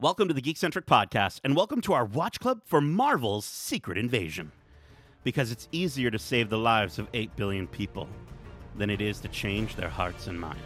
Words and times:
Welcome 0.00 0.28
to 0.28 0.34
the 0.34 0.40
Geekcentric 0.40 0.84
Podcast, 0.84 1.40
and 1.42 1.56
welcome 1.56 1.80
to 1.80 1.92
our 1.92 2.04
watch 2.04 2.38
club 2.38 2.60
for 2.64 2.80
Marvel's 2.80 3.44
Secret 3.44 3.98
Invasion. 3.98 4.52
Because 5.24 5.50
it's 5.50 5.68
easier 5.72 6.08
to 6.08 6.20
save 6.20 6.50
the 6.50 6.56
lives 6.56 7.00
of 7.00 7.08
8 7.14 7.34
billion 7.34 7.66
people 7.66 8.08
than 8.76 8.90
it 8.90 9.00
is 9.00 9.18
to 9.18 9.28
change 9.28 9.74
their 9.74 9.88
hearts 9.88 10.28
and 10.28 10.40
minds. 10.40 10.60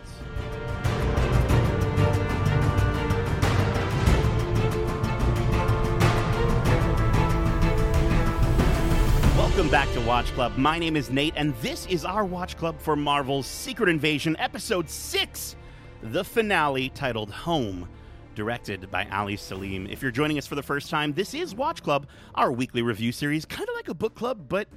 Welcome 9.38 9.70
back 9.70 9.90
to 9.94 10.02
Watch 10.02 10.26
Club. 10.34 10.58
My 10.58 10.78
name 10.78 10.94
is 10.94 11.08
Nate, 11.08 11.32
and 11.36 11.54
this 11.62 11.86
is 11.86 12.04
our 12.04 12.26
Watch 12.26 12.58
Club 12.58 12.78
for 12.78 12.96
Marvel's 12.96 13.46
Secret 13.46 13.88
Invasion, 13.88 14.36
Episode 14.38 14.90
6, 14.90 15.56
the 16.02 16.22
finale 16.22 16.90
titled 16.90 17.30
Home 17.30 17.88
directed 18.34 18.90
by 18.90 19.06
Ali 19.10 19.36
Selim. 19.36 19.86
If 19.86 20.02
you're 20.02 20.10
joining 20.10 20.38
us 20.38 20.46
for 20.46 20.54
the 20.54 20.62
first 20.62 20.90
time, 20.90 21.12
this 21.12 21.34
is 21.34 21.54
Watch 21.54 21.82
Club, 21.82 22.06
our 22.34 22.50
weekly 22.50 22.82
review 22.82 23.12
series, 23.12 23.44
kind 23.44 23.68
of 23.68 23.74
like 23.74 23.88
a 23.88 23.94
book 23.94 24.14
club, 24.14 24.46
but 24.48 24.68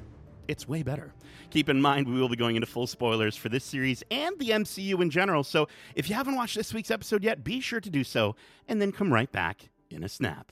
it's 0.48 0.68
way 0.68 0.84
better. 0.84 1.13
Keep 1.50 1.70
in 1.70 1.82
mind, 1.82 2.08
we 2.08 2.20
will 2.20 2.30
be 2.30 2.36
going 2.36 2.55
into 2.55 2.68
full 2.68 2.88
spoilers 2.88 3.36
for 3.36 3.49
this 3.49 3.63
series 3.63 4.04
and 4.12 4.38
the 4.40 4.49
MCU 4.49 5.02
in 5.02 5.10
general, 5.10 5.44
so 5.44 5.68
if 5.96 6.10
you 6.10 6.16
haven't 6.16 6.36
watched 6.36 6.55
this 6.55 6.73
week's 6.73 6.91
episode 6.91 7.23
yet, 7.23 7.44
be 7.44 7.60
sure 7.60 7.80
to 7.80 7.90
do 7.90 8.04
so, 8.04 8.36
and 8.68 8.82
then 8.82 8.91
come 8.91 9.13
right 9.13 9.32
back 9.32 9.70
in 9.90 10.04
a 10.04 10.10
snap. 10.10 10.52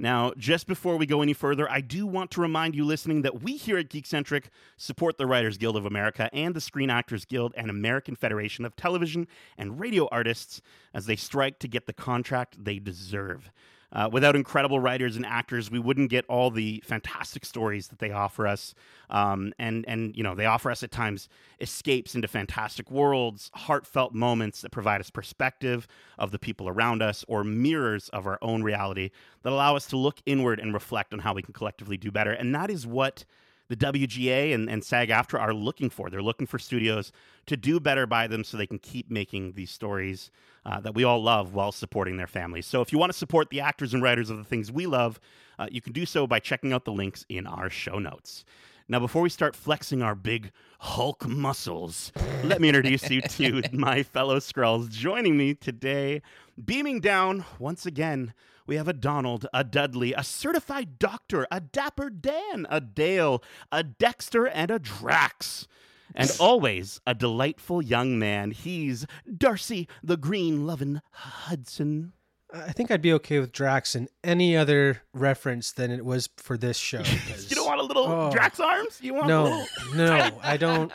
Now, 0.00 0.32
just 0.38 0.66
before 0.66 0.96
we 0.96 1.04
go 1.04 1.20
any 1.20 1.34
further, 1.34 1.70
I 1.70 1.82
do 1.82 2.06
want 2.06 2.30
to 2.30 2.40
remind 2.40 2.74
you 2.74 2.86
listening 2.86 3.20
that 3.20 3.42
we 3.42 3.58
here 3.58 3.76
at 3.76 3.90
Geekcentric 3.90 4.44
support 4.78 5.18
the 5.18 5.26
Writers 5.26 5.58
Guild 5.58 5.76
of 5.76 5.84
America 5.84 6.30
and 6.32 6.54
the 6.54 6.60
Screen 6.62 6.88
Actors 6.88 7.26
Guild 7.26 7.52
and 7.54 7.68
American 7.68 8.16
Federation 8.16 8.64
of 8.64 8.74
Television 8.74 9.28
and 9.58 9.78
Radio 9.78 10.08
Artists 10.10 10.62
as 10.94 11.04
they 11.04 11.16
strike 11.16 11.58
to 11.58 11.68
get 11.68 11.84
the 11.84 11.92
contract 11.92 12.64
they 12.64 12.78
deserve. 12.78 13.50
Uh, 13.92 14.08
without 14.12 14.36
incredible 14.36 14.78
writers 14.78 15.16
and 15.16 15.26
actors, 15.26 15.70
we 15.70 15.78
wouldn't 15.78 16.10
get 16.10 16.24
all 16.26 16.50
the 16.50 16.82
fantastic 16.86 17.44
stories 17.44 17.88
that 17.88 17.98
they 17.98 18.10
offer 18.10 18.46
us. 18.46 18.74
Um, 19.08 19.52
and 19.58 19.84
and 19.88 20.16
you 20.16 20.22
know 20.22 20.34
they 20.34 20.46
offer 20.46 20.70
us 20.70 20.82
at 20.82 20.92
times 20.92 21.28
escapes 21.60 22.14
into 22.14 22.28
fantastic 22.28 22.90
worlds, 22.90 23.50
heartfelt 23.54 24.14
moments 24.14 24.60
that 24.62 24.70
provide 24.70 25.00
us 25.00 25.10
perspective 25.10 25.88
of 26.18 26.30
the 26.30 26.38
people 26.38 26.68
around 26.68 27.02
us, 27.02 27.24
or 27.26 27.42
mirrors 27.42 28.08
of 28.10 28.26
our 28.26 28.38
own 28.42 28.62
reality 28.62 29.10
that 29.42 29.52
allow 29.52 29.74
us 29.74 29.86
to 29.86 29.96
look 29.96 30.18
inward 30.24 30.60
and 30.60 30.72
reflect 30.72 31.12
on 31.12 31.18
how 31.20 31.34
we 31.34 31.42
can 31.42 31.52
collectively 31.52 31.96
do 31.96 32.10
better. 32.10 32.32
And 32.32 32.54
that 32.54 32.70
is 32.70 32.86
what 32.86 33.24
the 33.70 33.76
WGA 33.76 34.52
and, 34.52 34.68
and 34.68 34.82
SAG 34.82 35.10
AFTRA 35.10 35.40
are 35.40 35.54
looking 35.54 35.90
for. 35.90 36.10
They're 36.10 36.20
looking 36.20 36.48
for 36.48 36.58
studios 36.58 37.12
to 37.46 37.56
do 37.56 37.78
better 37.78 38.04
by 38.04 38.26
them 38.26 38.42
so 38.42 38.56
they 38.56 38.66
can 38.66 38.80
keep 38.80 39.08
making 39.08 39.52
these 39.52 39.70
stories 39.70 40.32
uh, 40.66 40.80
that 40.80 40.92
we 40.92 41.04
all 41.04 41.22
love 41.22 41.54
while 41.54 41.70
supporting 41.70 42.16
their 42.16 42.26
families. 42.26 42.66
So 42.66 42.80
if 42.80 42.92
you 42.92 42.98
want 42.98 43.12
to 43.12 43.18
support 43.18 43.48
the 43.48 43.60
actors 43.60 43.94
and 43.94 44.02
writers 44.02 44.28
of 44.28 44.38
the 44.38 44.44
things 44.44 44.72
we 44.72 44.86
love, 44.86 45.20
uh, 45.56 45.68
you 45.70 45.80
can 45.80 45.92
do 45.92 46.04
so 46.04 46.26
by 46.26 46.40
checking 46.40 46.72
out 46.72 46.84
the 46.84 46.92
links 46.92 47.24
in 47.28 47.46
our 47.46 47.70
show 47.70 48.00
notes. 48.00 48.44
Now, 48.88 48.98
before 48.98 49.22
we 49.22 49.28
start 49.28 49.54
flexing 49.54 50.02
our 50.02 50.16
big 50.16 50.50
Hulk 50.80 51.28
muscles, 51.28 52.10
let 52.42 52.60
me 52.60 52.68
introduce 52.70 53.08
you 53.08 53.20
to 53.22 53.62
my 53.72 54.02
fellow 54.02 54.40
Skrulls. 54.40 54.90
Joining 54.90 55.36
me 55.36 55.54
today, 55.54 56.22
beaming 56.64 56.98
down 56.98 57.44
once 57.60 57.86
again, 57.86 58.34
we 58.66 58.76
have 58.76 58.88
a 58.88 58.92
Donald, 58.92 59.46
a 59.52 59.64
Dudley, 59.64 60.12
a 60.12 60.22
certified 60.24 60.98
doctor, 60.98 61.46
a 61.50 61.60
Dapper 61.60 62.10
Dan, 62.10 62.66
a 62.70 62.80
Dale, 62.80 63.42
a 63.72 63.82
Dexter, 63.82 64.46
and 64.46 64.70
a 64.70 64.78
Drax. 64.78 65.66
And 66.14 66.30
always 66.40 67.00
a 67.06 67.14
delightful 67.14 67.82
young 67.82 68.18
man. 68.18 68.50
He's 68.50 69.06
Darcy, 69.36 69.88
the 70.02 70.16
green 70.16 70.66
loving 70.66 71.00
Hudson. 71.12 72.12
I 72.52 72.72
think 72.72 72.90
I'd 72.90 73.00
be 73.00 73.12
okay 73.12 73.38
with 73.38 73.52
Drax 73.52 73.94
in 73.94 74.08
any 74.24 74.56
other 74.56 75.02
reference 75.14 75.70
than 75.70 75.92
it 75.92 76.04
was 76.04 76.28
for 76.36 76.56
this 76.56 76.76
show. 76.76 77.02
You 77.48 77.54
don't 77.56 77.66
want 77.66 77.80
a 77.80 77.84
little 77.84 78.06
Oh. 78.06 78.30
Drax 78.32 78.58
arms? 78.58 78.98
You 79.00 79.14
want 79.14 79.26
a 79.26 79.28
no, 79.28 79.44
little? 79.44 79.66
no, 79.94 80.38
I 80.42 80.56
don't. 80.56 80.90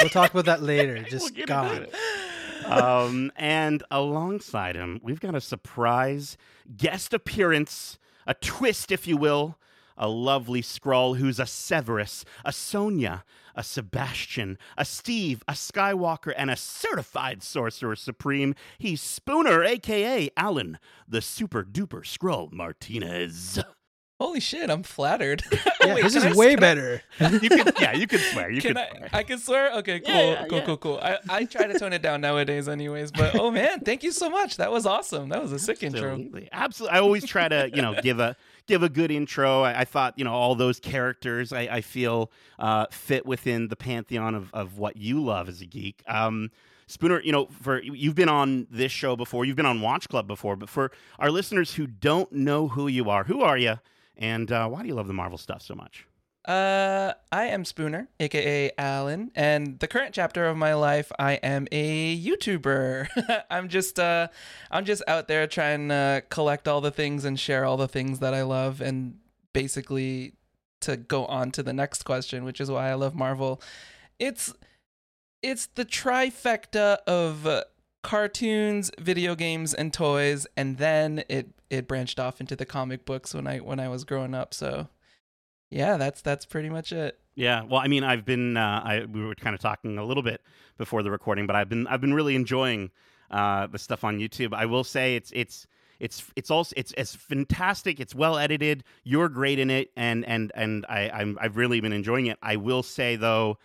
We'll 0.00 0.08
talk 0.08 0.30
about 0.32 0.46
that 0.46 0.62
later. 0.62 1.02
Just 1.02 1.28
into 1.30 1.44
God. 1.46 1.88
Um, 2.66 3.32
and 3.36 3.82
alongside 3.90 4.76
him, 4.76 5.00
we've 5.02 5.20
got 5.20 5.34
a 5.34 5.40
surprise 5.40 6.36
guest 6.76 7.12
appearance, 7.12 7.98
a 8.26 8.34
twist, 8.34 8.90
if 8.90 9.06
you 9.06 9.16
will. 9.16 9.58
A 9.96 10.08
lovely 10.08 10.60
Skrull 10.60 11.18
who's 11.18 11.38
a 11.38 11.46
Severus, 11.46 12.24
a 12.44 12.52
Sonia, 12.52 13.22
a 13.54 13.62
Sebastian, 13.62 14.58
a 14.76 14.84
Steve, 14.84 15.44
a 15.46 15.52
Skywalker, 15.52 16.34
and 16.36 16.50
a 16.50 16.56
certified 16.56 17.44
sorcerer 17.44 17.94
supreme. 17.94 18.56
He's 18.76 19.00
Spoonr, 19.00 19.64
aka 19.64 20.30
Alan, 20.36 20.80
the 21.06 21.22
super 21.22 21.62
duper 21.62 22.02
Skrull 22.02 22.52
Martinez. 22.52 23.60
Holy 24.24 24.40
shit, 24.40 24.70
I'm 24.70 24.82
flattered. 24.82 25.42
Yeah, 25.84 25.96
Wait, 25.96 26.02
this 26.04 26.14
is 26.14 26.24
I- 26.24 26.32
way 26.32 26.54
can 26.54 26.58
I- 26.58 26.60
better. 26.60 27.02
You 27.42 27.50
can, 27.50 27.72
yeah, 27.78 27.92
you 27.92 28.06
can 28.06 28.18
swear. 28.18 28.50
You 28.50 28.62
Can 28.62 28.74
can. 28.74 28.78
I? 28.78 28.88
swear. 28.96 29.08
I 29.12 29.22
can 29.22 29.38
swear. 29.38 29.72
Okay, 29.74 30.00
cool, 30.00 30.14
Yeah, 30.14 30.22
yeah, 30.30 30.46
cool, 30.48 30.58
yeah. 30.60 30.64
cool, 30.64 30.76
cool. 30.78 30.98
I, 31.02 31.18
I 31.28 31.44
try 31.44 31.66
to 31.66 31.78
tone 31.78 31.92
it 31.92 32.00
down 32.00 32.22
nowadays, 32.22 32.66
anyways. 32.66 33.10
But 33.12 33.34
oh 33.36 33.50
man, 33.50 33.80
thank 33.80 34.02
you 34.02 34.10
so 34.10 34.30
much. 34.30 34.56
That 34.56 34.72
was 34.72 34.86
awesome. 34.86 35.28
That 35.28 35.42
was 35.42 35.52
a 35.52 35.58
sick 35.58 35.82
intro. 35.82 36.12
Absolutely. 36.12 36.48
Absolutely. 36.52 36.96
I 36.96 37.00
always 37.02 37.26
try 37.26 37.48
to, 37.48 37.68
you 37.74 37.82
know, 37.82 37.94
give 38.02 38.18
a 38.18 38.34
give 38.66 38.82
a 38.82 38.88
good 38.88 39.10
intro. 39.10 39.60
I, 39.60 39.80
I 39.80 39.84
thought, 39.84 40.14
you 40.18 40.24
know, 40.24 40.32
all 40.32 40.54
those 40.54 40.80
characters 40.80 41.52
I, 41.52 41.60
I 41.70 41.80
feel 41.82 42.30
uh, 42.58 42.86
fit 42.90 43.26
within 43.26 43.68
the 43.68 43.76
pantheon 43.76 44.34
of, 44.34 44.54
of 44.54 44.78
what 44.78 44.96
you 44.96 45.22
love 45.22 45.50
as 45.50 45.60
a 45.60 45.66
geek. 45.66 46.02
Um, 46.08 46.50
Spooner, 46.86 47.20
you 47.22 47.32
know, 47.32 47.46
for 47.60 47.82
you've 47.82 48.14
been 48.14 48.28
on 48.30 48.66
this 48.70 48.92
show 48.92 49.16
before, 49.16 49.44
you've 49.44 49.56
been 49.56 49.66
on 49.66 49.82
Watch 49.82 50.08
Club 50.08 50.26
before, 50.26 50.56
but 50.56 50.68
for 50.70 50.92
our 51.18 51.30
listeners 51.30 51.74
who 51.74 51.86
don't 51.86 52.30
know 52.32 52.68
who 52.68 52.88
you 52.88 53.08
are, 53.10 53.24
who 53.24 53.42
are 53.42 53.56
you, 53.58 53.78
and 54.16 54.50
uh, 54.50 54.68
why 54.68 54.82
do 54.82 54.88
you 54.88 54.94
love 54.94 55.08
the 55.08 55.14
Marvel 55.14 55.38
stuff 55.38 55.62
so 55.62 55.74
much? 55.74 56.06
Uh, 56.44 57.14
I 57.32 57.46
am 57.46 57.64
Spoonr, 57.64 58.08
aka 58.20 58.70
Alan, 58.76 59.30
and 59.34 59.78
the 59.78 59.88
current 59.88 60.14
chapter 60.14 60.44
of 60.44 60.58
my 60.58 60.74
life, 60.74 61.10
I 61.18 61.34
am 61.34 61.66
a 61.72 62.20
YouTuber. 62.20 63.44
I'm 63.50 63.70
just 63.70 63.98
uh, 63.98 64.28
I'm 64.70 64.84
just 64.84 65.02
out 65.08 65.26
there 65.26 65.46
trying 65.46 65.88
to 65.88 66.22
collect 66.28 66.68
all 66.68 66.82
the 66.82 66.90
things 66.90 67.24
and 67.24 67.40
share 67.40 67.64
all 67.64 67.78
the 67.78 67.88
things 67.88 68.18
that 68.18 68.34
I 68.34 68.42
love, 68.42 68.82
and 68.82 69.18
basically 69.54 70.34
to 70.82 70.98
go 70.98 71.24
on 71.26 71.50
to 71.52 71.62
the 71.62 71.72
next 71.72 72.02
question, 72.02 72.44
which 72.44 72.60
is 72.60 72.70
why 72.70 72.90
I 72.90 72.94
love 72.94 73.14
Marvel. 73.14 73.62
It's 74.18 74.52
it's 75.42 75.66
the 75.66 75.86
trifecta 75.86 76.98
of 77.06 77.46
uh, 77.46 77.64
cartoons, 78.02 78.90
video 78.98 79.34
games, 79.34 79.72
and 79.72 79.94
toys, 79.94 80.46
and 80.58 80.76
then 80.76 81.24
it 81.30 81.48
it 81.74 81.88
branched 81.88 82.18
off 82.18 82.40
into 82.40 82.56
the 82.56 82.66
comic 82.66 83.04
books 83.04 83.34
when 83.34 83.46
I 83.46 83.58
when 83.58 83.80
I 83.80 83.88
was 83.88 84.04
growing 84.04 84.34
up. 84.34 84.54
So 84.54 84.88
yeah, 85.70 85.96
that's 85.96 86.22
that's 86.22 86.46
pretty 86.46 86.70
much 86.70 86.92
it. 86.92 87.18
Yeah, 87.34 87.64
well, 87.64 87.80
I 87.80 87.88
mean, 87.88 88.04
I've 88.04 88.24
been 88.24 88.56
uh, 88.56 88.82
I 88.84 89.04
we 89.10 89.24
were 89.24 89.34
kind 89.34 89.54
of 89.54 89.60
talking 89.60 89.98
a 89.98 90.04
little 90.04 90.22
bit 90.22 90.40
before 90.78 91.02
the 91.02 91.10
recording, 91.10 91.46
but 91.46 91.56
I've 91.56 91.68
been 91.68 91.86
I've 91.86 92.00
been 92.00 92.14
really 92.14 92.36
enjoying 92.36 92.90
uh, 93.30 93.66
the 93.66 93.78
stuff 93.78 94.04
on 94.04 94.18
YouTube. 94.18 94.54
I 94.54 94.66
will 94.66 94.84
say 94.84 95.16
it's 95.16 95.32
it's 95.34 95.66
it's 95.98 96.24
it's 96.36 96.50
also 96.50 96.72
it's 96.76 96.94
it's 96.96 97.14
fantastic. 97.14 97.98
It's 97.98 98.14
well 98.14 98.38
edited. 98.38 98.84
You're 99.02 99.28
great 99.28 99.58
in 99.58 99.70
it, 99.70 99.90
and 99.96 100.24
and 100.26 100.52
and 100.54 100.86
I 100.88 101.10
I'm, 101.10 101.38
I've 101.40 101.56
really 101.56 101.80
been 101.80 101.92
enjoying 101.92 102.26
it. 102.26 102.38
I 102.42 102.56
will 102.56 102.82
say 102.82 103.16
though. 103.16 103.58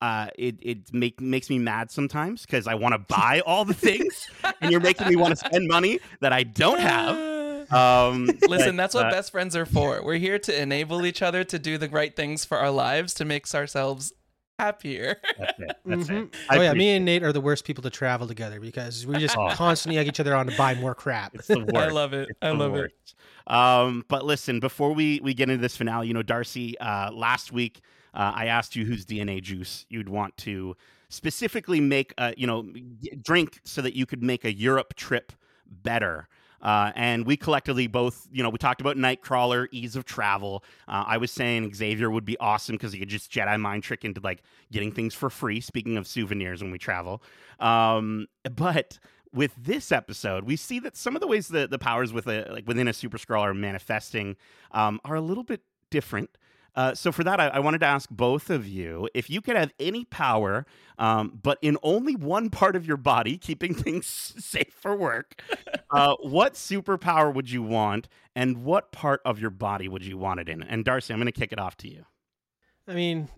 Uh, 0.00 0.28
it 0.38 0.54
it 0.62 0.94
make, 0.94 1.20
makes 1.20 1.50
me 1.50 1.58
mad 1.58 1.90
sometimes 1.90 2.46
because 2.46 2.68
I 2.68 2.76
want 2.76 2.92
to 2.92 3.00
buy 3.00 3.42
all 3.44 3.64
the 3.64 3.74
things, 3.74 4.28
and 4.60 4.70
you're 4.70 4.78
making 4.78 5.08
me 5.08 5.16
want 5.16 5.36
to 5.36 5.44
spend 5.44 5.66
money 5.66 5.98
that 6.20 6.32
I 6.32 6.44
don't 6.44 6.78
have. 6.78 7.16
Um, 7.70 8.26
Listen, 8.48 8.76
that's 8.76 8.94
what 8.94 9.06
uh, 9.06 9.10
best 9.10 9.32
friends 9.32 9.54
are 9.56 9.66
for. 9.66 10.02
We're 10.02 10.18
here 10.18 10.38
to 10.38 10.62
enable 10.62 11.04
each 11.06 11.22
other 11.22 11.44
to 11.44 11.58
do 11.58 11.78
the 11.78 11.88
right 11.88 12.14
things 12.14 12.44
for 12.44 12.58
our 12.58 12.70
lives 12.70 13.14
to 13.14 13.24
make 13.24 13.52
ourselves 13.54 14.12
happier. 14.58 15.20
That's 15.38 15.58
it. 15.58 15.76
That's 15.86 16.08
Mhm. 16.08 16.24
it. 16.26 16.36
I 16.48 16.58
Oh 16.58 16.62
yeah, 16.62 16.72
me 16.74 16.90
and 16.96 17.04
Nate 17.04 17.22
are 17.22 17.32
the 17.32 17.40
worst 17.40 17.64
people 17.64 17.82
to 17.82 17.90
travel 17.90 18.26
together 18.26 18.58
because 18.60 19.06
we 19.06 19.18
just 19.18 19.36
Oh. 19.36 19.50
constantly 19.52 19.98
egg 19.98 20.08
each 20.08 20.18
other 20.20 20.34
on 20.34 20.46
to 20.46 20.56
buy 20.56 20.74
more 20.74 20.94
crap. 20.94 21.34
It's 21.34 21.46
the 21.46 21.60
worst. 21.60 21.76
I 21.76 21.88
love 21.90 22.12
it. 22.12 22.28
It's 22.30 22.38
I 22.42 22.48
the 22.48 22.54
love 22.54 22.74
it. 22.74 22.92
Um, 23.46 24.04
but 24.08 24.24
listen, 24.24 24.60
before 24.60 24.92
we 24.92 25.20
we 25.22 25.32
get 25.34 25.48
into 25.48 25.62
this 25.62 25.76
finale, 25.76 26.08
you 26.08 26.14
know, 26.14 26.22
Darcy, 26.22 26.78
uh, 26.80 27.12
last 27.12 27.52
week 27.52 27.80
uh, 28.14 28.32
I 28.34 28.46
asked 28.46 28.74
you 28.74 28.84
whose 28.84 29.04
DNA 29.06 29.40
juice 29.40 29.86
you'd 29.88 30.08
want 30.08 30.36
to 30.38 30.76
specifically 31.08 31.80
make, 31.80 32.12
a, 32.18 32.34
you 32.36 32.46
know, 32.46 32.66
drink 33.22 33.60
so 33.64 33.80
that 33.80 33.94
you 33.94 34.04
could 34.06 34.22
make 34.22 34.44
a 34.44 34.52
Europe 34.52 34.94
trip 34.94 35.32
better. 35.66 36.28
Uh, 36.62 36.92
and 36.96 37.26
we 37.26 37.36
collectively 37.36 37.86
both, 37.86 38.26
you 38.32 38.42
know, 38.42 38.50
we 38.50 38.58
talked 38.58 38.80
about 38.80 38.96
Nightcrawler, 38.96 39.68
ease 39.70 39.96
of 39.96 40.04
travel. 40.04 40.64
Uh, 40.86 41.04
I 41.06 41.16
was 41.18 41.30
saying 41.30 41.72
Xavier 41.74 42.10
would 42.10 42.24
be 42.24 42.38
awesome 42.38 42.74
because 42.74 42.92
he 42.92 42.98
could 42.98 43.08
just 43.08 43.30
Jedi 43.30 43.58
mind 43.60 43.82
trick 43.82 44.04
into 44.04 44.20
like 44.20 44.42
getting 44.72 44.92
things 44.92 45.14
for 45.14 45.30
free. 45.30 45.60
Speaking 45.60 45.96
of 45.96 46.06
souvenirs 46.06 46.62
when 46.62 46.72
we 46.72 46.78
travel, 46.78 47.22
um, 47.60 48.26
but 48.56 48.98
with 49.32 49.54
this 49.56 49.92
episode, 49.92 50.44
we 50.44 50.56
see 50.56 50.78
that 50.80 50.96
some 50.96 51.14
of 51.14 51.20
the 51.20 51.26
ways 51.26 51.48
the, 51.48 51.66
the 51.68 51.78
powers 51.78 52.12
with 52.12 52.26
a 52.26 52.48
like 52.50 52.66
within 52.66 52.88
a 52.88 52.92
super 52.92 53.18
Skrull 53.18 53.40
are 53.40 53.54
manifesting 53.54 54.36
um, 54.72 55.00
are 55.04 55.16
a 55.16 55.20
little 55.20 55.44
bit 55.44 55.62
different. 55.90 56.36
Uh, 56.78 56.94
so 56.94 57.10
for 57.10 57.24
that, 57.24 57.40
I, 57.40 57.48
I, 57.48 57.58
wanted 57.58 57.80
to 57.80 57.86
ask 57.86 58.08
both 58.08 58.50
of 58.50 58.64
you 58.64 59.08
if 59.12 59.28
you 59.28 59.40
could 59.40 59.56
have 59.56 59.72
any 59.80 60.04
power, 60.04 60.64
um, 60.96 61.36
but 61.42 61.58
in 61.60 61.76
only 61.82 62.14
one 62.14 62.50
part 62.60 62.76
of 62.76 62.86
your 62.86 62.96
body, 62.96 63.36
keeping 63.36 63.74
things 63.74 64.06
safe 64.38 64.72
for 64.72 64.94
work. 64.96 65.42
Uh, 65.90 66.14
what 66.20 66.52
superpower 66.52 67.32
would 67.32 67.50
you 67.50 67.62
want, 67.62 68.08
and 68.36 68.62
what 68.62 68.92
part 68.92 69.22
of 69.24 69.40
your 69.40 69.48
body 69.48 69.88
would 69.88 70.04
you 70.04 70.18
want 70.18 70.38
it 70.38 70.46
in? 70.46 70.62
And 70.62 70.84
Darcy, 70.84 71.14
I'm 71.14 71.18
going 71.18 71.32
to 71.32 71.32
kick 71.32 71.50
it 71.50 71.58
off 71.58 71.78
to 71.78 71.88
you. 71.88 72.04
I 72.86 72.92
mean, 72.92 73.30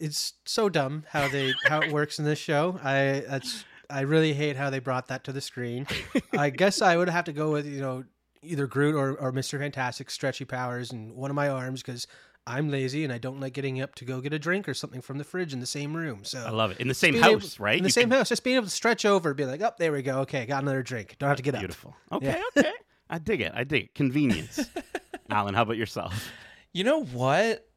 it's 0.00 0.32
so 0.46 0.70
dumb 0.70 1.04
how 1.10 1.28
they 1.28 1.52
how 1.66 1.82
it 1.82 1.92
works 1.92 2.18
in 2.18 2.24
this 2.24 2.38
show. 2.38 2.80
I 2.82 3.22
that's 3.28 3.66
I 3.90 4.00
really 4.00 4.32
hate 4.32 4.56
how 4.56 4.70
they 4.70 4.78
brought 4.78 5.08
that 5.08 5.24
to 5.24 5.32
the 5.32 5.42
screen. 5.42 5.86
I 6.32 6.48
guess 6.48 6.80
I 6.80 6.96
would 6.96 7.10
have 7.10 7.26
to 7.26 7.34
go 7.34 7.52
with 7.52 7.66
you 7.66 7.82
know 7.82 8.04
either 8.42 8.66
Groot 8.66 8.94
or, 8.94 9.14
or 9.16 9.32
Mr. 9.32 9.58
Fantastic 9.58 10.10
stretchy 10.10 10.44
powers 10.44 10.92
and 10.92 11.14
one 11.14 11.30
of 11.30 11.34
my 11.34 11.48
arms 11.48 11.82
because 11.82 12.06
I'm 12.48 12.70
lazy 12.70 13.04
and 13.04 13.12
I 13.12 13.18
don't 13.18 13.40
like 13.40 13.52
getting 13.52 13.80
up 13.82 13.94
to 13.96 14.06
go 14.06 14.20
get 14.20 14.32
a 14.32 14.38
drink 14.38 14.68
or 14.68 14.74
something 14.74 15.02
from 15.02 15.18
the 15.18 15.24
fridge 15.24 15.52
in 15.52 15.60
the 15.60 15.66
same 15.66 15.94
room. 15.94 16.24
So 16.24 16.42
I 16.44 16.50
love 16.50 16.70
it 16.70 16.78
in 16.78 16.88
the 16.88 16.94
same 16.94 17.14
house, 17.14 17.56
able, 17.56 17.64
right? 17.64 17.76
In 17.76 17.82
the 17.82 17.88
you 17.88 17.92
same 17.92 18.08
can... 18.08 18.18
house, 18.18 18.30
just 18.30 18.42
being 18.42 18.56
able 18.56 18.66
to 18.66 18.72
stretch 18.72 19.04
over, 19.04 19.34
be 19.34 19.44
like, 19.44 19.60
oh, 19.60 19.70
there 19.78 19.92
we 19.92 20.02
go. 20.02 20.20
Okay, 20.20 20.46
got 20.46 20.62
another 20.62 20.82
drink. 20.82 21.16
Don't 21.18 21.28
have 21.28 21.36
to 21.36 21.42
get 21.42 21.58
Beautiful. 21.58 21.94
up. 22.10 22.20
Beautiful. 22.20 22.40
Okay, 22.40 22.42
yeah. 22.56 22.62
okay. 22.70 22.78
I 23.10 23.18
dig 23.18 23.40
it. 23.42 23.52
I 23.54 23.64
dig 23.64 23.84
it. 23.84 23.94
Convenience. 23.94 24.60
Alan, 25.30 25.54
how 25.54 25.62
about 25.62 25.76
yourself? 25.76 26.30
You 26.72 26.84
know 26.84 27.04
what? 27.04 27.68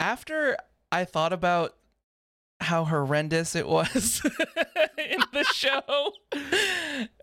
After 0.00 0.56
I 0.90 1.04
thought 1.04 1.32
about 1.32 1.74
how 2.60 2.84
horrendous 2.84 3.54
it 3.54 3.68
was 3.68 4.22
in 4.98 5.20
the 5.32 5.44
show, 5.44 6.12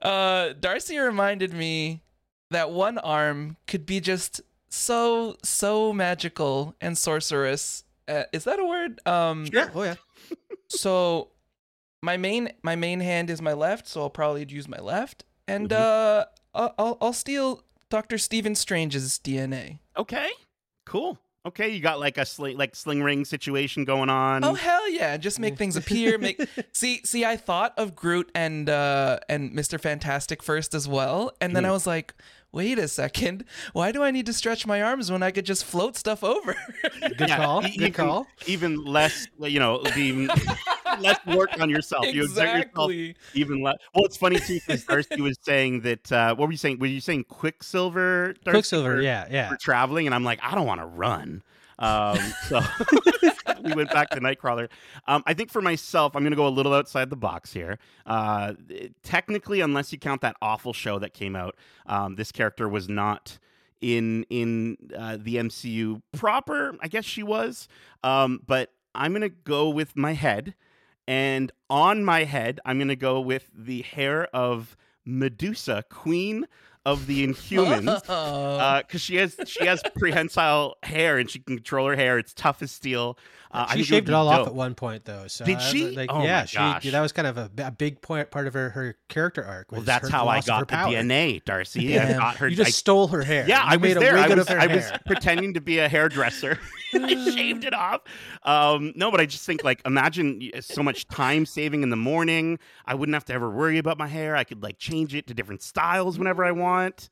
uh, 0.01 0.53
Darcy 0.59 0.99
reminded 0.99 1.53
me 1.53 2.03
that 2.51 2.71
one 2.71 2.98
arm 3.00 3.57
could 3.68 3.86
be 3.86 4.00
just 4.00 4.42
so 4.69 5.36
so 5.44 5.92
magical 5.92 6.75
and 6.80 6.98
sorcerous. 6.98 7.83
Uh, 8.07 8.24
is 8.31 8.44
that 8.45 8.59
a 8.59 8.65
word? 8.65 9.00
Um, 9.07 9.45
yeah. 9.51 9.69
Oh 9.74 9.83
yeah. 9.83 9.95
so 10.69 11.30
my 12.01 12.18
main 12.18 12.50
my 12.63 12.75
main 12.75 13.00
hand 13.00 13.30
is 13.30 13.42
my 13.42 13.53
left, 13.53 13.88
so 13.88 14.01
I'll 14.01 14.09
probably 14.09 14.45
use 14.48 14.68
my 14.68 14.80
left, 14.80 15.24
and 15.48 15.69
Mhm. 15.69 15.77
uh, 15.77 16.25
I'll 16.53 16.98
I'll 17.01 17.13
steal 17.13 17.63
Doctor 17.89 18.18
Stephen 18.18 18.56
Strange's 18.56 19.19
DNA. 19.19 19.80
Okay, 19.97 20.30
cool. 20.86 21.19
Okay, 21.44 21.69
you 21.69 21.80
got 21.80 22.00
like 22.00 22.19
a 22.19 22.25
sling, 22.25 22.56
like 22.56 22.75
sling 22.75 23.01
ring 23.01 23.25
situation 23.25 23.83
going 23.83 24.09
on. 24.09 24.44
Oh 24.44 24.54
hell 24.54 24.88
yeah! 24.92 25.18
Just 25.18 25.39
make 25.39 25.57
things 25.57 25.75
appear. 25.75 26.18
Make 26.19 26.39
see 26.71 27.01
see. 27.04 27.25
I 27.25 27.36
thought 27.36 27.74
of 27.77 27.95
Groot 27.95 28.30
and 28.36 28.69
uh 28.69 29.19
and 29.27 29.51
Mister 29.54 29.77
Fantastic 29.80 30.44
first 30.44 30.74
as 30.75 30.88
well, 30.88 31.31
and 31.42 31.56
then 31.56 31.63
Mhm. 31.63 31.68
I 31.69 31.71
was 31.71 31.88
like, 31.88 32.13
wait 32.51 32.77
a 32.80 32.88
second. 32.88 33.45
Why 33.74 33.92
do 33.92 34.03
I 34.03 34.12
need 34.12 34.25
to 34.27 34.33
stretch 34.33 34.65
my 34.65 34.81
arms 34.81 35.12
when 35.12 35.24
I 35.24 35.31
could 35.31 35.45
just 35.45 35.65
float 35.65 35.95
stuff 35.98 36.24
over? 36.24 36.56
Good 37.01 37.30
Yeah, 37.30 37.38
call. 37.38 37.62
Good 37.62 37.71
even, 37.75 37.94
call. 37.94 38.27
Even 38.48 38.83
less, 38.86 39.27
you 39.39 39.59
know, 39.59 39.81
even 39.98 40.27
less 41.00 41.19
work 41.27 41.59
on 41.59 41.69
yourself. 41.69 42.06
You 42.06 42.24
exert 42.24 42.45
yourself 42.48 42.92
exactly. 42.92 43.15
even 43.33 43.62
less. 43.62 43.77
Well, 43.95 44.06
it's 44.06 44.18
funny 44.18 44.39
too 44.39 44.59
because 44.65 44.83
Darcy 44.86 45.21
was 45.21 45.38
saying 45.42 45.81
that. 45.81 46.12
Uh, 46.12 46.36
what 46.36 46.48
were 46.48 46.51
you 46.51 46.57
saying? 46.57 46.80
Were 46.80 46.88
you 46.88 47.01
saying 47.01 47.25
Quicksilver? 47.30 48.33
Darcy, 48.44 48.56
Quicksilver. 48.57 48.95
for- 48.97 49.01
Yeah. 49.01 49.27
Yeah. 49.30 49.50
For 49.50 49.57
traveling, 49.57 50.06
and 50.07 50.13
I'm 50.15 50.24
like, 50.24 50.39
I 50.44 50.56
don't 50.56 50.68
want 50.68 50.81
to 50.81 50.86
run. 50.88 51.44
Um, 51.81 52.18
so 52.48 52.62
we 53.63 53.74
went 53.74 53.92
back 53.92 54.12
to 54.12 54.19
Nightcrawler. 54.22 54.69
Um, 55.07 55.24
I 55.25 55.33
think 55.33 55.50
for 55.50 55.62
myself, 55.62 56.16
I'm 56.16 56.22
going 56.22 56.31
to 56.31 56.38
go 56.38 56.48
a 56.48 56.50
little 56.50 56.74
outside 56.74 57.10
the 57.10 57.18
box 57.18 57.51
here. 57.51 57.80
Uh, 58.06 58.54
technically, 59.04 59.60
unless 59.62 59.92
you 59.92 59.98
count 59.98 60.22
that 60.22 60.36
awful 60.42 60.74
show 60.74 61.00
that 61.00 61.13
came 61.13 61.36
out, 61.36 61.56
um, 61.88 62.16
this 62.16 62.31
character 62.31 62.69
was 62.69 62.88
not 62.88 63.39
in 63.81 64.24
in 64.30 64.78
uh, 64.95 65.18
the 65.19 65.36
MCU 65.36 66.01
proper. 66.13 66.78
I 66.81 66.88
guess 66.88 67.04
she 67.04 67.24
was, 67.24 67.68
um, 68.04 68.42
but 68.45 68.72
I'm 68.94 69.12
going 69.12 69.22
to 69.22 69.30
go 69.30 69.69
with 69.69 69.98
my 69.98 70.13
head, 70.13 70.54
and 71.07 71.51
on 71.69 72.06
my 72.06 72.25
head, 72.25 72.60
I'm 72.63 72.78
going 72.78 72.89
to 72.89 72.95
go 72.95 73.19
with 73.19 73.50
the 73.54 73.81
hair 73.81 74.25
of 74.36 74.78
Medusa, 75.04 75.83
Queen 75.89 76.48
of 76.86 77.07
the 77.07 77.25
Inhumans 77.28 78.01
Oh. 78.10 78.57
Uh, 78.57 78.81
because 78.81 79.01
she 79.01 79.18
has 79.18 79.36
she 79.45 79.66
has 79.66 79.81
prehensile 79.98 80.75
hair 80.83 81.18
and 81.18 81.30
she 81.30 81.39
can 81.39 81.57
control 81.57 81.88
her 81.88 81.95
hair. 81.95 82.18
It's 82.18 82.33
tough 82.33 82.62
as 82.62 82.72
steel. 82.72 83.18
Uh, 83.53 83.65
I 83.69 83.77
she 83.77 83.83
shaved 83.83 84.09
it 84.09 84.13
all 84.13 84.30
be 84.30 84.36
off 84.36 84.48
at 84.48 84.56
one 84.56 84.75
point, 84.75 85.06
though. 85.06 85.27
So 85.27 85.45
Did 85.45 85.62
she? 85.62 85.95
Like, 85.95 86.09
Oh 86.12 86.24
yeah, 86.24 86.45
my 86.56 86.80
she. 86.80 86.89
That 86.89 87.01
was 87.01 87.12
kind 87.12 87.27
of 87.27 87.38
a 87.38 87.71
big 87.71 88.01
point, 88.01 88.31
part 88.31 88.48
of 88.48 88.53
her, 88.53 88.69
her 88.69 88.98
character 89.09 89.44
arc. 89.44 89.71
Well, 89.71 89.81
that's 89.81 90.09
how 90.09 90.27
I 90.27 90.36
loss 90.36 90.48
of 90.48 90.56
her 90.56 90.59
got 90.62 90.68
the 90.68 90.75
power. 90.75 90.92
DNA, 90.94 91.44
Darcy. 91.44 92.00
I 92.00 92.13
got 92.13 92.38
her. 92.38 92.48
You 92.48 92.56
just 92.56 92.68
I- 92.69 92.71
stole 92.71 93.07
her 93.09 93.21
hair. 93.21 93.45
yeah, 93.48 93.62
I 93.63 93.77
was 93.77 93.89
made 93.89 93.98
a 93.98 94.00
there. 94.00 94.18
I 94.18 94.27
was, 94.33 94.48
I 94.50 94.68
was 94.68 94.92
pretending 95.06 95.53
to 95.56 95.62
be 95.62 95.80
a 95.80 95.89
hairdresser. 95.89 96.57
I 96.94 97.31
shaved 97.36 97.65
it 97.65 97.74
off. 97.74 98.01
Um, 98.44 98.94
no, 98.95 99.12
but 99.12 99.19
I 99.19 99.25
just 99.25 99.45
think 99.45 99.63
like 99.63 99.81
imagine 99.86 100.50
so 100.62 100.83
much 100.83 101.07
time 101.07 101.45
saving 101.45 101.83
in 101.83 101.89
the 101.89 101.95
morning. 101.95 102.59
I 102.86 102.95
wouldn't 102.95 103.13
have 103.13 103.25
to 103.25 103.33
ever 103.33 103.50
worry 103.50 103.77
about 103.77 103.97
my 103.97 104.07
hair. 104.07 104.36
I 104.36 104.44
could 104.44 104.63
like 104.63 104.77
change 104.77 105.15
it 105.15 105.27
to 105.27 105.33
different 105.33 105.62
styles 105.62 106.18
whenever 106.18 106.44
I 106.44 106.51
want. 106.51 107.09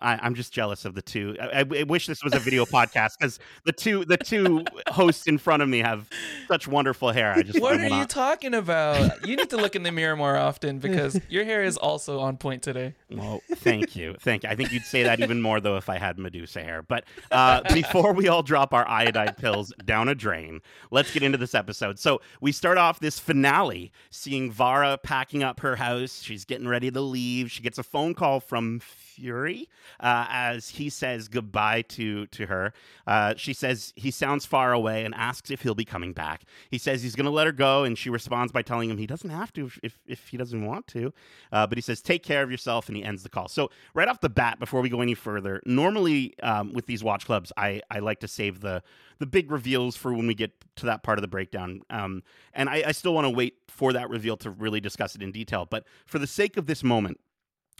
I, 0.00 0.18
I'm 0.22 0.34
just 0.34 0.52
jealous 0.52 0.84
of 0.84 0.94
the 0.94 1.02
two. 1.02 1.36
I, 1.40 1.60
I- 1.60 1.82
wish 1.84 2.06
this 2.06 2.22
was 2.22 2.34
a 2.34 2.38
video 2.38 2.64
podcast 2.64 3.18
because 3.18 3.38
the 3.64 3.72
two 3.72 4.04
the 4.04 4.16
two 4.16 4.64
hosts 4.88 5.26
in 5.26 5.38
front 5.38 5.62
of 5.62 5.68
me 5.68 5.78
have 5.78 6.08
such 6.46 6.68
wonderful 6.68 7.10
hair. 7.12 7.32
I 7.32 7.42
just 7.42 7.60
What 7.60 7.80
are 7.80 7.86
you 7.88 8.04
talking 8.04 8.54
about? 8.54 9.26
You 9.26 9.36
need 9.36 9.50
to 9.50 9.56
look 9.56 9.74
in 9.74 9.82
the 9.82 9.92
mirror 9.92 10.16
more 10.16 10.36
often 10.36 10.78
because 10.78 11.18
your 11.28 11.44
hair 11.44 11.62
is 11.64 11.76
also 11.76 12.20
on 12.20 12.36
point 12.36 12.62
today. 12.62 12.94
Well, 13.10 13.40
thank 13.56 13.96
you, 13.96 14.16
thank 14.20 14.42
you. 14.42 14.50
I 14.50 14.54
think 14.54 14.72
you'd 14.72 14.84
say 14.84 15.02
that 15.04 15.20
even 15.20 15.40
more 15.40 15.60
though 15.60 15.76
if 15.76 15.88
I 15.88 15.98
had 15.98 16.18
Medusa 16.18 16.62
hair. 16.62 16.82
But 16.82 17.04
uh, 17.30 17.62
before 17.72 18.12
we 18.12 18.28
all 18.28 18.42
drop 18.42 18.74
our 18.74 18.86
iodide 18.88 19.36
pills 19.36 19.72
down 19.84 20.08
a 20.08 20.14
drain, 20.14 20.60
let's 20.90 21.12
get 21.12 21.22
into 21.22 21.38
this 21.38 21.54
episode. 21.54 21.98
So 21.98 22.20
we 22.40 22.52
start 22.52 22.78
off 22.78 23.00
this 23.00 23.18
finale 23.18 23.92
seeing 24.10 24.50
Varra 24.50 24.98
packing 25.02 25.42
up 25.42 25.60
her 25.60 25.76
house. 25.76 26.22
She's 26.22 26.44
getting 26.44 26.68
ready 26.68 26.90
to 26.90 27.00
leave. 27.00 27.50
She 27.50 27.62
gets 27.62 27.78
a 27.78 27.82
phone 27.82 28.14
call 28.14 28.40
from 28.40 28.80
Fury 28.80 29.68
uh, 30.00 30.26
as 30.28 30.70
he 30.70 30.88
says 30.88 31.28
goodbye 31.28 31.82
to 31.82 32.26
to 32.26 32.46
her. 32.46 32.72
Uh, 33.06 33.34
she 33.36 33.52
says 33.52 33.92
he 33.96 34.10
sounds 34.10 34.46
far 34.46 34.72
away 34.72 35.04
and 35.04 35.14
asks 35.14 35.50
if 35.50 35.62
he'll 35.62 35.74
be 35.74 35.84
coming 35.84 36.12
back. 36.12 36.44
He 36.70 36.78
says 36.78 37.02
he's 37.02 37.14
going 37.14 37.26
to 37.26 37.30
let 37.30 37.46
her 37.46 37.52
go, 37.52 37.84
and 37.84 37.96
she 37.96 38.10
responds 38.10 38.52
by 38.52 38.62
telling 38.62 38.90
him 38.90 38.98
he 38.98 39.06
doesn't 39.06 39.30
have 39.30 39.52
to 39.54 39.66
if 39.66 39.78
if, 39.82 39.98
if 40.06 40.28
he 40.28 40.36
doesn't 40.36 40.64
want 40.64 40.86
to. 40.88 41.12
Uh, 41.52 41.66
but 41.66 41.78
he 41.78 41.82
says 41.82 42.00
take 42.00 42.22
care 42.22 42.42
of 42.42 42.50
yourself, 42.50 42.88
and 42.88 42.96
he 42.96 43.04
ends 43.04 43.22
the 43.22 43.28
call. 43.28 43.48
So 43.48 43.70
right 43.94 44.08
off 44.08 44.20
the 44.20 44.28
bat, 44.28 44.58
before 44.58 44.80
we 44.80 44.88
go 44.88 45.00
any 45.00 45.14
further, 45.14 45.60
normally 45.66 46.38
um, 46.42 46.72
with 46.72 46.86
these 46.86 47.02
watch 47.02 47.26
clubs, 47.26 47.52
I 47.56 47.82
I 47.90 48.00
like 48.00 48.20
to 48.20 48.28
save 48.28 48.60
the 48.60 48.82
the 49.18 49.26
big 49.26 49.50
reveals 49.50 49.96
for 49.96 50.12
when 50.12 50.26
we 50.26 50.34
get 50.34 50.52
to 50.76 50.86
that 50.86 51.02
part 51.02 51.18
of 51.18 51.22
the 51.22 51.28
breakdown. 51.28 51.82
Um, 51.90 52.22
and 52.54 52.68
I, 52.68 52.84
I 52.86 52.92
still 52.92 53.14
want 53.14 53.24
to 53.24 53.30
wait 53.30 53.54
for 53.68 53.92
that 53.92 54.08
reveal 54.08 54.36
to 54.38 54.50
really 54.50 54.80
discuss 54.80 55.14
it 55.14 55.22
in 55.22 55.32
detail. 55.32 55.66
But 55.66 55.84
for 56.06 56.18
the 56.18 56.26
sake 56.26 56.56
of 56.56 56.66
this 56.66 56.84
moment, 56.84 57.18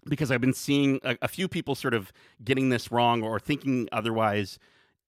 because 0.09 0.31
I've 0.31 0.41
been 0.41 0.53
seeing 0.55 1.01
a, 1.05 1.17
a 1.23 1.29
few 1.29 1.49
people 1.49 1.75
sort 1.75 1.95
of 1.95 2.13
getting 2.45 2.69
this 2.71 2.91
wrong 2.91 3.23
or 3.23 3.39
thinking 3.39 3.89
otherwise. 3.93 4.59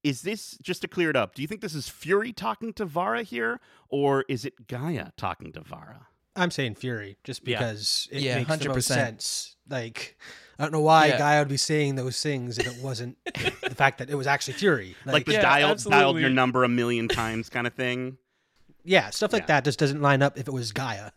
Is 0.02 0.22
this 0.22 0.56
just 0.62 0.80
to 0.82 0.88
clear 0.88 1.10
it 1.10 1.16
up? 1.16 1.34
Do 1.34 1.42
you 1.42 1.48
think 1.48 1.60
this 1.60 1.74
is 1.74 1.88
Fury 1.88 2.32
talking 2.32 2.72
to 2.74 2.84
Varra 2.86 3.22
here, 3.22 3.60
or 3.90 4.24
is 4.28 4.44
it 4.46 4.66
G'iah 4.66 5.10
talking 5.16 5.52
to 5.52 5.60
Varra? 5.60 6.06
I'm 6.36 6.50
saying 6.50 6.76
Fury, 6.76 7.18
just 7.24 7.46
Yeah. 7.46 7.58
because 7.58 8.08
it 8.10 8.22
Yeah, 8.22 8.36
makes 8.38 8.56
the 8.58 8.68
most 8.68 8.76
100%. 8.88 8.94
sense. 8.94 9.56
Like, 9.68 10.16
I 10.58 10.62
don't 10.62 10.72
know 10.72 10.80
why 10.80 11.08
Yeah. 11.08 11.18
Guy 11.18 11.38
would 11.40 11.48
be 11.48 11.56
saying 11.58 11.96
those 11.96 12.22
things 12.22 12.56
if 12.58 12.66
it 12.66 12.82
wasn't 12.82 13.18
the 13.34 13.74
fact 13.74 13.98
that 13.98 14.08
it 14.08 14.14
was 14.14 14.26
actually 14.26 14.54
Fury. 14.54 14.96
Like, 15.04 15.26
the 15.26 15.32
Yeah, 15.32 15.42
dialed 15.42 15.84
dialed 15.84 16.18
your 16.18 16.30
number 16.30 16.64
a 16.64 16.68
million 16.68 17.06
times 17.08 17.50
kind 17.50 17.66
of 17.66 17.74
thing. 17.74 18.16
yeah, 18.84 19.10
stuff 19.10 19.32
like 19.34 19.42
Yeah. 19.42 19.46
that 19.48 19.64
just 19.64 19.78
doesn't 19.78 20.00
line 20.00 20.22
up 20.22 20.38
if 20.38 20.48
it 20.48 20.52
was 20.52 20.72
G'iah. 20.72 21.10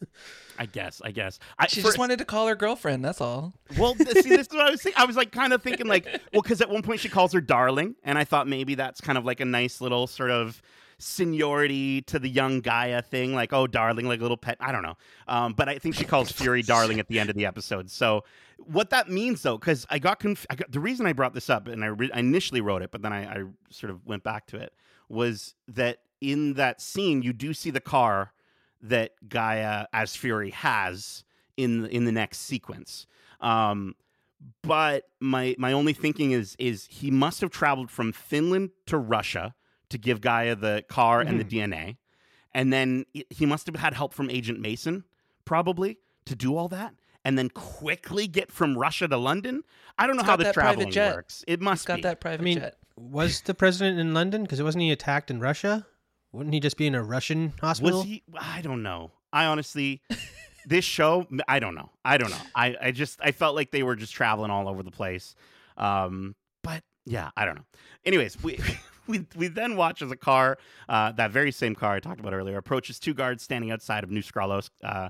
I 0.58 0.66
guess. 0.66 1.02
I 1.04 1.12
guess. 1.12 1.40
I, 1.58 1.68
She 1.68 1.82
for- 1.82 1.88
just 1.88 1.98
wanted 1.98 2.20
to 2.20 2.26
call 2.26 2.48
her 2.48 2.56
girlfriend. 2.56 3.04
That's 3.04 3.22
all. 3.22 3.54
Well, 3.78 3.96
see, 3.96 4.04
this 4.30 4.48
is 4.48 4.50
what 4.50 4.62
I 4.68 4.70
was 4.72 4.82
thinking. 4.82 5.02
I 5.02 5.06
was 5.06 5.16
like 5.16 5.32
kind 5.32 5.54
of 5.54 5.62
thinking 5.64 5.88
like, 5.88 6.06
well, 6.34 6.42
because 6.42 6.62
at 6.62 6.70
one 6.70 6.82
point 6.82 7.00
she 7.00 7.10
calls 7.10 7.34
her 7.34 7.42
darling, 7.42 7.96
and 8.04 8.18
I 8.18 8.24
thought 8.24 8.48
maybe 8.48 8.76
that's 8.76 9.02
kind 9.02 9.18
of 9.18 9.26
like 9.26 9.40
a 9.40 9.46
nice 9.46 9.82
little 9.82 10.08
sort 10.08 10.32
of 10.32 10.62
seniority 11.00 12.02
to 12.02 12.20
the 12.20 12.30
young 12.30 12.62
G'iah 12.62 13.04
thing, 13.04 13.34
like 13.34 13.54
oh, 13.54 13.68
darling, 13.68 14.08
like 14.08 14.20
a 14.20 14.22
little 14.22 14.38
pet. 14.38 14.58
I 14.60 14.72
don't 14.72 14.84
know, 14.84 14.98
um, 15.28 15.54
but 15.54 15.70
I 15.70 15.78
think 15.80 15.96
she 15.96 16.06
calls 16.06 16.32
Fury 16.34 16.62
darling 16.62 17.00
at 17.00 17.08
the 17.08 17.20
end 17.20 17.30
of 17.30 17.36
the 17.36 17.46
episode. 17.46 17.90
So 17.90 18.24
what 18.58 18.90
that 18.92 19.10
means 19.10 19.42
though, 19.42 19.58
because 19.58 19.86
I 19.90 20.00
got, 20.00 20.20
conf- 20.20 20.46
I 20.50 20.56
got 20.56 20.72
the 20.72 20.80
reason 20.80 21.06
I 21.06 21.14
brought 21.14 21.34
this 21.34 21.50
up, 21.50 21.68
and 21.68 21.84
I, 21.84 21.88
re- 21.88 22.12
I 22.14 22.20
initially 22.20 22.62
wrote 22.62 22.82
it, 22.82 22.92
but 22.92 23.02
then 23.02 23.14
I, 23.14 23.24
I 23.26 23.44
sort 23.70 23.92
of 23.92 24.06
went 24.06 24.24
back 24.24 24.48
to 24.48 24.58
it, 24.58 24.74
was 25.10 25.56
that 25.68 26.00
in 26.22 26.54
that 26.54 26.82
scene 26.82 27.22
you 27.22 27.34
do 27.34 27.54
see 27.54 27.70
the 27.70 27.82
car 27.82 28.32
that 28.84 29.12
G'iah 29.28 29.86
as 29.94 30.16
Fury 30.16 30.52
has 30.52 31.24
in 31.58 31.86
in 31.88 32.06
the 32.06 32.12
next 32.12 32.40
sequence. 32.40 33.08
Um, 33.42 33.96
but 34.62 35.06
my 35.20 35.56
my 35.58 35.72
only 35.74 35.94
thinking 35.94 36.32
is 36.32 36.56
is 36.60 36.88
he 36.92 37.10
must 37.12 37.42
have 37.42 37.50
traveled 37.50 37.90
from 37.90 38.12
Finland 38.12 38.72
to 38.88 38.98
Russia 38.98 39.56
to 39.90 39.98
give 39.98 40.22
G'iah 40.22 40.60
the 40.60 40.84
car 40.90 41.22
and 41.22 41.40
the 41.40 41.46
DNA, 41.46 41.98
and 42.54 42.74
then 42.74 43.06
he- 43.14 43.26
he 43.30 43.46
must 43.46 43.68
have 43.68 43.76
had 43.76 43.94
help 43.94 44.14
from 44.14 44.30
Agent 44.30 44.60
Mason 44.60 45.04
probably 45.46 46.00
to 46.26 46.36
do 46.36 46.56
all 46.58 46.68
that, 46.70 46.94
and 47.24 47.38
then 47.38 47.50
quickly 47.50 48.28
get 48.28 48.52
from 48.52 48.78
Russia 48.78 49.08
to 49.08 49.18
London. 49.18 49.62
I 49.98 50.08
don't 50.08 50.16
know 50.18 50.24
He's 50.24 50.30
how 50.30 50.36
the 50.38 50.46
that 50.46 50.54
private 50.56 50.92
traveling 50.92 51.14
works. 51.16 51.44
It 51.48 51.62
must 51.62 51.84
He's 51.84 51.88
got 51.88 51.96
be. 51.98 52.02
that 52.04 52.20
private 52.22 52.42
I 52.42 52.44
mean, 52.44 52.60
jet. 52.60 52.78
Was 52.96 53.42
the 53.42 53.54
president 53.54 54.00
in 54.00 54.14
London? 54.14 54.44
Because 54.44 54.60
it 54.60 54.64
wasn't 54.64 54.84
he 54.84 54.92
attacked 54.92 55.30
in 55.32 55.40
Russia? 55.40 55.86
Wouldn't 56.34 56.54
he 56.54 56.60
just 56.60 56.78
be 56.78 56.88
in 56.88 56.96
a 56.96 57.04
Russian 57.04 57.54
hospital? 57.62 58.00
Was 58.00 58.08
he? 58.08 58.24
I 58.38 58.62
don't 58.62 58.84
know. 58.84 59.12
I 59.32 59.46
honestly, 59.46 60.02
this 60.66 60.84
show, 60.84 61.28
I 61.48 61.60
don't 61.60 61.76
know. 61.76 61.92
I 62.04 62.18
don't 62.18 62.32
know. 62.32 62.42
I, 62.56 62.76
I 62.82 62.92
just, 62.92 63.20
I 63.24 63.32
felt 63.32 63.56
like 63.56 63.72
they 63.72 63.84
were 63.84 63.96
just 63.96 64.14
traveling 64.14 64.52
all 64.52 64.68
over 64.68 64.84
the 64.84 64.92
place. 64.92 65.36
Um, 65.78 66.36
but 66.64 66.84
yeah, 67.06 67.30
I 67.38 67.46
don't 67.46 67.56
know. 67.56 67.66
Anyways, 68.06 68.42
we. 68.44 68.60
We, 69.06 69.26
we 69.36 69.50
then 69.50 69.76
watch 69.76 70.02
as 70.02 70.12
a 70.12 70.16
car, 70.16 70.58
uh, 70.88 71.12
that 71.12 71.32
very 71.32 71.52
same 71.52 71.76
car 71.76 71.92
I 71.92 72.00
talked 72.00 72.22
about 72.22 72.34
earlier, 72.34 72.58
approaches 72.58 73.00
two 73.00 73.14
guards 73.14 73.44
standing 73.44 73.70
outside 73.70 74.06
of 74.06 74.10
New 74.10 74.22
Skrullos, 74.22 74.70
uh, 74.82 75.10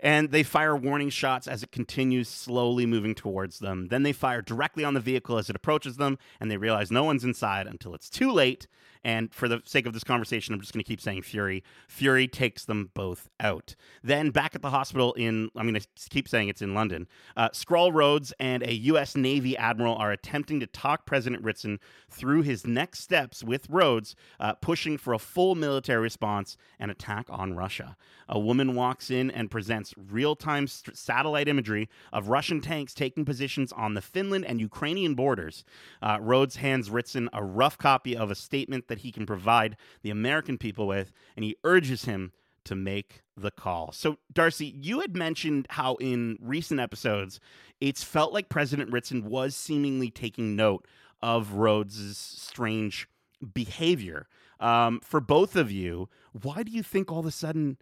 and 0.00 0.32
they 0.32 0.42
fire 0.42 0.74
warning 0.74 1.10
shots 1.10 1.46
as 1.46 1.62
it 1.62 1.70
continues 1.70 2.28
slowly 2.28 2.86
moving 2.86 3.14
towards 3.14 3.60
them. 3.60 3.86
Then 3.86 4.02
they 4.02 4.12
fire 4.12 4.42
directly 4.42 4.82
on 4.82 4.94
the 4.94 5.00
vehicle 5.00 5.38
as 5.38 5.48
it 5.48 5.54
approaches 5.54 5.96
them, 5.96 6.18
and 6.40 6.50
they 6.50 6.56
realize 6.56 6.90
no 6.90 7.04
one's 7.04 7.22
inside 7.22 7.68
until 7.68 7.94
it's 7.94 8.10
too 8.10 8.32
late. 8.32 8.66
And 9.02 9.32
for 9.32 9.48
the 9.48 9.62
sake 9.64 9.86
of 9.86 9.92
this 9.92 10.04
conversation, 10.04 10.52
I'm 10.52 10.60
just 10.60 10.72
going 10.72 10.84
to 10.84 10.88
keep 10.88 11.00
saying 11.00 11.22
Fury. 11.22 11.64
Fury 11.88 12.28
takes 12.28 12.66
them 12.66 12.90
both 12.94 13.28
out. 13.40 13.74
Then 14.02 14.30
back 14.30 14.54
at 14.54 14.62
the 14.62 14.70
hospital 14.70 15.14
in, 15.14 15.50
I'm 15.56 15.68
going 15.68 15.80
to 15.80 15.86
keep 16.10 16.28
saying 16.28 16.48
it's 16.48 16.62
in 16.62 16.74
London, 16.74 17.08
uh, 17.36 17.48
Skrull 17.50 17.92
Rhodes 17.92 18.32
and 18.38 18.62
a 18.62 18.74
U.S. 18.74 19.16
Navy 19.16 19.56
admiral 19.56 19.96
are 19.96 20.12
attempting 20.12 20.60
to 20.60 20.66
talk 20.66 21.06
President 21.06 21.42
Ritson 21.42 21.80
through 22.10 22.42
his 22.42 22.66
next 22.66 23.00
steps 23.00 23.42
with 23.42 23.68
Rhodes, 23.70 24.14
uh, 24.38 24.54
pushing 24.54 24.98
for 24.98 25.14
a 25.14 25.18
full 25.18 25.54
military 25.54 26.02
response 26.02 26.56
and 26.78 26.90
attack 26.90 27.26
on 27.30 27.54
Russia. 27.54 27.96
A 28.28 28.38
woman 28.38 28.74
walks 28.74 29.10
in 29.10 29.30
and 29.30 29.50
presents 29.50 29.94
real 29.96 30.36
time 30.36 30.66
st- 30.66 30.96
satellite 30.96 31.48
imagery 31.48 31.88
of 32.12 32.28
Russian 32.28 32.60
tanks 32.60 32.94
taking 32.94 33.24
positions 33.24 33.72
on 33.72 33.94
the 33.94 34.02
Finland 34.02 34.44
and 34.44 34.60
Ukrainian 34.60 35.14
borders. 35.14 35.64
Uh, 36.02 36.18
Rhodes 36.20 36.56
hands 36.56 36.90
Ritson 36.90 37.28
a 37.32 37.42
rough 37.42 37.78
copy 37.78 38.16
of 38.16 38.30
a 38.30 38.34
statement 38.34 38.88
that 38.90 38.98
he 38.98 39.10
can 39.10 39.24
provide 39.24 39.78
the 40.02 40.10
American 40.10 40.58
people 40.58 40.86
with, 40.86 41.12
and 41.34 41.44
he 41.44 41.56
urges 41.64 42.04
him 42.04 42.32
to 42.64 42.74
make 42.74 43.22
the 43.36 43.50
call. 43.50 43.92
So, 43.92 44.18
Darcy, 44.32 44.66
you 44.66 45.00
had 45.00 45.16
mentioned 45.16 45.66
how 45.70 45.94
in 45.94 46.36
recent 46.42 46.78
episodes 46.78 47.40
it's 47.80 48.04
felt 48.04 48.34
like 48.34 48.50
President 48.50 48.92
Ritson 48.92 49.24
was 49.24 49.56
seemingly 49.56 50.10
taking 50.10 50.56
note 50.56 50.86
of 51.22 51.54
Rhodes' 51.54 52.18
strange 52.18 53.08
behavior. 53.54 54.26
Um, 54.58 55.00
for 55.02 55.20
both 55.20 55.56
of 55.56 55.70
you, 55.70 56.08
why 56.32 56.62
do 56.62 56.70
you 56.70 56.82
think 56.82 57.10
all 57.10 57.20
of 57.20 57.26
a 57.26 57.30
sudden 57.30 57.78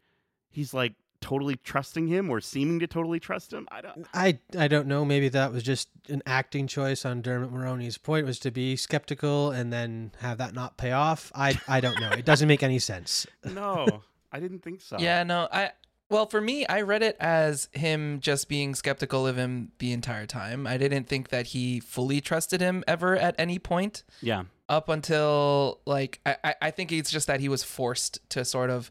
he's 0.50 0.72
like 0.72 0.94
totally 1.20 1.56
trusting 1.56 2.06
him 2.06 2.30
or 2.30 2.40
seeming 2.40 2.78
to 2.80 2.86
totally 2.86 3.20
trust 3.20 3.52
him? 3.52 3.66
I 3.70 3.80
don't. 3.80 4.06
I 4.14 4.38
I 4.58 4.68
don't 4.68 4.86
know. 4.86 5.04
Maybe 5.04 5.28
that 5.30 5.52
was 5.52 5.62
just 5.62 5.88
an 6.08 6.22
acting 6.26 6.66
choice 6.66 7.04
on 7.04 7.22
Dermot 7.22 7.52
Mulroney's 7.52 7.98
point 7.98 8.26
was 8.26 8.38
to 8.40 8.50
be 8.50 8.76
skeptical 8.76 9.50
and 9.50 9.72
then 9.72 10.12
have 10.20 10.38
that 10.38 10.54
not 10.54 10.76
pay 10.76 10.92
off. 10.92 11.30
I 11.34 11.58
I 11.68 11.80
don't 11.80 12.00
know. 12.00 12.10
It 12.10 12.24
doesn't 12.24 12.48
make 12.48 12.62
any 12.62 12.78
sense. 12.78 13.26
No, 13.44 14.02
I 14.32 14.40
didn't 14.40 14.60
think 14.62 14.80
so. 14.80 14.96
Yeah, 14.98 15.22
no, 15.24 15.48
I 15.52 15.72
well, 16.10 16.24
for 16.26 16.40
me, 16.40 16.64
I 16.66 16.80
read 16.82 17.02
it 17.02 17.16
as 17.20 17.68
him 17.72 18.20
just 18.20 18.48
being 18.48 18.74
skeptical 18.74 19.26
of 19.26 19.36
him 19.36 19.72
the 19.78 19.92
entire 19.92 20.24
time. 20.26 20.66
I 20.66 20.78
didn't 20.78 21.04
think 21.04 21.28
that 21.28 21.48
he 21.48 21.80
fully 21.80 22.22
trusted 22.22 22.62
him 22.62 22.82
ever 22.88 23.14
at 23.14 23.34
any 23.38 23.58
point. 23.58 24.04
Yeah. 24.22 24.44
Up 24.70 24.88
until 24.88 25.80
like 25.86 26.20
I, 26.24 26.36
I- 26.44 26.54
I 26.62 26.70
think 26.70 26.92
it's 26.92 27.10
just 27.10 27.26
that 27.26 27.40
he 27.40 27.48
was 27.48 27.62
forced 27.62 28.20
to 28.30 28.44
sort 28.44 28.70
of 28.70 28.90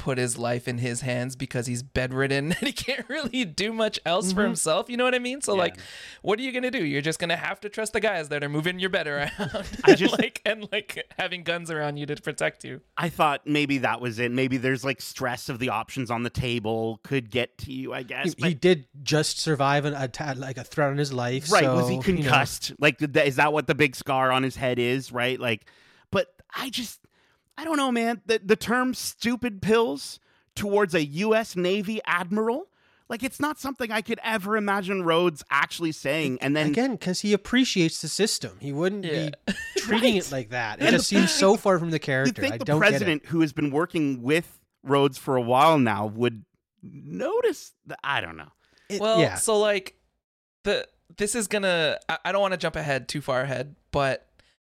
put 0.00 0.16
his 0.16 0.38
life 0.38 0.66
in 0.66 0.78
his 0.78 1.02
hands 1.02 1.36
because 1.36 1.66
he's 1.66 1.82
bedridden 1.82 2.52
and 2.58 2.66
he 2.66 2.72
can't 2.72 3.06
really 3.08 3.44
do 3.44 3.70
much 3.72 4.00
else 4.06 4.32
for 4.32 4.40
Mhm. 4.40 4.44
himself. 4.46 4.88
You 4.88 4.96
know 4.96 5.04
what 5.04 5.14
I 5.14 5.18
mean? 5.18 5.42
So 5.42 5.52
Yeah. 5.54 5.60
like, 5.60 5.76
what 6.22 6.38
are 6.38 6.42
you 6.42 6.52
gonna 6.52 6.70
do? 6.70 6.82
You're 6.84 7.02
just 7.02 7.18
gonna 7.18 7.36
have 7.36 7.60
to 7.60 7.68
trust 7.68 7.92
the 7.92 8.00
guys 8.00 8.30
that 8.30 8.42
are 8.42 8.48
moving 8.48 8.78
your 8.78 8.88
bed 8.90 9.06
around, 9.06 9.30
I 9.38 9.64
and, 9.88 9.96
just- 9.98 10.18
like 10.18 10.40
and 10.46 10.66
like 10.72 11.04
having 11.18 11.42
guns 11.42 11.70
around 11.70 11.98
you 11.98 12.06
to 12.06 12.16
protect 12.16 12.64
you. 12.64 12.80
I 12.96 13.10
thought 13.10 13.42
maybe 13.46 13.78
that 13.78 14.00
was 14.00 14.18
it. 14.18 14.30
Maybe 14.32 14.56
there's 14.56 14.84
like 14.84 15.02
stress 15.02 15.48
of 15.48 15.58
the 15.58 15.68
options 15.68 16.10
on 16.10 16.22
the 16.22 16.30
table 16.30 17.00
could 17.04 17.30
get 17.30 17.58
to 17.58 17.72
you, 17.72 17.92
I 17.92 18.02
guess. 18.02 18.28
He, 18.28 18.34
but- 18.38 18.48
he 18.48 18.54
did 18.54 18.86
just 19.02 19.38
survive 19.38 19.84
an 19.84 19.94
attack, 19.94 20.38
like 20.38 20.56
a 20.56 20.64
threat 20.64 20.90
on 20.90 20.96
his 20.98 21.12
life. 21.12 21.52
right. 21.52 21.64
so, 21.64 21.74
was 21.76 21.88
he 21.88 21.94
you 21.94 21.98
know, 21.98 22.04
concussed? 22.04 22.72
Like, 22.78 23.02
is 23.02 23.36
that 23.36 23.52
what 23.52 23.66
the 23.66 23.74
big 23.74 23.94
scar 23.94 24.32
on 24.32 24.42
his 24.42 24.56
head 24.56 24.78
is? 24.78 25.12
Right. 25.12 25.38
Like, 25.38 25.66
but 26.10 26.32
I 26.54 26.70
just, 26.70 26.99
I 27.60 27.64
don't 27.64 27.76
know, 27.76 27.92
man. 27.92 28.22
The, 28.26 28.40
the 28.44 28.56
term 28.56 28.94
stupid 28.94 29.60
pills 29.60 30.18
towards 30.56 30.94
a 30.94 31.04
U.S. 31.04 31.56
Navy 31.56 32.00
admiral, 32.06 32.68
like, 33.08 33.22
it's 33.22 33.40
not 33.40 33.58
something 33.58 33.90
I 33.92 34.02
could 34.02 34.18
ever 34.24 34.56
imagine 34.56 35.02
Rhodes 35.02 35.42
actually 35.50 35.92
saying. 35.92 36.38
And 36.40 36.56
then, 36.56 36.68
again, 36.68 36.92
because 36.92 37.20
he 37.20 37.32
appreciates 37.32 38.00
the 38.02 38.08
system, 38.08 38.56
he 38.60 38.72
wouldn't 38.72 39.04
Yeah. 39.04 39.30
be 39.46 39.52
treating 39.76 40.14
Right. 40.14 40.26
it 40.26 40.32
like 40.32 40.50
that. 40.50 40.80
It 40.80 40.86
And 40.86 40.96
just 40.96 41.10
the- 41.10 41.16
seems 41.16 41.30
so 41.32 41.56
far 41.56 41.78
from 41.78 41.90
the 41.90 41.96
you'd 41.96 42.02
character. 42.02 42.40
think 42.40 42.54
I 42.54 42.58
the 42.58 42.64
don't 42.64 42.80
get 42.80 42.86
it. 42.88 42.90
president 42.90 43.26
who 43.26 43.40
has 43.42 43.52
been 43.52 43.70
working 43.70 44.22
with 44.22 44.58
Rhodes 44.82 45.18
for 45.18 45.36
a 45.36 45.42
while 45.42 45.78
now 45.78 46.06
would 46.06 46.44
notice 46.82 47.72
that. 47.86 47.98
I 48.02 48.20
don't 48.20 48.36
know. 48.36 48.50
It- 48.88 49.00
Well, 49.00 49.20
yeah. 49.20 49.34
so 49.36 49.58
like 49.58 49.94
the 50.64 50.86
this 51.16 51.34
is 51.34 51.46
gonna 51.48 51.98
I, 52.08 52.18
I 52.26 52.32
don't 52.32 52.40
want 52.40 52.52
to 52.52 52.58
jump 52.58 52.76
ahead 52.76 53.08
too 53.08 53.20
far 53.20 53.42
ahead, 53.42 53.76
but 53.92 54.26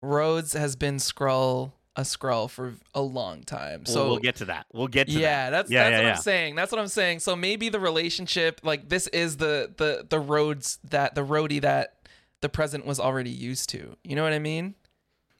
Rhodes 0.02 0.52
has 0.52 0.76
been 0.76 0.96
Skrull 0.96 1.72
a 1.96 2.02
Skrull 2.02 2.50
for 2.50 2.74
a 2.94 3.00
long 3.02 3.42
time. 3.42 3.86
So 3.86 3.92
So 3.94 4.06
we'll 4.08 4.18
get 4.18 4.36
to 4.36 4.46
that. 4.46 4.66
We'll 4.72 4.88
get 4.88 5.06
to 5.08 5.12
yeah, 5.12 5.50
that. 5.50 5.50
that's 5.50 5.70
Yeah, 5.70 5.82
that's 5.84 5.92
yeah, 5.92 5.98
what 5.98 6.04
yeah. 6.06 6.14
I'm 6.16 6.22
saying. 6.22 6.54
That's 6.56 6.72
what 6.72 6.80
I'm 6.80 6.88
saying. 6.88 7.20
So 7.20 7.36
maybe 7.36 7.68
the 7.68 7.80
relationship, 7.80 8.60
like 8.64 8.88
this, 8.88 9.06
is 9.08 9.36
the 9.36 9.72
the 9.76 10.06
the 10.08 10.18
Rhodes 10.18 10.78
that 10.90 11.14
the 11.14 11.22
Rhodey 11.22 11.60
that 11.62 11.94
the 12.40 12.48
president 12.48 12.86
was 12.86 12.98
already 12.98 13.30
used 13.30 13.70
to. 13.70 13.96
You 14.04 14.16
know 14.16 14.22
what 14.24 14.32
I 14.32 14.38
mean? 14.38 14.74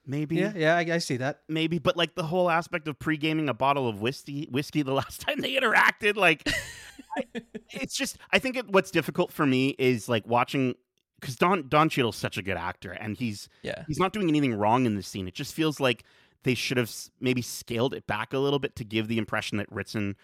Maybe. 0.07 0.37
yeah, 0.37 0.53
yeah, 0.55 0.77
I, 0.77 0.81
I 0.95 0.99
see 0.99 1.17
that. 1.17 1.41
maybe, 1.49 1.79
but 1.79 1.97
like 1.97 2.15
the 2.15 2.25
whole 2.25 2.51
aspect 2.51 2.89
of 2.89 2.99
pre-gaming 2.99 3.49
a 3.49 3.55
bottle 3.55 3.89
of 3.89 4.03
whiskey, 4.03 4.47
whiskey 4.51 4.83
the 4.83 4.93
last 5.03 5.23
time 5.23 5.41
they 5.41 5.55
interacted, 5.55 6.17
like 6.17 6.47
I, 7.17 7.25
it's 7.71 7.97
just. 7.97 8.19
I 8.31 8.39
think 8.39 8.57
it, 8.57 8.69
what's 8.69 8.91
difficult 8.91 9.33
for 9.33 9.47
me 9.47 9.71
is 9.79 10.09
like 10.09 10.27
watching 10.27 10.75
because 11.21 11.37
Don 11.37 11.69
Don 11.69 11.89
Cheadle's 11.89 12.17
such 12.17 12.37
a 12.37 12.43
good 12.43 12.59
actor, 12.59 12.93
and 12.93 13.17
he's 13.17 13.49
Yeah. 13.63 13.85
he's 13.89 13.99
not 13.99 14.13
doing 14.13 14.29
anything 14.29 14.55
wrong 14.55 14.85
in 14.85 14.95
this 14.95 15.07
scene. 15.09 15.27
It 15.27 15.35
just 15.35 15.55
feels 15.55 15.81
like 15.81 16.05
they 16.45 16.55
should 16.55 16.77
have 16.77 16.95
maybe 17.21 17.43
scaled 17.43 17.93
it 17.95 18.07
back 18.07 18.33
a 18.33 18.39
little 18.39 18.59
bit 18.59 18.77
to 18.77 18.85
give 18.85 19.09
the 19.09 19.19
impression 19.19 19.59
that 19.59 19.71
Ritson, 19.73 20.15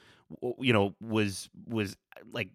you 0.59 0.73
know, 0.73 0.95
was 1.01 1.51
was 1.67 1.97
uh, 2.17 2.21
like 2.33 2.49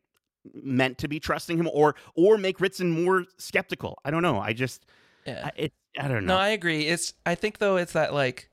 meant 0.53 0.97
to 0.99 1.07
be 1.07 1.19
trusting 1.19 1.57
him, 1.57 1.69
or 1.73 1.95
or 2.15 2.37
make 2.37 2.61
Ritson 2.61 2.89
more 3.03 3.25
skeptical. 3.37 3.99
I 4.05 4.11
don't 4.11 4.21
know. 4.23 4.39
I 4.39 4.53
just 4.53 4.85
Yeah. 5.25 5.41
I, 5.45 5.51
it. 5.57 5.73
I 5.99 6.07
don't 6.07 6.25
know. 6.25 6.35
No, 6.35 6.39
I 6.39 6.49
agree. 6.49 6.87
It's 6.87 7.13
I 7.25 7.35
think 7.35 7.57
though 7.57 7.77
it's 7.77 7.93
that 7.93 8.13
like 8.13 8.49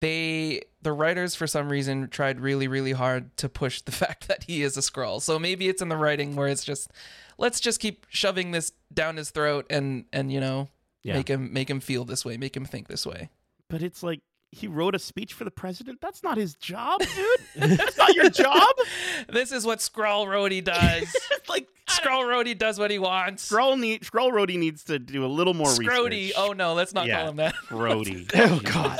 they 0.00 0.60
the 0.82 0.92
writers 0.92 1.34
for 1.34 1.46
some 1.46 1.68
reason 1.70 2.08
tried 2.08 2.40
really 2.40 2.68
really 2.68 2.92
hard 2.92 3.34
to 3.38 3.48
push 3.48 3.80
the 3.80 3.92
fact 4.02 4.28
that 4.28 4.44
he 4.44 4.62
is 4.62 4.76
a 4.76 4.80
Skrull. 4.80 5.22
So 5.22 5.38
maybe 5.38 5.68
it's 5.68 5.80
in 5.82 5.88
the 5.88 5.96
writing 5.96 6.36
where 6.36 6.48
it's 6.48 6.64
just 6.64 6.90
let's 7.38 7.60
just 7.60 7.80
keep 7.80 8.06
shoving 8.10 8.50
this 8.50 8.72
down 8.92 9.16
his 9.16 9.30
throat 9.30 9.66
and 9.70 10.04
and 10.12 10.30
you 10.32 10.40
know 10.40 10.68
Yeah. 11.02 11.14
make 11.14 11.28
him 11.28 11.52
make 11.52 11.70
him 11.70 11.80
feel 11.80 12.04
this 12.04 12.24
way, 12.24 12.36
make 12.36 12.56
him 12.56 12.64
think 12.64 12.88
this 12.88 13.06
way. 13.06 13.30
But 13.70 13.82
it's 13.82 14.02
like 14.02 14.20
he 14.54 14.68
wrote 14.68 14.94
a 14.94 14.98
speech 14.98 15.32
for 15.32 15.44
the 15.44 15.50
president. 15.50 16.00
That's 16.00 16.22
not 16.22 16.36
his 16.36 16.54
job, 16.54 17.00
dude. 17.00 17.78
That's 17.78 17.98
not 17.98 18.14
your 18.14 18.30
job. 18.30 18.74
this 19.28 19.52
is 19.52 19.66
what 19.66 19.80
Skrull 19.80 20.26
Rhodey 20.26 20.62
does. 20.62 21.14
like 21.48 21.68
Skrull 21.88 22.22
Rhodey 22.24 22.56
does 22.56 22.78
what 22.78 22.90
he 22.90 22.98
wants. 22.98 23.50
Skrull 23.50 23.78
need 23.78 24.02
Skrull 24.02 24.30
Rhodey 24.32 24.58
needs 24.58 24.84
to 24.84 24.98
do 24.98 25.24
a 25.24 25.28
little 25.28 25.54
more 25.54 25.66
Scrody. 25.68 26.10
research. 26.10 26.34
Oh 26.38 26.52
no, 26.52 26.74
let's 26.74 26.94
not 26.94 27.06
Yeah. 27.06 27.20
call 27.20 27.30
him 27.30 27.36
that. 27.36 27.54
Scrody. 27.68 28.30
Oh 28.34 28.60
God. 28.64 28.98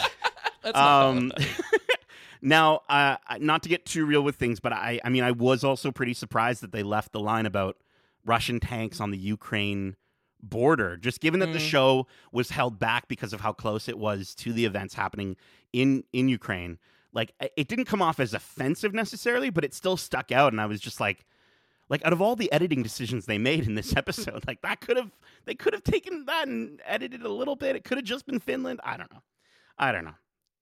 Let's 0.65 0.75
not 0.75 0.75
call 0.75 1.11
him 1.13 1.19
um 1.19 1.29
that. 1.29 1.49
now 2.43 2.81
uh 2.89 3.17
not 3.39 3.63
to 3.63 3.69
get 3.69 3.85
too 3.87 4.05
real 4.07 4.23
with 4.23 4.37
things 4.37 4.61
but 4.61 4.73
i 4.73 5.01
i 5.05 5.09
mean 5.09 5.23
i 5.25 5.31
was 5.31 5.63
also 5.65 5.91
pretty 5.91 6.15
surprised 6.15 6.63
that 6.63 6.73
they 6.73 6.83
left 6.83 7.13
the 7.13 7.21
line 7.21 7.47
about 7.47 7.77
russian 8.25 8.61
tanks 8.61 9.01
on 9.01 9.11
the 9.11 9.19
ukraine 9.19 9.97
border 10.51 10.97
just 10.97 11.21
given 11.21 11.41
that 11.41 11.53
the 11.53 11.59
Mm. 11.59 11.69
show 11.71 12.07
was 12.33 12.51
held 12.51 12.79
back 12.79 13.09
because 13.09 13.33
of 13.33 13.41
how 13.41 13.53
close 13.53 13.89
it 13.89 13.99
was 13.99 14.35
to 14.37 14.53
the 14.53 14.65
events 14.65 14.95
happening 14.95 15.37
in 15.73 16.05
in 16.13 16.29
ukraine 16.29 16.79
like 17.13 17.33
it 17.57 17.69
didn't 17.69 17.87
come 17.87 18.03
off 18.03 18.21
as 18.21 18.35
offensive 18.35 18.93
necessarily 18.95 19.51
but 19.51 19.65
it 19.65 19.73
still 19.75 19.97
stuck 19.97 20.31
out 20.31 20.53
and 20.53 20.61
i 20.61 20.67
was 20.67 20.81
just 20.81 21.01
like 21.01 21.25
like 21.89 22.05
out 22.05 22.13
of 22.13 22.21
all 22.23 22.37
the 22.37 22.51
editing 22.53 22.83
decisions 22.83 23.27
they 23.27 23.39
made 23.39 23.67
in 23.67 23.75
this 23.75 23.97
episode 24.03 24.45
like 24.47 24.61
that 24.63 24.81
could 24.81 24.97
have 24.97 25.11
they 25.47 25.55
could 25.55 25.73
have 25.73 25.85
taken 25.85 26.25
that 26.27 26.47
and 26.49 26.81
edited 26.85 27.23
a 27.23 27.29
little 27.33 27.57
bit 27.57 27.75
it 27.77 27.85
could 27.85 27.99
have 27.99 28.05
just 28.05 28.27
been 28.27 28.39
finland 28.41 28.81
i 28.85 28.97
don't 28.97 29.13
know 29.13 29.23
i 29.79 29.91
don't 29.93 30.05
know 30.05 30.15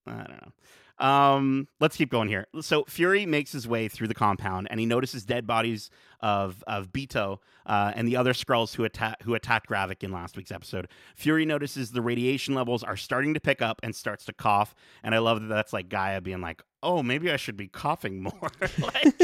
I 0.05 0.25
don't 0.25 0.43
know. 0.43 0.53
Um, 1.03 1.67
let's 1.81 1.97
keep 1.97 2.11
going 2.11 2.29
here. 2.29 2.47
So 2.61 2.85
Fury 2.85 3.27
makes 3.27 3.51
his 3.51 3.67
way 3.67 3.89
through 3.89 4.07
the 4.07 4.15
compound, 4.15 4.69
and 4.71 4.79
he 4.79 4.87
notices 4.87 5.25
dead 5.25 5.47
bodies 5.47 5.91
of 6.21 6.63
of 6.69 6.93
Beto 6.93 7.39
uh, 7.67 7.93
and 7.97 8.07
the 8.07 8.17
other 8.17 8.33
Skrulls 8.33 8.77
who 8.77 8.85
attack 8.85 9.23
who 9.25 9.35
attacked 9.35 9.69
Gravik 9.69 10.05
in 10.05 10.13
last 10.13 10.37
week's 10.37 10.53
episode. 10.53 10.89
Fury 11.17 11.45
notices 11.45 11.91
the 11.91 12.03
radiation 12.03 12.55
levels 12.55 12.85
are 12.85 12.97
starting 12.97 13.35
to 13.35 13.41
pick 13.41 13.61
up 13.61 13.81
and 13.83 13.95
starts 13.95 14.25
to 14.27 14.33
cough. 14.33 14.75
And 15.03 15.15
I 15.15 15.19
love 15.19 15.41
that 15.43 15.49
that's 15.49 15.73
like 15.73 15.89
G'iah 15.89 16.23
being 16.23 16.41
like, 16.41 16.63
oh, 16.83 17.03
maybe 17.03 17.31
I 17.31 17.37
should 17.37 17.57
be 17.57 17.69
coughing 17.69 18.23
more. 18.23 18.51
like, 18.79 19.19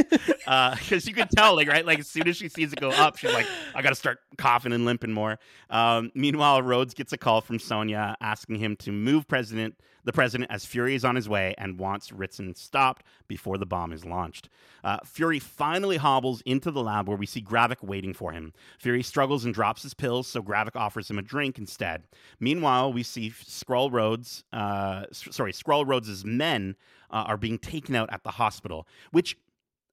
because 0.78 1.06
you 1.06 1.14
can 1.14 1.28
tell, 1.28 1.56
like, 1.56 1.68
right, 1.68 1.84
like 1.84 1.98
as 1.98 2.08
soon 2.08 2.28
as 2.28 2.36
she 2.36 2.48
sees 2.48 2.72
it 2.72 2.80
go 2.80 2.90
up, 2.90 3.16
she's 3.16 3.32
like, 3.32 3.46
I 3.74 3.82
got 3.82 3.90
to 3.90 3.94
start 3.94 4.18
coughing 4.36 4.72
and 4.72 4.84
limping 4.84 5.12
more. 5.12 5.38
Um, 5.70 6.10
meanwhile, 6.14 6.62
Rhodes 6.62 6.94
gets 6.94 7.12
a 7.12 7.18
call 7.18 7.40
from 7.40 7.58
Sonya 7.58 8.16
asking 8.20 8.56
him 8.56 8.76
to 8.76 8.92
move 8.92 9.26
president 9.26 9.74
the 10.04 10.12
president 10.12 10.50
as 10.50 10.64
Fury 10.64 10.94
is 10.94 11.04
on 11.04 11.16
his 11.16 11.28
way 11.28 11.54
and 11.58 11.78
wants 11.78 12.12
Ritson 12.12 12.54
stopped 12.54 13.04
before 13.26 13.58
the 13.58 13.66
bomb 13.66 13.92
is 13.92 14.04
launched. 14.04 14.48
Uh, 14.84 14.98
Fury 15.04 15.38
finally 15.38 15.96
hobbles 15.96 16.40
into 16.42 16.70
the 16.70 16.82
lab 16.82 17.08
where 17.08 17.16
we 17.16 17.26
see 17.26 17.42
Gravik 17.42 17.82
waiting 17.82 18.14
for 18.14 18.32
him. 18.32 18.52
Fury 18.78 19.02
struggles 19.02 19.44
and 19.44 19.52
drops 19.54 19.82
his 19.82 19.94
pills, 19.94 20.26
so 20.26 20.42
Gravik 20.42 20.76
offers 20.76 21.10
him 21.10 21.18
a 21.18 21.22
drink 21.22 21.58
instead. 21.58 22.04
Meanwhile, 22.40 22.92
we 22.92 23.02
see 23.02 23.30
Skrull 23.30 23.92
Rhodes, 23.92 24.44
uh, 24.52 25.04
sorry, 25.12 25.52
Skrull 25.52 25.86
Rhodes' 25.86 26.24
men 26.24 26.76
uh, 27.10 27.24
are 27.26 27.36
being 27.36 27.58
taken 27.58 27.94
out 27.94 28.08
at 28.12 28.22
the 28.22 28.32
hospital, 28.32 28.86
which, 29.10 29.36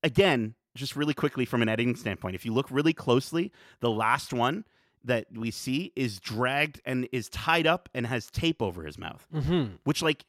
again, 0.04 0.56
just 0.76 0.96
really 0.96 1.14
quickly 1.14 1.46
from 1.46 1.62
an 1.62 1.70
editing 1.70 1.96
standpoint, 1.96 2.36
if 2.36 2.46
you 2.46 2.54
look 2.54 2.70
really 2.70 2.94
closely, 2.94 3.52
the 3.80 3.90
last 3.90 4.34
one 4.34 4.66
that 5.06 5.28
we 5.34 5.52
see 5.52 5.92
is 5.96 6.20
dragged 6.20 6.82
and 6.86 7.08
is 7.12 7.30
tied 7.30 7.68
up 7.68 7.90
and 7.94 8.06
has 8.06 8.30
tape 8.30 8.62
over 8.62 8.84
his 8.84 8.98
mouth, 8.98 9.26
Mm-hmm. 9.34 9.76
which 9.84 10.02
like 10.02 10.26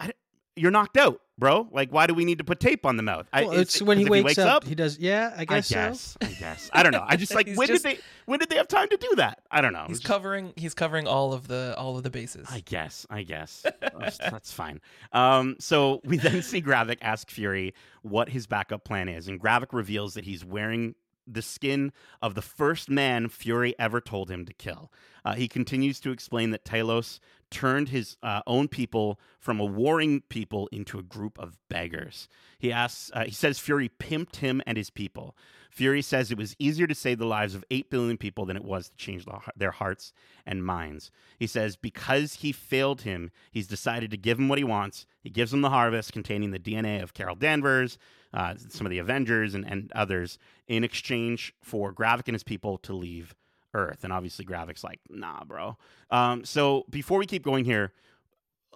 I, 0.00 0.12
you're 0.56 0.70
knocked 0.70 0.96
out, 0.96 1.20
bro. 1.38 1.68
Like, 1.70 1.90
why 1.92 2.06
do 2.06 2.12
we 2.14 2.24
need 2.24 2.38
to 2.38 2.44
put 2.44 2.60
tape 2.60 2.84
on 2.84 2.96
the 2.96 3.02
mouth? 3.02 3.26
Well, 3.32 3.52
is 3.52 3.60
it's 3.60 3.80
it 3.80 3.84
when 3.84 3.98
he 3.98 4.04
'cause 4.04 4.18
if 4.18 4.24
wakes, 4.24 4.38
up, 4.38 4.64
He 4.64 4.74
does. 4.74 4.98
Yeah, 4.98 5.32
I 5.36 5.44
guess, 5.44 5.70
I 5.72 5.74
guess. 5.74 6.00
so. 6.00 6.16
I 6.28 6.32
guess. 6.32 6.70
I 6.72 6.82
don't 6.82 6.92
know. 6.92 7.04
I 7.06 7.16
just 7.16 7.34
like 7.36 7.46
when 7.54 7.68
just- 7.68 7.82
did 7.84 7.96
they 7.96 8.00
when 8.26 8.38
did 8.38 8.48
they 8.50 8.56
have 8.56 8.68
time 8.68 8.88
to 8.88 8.96
do 8.96 9.10
that? 9.16 9.40
I 9.50 9.60
don't 9.60 9.72
know. 9.72 9.84
He's 9.88 9.98
Just- 10.00 10.08
covering 10.08 10.52
he's 10.56 10.74
covering 10.74 11.06
all 11.06 11.32
of 11.32 11.48
the 11.48 11.74
all 11.78 11.96
of 11.96 12.02
the 12.02 12.10
bases. 12.10 12.48
I 12.50 12.60
guess. 12.60 13.06
I 13.10 13.22
guess. 13.22 13.64
that's, 13.80 14.18
that's 14.18 14.52
fine. 14.52 14.80
Um, 15.12 15.56
so 15.58 16.00
we 16.04 16.16
then 16.18 16.42
see 16.42 16.60
Gravik 16.62 16.98
ask 17.02 17.30
Fury 17.30 17.74
what 18.02 18.28
his 18.28 18.46
backup 18.46 18.84
plan 18.84 19.08
is, 19.08 19.28
and 19.28 19.40
Gravik 19.40 19.72
reveals 19.72 20.14
that 20.14 20.24
he's 20.24 20.44
wearing 20.44 20.94
the 21.26 21.42
skin 21.42 21.92
of 22.20 22.34
the 22.34 22.42
first 22.42 22.90
man 22.90 23.28
Fury 23.28 23.74
ever 23.78 24.00
told 24.00 24.30
him 24.30 24.44
to 24.46 24.52
kill. 24.52 24.92
Uh, 25.24 25.34
he 25.34 25.48
continues 25.48 26.00
to 26.00 26.10
explain 26.10 26.50
that 26.50 26.64
Talos 26.64 27.20
turned 27.50 27.90
his 27.90 28.16
uh, 28.22 28.40
own 28.46 28.66
people 28.66 29.20
from 29.38 29.60
a 29.60 29.64
warring 29.64 30.22
people 30.28 30.68
into 30.72 30.98
a 30.98 31.02
group 31.02 31.38
of 31.38 31.58
beggars. 31.68 32.28
He 32.58 32.72
asks, 32.72 33.10
uh, 33.14 33.24
he 33.24 33.32
says 33.32 33.58
Fury 33.58 33.88
pimped 33.88 34.36
him 34.36 34.62
and 34.66 34.76
his 34.76 34.90
people. 34.90 35.36
Fury 35.72 36.02
says 36.02 36.30
it 36.30 36.36
was 36.36 36.54
easier 36.58 36.86
to 36.86 36.94
save 36.94 37.18
the 37.18 37.24
lives 37.24 37.54
of 37.54 37.64
8 37.70 37.88
billion 37.88 38.18
people 38.18 38.44
than 38.44 38.58
it 38.58 38.64
was 38.64 38.90
to 38.90 38.96
change 38.96 39.24
the, 39.24 39.38
their 39.56 39.70
hearts 39.70 40.12
and 40.44 40.62
minds. 40.62 41.10
He 41.38 41.46
says 41.46 41.76
because 41.76 42.34
he 42.34 42.52
failed 42.52 43.02
him, 43.02 43.30
he's 43.50 43.66
decided 43.66 44.10
to 44.10 44.18
give 44.18 44.38
him 44.38 44.50
what 44.50 44.58
he 44.58 44.64
wants. 44.64 45.06
He 45.22 45.30
gives 45.30 45.50
him 45.50 45.62
the 45.62 45.70
harvest 45.70 46.12
containing 46.12 46.50
the 46.50 46.58
DNA 46.58 47.02
of 47.02 47.14
Carol 47.14 47.36
Danvers, 47.36 47.96
uh, 48.34 48.54
some 48.68 48.86
of 48.86 48.90
the 48.90 48.98
Avengers, 48.98 49.54
and, 49.54 49.66
and 49.66 49.90
others 49.94 50.38
in 50.68 50.84
exchange 50.84 51.54
for 51.62 51.90
Gravik 51.90 52.28
and 52.28 52.34
his 52.34 52.44
people 52.44 52.76
to 52.78 52.92
leave 52.92 53.34
Earth. 53.72 54.04
And 54.04 54.12
obviously, 54.12 54.44
Gravik's 54.44 54.84
like, 54.84 55.00
nah, 55.08 55.42
bro. 55.44 55.78
Um, 56.10 56.44
so 56.44 56.84
before 56.90 57.18
we 57.18 57.24
keep 57.24 57.42
going 57.42 57.64
here, 57.64 57.94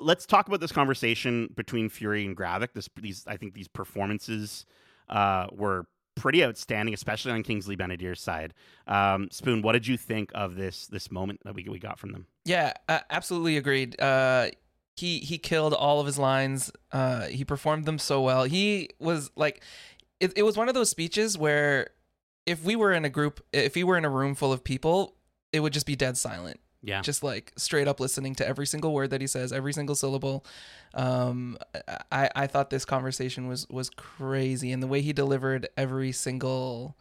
let's 0.00 0.24
talk 0.24 0.48
about 0.48 0.60
this 0.60 0.72
conversation 0.72 1.52
between 1.54 1.90
Fury 1.90 2.24
and 2.24 2.34
Gravik. 2.34 2.72
This, 2.72 2.88
these, 2.98 3.26
I 3.26 3.36
think, 3.36 3.52
these 3.52 3.68
performances 3.68 4.64
uh, 5.10 5.48
were 5.52 5.86
pretty 6.16 6.42
outstanding, 6.42 6.92
especially 6.94 7.30
on 7.30 7.44
Kingsley 7.44 7.76
Ben-Adir's 7.76 8.20
side. 8.20 8.54
Um, 8.88 9.28
Spoon, 9.30 9.62
what 9.62 9.72
did 9.72 9.86
you 9.86 9.96
think 9.96 10.32
of 10.34 10.56
this 10.56 10.88
this 10.88 11.12
moment 11.12 11.40
that 11.44 11.54
we 11.54 11.64
we 11.68 11.78
got 11.78 11.98
from 12.00 12.10
them? 12.10 12.26
Yeah, 12.44 12.72
uh, 12.88 13.00
absolutely 13.08 13.56
agreed. 13.56 14.00
Uh, 14.00 14.48
he 14.96 15.20
he 15.20 15.38
killed 15.38 15.74
all 15.74 16.00
of 16.00 16.06
his 16.06 16.18
lines. 16.18 16.72
Uh, 16.90 17.26
he 17.26 17.44
performed 17.44 17.84
them 17.84 17.98
so 17.98 18.20
well. 18.22 18.44
He 18.44 18.90
was 18.98 19.30
like, 19.36 19.62
it, 20.18 20.32
it 20.36 20.42
was 20.42 20.56
one 20.56 20.68
of 20.68 20.74
those 20.74 20.90
speeches 20.90 21.38
where 21.38 21.90
if 22.46 22.64
we 22.64 22.76
were 22.76 22.92
in 22.92 23.04
a 23.04 23.10
group, 23.10 23.44
if 23.52 23.74
we 23.74 23.84
were 23.84 23.98
in 23.98 24.04
a 24.04 24.10
room 24.10 24.34
full 24.34 24.52
of 24.52 24.64
people, 24.64 25.16
it 25.52 25.60
would 25.60 25.72
just 25.72 25.86
be 25.86 25.96
dead 25.96 26.16
silent. 26.16 26.60
Yeah, 26.86 27.00
Just 27.02 27.22
like 27.24 27.52
straight 27.56 27.88
up 27.88 27.98
listening 27.98 28.36
to 28.36 28.46
every 28.46 28.64
single 28.64 28.94
word 28.94 29.10
that 29.10 29.20
he 29.20 29.26
says, 29.26 29.52
every 29.52 29.72
single 29.72 29.96
syllable. 29.96 30.46
Um, 30.94 31.58
I 32.12 32.30
I 32.34 32.46
thought 32.46 32.70
this 32.70 32.84
conversation 32.84 33.48
was 33.48 33.68
was 33.68 33.90
crazy, 33.90 34.70
and 34.70 34.80
the 34.80 34.86
way 34.86 35.00
he 35.02 35.12
delivered 35.12 35.68
every 35.76 36.12
single 36.12 36.96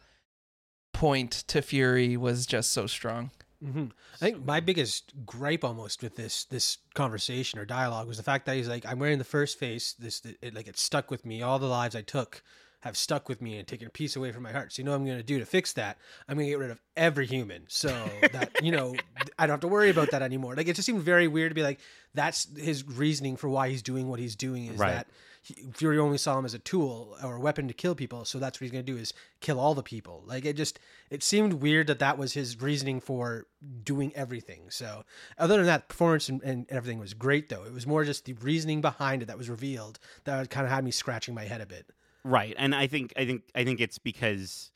point 0.92 1.30
to 1.46 1.62
Fury 1.62 2.16
was 2.16 2.46
just 2.46 2.72
so 2.72 2.86
strong. 2.86 3.30
hmm 3.62 3.86
I 4.14 4.16
think 4.18 4.44
my 4.44 4.60
biggest 4.60 5.12
gripe 5.24 5.62
almost 5.64 6.02
with 6.02 6.16
this 6.16 6.44
this 6.46 6.78
conversation 6.94 7.58
or 7.58 7.64
dialogue 7.64 8.08
was 8.08 8.16
the 8.16 8.22
fact 8.22 8.46
that 8.46 8.56
he's 8.56 8.68
like, 8.68 8.84
I'm 8.84 8.98
wearing 8.98 9.18
the 9.18 9.24
first 9.24 9.58
face. 9.58 9.92
This 9.94 10.20
it, 10.42 10.52
like 10.54 10.66
it 10.68 10.78
stuck 10.78 11.10
with 11.10 11.24
me. 11.24 11.42
All 11.42 11.58
the 11.58 11.66
lives 11.66 11.94
I 11.94 12.02
took 12.02 12.42
have 12.86 12.96
stuck 12.96 13.28
with 13.28 13.40
me 13.42 13.58
and 13.58 13.66
taken 13.68 13.86
a 13.86 13.90
piece 13.90 14.16
away 14.16 14.32
from 14.32 14.42
my 14.42 14.52
heart. 14.52 14.72
So 14.72 14.80
you 14.80 14.84
know 14.84 14.92
what 14.92 14.98
I'm 14.98 15.04
going 15.06 15.18
to 15.18 15.22
do 15.22 15.38
to 15.38 15.46
fix 15.46 15.72
that? 15.74 15.98
I'm 16.28 16.36
going 16.36 16.46
to 16.46 16.50
get 16.50 16.58
rid 16.58 16.70
of 16.70 16.80
every 16.96 17.26
human, 17.26 17.64
so 17.68 17.88
that 18.32 18.62
you 18.62 18.72
know 18.72 18.96
I 19.38 19.46
don't 19.46 19.54
have 19.54 19.60
to 19.60 19.68
worry 19.68 19.90
about 19.90 20.10
that 20.10 20.22
anymore. 20.22 20.54
Like 20.54 20.68
it 20.68 20.76
just 20.76 20.86
seemed 20.86 21.02
very 21.02 21.28
weird 21.28 21.50
to 21.50 21.54
be 21.54 21.62
like, 21.62 21.80
that's 22.14 22.48
his 22.56 22.86
reasoning 22.86 23.36
for 23.36 23.48
why 23.48 23.68
he's 23.68 23.82
doing 23.82 24.08
what 24.08 24.18
he's 24.20 24.36
doing 24.36 24.66
is 24.66 24.78
Right. 24.78 24.92
that. 24.92 25.06
He, 25.42 25.54
Fury 25.74 25.96
only 25.98 26.18
saw 26.18 26.36
him 26.36 26.44
as 26.44 26.54
a 26.54 26.58
tool 26.58 27.16
or 27.22 27.36
a 27.36 27.40
weapon 27.40 27.68
to 27.68 27.74
kill 27.74 27.94
people, 27.94 28.24
so 28.24 28.40
that's 28.40 28.58
what 28.60 28.64
he's 28.64 28.72
going 28.72 28.84
to 28.84 28.92
do 28.92 28.98
is 28.98 29.14
kill 29.40 29.60
all 29.60 29.74
the 29.74 29.82
people. 29.82 30.24
Like 30.26 30.44
it 30.44 30.56
just, 30.56 30.80
it 31.08 31.22
seemed 31.22 31.52
weird 31.54 31.86
that 31.86 32.00
that 32.00 32.18
was 32.18 32.32
his 32.32 32.60
reasoning 32.60 33.00
for 33.00 33.46
doing 33.84 34.12
everything. 34.16 34.70
So 34.70 35.04
other 35.38 35.56
than 35.58 35.66
that, 35.66 35.88
performance 35.88 36.28
and, 36.28 36.42
and 36.42 36.66
everything 36.68 36.98
was 36.98 37.14
great 37.14 37.48
though. 37.48 37.62
It 37.62 37.72
was 37.72 37.86
more 37.86 38.02
just 38.04 38.24
the 38.24 38.32
reasoning 38.32 38.80
behind 38.80 39.22
it 39.22 39.26
that 39.26 39.38
was 39.38 39.48
revealed 39.48 40.00
that 40.24 40.50
kind 40.50 40.66
of 40.66 40.72
had 40.72 40.82
me 40.84 40.90
scratching 40.90 41.32
my 41.34 41.44
head 41.44 41.60
a 41.60 41.66
bit. 41.66 41.86
Right. 42.26 42.54
And 42.58 42.74
I 42.74 42.88
think 42.88 43.12
I 43.16 43.24
think 43.24 43.42
I 43.54 43.62
think 43.62 43.80
it's 43.80 43.98
because 43.98 44.72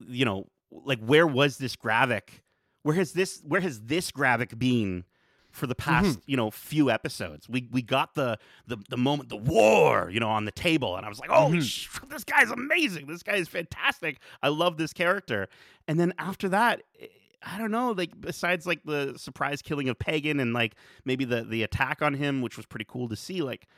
you 0.00 0.24
know, 0.24 0.48
like 0.72 0.98
where 0.98 1.26
was 1.28 1.58
this 1.58 1.76
Gravik? 1.76 2.42
Where 2.82 2.96
has 2.96 3.12
this 3.12 3.40
where 3.46 3.60
has 3.60 3.82
this 3.82 4.10
Gravik 4.10 4.58
been 4.58 5.04
for 5.52 5.68
the 5.68 5.74
past, 5.76 6.18
you 6.26 6.36
know, 6.36 6.50
few 6.50 6.90
episodes? 6.90 7.48
We 7.48 7.68
we 7.70 7.82
got 7.82 8.16
the 8.16 8.36
the 8.66 8.78
the 8.90 8.96
moment 8.96 9.28
the 9.28 9.36
war, 9.36 10.10
you 10.10 10.18
know, 10.18 10.28
on 10.28 10.44
the 10.44 10.50
table 10.50 10.96
and 10.96 11.06
I 11.06 11.08
was 11.08 11.20
like, 11.20 11.30
"Holy 11.30 11.60
sh- 11.60 11.88
this 12.08 12.24
guy's 12.24 12.50
amazing. 12.50 13.06
This 13.06 13.22
guy 13.22 13.36
is 13.36 13.46
fantastic. 13.46 14.18
I 14.42 14.48
love 14.48 14.76
this 14.76 14.92
character." 14.92 15.48
And 15.86 16.00
then 16.00 16.12
after 16.18 16.48
that, 16.48 16.82
eh, 17.00 17.06
I 17.44 17.58
don't 17.58 17.70
know, 17.70 17.92
like 17.92 18.20
besides 18.20 18.66
like 18.66 18.82
the 18.84 19.14
surprise 19.16 19.62
killing 19.62 19.88
of 19.88 20.00
Pagon 20.00 20.40
and 20.40 20.52
like 20.52 20.74
maybe 21.04 21.24
the 21.24 21.44
the 21.44 21.62
attack 21.62 22.02
on 22.02 22.14
him, 22.14 22.42
which 22.42 22.56
was 22.56 22.66
pretty 22.66 22.86
cool 22.88 23.08
to 23.08 23.14
see, 23.14 23.40
like 23.40 23.68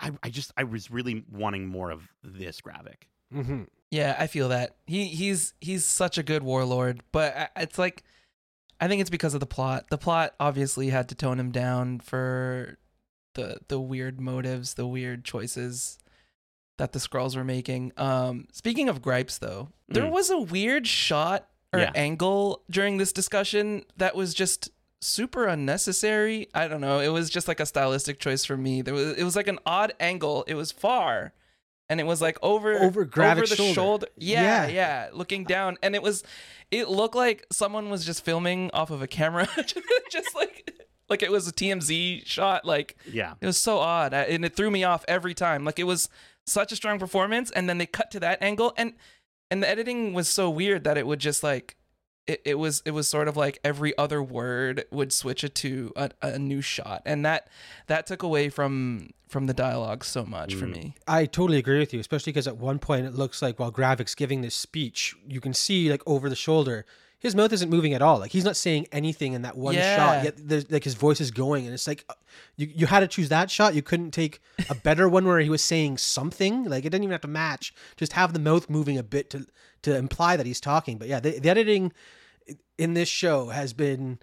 I, 0.00 0.10
I 0.22 0.30
just 0.30 0.52
I 0.56 0.64
was 0.64 0.90
really 0.90 1.24
wanting 1.30 1.66
more 1.66 1.90
of 1.90 2.08
this 2.22 2.60
Gravik. 2.60 3.08
Mm-hmm. 3.34 3.64
Yeah, 3.90 4.16
I 4.18 4.26
feel 4.26 4.48
that. 4.48 4.76
He 4.86 5.06
he's 5.06 5.54
he's 5.60 5.84
such 5.84 6.18
a 6.18 6.22
good 6.22 6.42
warlord, 6.42 7.02
but 7.12 7.50
it's 7.56 7.78
like 7.78 8.02
I 8.80 8.88
think 8.88 9.00
it's 9.00 9.10
because 9.10 9.34
of 9.34 9.40
the 9.40 9.46
plot. 9.46 9.86
The 9.90 9.98
plot 9.98 10.34
obviously 10.40 10.88
had 10.90 11.08
to 11.10 11.14
tone 11.14 11.38
him 11.40 11.50
down 11.50 12.00
for 12.00 12.78
the 13.34 13.58
the 13.68 13.80
weird 13.80 14.20
motives, 14.20 14.74
the 14.74 14.86
weird 14.86 15.24
choices 15.24 15.98
that 16.78 16.92
the 16.92 16.98
Skrulls 16.98 17.36
were 17.36 17.44
making. 17.44 17.92
Um 17.96 18.46
speaking 18.52 18.88
of 18.88 19.02
gripes 19.02 19.38
though, 19.38 19.68
there 19.88 20.04
Mm. 20.04 20.10
was 20.10 20.30
a 20.30 20.38
weird 20.38 20.86
shot 20.86 21.48
or 21.72 21.80
Yeah. 21.80 21.92
angle 21.94 22.62
during 22.70 22.96
this 22.96 23.12
discussion 23.12 23.84
that 23.96 24.14
was 24.16 24.34
just 24.34 24.70
super 25.00 25.46
unnecessary. 25.46 26.48
I 26.54 26.68
don't 26.68 26.80
know. 26.80 27.00
It 27.00 27.08
was 27.08 27.30
just 27.30 27.48
like 27.48 27.60
a 27.60 27.66
stylistic 27.66 28.18
choice 28.18 28.44
for 28.44 28.56
me. 28.56 28.82
There 28.82 28.94
was 28.94 29.16
it 29.16 29.24
was 29.24 29.36
like 29.36 29.48
an 29.48 29.58
odd 29.66 29.92
angle. 30.00 30.44
It 30.46 30.54
was 30.54 30.72
far. 30.72 31.32
And 31.88 32.00
it 32.00 32.04
was 32.04 32.20
like 32.20 32.36
over 32.42 32.74
Over 32.80 33.06
Gravik's 33.06 33.50
the 33.50 33.56
shoulder. 33.56 33.74
shoulder. 33.74 34.06
Yeah, 34.16 34.66
Yeah. 34.66 34.68
yeah, 34.68 35.08
looking 35.12 35.44
down, 35.44 35.78
and 35.84 35.94
it 35.94 36.02
was, 36.02 36.24
it 36.72 36.88
looked 36.88 37.14
like 37.14 37.46
someone 37.52 37.90
was 37.90 38.04
just 38.04 38.24
filming 38.24 38.72
off 38.72 38.90
of 38.90 39.02
a 39.02 39.06
camera, 39.06 39.46
just 40.10 40.34
like, 40.34 40.72
like 41.08 41.22
it 41.22 41.30
was 41.30 41.46
a 41.46 41.52
TMZ 41.52 42.26
shot. 42.26 42.64
Like 42.64 42.96
Yeah. 43.08 43.34
it 43.40 43.46
was 43.46 43.56
so 43.56 43.78
odd, 43.78 44.12
and 44.14 44.44
it 44.44 44.56
threw 44.56 44.68
me 44.68 44.82
off 44.82 45.04
every 45.06 45.32
time. 45.32 45.64
Like 45.64 45.78
it 45.78 45.84
was 45.84 46.08
such 46.44 46.72
a 46.72 46.76
strong 46.76 46.98
performance, 46.98 47.52
and 47.52 47.68
then 47.68 47.78
they 47.78 47.86
cut 47.86 48.10
to 48.10 48.20
that 48.20 48.42
angle, 48.42 48.72
and 48.76 48.94
and 49.48 49.62
the 49.62 49.68
editing 49.68 50.12
was 50.12 50.28
so 50.28 50.50
weird 50.50 50.82
that 50.82 50.98
it 50.98 51.06
would 51.06 51.20
just 51.20 51.44
like. 51.44 51.76
It, 52.26 52.42
it 52.44 52.54
was 52.56 52.82
it 52.84 52.90
was 52.90 53.06
sort 53.08 53.28
of 53.28 53.36
like 53.36 53.58
every 53.62 53.96
other 53.96 54.20
word 54.22 54.84
would 54.90 55.12
switch 55.12 55.44
it 55.44 55.54
to 55.56 55.92
a, 55.94 56.10
a 56.22 56.38
new 56.38 56.60
shot 56.60 57.02
and 57.06 57.24
that 57.24 57.48
that 57.86 58.06
took 58.06 58.22
away 58.24 58.48
from 58.48 59.10
from 59.28 59.46
the 59.46 59.54
dialogue 59.54 60.04
so 60.04 60.24
much 60.24 60.54
for 60.54 60.66
Mm. 60.66 60.72
me 60.72 60.94
I 61.06 61.26
totally 61.26 61.58
agree 61.58 61.78
with 61.78 61.94
you, 61.94 62.00
especially 62.00 62.32
because 62.32 62.48
at 62.48 62.56
one 62.56 62.78
point 62.80 63.06
it 63.06 63.14
looks 63.14 63.42
like 63.42 63.58
while 63.60 63.70
Gravik's 63.72 64.14
giving 64.16 64.40
this 64.40 64.54
speech, 64.56 65.14
you 65.28 65.40
can 65.40 65.54
see 65.54 65.88
like 65.90 66.02
over 66.06 66.28
the 66.28 66.36
shoulder, 66.36 66.84
his 67.26 67.34
mouth 67.36 67.52
isn't 67.52 67.68
moving 67.70 67.92
at 67.92 68.00
all. 68.02 68.18
Like 68.18 68.30
he's 68.30 68.44
not 68.44 68.56
saying 68.56 68.86
anything 68.92 69.34
in 69.34 69.42
that 69.42 69.56
one 69.56 69.74
Yeah. 69.74 69.96
shot. 69.96 70.24
Yet 70.24 70.34
there's 70.36 70.70
like 70.70 70.84
his 70.84 70.94
voice 70.94 71.20
is 71.20 71.30
going, 71.30 71.64
and 71.66 71.74
it's 71.74 71.86
like 71.86 72.04
uh, 72.08 72.14
you 72.56 72.66
you 72.74 72.86
had 72.86 73.00
to 73.00 73.08
choose 73.08 73.28
that 73.28 73.50
shot. 73.50 73.74
You 73.74 73.82
couldn't 73.82 74.12
take 74.12 74.40
a 74.70 74.74
better 74.88 75.08
one 75.08 75.24
where 75.26 75.38
he 75.40 75.50
was 75.50 75.62
saying 75.62 75.98
something. 75.98 76.64
Like 76.64 76.84
it 76.84 76.90
didn't 76.90 77.04
even 77.04 77.12
have 77.12 77.20
to 77.22 77.28
match. 77.28 77.74
Just 77.96 78.14
have 78.14 78.32
the 78.32 78.38
mouth 78.40 78.70
moving 78.70 78.96
a 78.98 79.02
bit 79.02 79.30
to 79.30 79.46
to 79.82 79.96
imply 79.96 80.36
that 80.36 80.46
he's 80.46 80.60
talking. 80.60 80.96
But 80.98 81.08
yeah, 81.08 81.20
the, 81.20 81.38
the 81.38 81.48
editing 81.50 81.92
in 82.78 82.94
this 82.94 83.08
show 83.08 83.48
has 83.48 83.72
been 83.72 84.18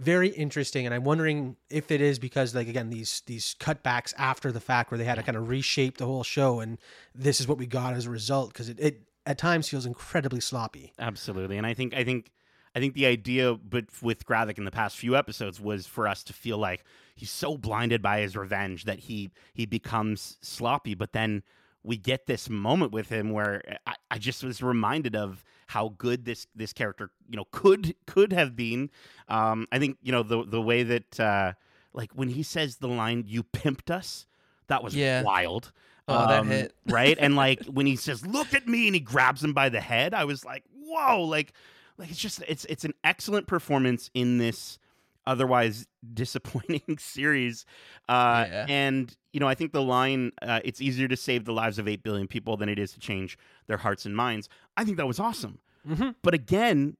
very 0.00 0.28
interesting, 0.28 0.84
and 0.84 0.94
I'm 0.94 1.04
wondering 1.04 1.56
if 1.70 1.92
it 1.92 2.00
is 2.00 2.18
because, 2.18 2.54
like, 2.54 2.66
again, 2.66 2.90
these 2.90 3.22
these 3.26 3.54
cutbacks 3.60 4.12
after 4.18 4.50
the 4.50 4.60
fact 4.60 4.90
where 4.90 4.98
they 4.98 5.04
had 5.04 5.14
to 5.14 5.22
kind 5.22 5.36
of 5.36 5.48
reshape 5.48 5.98
the 5.98 6.06
whole 6.06 6.24
show, 6.24 6.60
and 6.60 6.78
this 7.14 7.40
is 7.40 7.46
what 7.46 7.56
we 7.58 7.66
got 7.66 7.94
as 7.94 8.06
a 8.06 8.10
result 8.10 8.52
because 8.52 8.68
it, 8.68 8.80
it 8.80 9.02
at 9.26 9.38
times 9.38 9.68
feels 9.68 9.86
incredibly 9.86 10.40
sloppy. 10.40 10.92
Absolutely, 10.98 11.56
and 11.56 11.66
I 11.66 11.74
think 11.74 11.94
I 11.94 12.02
think 12.02 12.32
I 12.74 12.80
think 12.80 12.94
the 12.94 13.06
idea, 13.06 13.54
but 13.54 13.86
with 14.00 14.24
Gravik 14.26 14.58
in 14.58 14.64
the 14.64 14.70
past 14.70 14.96
few 14.96 15.14
episodes, 15.16 15.60
was 15.60 15.86
for 15.86 16.08
us 16.08 16.22
to 16.24 16.32
feel 16.32 16.58
like 16.58 16.84
he's 17.14 17.30
so 17.30 17.56
blinded 17.58 18.00
by 18.02 18.20
his 18.20 18.36
revenge 18.36 18.84
that 18.84 19.00
he 19.00 19.30
he 19.52 19.66
becomes 19.66 20.38
sloppy. 20.40 20.94
But 20.94 21.12
then 21.12 21.42
we 21.82 21.96
get 21.96 22.26
this 22.26 22.48
moment 22.48 22.92
with 22.92 23.08
him 23.08 23.30
where 23.30 23.78
I, 23.86 23.94
I 24.12 24.18
just 24.18 24.42
was 24.44 24.62
reminded 24.62 25.14
of 25.16 25.44
how 25.66 25.94
good 25.98 26.24
this 26.24 26.46
this 26.54 26.72
character 26.72 27.10
you 27.28 27.36
know 27.36 27.46
could 27.50 27.94
could 28.06 28.32
have 28.32 28.56
been. 28.56 28.90
Um, 29.28 29.66
I 29.72 29.78
think 29.78 29.98
you 30.02 30.12
know 30.12 30.22
the 30.22 30.44
the 30.44 30.60
way 30.62 30.82
that 30.82 31.20
uh, 31.20 31.52
like 31.92 32.12
when 32.14 32.28
he 32.28 32.42
says 32.42 32.76
the 32.76 32.88
line 32.88 33.24
"you 33.26 33.42
pimped 33.42 33.90
us," 33.90 34.26
that 34.68 34.82
was 34.82 34.94
Yeah. 34.96 35.22
wild. 35.22 35.72
Oh, 36.08 36.26
that 36.26 36.40
Um, 36.40 36.48
hit. 36.48 36.74
right? 36.86 37.16
And 37.20 37.36
like 37.46 37.64
when 37.66 37.86
he 37.86 37.96
says, 37.96 38.26
"Look 38.26 38.54
at 38.54 38.66
me," 38.66 38.86
and 38.88 38.94
he 38.94 39.00
grabs 39.00 39.44
him 39.44 39.52
by 39.52 39.68
the 39.68 39.80
head, 39.80 40.14
I 40.14 40.24
was 40.24 40.44
like, 40.44 40.64
"Whoa!" 40.74 41.22
Like, 41.22 41.52
like 41.98 42.10
it's 42.10 42.18
just 42.18 42.42
it's 42.48 42.64
it's 42.66 42.84
an 42.84 42.94
excellent 43.04 43.46
performance 43.46 44.10
in 44.14 44.38
this 44.38 44.78
otherwise 45.26 45.86
disappointing 46.14 46.82
series. 46.98 47.64
Uh, 48.08 48.46
Yeah. 48.48 48.66
And 48.68 49.16
you 49.32 49.40
know, 49.40 49.48
I 49.48 49.54
think 49.54 49.72
the 49.72 49.82
line, 49.82 50.32
uh, 50.42 50.60
"It's 50.64 50.80
easier 50.80 51.08
to 51.08 51.16
save 51.16 51.44
the 51.44 51.52
lives 51.52 51.78
of 51.78 51.88
eight 51.88 52.02
billion 52.02 52.26
people 52.28 52.56
than 52.56 52.68
it 52.68 52.78
is 52.78 52.92
to 52.92 53.00
change 53.00 53.38
their 53.66 53.78
hearts 53.78 54.04
and 54.04 54.14
minds." 54.14 54.48
I 54.76 54.84
think 54.84 54.96
that 54.98 55.06
was 55.06 55.18
awesome. 55.18 55.58
Mm-hmm. 55.88 56.10
But 56.22 56.34
again, 56.34 56.96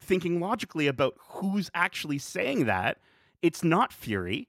thinking 0.00 0.40
logically 0.40 0.86
about 0.86 1.14
who's 1.18 1.70
actually 1.74 2.18
saying 2.18 2.66
that, 2.66 2.98
it's 3.42 3.62
not 3.62 3.92
Fury, 3.92 4.48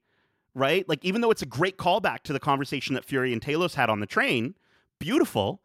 right? 0.55 0.87
Like, 0.89 1.05
even 1.05 1.21
though 1.21 1.31
it's 1.31 1.41
a 1.41 1.47
great 1.47 1.77
callback 1.77 2.23
to 2.23 2.33
the 2.33 2.39
conversation 2.39 2.95
that 2.95 3.05
Fury 3.05 3.31
and 3.31 3.41
Talos 3.41 3.75
had 3.75 3.89
on 3.89 3.99
the 3.99 4.07
train, 4.07 4.55
beautiful, 4.99 5.61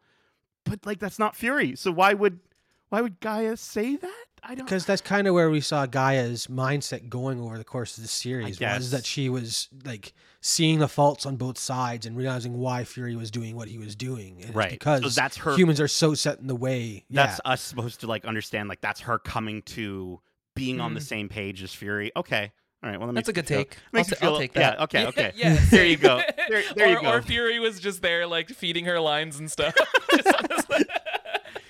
but 0.63 0.85
like 0.85 0.99
that's 0.99 1.19
not 1.19 1.35
Fury. 1.35 1.75
So 1.75 1.91
why 1.91 2.13
would 2.13 2.39
why 2.89 3.01
would 3.01 3.19
G'iah 3.19 3.57
say 3.57 3.95
that? 3.95 4.25
I 4.43 4.53
don't. 4.55 4.65
Because 4.65 4.85
that's 4.85 5.01
kind 5.01 5.27
of 5.27 5.33
where 5.33 5.49
we 5.49 5.59
saw 5.59 5.87
G'iah's 5.87 6.47
mindset 6.47 7.09
going 7.09 7.39
over 7.41 7.57
the 7.57 7.63
course 7.63 7.97
of 7.97 8.03
the 8.03 8.07
series 8.09 8.59
guess. 8.59 8.77
was 8.77 8.91
that 8.91 9.05
she 9.05 9.27
was 9.27 9.69
like 9.85 10.13
seeing 10.41 10.77
the 10.79 10.87
faults 10.87 11.25
on 11.25 11.35
both 11.35 11.57
sides 11.57 12.05
and 12.05 12.15
realizing 12.15 12.57
why 12.59 12.83
Fury 12.83 13.15
was 13.15 13.31
doing 13.31 13.55
what 13.55 13.67
he 13.67 13.79
was 13.79 13.95
doing. 13.95 14.43
And 14.43 14.55
Right. 14.55 14.69
Because 14.69 15.01
So 15.01 15.09
that's 15.09 15.37
her- 15.37 15.55
humans 15.55 15.81
are 15.81 15.87
so 15.87 16.13
set 16.13 16.39
in 16.39 16.45
the 16.45 16.55
way. 16.55 17.05
That's 17.09 17.41
yeah. 17.43 17.53
us 17.53 17.61
supposed 17.61 18.01
to 18.01 18.07
like 18.07 18.25
understand. 18.25 18.69
Like 18.69 18.81
that's 18.81 18.99
her 19.01 19.17
coming 19.17 19.63
to 19.63 20.21
being 20.55 20.79
on 20.79 20.93
the 20.93 20.99
mm. 20.99 21.03
same 21.03 21.27
page 21.27 21.63
as 21.63 21.73
Fury. 21.73 22.11
Okay. 22.15 22.51
All 22.83 22.89
right. 22.91 22.99
Well, 22.99 23.07
that 23.07 23.15
That's 23.15 23.27
makes 23.27 23.29
a 23.29 23.41
good 23.41 23.47
feel- 23.47 23.57
take. 23.63 23.77
makes 23.91 24.09
I'll, 24.13 24.15
me 24.15 24.19
ta- 24.19 24.25
I'll 24.25 24.31
feel- 24.33 24.39
take 24.39 24.53
that. 24.53 24.75
Yeah. 24.77 24.83
Okay. 24.83 25.05
Okay. 25.07 25.31
yeah. 25.35 25.57
There 25.71 25.85
you 25.85 25.97
go. 25.97 26.21
There, 26.49 26.63
there 26.75 26.87
or, 26.87 26.89
you 26.91 27.01
go. 27.01 27.11
or 27.13 27.21
Fury 27.23 27.57
was 27.59 27.79
just 27.79 28.03
there, 28.03 28.27
like 28.27 28.49
feeding 28.49 28.85
her 28.85 28.99
lines 28.99 29.39
and 29.39 29.49
stuff. 29.49 29.73
Just 30.11 30.27
on 30.27 30.43
the 30.47 30.61
side. 30.69 30.85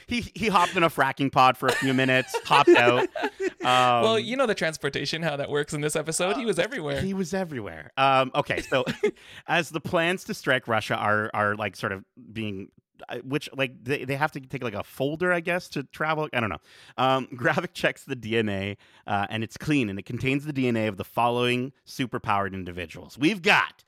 He 0.08 0.32
he 0.36 0.48
hopped 0.48 0.76
in 0.76 0.84
a 0.84 0.90
fracking 0.90 1.32
pod 1.32 1.58
for 1.58 1.68
a 1.68 1.74
few 1.74 1.94
minutes, 1.94 2.36
hopped 2.46 2.70
out. 2.70 3.08
Um, 3.66 4.04
well, 4.04 4.20
you 4.20 4.36
know 4.36 4.46
the 4.46 4.54
transportation, 4.54 5.24
how 5.24 5.38
that 5.38 5.50
works 5.50 5.74
in 5.74 5.82
this 5.82 5.96
episode. 5.96 6.38
He 6.38 6.46
was 6.46 6.60
everywhere. 6.60 7.02
He 7.02 7.16
was 7.16 7.34
everywhere. 7.34 7.92
Um, 7.98 8.30
okay, 8.36 8.62
so 8.62 8.86
as 9.48 9.72
the 9.72 9.80
plans 9.82 10.24
to 10.26 10.36
strike 10.36 10.68
Russia 10.68 10.96
are 10.96 11.32
are 11.34 11.56
like 11.56 11.76
sort 11.76 11.92
of 11.92 12.06
being, 12.32 12.70
uh, 13.10 13.18
which 13.24 13.50
like 13.56 13.72
they, 13.84 14.06
they 14.06 14.16
have 14.18 14.32
to 14.34 14.40
take 14.40 14.64
like 14.64 14.76
a 14.76 14.84
folder, 14.84 15.34
I 15.34 15.40
guess, 15.40 15.68
to 15.70 15.82
travel. 15.82 16.30
I 16.32 16.40
don't 16.42 16.50
know. 16.50 16.62
Um, 16.98 17.28
Gravik 17.34 17.74
checks 17.74 18.04
the 18.04 18.16
DNA, 18.16 18.78
uh, 19.08 19.26
and 19.32 19.44
it's 19.44 19.58
clean, 19.58 19.90
and 19.90 19.98
it 19.98 20.06
contains 20.06 20.46
the 20.46 20.54
DNA 20.54 20.88
of 20.88 20.98
the 20.98 21.06
following 21.06 21.74
superpowered 21.88 22.54
individuals. 22.54 23.18
We've 23.18 23.42
got. 23.42 23.84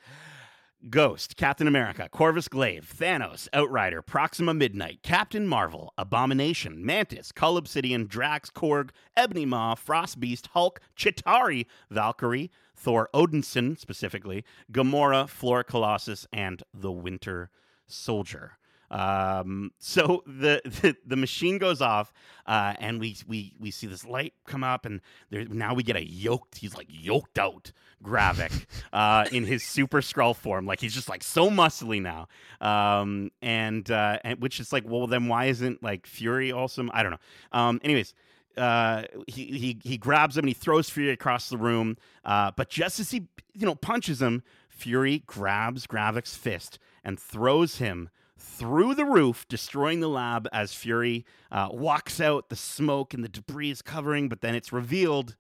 Ghost, 0.90 1.36
Captain 1.36 1.68
America, 1.68 2.08
Corvus 2.10 2.48
Glaive, 2.48 2.90
Thanos, 2.98 3.48
Outrider, 3.54 4.02
Proxima 4.02 4.54
Midnight, 4.54 5.00
Captain 5.02 5.48
Marvel, 5.48 5.92
Abomination, 5.98 6.86
Mantis, 6.86 7.32
Cull 7.32 7.58
Obsidian, 7.58 8.06
Drax, 8.06 8.50
Korg, 8.52 8.92
Ebony 9.16 9.46
Maw, 9.46 9.76
Frost 9.76 10.20
Beast, 10.20 10.50
Hulk, 10.54 10.80
Chitauri, 10.96 11.66
Valkyrie, 11.90 12.52
Thor 12.76 13.10
Odinson 13.14 13.78
specifically, 13.78 14.46
Gamora, 14.72 15.28
Flora 15.28 15.64
Colossus, 15.64 16.28
and 16.32 16.64
the 16.74 16.92
Winter 16.92 17.50
Soldier. 17.88 18.58
Um, 18.90 19.72
so 19.80 20.24
the, 20.26 20.62
the 20.64 20.96
the 21.06 21.16
machine 21.16 21.58
goes 21.58 21.82
off, 21.82 22.14
uh, 22.46 22.74
and 22.80 23.00
we 23.00 23.18
we 23.28 23.54
we 23.60 23.72
see 23.72 23.88
this 23.88 24.06
light 24.06 24.34
come 24.46 24.64
up, 24.64 24.86
and 24.86 25.02
there, 25.30 25.46
now 25.46 25.74
we 25.74 25.84
get 25.84 25.96
a 25.96 26.06
yoked. 26.06 26.58
He's 26.58 26.76
like 26.76 26.88
yoked 26.90 27.38
out 27.38 27.72
Gravik 28.04 28.66
uh, 28.94 29.26
in 29.32 29.46
his 29.46 29.64
super 29.64 30.02
Skrull 30.02 30.36
form. 30.36 30.66
Like 30.66 30.80
he's 30.80 30.94
just 30.94 31.10
like 31.10 31.24
so 31.24 31.50
muscly 31.50 32.02
now, 32.02 32.28
um, 32.62 33.32
and 33.42 33.90
uh, 33.92 34.20
and 34.24 34.42
which 34.42 34.60
is 34.60 34.72
like, 34.72 34.84
well, 34.88 35.08
then 35.08 35.28
why 35.28 35.46
isn't 35.46 35.84
like 35.84 36.08
Fury 36.08 36.52
awesome? 36.52 36.90
I 36.94 37.04
don't 37.04 37.12
know. 37.12 37.20
Um, 37.52 37.80
anyways. 37.84 38.14
Uh, 38.56 39.04
he, 39.28 39.46
he 39.46 39.80
he 39.84 39.98
grabs 40.00 40.36
him 40.36 40.42
and 40.42 40.50
he 40.50 40.54
throws 40.56 40.90
Fury 40.90 41.12
across 41.12 41.50
the 41.50 41.58
room. 41.58 41.96
Uh, 42.26 42.50
but 42.56 42.70
just 42.70 43.00
as 43.00 43.12
he 43.12 43.28
you 43.54 43.68
know 43.68 43.76
punches 43.76 44.20
him, 44.20 44.42
Fury 44.68 45.22
grabs 45.28 45.86
Gravik's 45.86 46.36
fist 46.36 46.80
and 47.04 47.20
throws 47.20 47.78
him 47.78 48.10
through 48.38 48.96
the 48.96 49.06
roof, 49.06 49.46
destroying 49.48 50.00
the 50.00 50.08
lab 50.08 50.48
as 50.54 50.74
Fury 50.74 51.26
uh, 51.52 51.70
walks 51.72 52.22
out. 52.22 52.50
The 52.50 52.56
smoke 52.56 53.14
and 53.14 53.24
the 53.24 53.30
debris 53.30 53.72
is 53.72 53.82
covering, 53.82 54.30
but 54.30 54.42
then 54.42 54.56
it's 54.56 54.72
revealed 54.72 55.36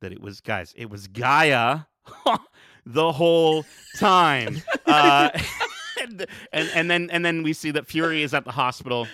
that 0.00 0.12
it 0.12 0.20
was 0.20 0.40
guys, 0.40 0.72
it 0.76 0.90
was 0.90 1.08
G'iah 1.08 1.86
the 2.86 3.12
whole 3.12 3.64
time. 3.98 4.62
uh, 4.86 5.30
and, 6.00 6.26
and 6.52 6.70
and 6.74 6.90
then 6.90 7.10
and 7.10 7.24
then 7.24 7.42
we 7.42 7.52
see 7.52 7.70
that 7.72 7.86
Fury 7.86 8.22
is 8.22 8.34
at 8.34 8.44
the 8.44 8.52
hospital, 8.52 9.06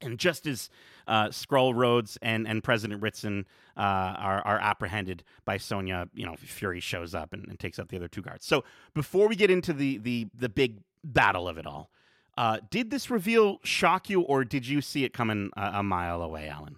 and 0.00 0.18
just 0.18 0.46
as 0.46 0.70
uh, 1.06 1.28
Skrull 1.28 1.74
Rhodes 1.74 2.18
and 2.22 2.46
and 2.46 2.62
President 2.62 3.02
Ritson 3.02 3.46
uh, 3.76 3.80
are 3.80 4.42
are 4.46 4.58
apprehended 4.58 5.24
by 5.44 5.56
Sonya, 5.56 6.08
you 6.14 6.26
know, 6.26 6.36
Fury 6.36 6.80
shows 6.80 7.14
up 7.14 7.32
and, 7.32 7.46
and 7.48 7.58
takes 7.58 7.78
out 7.78 7.88
the 7.88 7.96
other 7.96 8.08
two 8.08 8.22
guards. 8.22 8.44
So 8.46 8.64
before 8.94 9.28
we 9.28 9.36
get 9.36 9.50
into 9.50 9.72
the 9.72 9.98
the 9.98 10.26
the 10.34 10.48
big 10.48 10.80
battle 11.02 11.48
of 11.48 11.58
it 11.58 11.66
all, 11.66 11.90
uh, 12.38 12.58
did 12.70 12.90
this 12.90 13.10
reveal 13.10 13.58
shock 13.64 14.08
you, 14.08 14.22
or 14.22 14.44
did 14.44 14.66
you 14.66 14.80
see 14.80 15.04
it 15.04 15.12
coming 15.12 15.50
a, 15.56 15.70
a 15.74 15.82
mile 15.82 16.22
away, 16.22 16.48
Alan? 16.48 16.76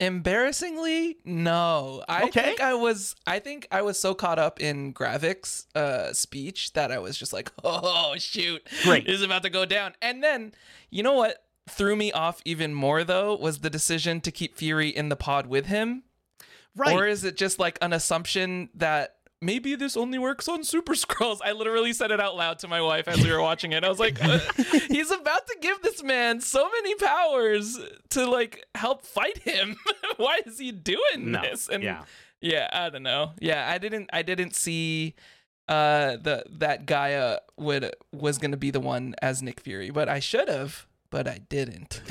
Embarrassingly, 0.00 1.16
no. 1.24 2.02
I 2.08 2.24
Okay. 2.24 2.42
think 2.42 2.60
I 2.60 2.74
was 2.74 3.14
I 3.26 3.38
think 3.38 3.66
I 3.70 3.82
was 3.82 3.98
so 3.98 4.14
caught 4.14 4.38
up 4.38 4.60
in 4.60 4.92
Gravik's 4.94 5.66
uh 5.74 6.12
speech 6.12 6.72
that 6.74 6.90
I 6.92 6.98
was 6.98 7.16
just 7.18 7.32
like, 7.32 7.50
"Oh, 7.64 8.14
shoot. 8.18 8.66
Great. 8.82 9.06
This 9.06 9.16
is 9.16 9.22
about 9.22 9.42
to 9.42 9.50
go 9.50 9.64
down." 9.64 9.94
And 10.00 10.22
then, 10.22 10.52
you 10.90 11.02
know 11.02 11.14
what 11.14 11.44
threw 11.68 11.96
me 11.96 12.12
off 12.12 12.40
even 12.44 12.72
more 12.72 13.02
though 13.04 13.34
was 13.36 13.58
the 13.58 13.70
decision 13.70 14.20
to 14.20 14.30
keep 14.30 14.56
Fury 14.56 14.88
in 14.88 15.08
the 15.08 15.16
pod 15.16 15.46
with 15.46 15.66
him. 15.66 16.04
Right. 16.76 16.94
Or 16.94 17.06
is 17.06 17.24
it 17.24 17.36
just 17.36 17.58
like 17.58 17.78
an 17.82 17.92
assumption 17.92 18.68
that 18.74 19.15
maybe 19.40 19.74
this 19.74 19.96
only 19.96 20.18
works 20.18 20.48
on 20.48 20.64
Super 20.64 20.94
Skrulls? 20.94 21.38
I 21.44 21.52
literally 21.52 21.92
said 21.92 22.10
it 22.10 22.20
out 22.20 22.36
loud 22.36 22.58
to 22.60 22.68
my 22.68 22.80
wife 22.80 23.08
as 23.08 23.22
we 23.22 23.30
were 23.30 23.40
watching 23.40 23.72
it. 23.72 23.84
I 23.84 23.88
was 23.88 23.98
like, 23.98 24.22
uh, 24.22 24.38
he's 24.88 25.10
about 25.10 25.46
to 25.46 25.56
give 25.60 25.82
this 25.82 26.02
man 26.02 26.40
so 26.40 26.68
many 26.70 26.94
powers 26.96 27.78
to 28.10 28.28
like 28.28 28.64
help 28.74 29.04
fight 29.04 29.38
him. 29.38 29.76
Why 30.16 30.40
is 30.46 30.58
he 30.58 30.72
doing 30.72 31.32
no. 31.32 31.42
this? 31.42 31.68
And 31.68 31.82
yeah. 31.82 32.04
yeah, 32.40 32.68
I 32.72 32.90
don't 32.90 33.02
know. 33.02 33.32
Yeah, 33.40 33.68
I 33.68 33.78
didn't 33.78 34.10
I 34.12 34.22
didn't 34.22 34.54
see 34.54 35.14
uh 35.68 36.16
the 36.16 36.44
that 36.58 36.86
G'iah 36.86 37.38
would 37.56 37.92
was 38.12 38.38
going 38.38 38.52
to 38.52 38.56
be 38.56 38.70
the 38.70 38.80
one 38.80 39.14
as 39.20 39.42
Nick 39.42 39.60
Fury, 39.60 39.90
but 39.90 40.08
I 40.08 40.20
should 40.20 40.48
have, 40.48 40.86
but 41.10 41.26
I 41.26 41.38
didn't. 41.48 42.02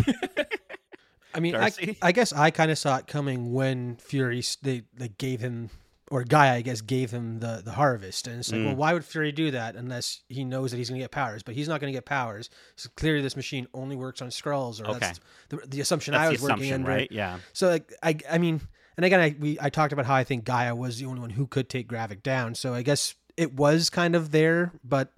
I 1.33 1.41
mean, 1.41 1.53
I, 1.53 1.59
Darcy? 1.69 1.97
I 2.01 2.13
guess 2.13 2.31
I 2.31 2.49
kind 2.49 2.71
of 2.71 2.77
saw 2.77 2.97
it 2.97 3.07
coming 3.07 3.53
when 3.53 3.97
Fury 3.97 4.41
they 4.61 4.83
they 4.93 5.09
gave 5.09 5.41
him 5.41 5.69
or 6.11 6.23
G'iah, 6.23 6.51
I 6.51 6.61
guess, 6.61 6.81
gave 6.81 7.09
him 7.11 7.39
the 7.39 7.61
the 7.65 7.71
harvest, 7.71 8.27
and 8.27 8.39
it's 8.39 8.51
like, 8.51 8.61
Mm. 8.61 8.65
well, 8.65 8.75
why 8.75 8.93
would 8.93 9.03
Fury 9.03 9.31
do 9.31 9.49
that 9.51 9.75
unless 9.75 10.21
he 10.29 10.43
knows 10.43 10.69
that 10.71 10.77
he's 10.77 10.89
going 10.89 10.99
to 10.99 11.03
get 11.03 11.11
powers? 11.11 11.41
But 11.41 11.55
he's 11.55 11.67
not 11.67 11.81
going 11.81 11.91
to 11.91 11.97
get 11.97 12.05
powers. 12.05 12.49
So 12.75 12.89
clearly, 12.95 13.21
this 13.23 13.35
machine 13.35 13.67
only 13.73 13.95
works 13.95 14.21
on 14.21 14.29
Skrulls, 14.29 14.79
or 14.79 14.87
Okay. 14.91 14.99
that's 14.99 15.19
the, 15.49 15.57
the 15.67 15.81
assumption 15.81 16.11
That's 16.13 16.27
I 16.27 16.29
was 16.29 16.41
working 16.41 16.71
under. 16.73 16.87
right? 16.87 17.11
Yeah. 17.11 17.39
So 17.53 17.69
like 17.69 17.91
I 18.03 18.17
I 18.29 18.37
mean, 18.37 18.61
and 18.97 19.05
again 19.05 19.19
I 19.19 19.35
we 19.39 19.57
I 19.59 19.69
talked 19.69 19.93
about 19.93 20.05
how 20.05 20.13
I 20.15 20.23
think 20.23 20.45
G'iah 20.45 20.77
was 20.77 20.99
the 20.99 21.05
only 21.07 21.21
one 21.21 21.31
who 21.31 21.47
could 21.47 21.69
take 21.69 21.87
Gravik 21.89 22.21
down. 22.21 22.53
So 22.53 22.73
I 22.75 22.83
guess 22.83 23.15
it 23.35 23.53
was 23.53 23.89
kind 23.89 24.15
of 24.15 24.29
there, 24.31 24.73
but 24.83 25.11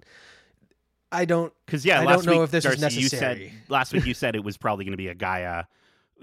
I 1.10 1.24
don't. 1.24 1.52
Because 1.66 1.84
yeah, 1.84 2.00
I 2.00 2.04
last 2.04 2.24
don't 2.24 2.26
know 2.34 2.40
week, 2.40 2.44
if 2.46 2.50
this 2.50 2.64
is 2.64 2.80
necessary. 2.80 3.44
You 3.44 3.48
said, 3.50 3.52
last 3.68 3.92
week 3.92 4.06
you 4.06 4.14
said 4.22 4.34
it 4.36 4.44
was 4.44 4.56
probably 4.56 4.84
going 4.84 4.92
to 4.92 4.96
be 4.98 5.08
a 5.08 5.14
G'iah 5.14 5.64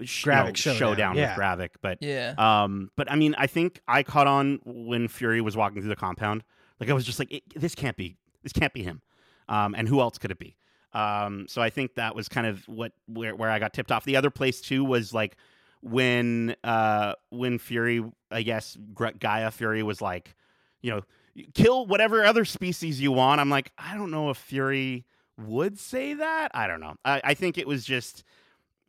Gravik 0.00 0.46
know, 0.46 0.52
showdown, 0.54 0.78
showdown 0.78 1.16
yeah. 1.16 1.36
with 1.36 1.38
Gravik, 1.38 1.70
but 1.80 1.98
yeah. 2.02 2.34
um, 2.38 2.90
but 2.96 3.10
I 3.10 3.16
mean, 3.16 3.34
I 3.38 3.46
think 3.46 3.80
I 3.88 4.02
caught 4.02 4.26
on 4.26 4.60
when 4.64 5.08
Fury 5.08 5.40
was 5.40 5.56
walking 5.56 5.80
through 5.80 5.88
the 5.88 5.96
compound. 5.96 6.44
Like 6.80 6.90
I 6.90 6.92
was 6.92 7.04
just 7.04 7.18
like, 7.18 7.32
it, 7.32 7.42
this 7.54 7.74
can't 7.74 7.96
be, 7.96 8.16
this 8.42 8.52
can't 8.52 8.72
be 8.72 8.82
him. 8.82 9.00
Um, 9.48 9.74
and 9.74 9.88
who 9.88 10.00
else 10.00 10.18
could 10.18 10.30
it 10.30 10.38
be? 10.38 10.56
Um, 10.92 11.46
so 11.48 11.60
I 11.60 11.70
think 11.70 11.94
that 11.94 12.14
was 12.14 12.28
kind 12.28 12.46
of 12.46 12.66
what 12.68 12.92
where 13.06 13.34
where 13.34 13.50
I 13.50 13.58
got 13.58 13.72
tipped 13.72 13.92
off. 13.92 14.04
The 14.04 14.16
other 14.16 14.30
place 14.30 14.60
too 14.60 14.84
was 14.84 15.12
like 15.12 15.36
when 15.82 16.56
uh 16.64 17.14
when 17.30 17.58
Fury, 17.58 18.02
I 18.30 18.42
guess 18.42 18.76
Gr- 18.94 19.08
G'iah 19.08 19.52
Fury 19.52 19.82
was 19.82 20.00
like, 20.00 20.34
you 20.80 20.90
know, 20.90 21.02
kill 21.54 21.86
whatever 21.86 22.24
other 22.24 22.44
species 22.44 23.00
you 23.00 23.12
want. 23.12 23.40
I'm 23.40 23.50
like, 23.50 23.72
I 23.76 23.94
don't 23.94 24.10
know 24.10 24.30
if 24.30 24.38
Fury 24.38 25.04
would 25.38 25.78
say 25.78 26.14
that. 26.14 26.50
I 26.54 26.66
don't 26.66 26.80
know. 26.80 26.96
I, 27.04 27.20
I 27.22 27.34
think 27.34 27.58
it 27.58 27.66
was 27.66 27.84
just 27.84 28.24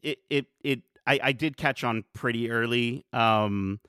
it 0.02 0.20
it 0.30 0.46
it 0.64 0.82
I, 1.08 1.20
I 1.24 1.32
did 1.32 1.58
catch 1.58 1.84
on 1.84 2.04
pretty 2.14 2.52
early. 2.52 3.06
Um 3.14 3.80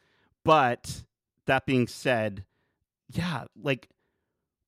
but 0.45 1.03
that 1.47 1.67
being 1.67 1.87
said, 1.87 2.45
yeah, 3.11 3.45
like 3.61 3.89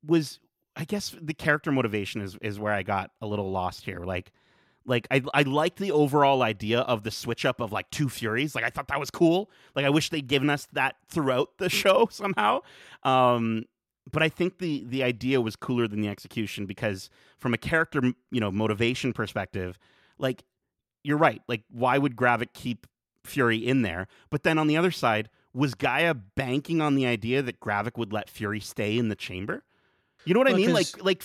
was 0.05 0.41
I 0.77 0.85
guess 0.85 1.15
the 1.21 1.35
character 1.35 1.73
motivation 1.73 2.21
is 2.21 2.37
is 2.43 2.59
where 2.59 2.73
I 2.73 2.83
got 2.83 3.11
a 3.21 3.27
little 3.27 3.51
lost 3.51 3.85
here. 3.85 4.01
Like 4.01 4.33
like 4.85 5.07
I 5.11 5.23
I 5.33 5.43
liked 5.43 5.79
the 5.79 5.93
overall 5.93 6.43
idea 6.43 6.81
of 6.81 7.03
the 7.03 7.11
switch 7.11 7.45
up 7.45 7.61
of 7.61 7.73
like 7.73 7.91
two 7.91 8.09
furies. 8.09 8.55
Like 8.55 8.65
I 8.65 8.71
thought 8.71 8.89
that 8.89 9.01
was 9.01 9.11
cool. 9.11 9.51
Like 9.75 9.85
I 9.85 9.91
wish 9.91 10.11
they'd 10.11 10.27
given 10.27 10.51
us 10.51 10.67
that 10.73 10.97
throughout 11.09 11.59
the 11.59 11.69
show 11.69 12.09
somehow. 12.11 12.61
Um 13.03 13.65
but 14.11 14.23
I 14.23 14.29
think 14.29 14.59
the 14.59 14.85
the 14.87 15.03
idea 15.03 15.41
was 15.41 15.57
cooler 15.57 15.87
than 15.87 16.01
the 16.01 16.09
execution 16.09 16.67
because 16.67 17.11
from 17.39 17.55
a 17.55 17.59
character, 17.59 18.01
you 18.31 18.41
know, 18.41 18.51
motivation 18.51 19.13
perspective, 19.13 19.79
like 20.19 20.43
you're 21.03 21.19
right. 21.19 21.43
Like 21.49 21.63
why 21.71 21.99
would 21.99 22.17
Gravik 22.17 22.53
keep 22.53 22.87
Fury 23.25 23.59
in 23.59 23.83
there? 23.83 24.07
But 24.31 24.43
then 24.43 24.59
on 24.59 24.67
the 24.67 24.77
other 24.77 24.91
side, 24.91 25.29
was 25.53 25.75
G'iah 25.75 26.21
banking 26.37 26.81
on 26.81 26.95
the 26.95 27.07
idea 27.07 27.43
that 27.43 27.61
Gravik 27.61 27.97
would 27.99 28.13
let 28.13 28.31
Fury 28.31 28.61
stay 28.61 28.97
in 28.97 29.09
the 29.09 29.17
chamber? 29.17 29.65
You 30.25 30.35
know 30.35 30.41
what 30.41 30.49
Well, 30.49 30.57
I 30.57 30.59
mean? 30.59 30.73
Like 30.73 31.03
like 31.03 31.23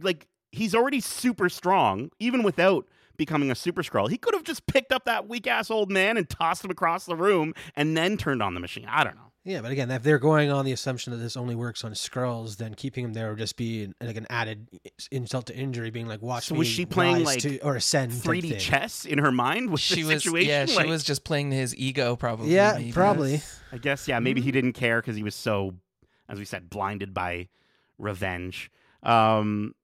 like 0.00 0.26
he's 0.52 0.74
already 0.74 1.00
super 1.00 1.48
strong 1.48 2.10
even 2.18 2.42
without 2.42 2.86
becoming 3.16 3.50
a 3.50 3.54
super 3.54 3.82
Skrull. 3.82 4.08
He 4.08 4.16
could 4.16 4.32
have 4.32 4.44
just 4.44 4.66
picked 4.66 4.92
up 4.92 5.04
that 5.04 5.28
weak 5.28 5.46
ass 5.46 5.70
old 5.70 5.90
man 5.90 6.16
and 6.16 6.28
tossed 6.28 6.64
him 6.64 6.70
across 6.70 7.04
the 7.04 7.16
room 7.16 7.52
and 7.74 7.96
then 7.96 8.16
turned 8.16 8.42
on 8.42 8.54
the 8.54 8.60
machine. 8.60 8.86
I 8.88 9.04
don't 9.04 9.16
know. 9.16 9.27
Yeah, 9.48 9.62
but 9.62 9.70
again, 9.70 9.90
if 9.90 10.02
they're 10.02 10.18
going 10.18 10.50
on 10.50 10.66
the 10.66 10.72
assumption 10.72 11.10
that 11.12 11.16
this 11.16 11.34
only 11.34 11.54
works 11.54 11.82
on 11.82 11.92
Skrulls, 11.92 12.58
then 12.58 12.74
keeping 12.74 13.02
him 13.02 13.14
there 13.14 13.30
would 13.30 13.38
just 13.38 13.56
be 13.56 13.84
an- 13.84 13.94
like 13.98 14.16
an 14.18 14.26
added 14.28 14.68
insult 15.10 15.46
to 15.46 15.56
injury, 15.56 15.90
being 15.90 16.06
like, 16.06 16.20
"Watch 16.20 16.48
So 16.48 16.54
me 16.54 16.58
was 16.58 16.68
she 16.68 16.84
playing, 16.84 17.24
rise 17.24 17.24
like, 17.24 17.38
to, 17.40 17.58
or 17.60 17.76
ascend?" 17.76 18.12
type 18.12 18.24
3D 18.24 18.58
chess 18.58 19.06
in 19.06 19.18
her 19.18 19.32
mind 19.32 19.70
with 19.70 19.80
She 19.80 20.04
was 20.04 20.22
situation. 20.24 20.48
yeah, 20.50 20.66
she 20.66 20.86
was 20.86 21.02
just 21.02 21.24
playing 21.24 21.50
his 21.50 21.74
ego 21.76 22.14
probably. 22.14 22.50
Yeah, 22.54 22.74
maybe. 22.76 22.92
probably. 22.92 23.40
I 23.72 23.78
guess 23.78 24.06
yeah, 24.06 24.18
maybe 24.18 24.42
he 24.42 24.52
didn't 24.52 24.74
care 24.74 25.00
because 25.00 25.16
he 25.16 25.22
was 25.22 25.34
so, 25.34 25.74
as 26.28 26.38
we 26.38 26.44
said, 26.44 26.68
blinded 26.68 27.14
by 27.14 27.48
revenge. 27.96 28.70
Um, 29.02 29.74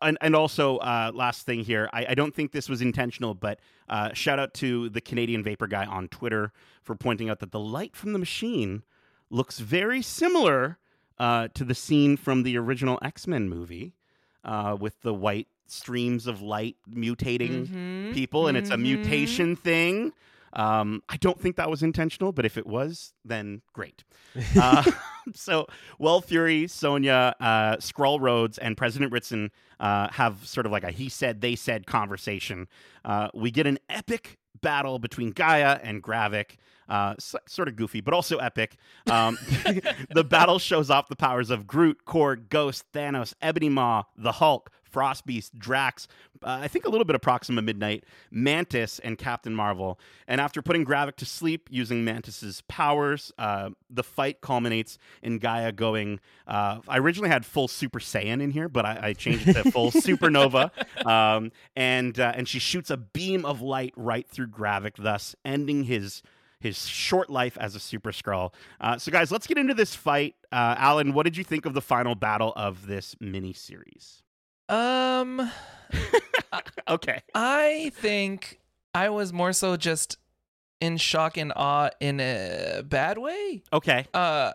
and 0.00 0.16
and 0.22 0.34
also 0.34 0.78
uh, 0.78 1.12
last 1.14 1.44
thing 1.44 1.60
here, 1.60 1.90
I, 1.92 2.06
I 2.10 2.14
don't 2.14 2.34
think 2.34 2.52
this 2.52 2.66
was 2.68 2.80
intentional, 2.80 3.34
but 3.34 3.60
uh, 3.90 4.14
shout 4.14 4.38
out 4.38 4.54
to 4.54 4.88
the 4.88 5.02
Canadian 5.02 5.42
Vapor 5.42 5.66
guy 5.66 5.84
on 5.84 6.08
Twitter 6.08 6.50
for 6.82 6.94
pointing 6.94 7.28
out 7.28 7.40
that 7.40 7.52
the 7.52 7.60
light 7.60 7.94
from 7.94 8.14
the 8.14 8.18
machine 8.18 8.82
looks 9.32 9.58
very 9.58 10.02
similar 10.02 10.78
uh, 11.18 11.48
to 11.54 11.64
the 11.64 11.74
scene 11.74 12.16
from 12.16 12.42
the 12.44 12.56
original 12.56 12.98
X 13.02 13.26
Men 13.26 13.48
movie 13.48 13.94
uh, 14.44 14.76
with 14.78 15.00
the 15.02 15.14
white 15.14 15.48
streams 15.66 16.26
of 16.26 16.40
light 16.42 16.76
mutating 16.88 17.68
Mhm, 17.68 18.12
people, 18.14 18.46
and 18.46 18.56
it's 18.56 18.70
a 18.70 18.76
mhm. 18.76 18.82
mutation 18.82 19.56
thing. 19.56 20.12
Um, 20.54 21.02
I 21.08 21.16
don't 21.16 21.40
think 21.40 21.56
that 21.56 21.70
was 21.70 21.82
intentional, 21.82 22.30
but 22.32 22.44
if 22.44 22.58
it 22.58 22.66
was, 22.66 23.14
then 23.24 23.62
great. 23.72 24.04
Uh, 24.60 24.82
so, 25.34 25.66
well, 25.98 26.20
Fury, 26.20 26.66
Sonya, 26.68 27.34
uh, 27.40 27.76
Skrull 27.76 28.20
Rhodes, 28.20 28.58
and 28.58 28.76
President 28.76 29.12
Ritson 29.12 29.50
uh, 29.80 30.08
have 30.12 30.46
sort 30.46 30.66
of 30.66 30.72
like 30.72 30.84
a 30.84 30.90
he 30.90 31.08
said, 31.08 31.40
they 31.40 31.56
said 31.56 31.86
conversation. 31.86 32.68
Uh, 33.04 33.28
we 33.32 33.50
get 33.50 33.66
an 33.66 33.78
epic 33.88 34.38
battle 34.62 34.98
between 34.98 35.32
G'iah 35.32 35.78
and 35.82 36.02
Gravik. 36.02 36.56
Uh, 36.88 37.14
s- 37.16 37.36
sort 37.46 37.68
of 37.68 37.76
goofy, 37.76 38.00
but 38.00 38.12
also 38.12 38.36
epic. 38.38 38.76
Um, 39.10 39.38
the 40.10 40.24
battle 40.24 40.58
shows 40.58 40.90
off 40.90 41.08
the 41.08 41.16
powers 41.16 41.48
of 41.48 41.66
Groot, 41.66 42.04
Korg, 42.06 42.48
Ghost, 42.50 42.84
Thanos, 42.92 43.32
Ebony 43.40 43.68
Maw, 43.70 44.02
the 44.16 44.32
Hulk, 44.32 44.70
Frost 44.92 45.26
Beast, 45.26 45.58
Drax, 45.58 46.06
uh, 46.44 46.58
I 46.62 46.68
think 46.68 46.84
a 46.84 46.88
little 46.88 47.04
bit 47.04 47.14
of 47.14 47.22
Proxima 47.22 47.62
Midnight, 47.62 48.04
Mantis, 48.30 48.98
and 48.98 49.16
Captain 49.16 49.54
Marvel. 49.54 49.98
And 50.26 50.40
after 50.40 50.60
putting 50.62 50.84
Gravik 50.84 51.16
to 51.16 51.24
sleep 51.24 51.68
using 51.70 52.04
Mantis's 52.04 52.62
powers, 52.68 53.32
uh, 53.38 53.70
the 53.90 54.02
fight 54.02 54.40
culminates 54.40 54.98
in 55.22 55.40
G'iah 55.40 55.74
going. 55.74 56.20
Uh, 56.46 56.78
I 56.88 56.98
originally 56.98 57.30
had 57.30 57.46
full 57.46 57.68
Super 57.68 58.00
Saiyan 58.00 58.42
in 58.42 58.50
here, 58.50 58.68
but 58.68 58.84
I, 58.84 58.98
I 59.02 59.12
changed 59.12 59.48
it 59.48 59.54
to 59.54 59.70
full 59.70 59.90
Supernova. 59.92 60.70
Um, 61.06 61.52
and 61.76 62.18
uh, 62.18 62.32
and 62.34 62.48
she 62.48 62.58
shoots 62.58 62.90
a 62.90 62.96
beam 62.96 63.44
of 63.44 63.60
light 63.60 63.94
right 63.96 64.28
through 64.28 64.48
Gravik, 64.48 64.96
thus 64.96 65.34
ending 65.44 65.84
his 65.84 66.22
his 66.62 66.86
short 66.86 67.28
life 67.28 67.58
as 67.58 67.74
a 67.74 67.80
Super 67.80 68.12
Skrull. 68.12 68.52
Uh, 68.80 68.96
so, 68.96 69.10
guys, 69.10 69.32
let's 69.32 69.46
get 69.46 69.58
into 69.58 69.74
this 69.74 69.94
fight. 69.94 70.36
Uh, 70.52 70.76
Alan, 70.78 71.12
what 71.12 71.24
did 71.24 71.36
you 71.36 71.44
think 71.44 71.66
of 71.66 71.74
the 71.74 71.80
final 71.80 72.14
battle 72.14 72.52
of 72.56 72.86
this 72.86 73.16
mini 73.20 73.52
series? 73.52 74.21
Um, 74.72 75.50
Okay. 76.88 77.22
I 77.34 77.92
think 77.94 78.60
I 78.94 79.08
was 79.10 79.32
more 79.32 79.52
so 79.52 79.76
just 79.76 80.18
in 80.80 80.96
shock 80.96 81.36
and 81.36 81.52
awe 81.54 81.90
in 82.00 82.20
a 82.20 82.82
bad 82.84 83.16
way. 83.18 83.62
Okay. 83.72 84.06
Uh, 84.12 84.52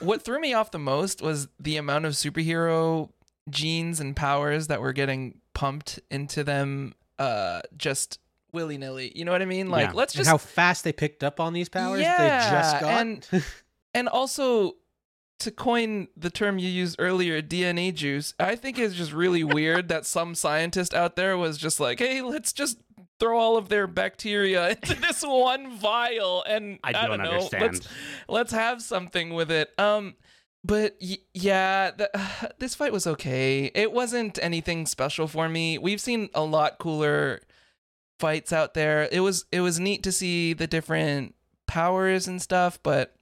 what 0.00 0.22
threw 0.22 0.40
me 0.40 0.54
off 0.54 0.70
the 0.70 0.78
most 0.78 1.20
was 1.22 1.48
the 1.60 1.76
amount 1.76 2.04
of 2.06 2.14
superhero 2.14 3.10
genes 3.50 4.00
and 4.00 4.16
powers 4.16 4.66
that 4.68 4.80
were 4.80 4.92
getting 4.92 5.40
pumped 5.54 6.00
into 6.10 6.42
them. 6.42 6.94
Uh, 7.18 7.60
just 7.76 8.18
willy 8.52 8.78
nilly. 8.78 9.12
You 9.14 9.24
know 9.24 9.32
what 9.32 9.42
I 9.42 9.46
mean? 9.46 9.68
Like, 9.70 9.88
Yeah. 9.88 9.92
let's 9.94 10.14
And 10.14 10.20
just 10.20 10.30
how 10.30 10.38
fast 10.38 10.82
they 10.82 10.92
picked 10.92 11.22
up 11.22 11.38
on 11.40 11.52
these 11.52 11.68
powers 11.68 11.98
they 12.00 12.04
just 12.04 12.16
Yeah, 12.16 12.80
got. 12.80 13.00
and- 13.00 13.28
and 13.94 14.08
also 14.08 14.74
to 15.38 15.50
coin 15.50 16.08
the 16.16 16.30
term 16.30 16.58
you 16.58 16.68
used 16.68 16.96
earlier 16.98 17.42
dna 17.42 17.94
juice 17.94 18.34
i 18.40 18.56
think 18.56 18.78
it's 18.78 18.94
just 18.94 19.12
really 19.12 19.44
weird 19.58 19.88
that 19.88 20.06
some 20.06 20.34
scientist 20.34 20.94
out 20.94 21.16
there 21.16 21.36
was 21.36 21.58
just 21.58 21.78
like 21.78 21.98
hey 21.98 22.22
let's 22.22 22.52
just 22.52 22.78
throw 23.18 23.38
all 23.38 23.56
of 23.56 23.68
their 23.68 23.86
bacteria 23.86 24.70
into 24.82 24.94
this 25.00 25.22
one 25.22 25.76
vial 25.78 26.42
and 26.44 26.78
I 26.84 26.90
i, 26.90 26.92
don't 26.92 27.18
don't 27.18 27.22
know 27.22 27.30
understand. 27.32 27.62
let's 27.62 27.88
let's 28.28 28.52
have 28.52 28.82
something 28.82 29.32
with 29.34 29.50
it. 29.50 29.70
Um 29.78 30.16
but 30.64 30.96
y- 31.00 31.18
yeah 31.32 31.92
the, 31.92 32.10
this 32.58 32.74
fight 32.74 32.92
was 32.92 33.06
okay. 33.06 33.70
It 33.74 33.92
wasn't 33.92 34.38
anything 34.42 34.86
special 34.86 35.28
for 35.28 35.48
me. 35.48 35.78
We've 35.78 36.00
seen 36.00 36.28
a 36.34 36.42
lot 36.42 36.78
cooler 36.78 37.40
fights 38.18 38.52
out 38.52 38.74
there. 38.74 39.08
It 39.10 39.20
was 39.20 39.46
it 39.52 39.60
was 39.60 39.80
neat 39.80 40.02
to 40.02 40.12
see 40.12 40.52
the 40.52 40.66
different 40.66 41.34
powers 41.66 42.28
and 42.28 42.40
stuff 42.40 42.78
but 42.82 43.15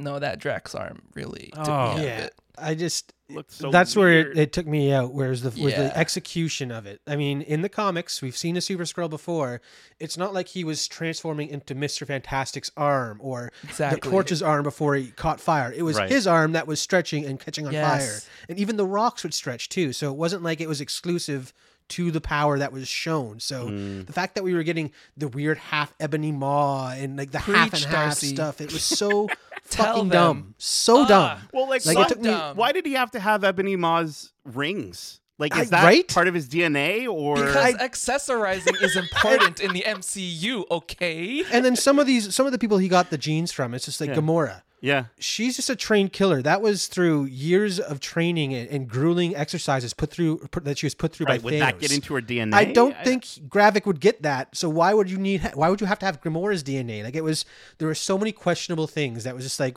no 0.00 0.18
that 0.18 0.38
drax 0.38 0.74
arm 0.74 1.02
really 1.14 1.50
took 1.54 1.68
Oh. 1.68 1.72
me 1.72 1.74
out 1.92 1.98
of 1.98 2.04
yeah, 2.04 2.18
it 2.24 2.34
I 2.58 2.74
just 2.74 3.12
Looked 3.30 3.52
so 3.52 3.70
that's 3.70 3.94
where 3.94 4.08
weird. 4.08 4.36
it, 4.36 4.40
it 4.42 4.52
took 4.52 4.66
me 4.66 4.92
out. 4.92 5.14
Whereas 5.14 5.42
the 5.42 5.50
Yeah. 5.52 5.84
the 5.84 5.96
execution 5.96 6.72
of 6.72 6.84
it. 6.84 7.00
I 7.06 7.14
mean, 7.16 7.40
in 7.42 7.62
the 7.62 7.68
comics, 7.68 8.20
we've 8.20 8.36
seen 8.36 8.56
a 8.56 8.60
Super 8.60 8.82
Skrull 8.82 9.08
before. 9.08 9.60
It's 10.00 10.18
not 10.18 10.34
like 10.34 10.48
he 10.48 10.64
was 10.64 10.88
transforming 10.88 11.48
into 11.48 11.74
Mister 11.76 12.04
Fantastic's 12.04 12.72
arm 12.76 13.18
or 13.22 13.52
exactly 13.62 14.00
the 14.00 14.10
Torch's 14.10 14.42
arm 14.42 14.64
before 14.64 14.96
he 14.96 15.12
caught 15.12 15.40
fire. 15.40 15.72
It 15.72 15.82
was 15.82 15.96
Right. 15.96 16.10
his 16.10 16.26
arm 16.26 16.52
that 16.52 16.66
was 16.66 16.80
stretching 16.80 17.24
and 17.24 17.38
catching 17.38 17.66
on 17.68 17.72
Yes. 17.72 18.24
fire, 18.24 18.30
and 18.48 18.58
even 18.58 18.76
the 18.76 18.84
rocks 18.86 19.22
would 19.22 19.32
stretch 19.32 19.68
too. 19.68 19.92
So 19.92 20.10
it 20.10 20.16
wasn't 20.16 20.42
like 20.42 20.60
it 20.60 20.68
was 20.68 20.80
exclusive 20.80 21.54
to 21.90 22.10
the 22.10 22.20
power 22.20 22.58
that 22.58 22.72
was 22.72 22.88
shown. 22.88 23.38
So 23.40 23.68
Mm. 23.68 24.06
the 24.06 24.12
fact 24.12 24.34
that 24.34 24.42
we 24.44 24.54
were 24.54 24.62
getting 24.64 24.92
the 25.16 25.28
weird 25.28 25.58
half 25.58 25.92
ebony 26.00 26.30
maw 26.32 26.90
and 26.90 27.16
like 27.16 27.30
the 27.30 27.38
half 27.38 27.72
and 27.74 27.82
half 27.84 27.92
Darcy. 27.92 28.28
stuff, 28.34 28.60
it 28.60 28.72
was 28.72 28.82
so 28.84 29.28
Tell 29.28 29.36
fucking 29.74 30.08
them. 30.08 30.36
dumb, 30.36 30.54
so 30.58 31.02
Ah. 31.02 31.06
dumb. 31.06 31.38
Well, 31.52 31.68
like, 31.68 31.84
Like, 31.86 31.96
why, 31.96 32.02
it 32.04 32.08
took 32.08 32.20
me- 32.20 32.30
dumb. 32.30 32.56
why 32.56 32.72
did 32.72 32.86
he 32.86 32.92
have 32.94 33.10
to 33.12 33.20
have 33.20 33.44
Ebony 33.44 33.76
Maw's 33.76 34.32
rings? 34.44 35.20
Like, 35.38 35.54
is 35.56 35.68
I- 35.72 35.76
that 35.76 35.84
right? 35.84 36.08
part 36.08 36.28
of 36.28 36.34
his 36.34 36.48
DNA 36.48 37.06
or? 37.06 37.36
because 37.36 37.74
accessorizing 37.76 38.82
is 38.82 38.94
important 38.96 39.58
in 39.60 39.72
the 39.72 39.82
mcu 39.86 40.64
okay 40.70 41.42
And 41.50 41.64
then 41.64 41.76
some 41.76 41.98
of 41.98 42.06
these, 42.06 42.34
some 42.34 42.44
of 42.46 42.52
the 42.52 42.58
people 42.58 42.76
he 42.78 42.88
got 42.88 43.08
the 43.10 43.16
genes 43.18 43.50
from, 43.52 43.72
it's 43.74 43.84
just 43.86 44.00
like 44.00 44.10
Yeah. 44.10 44.16
Gamora. 44.16 44.62
Yeah. 44.80 45.04
She's 45.18 45.56
just 45.56 45.68
a 45.70 45.76
trained 45.76 46.12
killer. 46.12 46.40
That 46.42 46.62
was 46.62 46.86
through 46.86 47.24
years 47.26 47.78
of 47.78 48.00
training 48.00 48.54
and, 48.54 48.68
and 48.70 48.88
grueling 48.88 49.36
exercises 49.36 49.92
put 49.92 50.10
through 50.10 50.38
put, 50.50 50.64
that 50.64 50.78
she 50.78 50.86
was 50.86 50.94
put 50.94 51.12
through 51.12 51.26
Right. 51.26 51.40
by 51.40 51.44
Would 51.44 51.54
Thanos. 51.54 51.58
that 51.60 51.78
get 51.80 51.92
into 51.92 52.14
her 52.14 52.22
DNA? 52.22 52.54
I 52.54 52.64
don't 52.64 52.96
think 53.04 53.24
Gravik 53.24 53.84
would 53.86 54.00
get 54.00 54.22
that. 54.22 54.56
So 54.56 54.68
why 54.68 54.94
would 54.94 55.10
you 55.10 55.18
need? 55.18 55.50
Why 55.54 55.68
would 55.68 55.80
you 55.80 55.86
have 55.86 55.98
to 56.00 56.06
have 56.06 56.20
Gamora's 56.22 56.62
DNA? 56.64 57.04
Like 57.04 57.14
it 57.14 57.24
was, 57.24 57.44
there 57.78 57.88
were 57.88 57.94
so 57.94 58.16
many 58.16 58.32
questionable 58.32 58.86
things 58.86 59.24
that 59.24 59.34
was 59.34 59.44
just 59.44 59.60
like, 59.60 59.76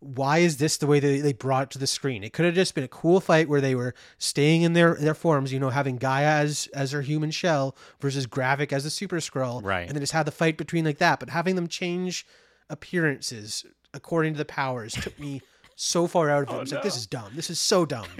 why 0.00 0.38
is 0.38 0.58
this 0.58 0.76
the 0.76 0.86
way 0.86 1.00
they, 1.00 1.20
they 1.20 1.32
brought 1.32 1.62
it 1.64 1.70
to 1.70 1.78
the 1.78 1.86
screen? 1.86 2.22
It 2.22 2.32
could 2.34 2.44
have 2.44 2.54
just 2.54 2.74
been 2.74 2.84
a 2.84 2.88
cool 2.88 3.20
fight 3.20 3.48
where 3.48 3.62
they 3.62 3.74
were 3.74 3.94
staying 4.18 4.60
in 4.62 4.74
their 4.74 4.94
their 4.96 5.14
forms, 5.14 5.50
you 5.52 5.58
know, 5.58 5.70
having 5.70 5.98
G'iah 5.98 6.40
as 6.42 6.68
as 6.74 6.92
her 6.92 7.00
human 7.02 7.30
shell 7.30 7.74
versus 8.00 8.26
Gravik 8.26 8.70
as 8.72 8.84
the 8.84 8.90
Super 8.90 9.16
Skrull. 9.16 9.64
Right. 9.64 9.86
And 9.86 9.92
then 9.96 10.00
just 10.02 10.12
have 10.12 10.26
the 10.26 10.32
fight 10.32 10.58
between 10.58 10.84
like 10.84 10.98
that. 10.98 11.20
But 11.20 11.30
having 11.30 11.56
them 11.56 11.68
change 11.68 12.26
appearances 12.68 13.64
according 13.94 14.34
to 14.34 14.38
the 14.38 14.44
powers 14.44 14.92
took 14.92 15.18
me 15.18 15.40
so 15.76 16.06
far 16.06 16.28
out 16.30 16.42
of 16.44 16.48
it. 16.50 16.52
Oh, 16.52 16.56
I 16.58 16.60
was 16.60 16.72
like, 16.72 16.82
this 16.82 16.96
is 16.96 17.06
dumb. 17.06 17.32
This 17.34 17.48
is 17.50 17.58
so 17.58 17.86
dumb. 17.86 18.06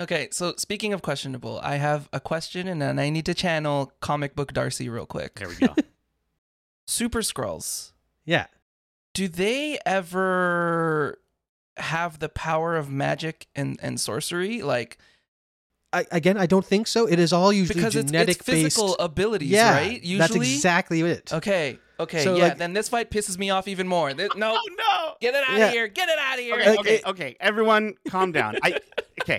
Okay, 0.00 0.28
so 0.32 0.54
speaking 0.56 0.94
of 0.94 1.02
questionable, 1.02 1.60
I 1.62 1.76
have 1.76 2.08
a 2.10 2.20
question 2.20 2.66
and 2.68 2.80
then 2.80 2.98
I 2.98 3.10
need 3.10 3.26
to 3.26 3.34
channel 3.34 3.92
comic 4.00 4.34
book 4.34 4.54
Darcy 4.54 4.88
real 4.88 5.04
quick. 5.04 5.34
There 5.34 5.48
we 5.48 5.56
go. 5.56 5.74
Super 6.86 7.20
Skrulls, 7.20 7.92
Yeah. 8.24 8.46
do 9.12 9.28
they 9.28 9.78
ever 9.84 11.20
have 11.76 12.18
the 12.18 12.30
power 12.30 12.76
of 12.76 12.90
magic 12.90 13.46
and, 13.54 13.78
and 13.82 14.00
sorcery? 14.00 14.62
Like 14.62 14.96
I, 15.92 16.06
again, 16.10 16.38
I 16.38 16.46
don't 16.46 16.64
think 16.64 16.86
so. 16.86 17.06
It 17.06 17.18
is 17.18 17.32
all 17.32 17.52
usually 17.52 17.80
because 17.80 17.94
it's, 17.94 18.10
genetic 18.10 18.36
it's 18.38 18.46
physical 18.46 18.88
based. 18.88 19.00
abilities, 19.00 19.50
yeah, 19.50 19.74
right? 19.76 20.02
Usually 20.02 20.18
that's 20.18 20.34
exactly 20.36 21.02
it. 21.02 21.30
Okay, 21.30 21.78
okay, 22.00 22.24
So, 22.24 22.36
yeah. 22.36 22.44
like- 22.44 22.58
then 22.58 22.72
this 22.72 22.88
fight 22.88 23.10
pisses 23.10 23.38
me 23.38 23.50
off 23.50 23.68
even 23.68 23.86
more. 23.88 24.12
Th- 24.12 24.30
no, 24.36 24.52
Oh 24.58 24.68
no! 24.78 25.14
get 25.20 25.34
it 25.34 25.44
out 25.48 25.58
Yeah. 25.58 25.66
of 25.66 25.72
here! 25.72 25.88
Get 25.88 26.08
it 26.08 26.18
out 26.18 26.34
of 26.34 26.40
here! 26.40 26.54
Okay, 26.56 26.70
Like, 26.70 26.78
okay, 26.80 27.00
okay. 27.06 27.36
Everyone, 27.40 27.94
calm 28.08 28.32
down. 28.32 28.56
I 28.62 28.78
okay. 29.22 29.38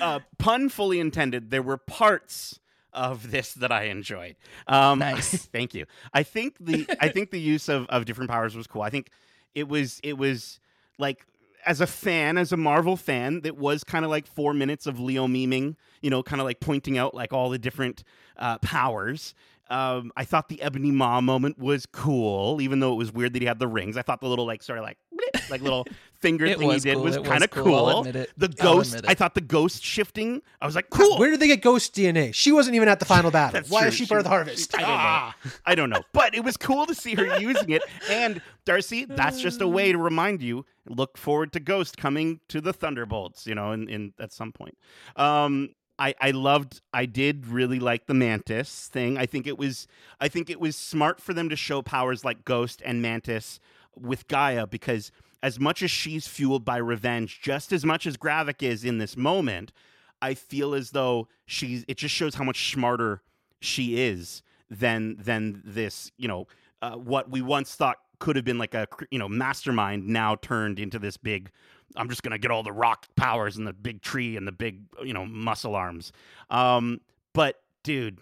Uh, 0.00 0.20
pun 0.38 0.68
fully 0.68 1.00
intended. 1.00 1.50
There 1.50 1.62
were 1.62 1.78
parts 1.78 2.58
of 2.92 3.30
this 3.30 3.54
that 3.54 3.72
I 3.72 3.84
enjoyed. 3.84 4.36
Um, 4.66 4.98
Nice. 4.98 5.46
thank 5.52 5.72
you. 5.74 5.86
I 6.12 6.22
think 6.24 6.56
the 6.60 6.86
I 7.00 7.08
think 7.08 7.30
the 7.30 7.40
use 7.40 7.68
of, 7.70 7.86
of 7.86 8.04
different 8.04 8.30
powers 8.30 8.54
was 8.54 8.66
cool. 8.66 8.82
I 8.82 8.90
think 8.90 9.08
it 9.54 9.68
was 9.68 9.98
it 10.02 10.18
was 10.18 10.60
like 10.98 11.24
as 11.64 11.80
a 11.80 11.86
fan, 11.86 12.36
as 12.38 12.52
a 12.52 12.56
Marvel 12.56 12.96
fan, 12.96 13.40
that 13.42 13.56
was 13.56 13.82
kind 13.84 14.04
of 14.04 14.10
like 14.10 14.26
four 14.26 14.52
minutes 14.52 14.86
of 14.86 15.00
Leo 15.00 15.26
memeing. 15.26 15.76
You 16.02 16.10
know, 16.10 16.22
kind 16.22 16.40
of 16.40 16.44
like 16.44 16.60
pointing 16.60 16.98
out 16.98 17.14
like 17.14 17.32
all 17.32 17.48
the 17.48 17.58
different 17.58 18.04
uh, 18.36 18.58
powers. 18.58 19.34
Um, 19.70 20.12
I 20.16 20.24
thought 20.24 20.48
the 20.48 20.60
Ebony 20.60 20.90
Maw 20.90 21.20
moment 21.20 21.58
was 21.58 21.86
cool, 21.86 22.60
even 22.60 22.80
though 22.80 22.92
it 22.92 22.96
was 22.96 23.12
weird 23.12 23.32
that 23.32 23.42
he 23.42 23.46
had 23.46 23.58
the 23.58 23.68
rings. 23.68 23.96
I 23.96 24.02
thought 24.02 24.20
the 24.20 24.28
little 24.28 24.44
like 24.44 24.62
sort 24.62 24.78
of 24.78 24.84
like 24.84 24.98
blip, 25.10 25.50
like 25.50 25.60
little 25.62 25.86
finger 26.20 26.46
thing 26.54 26.70
he 26.70 26.78
did 26.78 26.94
cool. 26.94 27.04
was 27.04 27.18
kind 27.18 27.42
of 27.42 27.50
cool. 27.50 28.02
Cool. 28.02 28.24
The 28.36 28.48
ghost. 28.48 29.04
I 29.06 29.14
thought 29.14 29.34
the 29.34 29.40
ghost 29.40 29.82
shifting. 29.82 30.42
I 30.60 30.66
was 30.66 30.74
like, 30.74 30.90
cool. 30.90 31.18
Where 31.18 31.30
did 31.30 31.40
they 31.40 31.46
get 31.46 31.62
Ghost 31.62 31.94
DNA? 31.94 32.34
She 32.34 32.52
wasn't 32.52 32.76
even 32.76 32.88
at 32.88 32.98
the 32.98 33.04
final 33.04 33.30
battle. 33.32 33.62
Why 33.68 33.80
true. 33.80 33.88
is 33.88 33.94
she 33.94 34.06
part 34.06 34.18
of 34.18 34.24
the 34.24 34.30
harvest? 34.30 34.74
I 34.76 34.80
don't 34.80 34.88
know. 34.88 35.52
I 35.66 35.74
don't 35.74 35.90
know. 35.90 36.02
But 36.12 36.34
it 36.34 36.44
was 36.44 36.56
cool 36.56 36.86
to 36.86 36.94
see 36.94 37.14
her 37.14 37.38
using 37.38 37.70
it. 37.70 37.82
And 38.10 38.42
Darcy, 38.64 39.04
that's 39.04 39.40
just 39.40 39.60
a 39.60 39.68
way 39.68 39.92
to 39.92 39.98
remind 40.12 40.42
you. 40.42 40.64
Look 40.88 41.16
forward 41.16 41.52
to 41.52 41.60
Ghost 41.60 41.96
coming 41.96 42.40
to 42.48 42.60
the 42.60 42.72
Thunderbolts. 42.72 43.46
You 43.46 43.54
know, 43.54 43.72
in, 43.72 43.88
in 43.88 44.12
at 44.18 44.32
some 44.32 44.52
point. 44.52 44.76
Um, 45.16 45.70
I 45.98 46.14
I 46.20 46.30
loved. 46.30 46.80
I 46.92 47.06
did 47.06 47.46
really 47.46 47.78
like 47.78 48.06
the 48.06 48.14
Mantis 48.14 48.88
thing. 48.88 49.18
I 49.18 49.26
think 49.26 49.46
it 49.46 49.58
was. 49.58 49.86
I 50.20 50.28
think 50.28 50.50
it 50.50 50.60
was 50.60 50.76
smart 50.76 51.20
for 51.20 51.34
them 51.34 51.48
to 51.48 51.56
show 51.56 51.82
powers 51.82 52.24
like 52.24 52.44
Ghost 52.44 52.82
and 52.84 53.02
Mantis 53.02 53.60
with 53.94 54.26
G'iah 54.28 54.68
because 54.68 55.12
as 55.42 55.58
much 55.58 55.82
as 55.82 55.90
she's 55.90 56.26
fueled 56.26 56.64
by 56.64 56.76
revenge, 56.76 57.40
just 57.40 57.72
as 57.72 57.84
much 57.84 58.06
as 58.06 58.16
Gravik 58.16 58.62
is 58.62 58.84
in 58.84 58.98
this 58.98 59.16
moment, 59.16 59.72
I 60.20 60.34
feel 60.34 60.74
as 60.74 60.90
though 60.90 61.28
she's. 61.46 61.84
It 61.88 61.96
just 61.96 62.14
shows 62.14 62.36
how 62.36 62.44
much 62.44 62.72
smarter 62.72 63.22
she 63.60 64.00
is 64.00 64.42
than 64.70 65.16
than 65.18 65.62
this. 65.64 66.10
You 66.16 66.28
know, 66.28 66.46
uh, 66.80 66.96
what 66.96 67.30
we 67.30 67.42
once 67.42 67.74
thought 67.74 67.98
could 68.18 68.36
have 68.36 68.44
been 68.44 68.58
like 68.58 68.74
a 68.74 68.86
you 69.10 69.18
know 69.18 69.28
mastermind 69.28 70.06
now 70.06 70.36
turned 70.36 70.78
into 70.78 70.98
this 70.98 71.16
big. 71.16 71.50
I'm 71.96 72.08
just 72.08 72.22
gonna 72.22 72.38
get 72.38 72.50
all 72.50 72.62
the 72.62 72.72
rock 72.72 73.06
powers 73.16 73.56
and 73.56 73.66
the 73.66 73.72
big 73.72 74.02
tree 74.02 74.36
and 74.36 74.46
the 74.46 74.52
big 74.52 74.80
you 75.04 75.12
know 75.12 75.24
muscle 75.26 75.74
arms. 75.74 76.12
Um, 76.50 77.00
but 77.32 77.60
dude, 77.82 78.18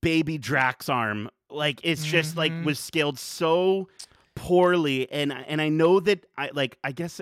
baby 0.00 0.38
Drax 0.38 0.88
arm, 0.88 1.30
like 1.50 1.80
it's 1.82 2.04
just 2.04 2.36
like 2.36 2.52
Mhm. 2.52 2.64
was 2.64 2.78
scaled 2.78 3.18
so 3.18 3.88
poorly, 4.34 5.10
and 5.10 5.32
and 5.32 5.60
I 5.60 5.68
know 5.68 6.00
that 6.00 6.26
I 6.36 6.50
like 6.52 6.78
I 6.84 6.92
guess. 6.92 7.20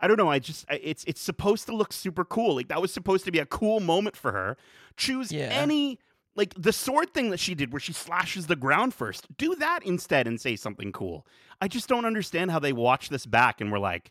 I 0.00 0.08
don't 0.08 0.16
know. 0.16 0.28
I 0.30 0.40
just 0.40 0.64
it's 0.68 1.04
it's 1.04 1.20
supposed 1.20 1.66
to 1.66 1.76
look 1.76 1.92
super 1.92 2.24
cool. 2.24 2.56
Like 2.56 2.68
that 2.68 2.80
was 2.82 2.92
supposed 2.92 3.24
to 3.26 3.30
be 3.30 3.38
a 3.38 3.46
cool 3.46 3.78
moment 3.78 4.16
for 4.16 4.32
her. 4.32 4.56
Choose 4.96 5.30
Yeah. 5.30 5.44
any 5.50 6.00
like 6.34 6.54
the 6.60 6.72
sword 6.72 7.14
thing 7.14 7.30
that 7.30 7.38
she 7.38 7.54
did 7.54 7.72
where 7.72 7.78
she 7.78 7.92
slashes 7.92 8.48
the 8.48 8.56
ground 8.56 8.94
first. 8.94 9.26
Do 9.36 9.54
that 9.56 9.84
instead 9.84 10.26
and 10.26 10.40
say 10.40 10.56
something 10.56 10.90
cool. 10.90 11.24
I 11.60 11.68
just 11.68 11.88
don't 11.88 12.04
understand 12.04 12.50
how 12.50 12.58
they 12.58 12.72
watch 12.72 13.10
this 13.10 13.26
back 13.26 13.60
and 13.60 13.70
were 13.70 13.78
like, 13.78 14.10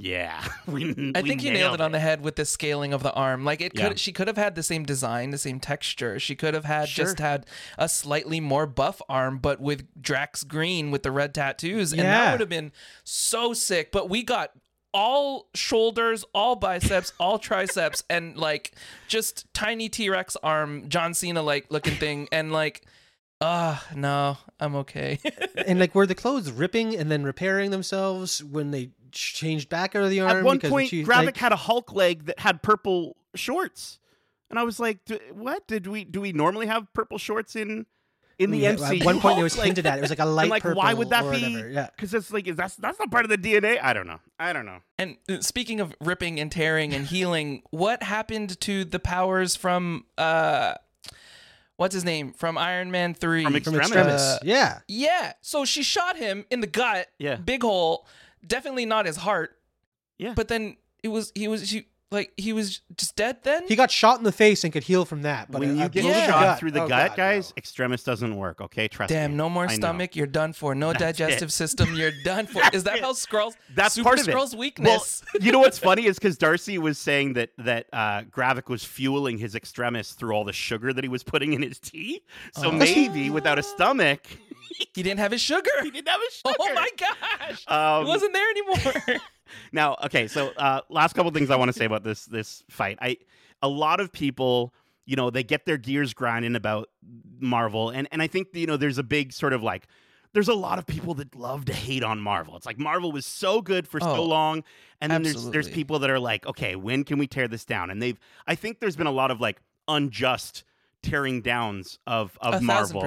yeah, 0.00 0.44
we 0.66 0.90
I 1.14 1.22
we 1.22 1.28
think 1.28 1.42
you 1.42 1.50
nailed 1.52 1.74
it 1.74 1.80
on 1.80 1.90
the 1.90 1.98
head 1.98 2.20
with 2.20 2.36
the 2.36 2.44
scaling 2.44 2.92
of 2.92 3.02
the 3.02 3.12
arm. 3.12 3.44
Like 3.44 3.60
it 3.60 3.72
Yeah. 3.74 3.88
could, 3.88 3.98
she 3.98 4.12
could 4.12 4.28
have 4.28 4.36
had 4.36 4.54
the 4.54 4.62
same 4.62 4.84
design, 4.84 5.30
the 5.30 5.38
same 5.38 5.58
texture. 5.58 6.20
She 6.20 6.36
could 6.36 6.54
have 6.54 6.64
had 6.64 6.86
just 6.88 7.18
had 7.18 7.46
a 7.76 7.88
slightly 7.88 8.38
more 8.38 8.66
buff 8.66 9.02
arm, 9.08 9.38
but 9.38 9.60
with 9.60 9.86
Drax 10.00 10.44
green 10.44 10.92
with 10.92 11.02
the 11.02 11.10
red 11.10 11.34
tattoos, 11.34 11.92
and 11.92 12.02
that 12.02 12.30
would 12.32 12.40
have 12.40 12.48
been 12.48 12.70
so 13.02 13.52
sick. 13.52 13.90
But 13.90 14.08
we 14.08 14.22
got 14.22 14.52
all 14.94 15.48
shoulders, 15.54 16.24
all 16.32 16.54
biceps, 16.56 17.12
all 17.18 17.38
triceps, 17.38 18.02
and 18.08 18.36
like 18.36 18.72
just 19.08 19.52
tiny 19.52 19.88
T 19.88 20.08
Rex 20.08 20.36
arm, 20.42 20.88
John 20.88 21.12
Cena 21.12 21.42
like 21.42 21.66
looking 21.70 21.94
thing, 21.96 22.28
and 22.30 22.52
like. 22.52 22.82
Ah, 23.40 23.86
no, 23.94 24.36
I'm 24.58 24.74
okay. 24.76 25.20
and 25.66 25.78
like 25.78 25.94
were 25.94 26.06
the 26.06 26.14
clothes 26.14 26.50
ripping 26.50 26.96
and 26.96 27.10
then 27.10 27.22
repairing 27.22 27.70
themselves 27.70 28.42
when 28.42 28.72
they 28.72 28.90
changed 29.12 29.68
back 29.68 29.94
out 29.94 30.02
of 30.02 30.10
the 30.10 30.20
arm? 30.20 30.38
At 30.38 30.44
one 30.44 30.58
point, 30.60 30.90
she, 30.90 31.04
Gravik 31.04 31.26
like- 31.26 31.36
had 31.36 31.52
a 31.52 31.56
Hulk 31.56 31.92
leg 31.92 32.24
that 32.26 32.40
had 32.40 32.62
purple 32.62 33.16
shorts, 33.36 34.00
and 34.50 34.58
I 34.58 34.64
was 34.64 34.80
like, 34.80 35.04
"D- 35.04 35.20
"What 35.32 35.66
did 35.68 35.86
we 35.86 36.02
do? 36.04 36.20
We 36.20 36.32
normally 36.32 36.66
have 36.66 36.92
purple 36.94 37.16
shorts 37.18 37.54
in 37.54 37.86
in 38.40 38.50
the 38.50 38.58
Yeah, 38.58 38.74
MCU." 38.74 39.00
At 39.00 39.06
one 39.06 39.20
point, 39.20 39.38
it 39.38 39.42
was 39.44 39.56
Like- 39.56 39.66
hinted 39.66 39.86
at. 39.86 39.98
It 39.98 40.00
was 40.00 40.10
like 40.10 40.18
a 40.18 40.24
light 40.24 40.44
I'm 40.44 40.50
like, 40.50 40.62
purple. 40.64 40.78
why 40.82 40.94
would 40.94 41.10
that 41.10 41.24
or 41.24 41.30
be? 41.30 41.42
whatever. 41.54 41.68
Yeah. 41.70 41.88
because 41.94 42.12
it's 42.14 42.32
like 42.32 42.48
is 42.48 42.56
that's 42.56 42.74
that's 42.74 42.98
not 42.98 43.10
part 43.12 43.24
of 43.24 43.30
the 43.30 43.38
DNA. 43.38 43.78
I 43.80 43.92
don't 43.92 44.08
know. 44.08 44.18
I 44.40 44.52
don't 44.52 44.66
know. 44.66 44.78
And 44.98 45.16
uh, 45.28 45.42
speaking 45.42 45.80
of 45.80 45.94
ripping 46.00 46.40
and 46.40 46.50
tearing 46.50 46.92
and 46.92 47.06
healing, 47.06 47.62
what 47.70 48.02
happened 48.02 48.58
to 48.62 48.84
the 48.84 48.98
powers 48.98 49.54
from 49.54 50.06
uh 50.18 50.74
what's 51.78 51.94
his 51.94 52.04
name? 52.04 52.32
From 52.34 52.58
Iron 52.58 52.90
Man 52.90 53.14
3. 53.14 53.44
From 53.44 53.52
From 53.52 53.56
Extremis. 53.56 53.86
Extremis. 53.86 54.20
Uh, 54.20 54.38
yeah. 54.42 54.80
yeah. 54.86 55.32
So 55.40 55.64
she 55.64 55.82
shot 55.82 56.16
him 56.18 56.44
in 56.50 56.60
the 56.60 56.66
gut, 56.66 57.06
Yeah. 57.18 57.36
big 57.36 57.62
hole, 57.62 58.06
definitely 58.46 58.84
not 58.84 59.06
his 59.06 59.16
heart. 59.16 59.56
Yeah. 60.18 60.34
But 60.34 60.48
then 60.48 60.76
it 61.02 61.08
was 61.08 61.32
he 61.34 61.48
was 61.48 61.70
he, 61.70 61.86
like 62.10 62.32
he 62.36 62.52
was 62.52 62.80
just 62.96 63.16
dead 63.16 63.38
then? 63.42 63.66
He 63.68 63.76
got 63.76 63.90
shot 63.90 64.18
in 64.18 64.24
the 64.24 64.32
face 64.32 64.64
and 64.64 64.72
could 64.72 64.84
heal 64.84 65.04
from 65.04 65.22
that. 65.22 65.50
But 65.50 65.60
when 65.60 65.70
a- 65.70 65.74
you 65.74 65.82
a 65.84 65.88
get 65.88 66.02
blow 66.02 66.12
to 66.12 66.18
the 66.18 66.26
shot 66.26 66.42
gut- 66.42 66.58
through 66.58 66.70
the 66.70 66.82
oh, 66.84 66.88
gut, 66.88 67.10
God, 67.10 67.16
guys, 67.16 67.50
no. 67.50 67.54
extremis 67.58 68.02
doesn't 68.02 68.34
work. 68.36 68.60
Okay, 68.60 68.88
trust 68.88 69.10
me. 69.10 69.16
Damn, 69.16 69.36
no 69.36 69.48
more 69.50 69.64
I 69.64 69.66
know. 69.68 69.74
stomach. 69.74 70.16
You're 70.16 70.26
done 70.26 70.52
for. 70.52 70.74
No 70.74 70.88
That's 70.92 71.00
digestive 71.18 71.48
it. 71.48 71.52
system. 71.52 71.94
You're 71.94 72.12
done 72.24 72.46
for. 72.46 72.62
Is 72.72 72.84
that 72.84 72.96
it. 72.96 73.02
how 73.02 73.12
Skrulls? 73.12 73.54
That's 73.74 73.94
Super 73.94 74.04
part 74.16 74.20
of 74.20 74.28
it. 74.28 74.58
Weakness. 74.58 75.22
Well, 75.34 75.42
you 75.42 75.52
know 75.52 75.58
what's 75.58 75.78
funny 75.78 76.06
is 76.06 76.18
because 76.20 76.38
Darcy 76.38 76.78
was 76.78 76.98
saying 76.98 77.34
that 77.34 77.50
that 77.58 77.86
uh, 77.92 78.22
Gravik 78.22 78.68
was 78.68 78.84
fueling 78.84 79.36
his 79.38 79.54
extremis 79.54 80.12
through 80.12 80.32
all 80.32 80.44
the 80.44 80.52
sugar 80.52 80.92
that 80.92 81.04
he 81.04 81.08
was 81.08 81.22
putting 81.22 81.52
in 81.52 81.62
his 81.62 81.78
tea. 81.78 82.22
So 82.54 82.68
Oh. 82.68 82.72
maybe 82.72 83.30
without 83.30 83.58
a 83.58 83.62
stomach, 83.62 84.26
he 84.94 85.02
didn't 85.02 85.18
have 85.18 85.32
his 85.32 85.40
sugar. 85.40 85.70
he 85.82 85.90
didn't 85.90 86.08
have 86.08 86.20
a 86.20 86.32
sugar. 86.32 86.56
Oh 86.58 86.74
my 86.74 86.88
gosh. 86.96 87.64
Um, 87.68 88.04
it 88.04 88.08
wasn't 88.08 88.32
there 88.32 88.48
anymore. 88.50 89.20
Now, 89.72 89.96
okay, 90.04 90.28
so 90.28 90.48
uh, 90.56 90.80
last 90.88 91.14
couple 91.14 91.30
things 91.32 91.50
I 91.50 91.56
want 91.56 91.70
to 91.70 91.78
say 91.78 91.84
about 91.84 92.04
this 92.04 92.24
this 92.26 92.62
fight. 92.70 92.98
I 93.00 93.16
a 93.62 93.68
lot 93.68 94.00
of 94.00 94.12
people, 94.12 94.72
you 95.06 95.16
know, 95.16 95.30
they 95.30 95.42
get 95.42 95.66
their 95.66 95.76
gears 95.76 96.14
grinding 96.14 96.56
about 96.56 96.88
Marvel, 97.40 97.90
and 97.90 98.08
and 98.12 98.22
I 98.22 98.26
think 98.26 98.48
you 98.52 98.66
know 98.66 98.76
there's 98.76 98.98
a 98.98 99.02
big 99.02 99.32
sort 99.32 99.52
of 99.52 99.62
like. 99.62 99.86
There's 100.34 100.48
a 100.48 100.54
lot 100.54 100.78
of 100.78 100.86
people 100.86 101.14
that 101.14 101.34
love 101.34 101.64
to 101.64 101.72
hate 101.72 102.04
on 102.04 102.20
Marvel. 102.20 102.54
It's 102.54 102.66
like 102.66 102.78
Marvel 102.78 103.10
was 103.10 103.24
so 103.24 103.62
good 103.62 103.88
for 103.88 103.98
so 103.98 104.16
Oh, 104.16 104.24
long, 104.24 104.62
and 105.00 105.10
then 105.10 105.22
there's 105.22 105.44
there's 105.52 105.66
people 105.74 105.98
that 106.00 106.10
are 106.10 106.20
like, 106.20 106.46
okay, 106.46 106.76
when 106.76 107.02
can 107.02 107.18
we 107.18 107.26
tear 107.26 107.48
this 107.48 107.64
down? 107.64 107.88
And 107.90 108.00
they've, 108.02 108.18
I 108.46 108.54
think 108.54 108.78
there's 108.78 108.94
been 108.94 109.06
a 109.06 109.10
lot 109.12 109.30
of 109.30 109.40
like 109.40 109.62
unjust 109.88 110.64
tearing 111.02 111.40
downs 111.40 111.98
of 112.06 112.36
of 112.42 112.54
A 112.54 112.60
Marvel 112.66 113.00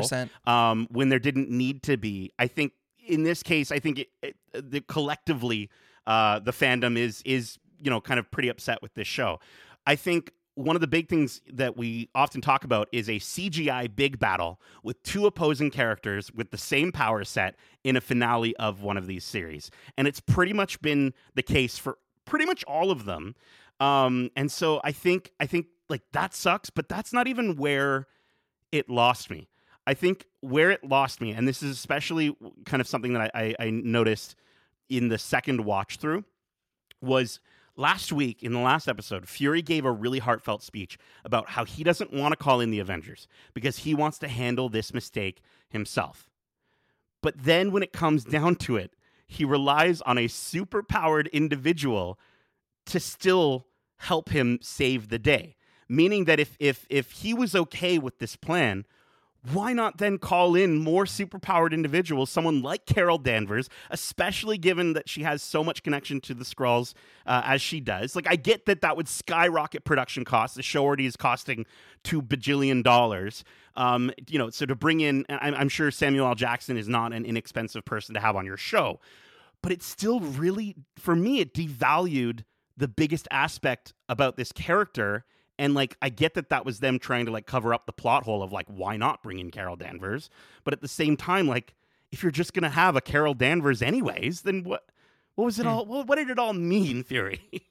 um, 0.48 0.88
when 0.90 1.10
there 1.10 1.20
didn't 1.20 1.50
need 1.52 1.84
to 1.84 1.96
be. 1.96 2.32
I 2.40 2.48
think 2.48 2.74
in 3.06 3.22
this 3.24 3.44
case, 3.44 3.72
I 3.72 3.78
think 3.80 4.00
it, 4.00 4.08
it, 4.24 4.36
the 4.54 4.82
collectively 4.82 5.70
uh, 6.08 6.40
the 6.40 6.52
fandom 6.52 6.98
is 6.98 7.22
is 7.26 7.58
you 7.82 7.90
know 7.90 8.02
kind 8.02 8.20
of 8.20 8.30
pretty 8.32 8.50
upset 8.50 8.82
with 8.82 8.94
this 8.94 9.08
show. 9.08 9.40
I 9.86 9.96
think 9.96 10.32
one 10.56 10.76
of 10.76 10.82
the 10.82 10.88
big 10.88 11.08
things 11.10 11.42
that 11.52 11.78
we 11.78 12.10
often 12.14 12.42
talk 12.42 12.64
about 12.64 12.88
is 12.92 13.08
a 13.10 13.14
CGI 13.20 13.94
big 13.96 14.20
battle 14.20 14.60
with 14.84 15.02
two 15.04 15.26
opposing 15.26 15.72
characters 15.72 16.32
with 16.34 16.52
the 16.52 16.58
same 16.58 16.92
power 16.92 17.24
set 17.24 17.56
in 17.84 17.96
a 17.96 18.02
finale 18.02 18.56
of 18.58 18.82
one 18.82 18.98
of 18.98 19.08
these 19.08 19.24
series, 19.24 19.72
and 19.98 20.08
it's 20.08 20.20
pretty 20.20 20.54
much 20.54 20.82
been 20.82 21.14
the 21.36 21.44
case 21.44 21.78
for 21.78 21.98
pretty 22.26 22.46
much 22.46 22.64
all 22.66 22.92
of 22.92 23.06
them. 23.06 23.36
Um, 23.80 24.30
and 24.36 24.52
so 24.52 24.80
I 24.84 24.92
think 24.92 25.32
I 25.40 25.46
think 25.46 25.68
like 25.90 26.04
that 26.14 26.34
sucks, 26.34 26.70
but 26.70 26.88
that's 26.88 27.12
not 27.12 27.28
even 27.28 27.56
where 27.56 28.08
it 28.72 28.90
lost 28.90 29.30
me. 29.30 29.50
I 29.88 29.94
think 29.94 30.28
where 30.42 30.72
it 30.72 30.84
lost 30.84 31.22
me, 31.22 31.32
and 31.32 31.48
this 31.48 31.64
is 31.64 31.72
especially 31.72 32.36
kind 32.66 32.82
of 32.82 32.88
something 32.88 33.14
that 33.14 33.32
I, 33.34 33.56
I, 33.60 33.68
I 33.68 33.70
noticed 33.72 34.36
in 34.92 35.08
the 35.08 35.18
second 35.18 35.66
watch 35.66 35.98
through, 35.98 36.26
was 37.02 37.40
last 37.76 38.12
week 38.12 38.44
in 38.44 38.54
the 38.54 38.60
last 38.60 38.88
episode, 38.88 39.28
Fury 39.28 39.62
gave 39.62 39.86
a 39.86 39.92
really 39.92 40.20
heartfelt 40.20 40.62
speech 40.62 40.98
about 41.24 41.52
how 41.52 41.66
he 41.66 41.84
doesn't 41.84 42.14
want 42.14 42.34
to 42.34 42.36
call 42.36 42.60
in 42.60 42.72
the 42.72 42.80
Avengers 42.80 43.28
because 43.54 43.80
he 43.80 43.96
wants 43.96 44.20
to 44.20 44.28
handle 44.28 44.70
this 44.70 44.94
mistake 44.94 45.42
himself. 45.70 46.30
But 47.22 47.44
then 47.44 47.72
when 47.72 47.84
it 47.84 47.94
comes 47.94 48.24
down 48.24 48.56
to 48.58 48.76
it, 48.76 48.94
he 49.28 49.46
relies 49.46 50.02
on 50.02 50.18
a 50.18 50.28
super 50.28 50.84
powered 50.84 51.28
individual 51.28 52.20
to 52.88 53.00
still 53.00 53.68
help 53.98 54.30
him 54.30 54.60
save 54.62 55.10
the 55.10 55.20
day. 55.20 55.56
Meaning 55.88 56.26
that 56.26 56.40
if 56.40 56.56
if 56.60 56.86
if 56.90 57.12
he 57.12 57.34
was 57.34 57.56
okay 57.56 57.98
with 57.98 58.20
this 58.20 58.36
plan, 58.36 58.86
why 59.52 59.74
not 59.74 59.98
then 59.98 60.20
call 60.20 60.56
in 60.56 60.78
more 60.78 61.06
superpowered 61.06 61.72
individuals, 61.72 62.30
someone 62.30 62.62
like 62.62 62.86
Carol 62.86 63.18
Danvers, 63.18 63.70
especially 63.90 64.58
given 64.58 64.94
that 64.94 65.10
she 65.10 65.24
has 65.24 65.42
so 65.42 65.64
much 65.64 65.82
connection 65.82 66.22
to 66.22 66.34
the 66.34 66.44
Skrulls 66.44 66.94
uh, 67.26 67.42
as 67.44 67.62
she 67.62 67.80
does? 67.80 68.16
Like, 68.16 68.28
I 68.30 68.36
get 68.36 68.68
that 68.68 68.82
that 68.82 68.96
would 68.96 69.08
skyrocket 69.08 69.84
production 69.84 70.26
costs. 70.26 70.56
The 70.56 70.64
show 70.64 70.84
already 70.84 71.08
is 71.08 71.16
costing 71.16 71.66
two 72.04 72.22
bajillion 72.22 72.84
dollars. 72.84 73.44
Um, 73.76 74.12
you 74.30 74.38
know, 74.38 74.50
so 74.52 74.66
to 74.66 74.76
bring 74.76 75.00
in, 75.00 75.26
I'm, 75.30 75.56
I'm 75.56 75.70
sure 75.70 75.90
Samuel 75.90 76.28
L. 76.28 76.36
Jackson 76.36 76.78
is 76.78 76.88
not 76.88 77.12
an 77.14 77.26
inexpensive 77.26 77.84
person 77.84 78.14
to 78.14 78.22
have 78.22 78.36
on 78.36 78.46
your 78.46 78.58
show, 78.58 79.00
but 79.64 79.72
it's 79.72 79.86
still 79.86 80.20
really, 80.20 80.76
for 80.98 81.16
me, 81.16 81.40
it 81.40 81.54
devalued 81.54 82.44
the 82.78 82.88
biggest 82.88 83.28
aspect 83.32 83.94
about 84.08 84.38
this 84.38 84.52
character 84.52 85.26
and 85.58 85.74
like 85.74 85.98
I 86.02 86.10
get 86.10 86.34
that 86.36 86.50
that 86.50 86.66
was 86.66 86.80
them 86.80 87.00
trying 87.00 87.26
to 87.26 87.32
like 87.32 87.46
cover 87.46 87.74
up 87.74 87.86
the 87.86 87.94
plot 87.94 88.24
hole 88.24 88.44
of 88.44 88.52
like 88.52 88.68
why 88.68 88.98
not 88.98 89.24
bring 89.24 89.40
in 89.40 89.52
Carol 89.52 89.76
Danvers, 89.76 90.30
but 90.64 90.74
at 90.74 90.82
the 90.82 90.88
same 90.88 91.18
time 91.18 91.48
like 91.48 91.74
if 92.12 92.24
you're 92.24 92.32
just 92.32 92.54
to 92.64 92.70
have 92.70 92.96
a 92.96 93.02
Carol 93.02 93.34
Danvers 93.34 93.82
anyways, 93.82 94.42
then 94.42 94.64
what 94.64 94.86
what 95.36 95.46
was 95.46 95.60
it 95.60 95.64
hmm. 95.64 95.70
all 95.70 95.86
what, 95.86 96.08
what 96.08 96.16
did 96.18 96.30
it 96.30 96.40
all 96.40 96.54
mean, 96.54 97.04
Fury? 97.04 97.42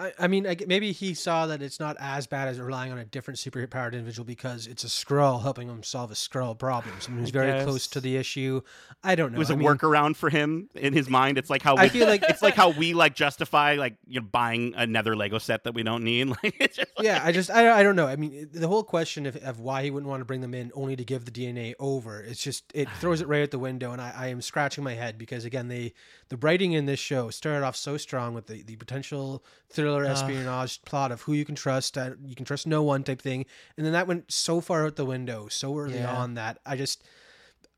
I, 0.00 0.12
I 0.18 0.26
mean, 0.28 0.46
I, 0.46 0.56
maybe 0.66 0.92
he 0.92 1.12
saw 1.12 1.46
that 1.48 1.60
it's 1.60 1.78
not 1.78 1.94
as 2.00 2.26
bad 2.26 2.48
as 2.48 2.58
relying 2.58 2.90
on 2.90 2.98
a 2.98 3.04
different 3.04 3.38
superpowered 3.38 3.92
individual 3.92 4.24
because 4.24 4.66
it's 4.66 4.82
a 4.82 4.86
Skrull 4.86 5.42
helping 5.42 5.68
him 5.68 5.82
solve 5.82 6.10
a 6.10 6.14
Skrull 6.14 6.58
problem. 6.58 6.94
Someone 7.00 7.20
who's 7.20 7.30
very 7.30 7.62
close 7.64 7.86
to 7.88 8.00
the 8.00 8.16
issue. 8.16 8.62
I 9.04 9.14
don't 9.14 9.32
know. 9.32 9.36
it 9.36 9.38
was 9.38 9.50
I 9.50 9.54
a 9.54 9.56
mean, 9.58 9.68
workaround 9.68 10.16
for 10.16 10.30
him 10.30 10.70
in 10.74 10.94
his 10.94 11.10
mind. 11.10 11.36
It's 11.36 11.50
like 11.50 11.60
how 11.60 11.76
we, 11.76 11.82
I 11.82 11.88
feel 11.90 12.06
like 12.06 12.22
it's 12.28 12.40
like 12.40 12.54
how 12.54 12.70
we 12.70 12.94
like 12.94 13.14
justify 13.14 13.74
like 13.74 13.96
you 14.06 14.20
know 14.20 14.26
buying 14.26 14.72
another 14.74 15.14
Lego 15.14 15.36
set 15.36 15.64
that 15.64 15.74
we 15.74 15.82
don't 15.82 16.04
need. 16.04 16.20
Like 16.42 16.56
it's 16.60 16.76
just 16.76 16.90
like, 16.96 17.04
yeah, 17.04 17.20
I 17.22 17.32
just 17.32 17.50
I, 17.50 17.80
I 17.80 17.82
don't 17.82 17.96
know. 17.96 18.06
I 18.06 18.16
mean, 18.16 18.48
the 18.52 18.68
whole 18.68 18.84
question 18.84 19.26
of, 19.26 19.36
of 19.36 19.60
why 19.60 19.82
he 19.82 19.90
wouldn't 19.90 20.08
want 20.08 20.20
to 20.20 20.24
bring 20.24 20.40
them 20.40 20.54
in 20.54 20.70
only 20.74 20.96
to 20.96 21.04
give 21.04 21.24
the 21.24 21.30
DNA 21.30 21.74
over, 21.78 22.20
it's 22.20 22.42
just 22.42 22.64
it 22.72 22.88
throws 23.00 23.20
it 23.20 23.28
right 23.28 23.42
out 23.42 23.50
the 23.50 23.58
window, 23.58 23.92
and 23.92 24.00
I, 24.00 24.12
I 24.16 24.26
am 24.28 24.40
scratching 24.40 24.84
my 24.84 24.94
head 24.94 25.18
because 25.18 25.44
again, 25.44 25.68
they 25.68 25.92
the 26.28 26.36
writing 26.36 26.72
in 26.72 26.86
this 26.86 27.00
show 27.00 27.30
started 27.30 27.64
off 27.64 27.76
so 27.76 27.96
strong 27.96 28.32
with 28.32 28.46
the, 28.46 28.62
the 28.62 28.76
potential 28.76 29.44
thriller 29.68 29.89
espionage 29.98 30.82
plot 30.82 31.12
of 31.12 31.22
who 31.22 31.32
you 31.32 31.44
can 31.44 31.54
trust, 31.54 31.96
uh, 31.98 32.10
you 32.24 32.34
can 32.34 32.44
trust 32.44 32.66
no 32.66 32.82
one 32.82 33.02
type 33.04 33.20
thing, 33.20 33.44
and 33.76 33.84
then 33.84 33.92
that 33.92 34.06
went 34.06 34.30
so 34.32 34.60
far 34.60 34.86
out 34.86 34.96
the 34.96 35.04
window 35.04 35.48
so 35.48 35.76
early 35.78 35.98
Yeah. 35.98 36.12
on 36.12 36.34
that 36.34 36.58
I 36.64 36.76
just 36.76 37.04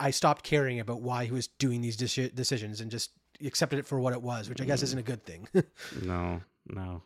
I 0.00 0.10
stopped 0.10 0.42
caring 0.44 0.80
about 0.80 1.00
why 1.00 1.24
he 1.26 1.30
was 1.30 1.46
doing 1.46 1.80
these 1.80 1.96
deci- 1.96 2.34
decisions 2.34 2.80
and 2.80 2.90
just 2.90 3.10
accepted 3.44 3.78
it 3.78 3.86
for 3.86 4.00
what 4.00 4.12
it 4.12 4.22
was, 4.22 4.48
which 4.48 4.60
I 4.60 4.64
guess 4.64 4.82
isn't 4.82 4.98
a 4.98 5.02
good 5.02 5.24
thing. 5.24 5.48
no, 6.02 6.40
no. 6.66 7.02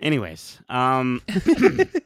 Anyways, 0.00 0.58
um, 0.68 1.22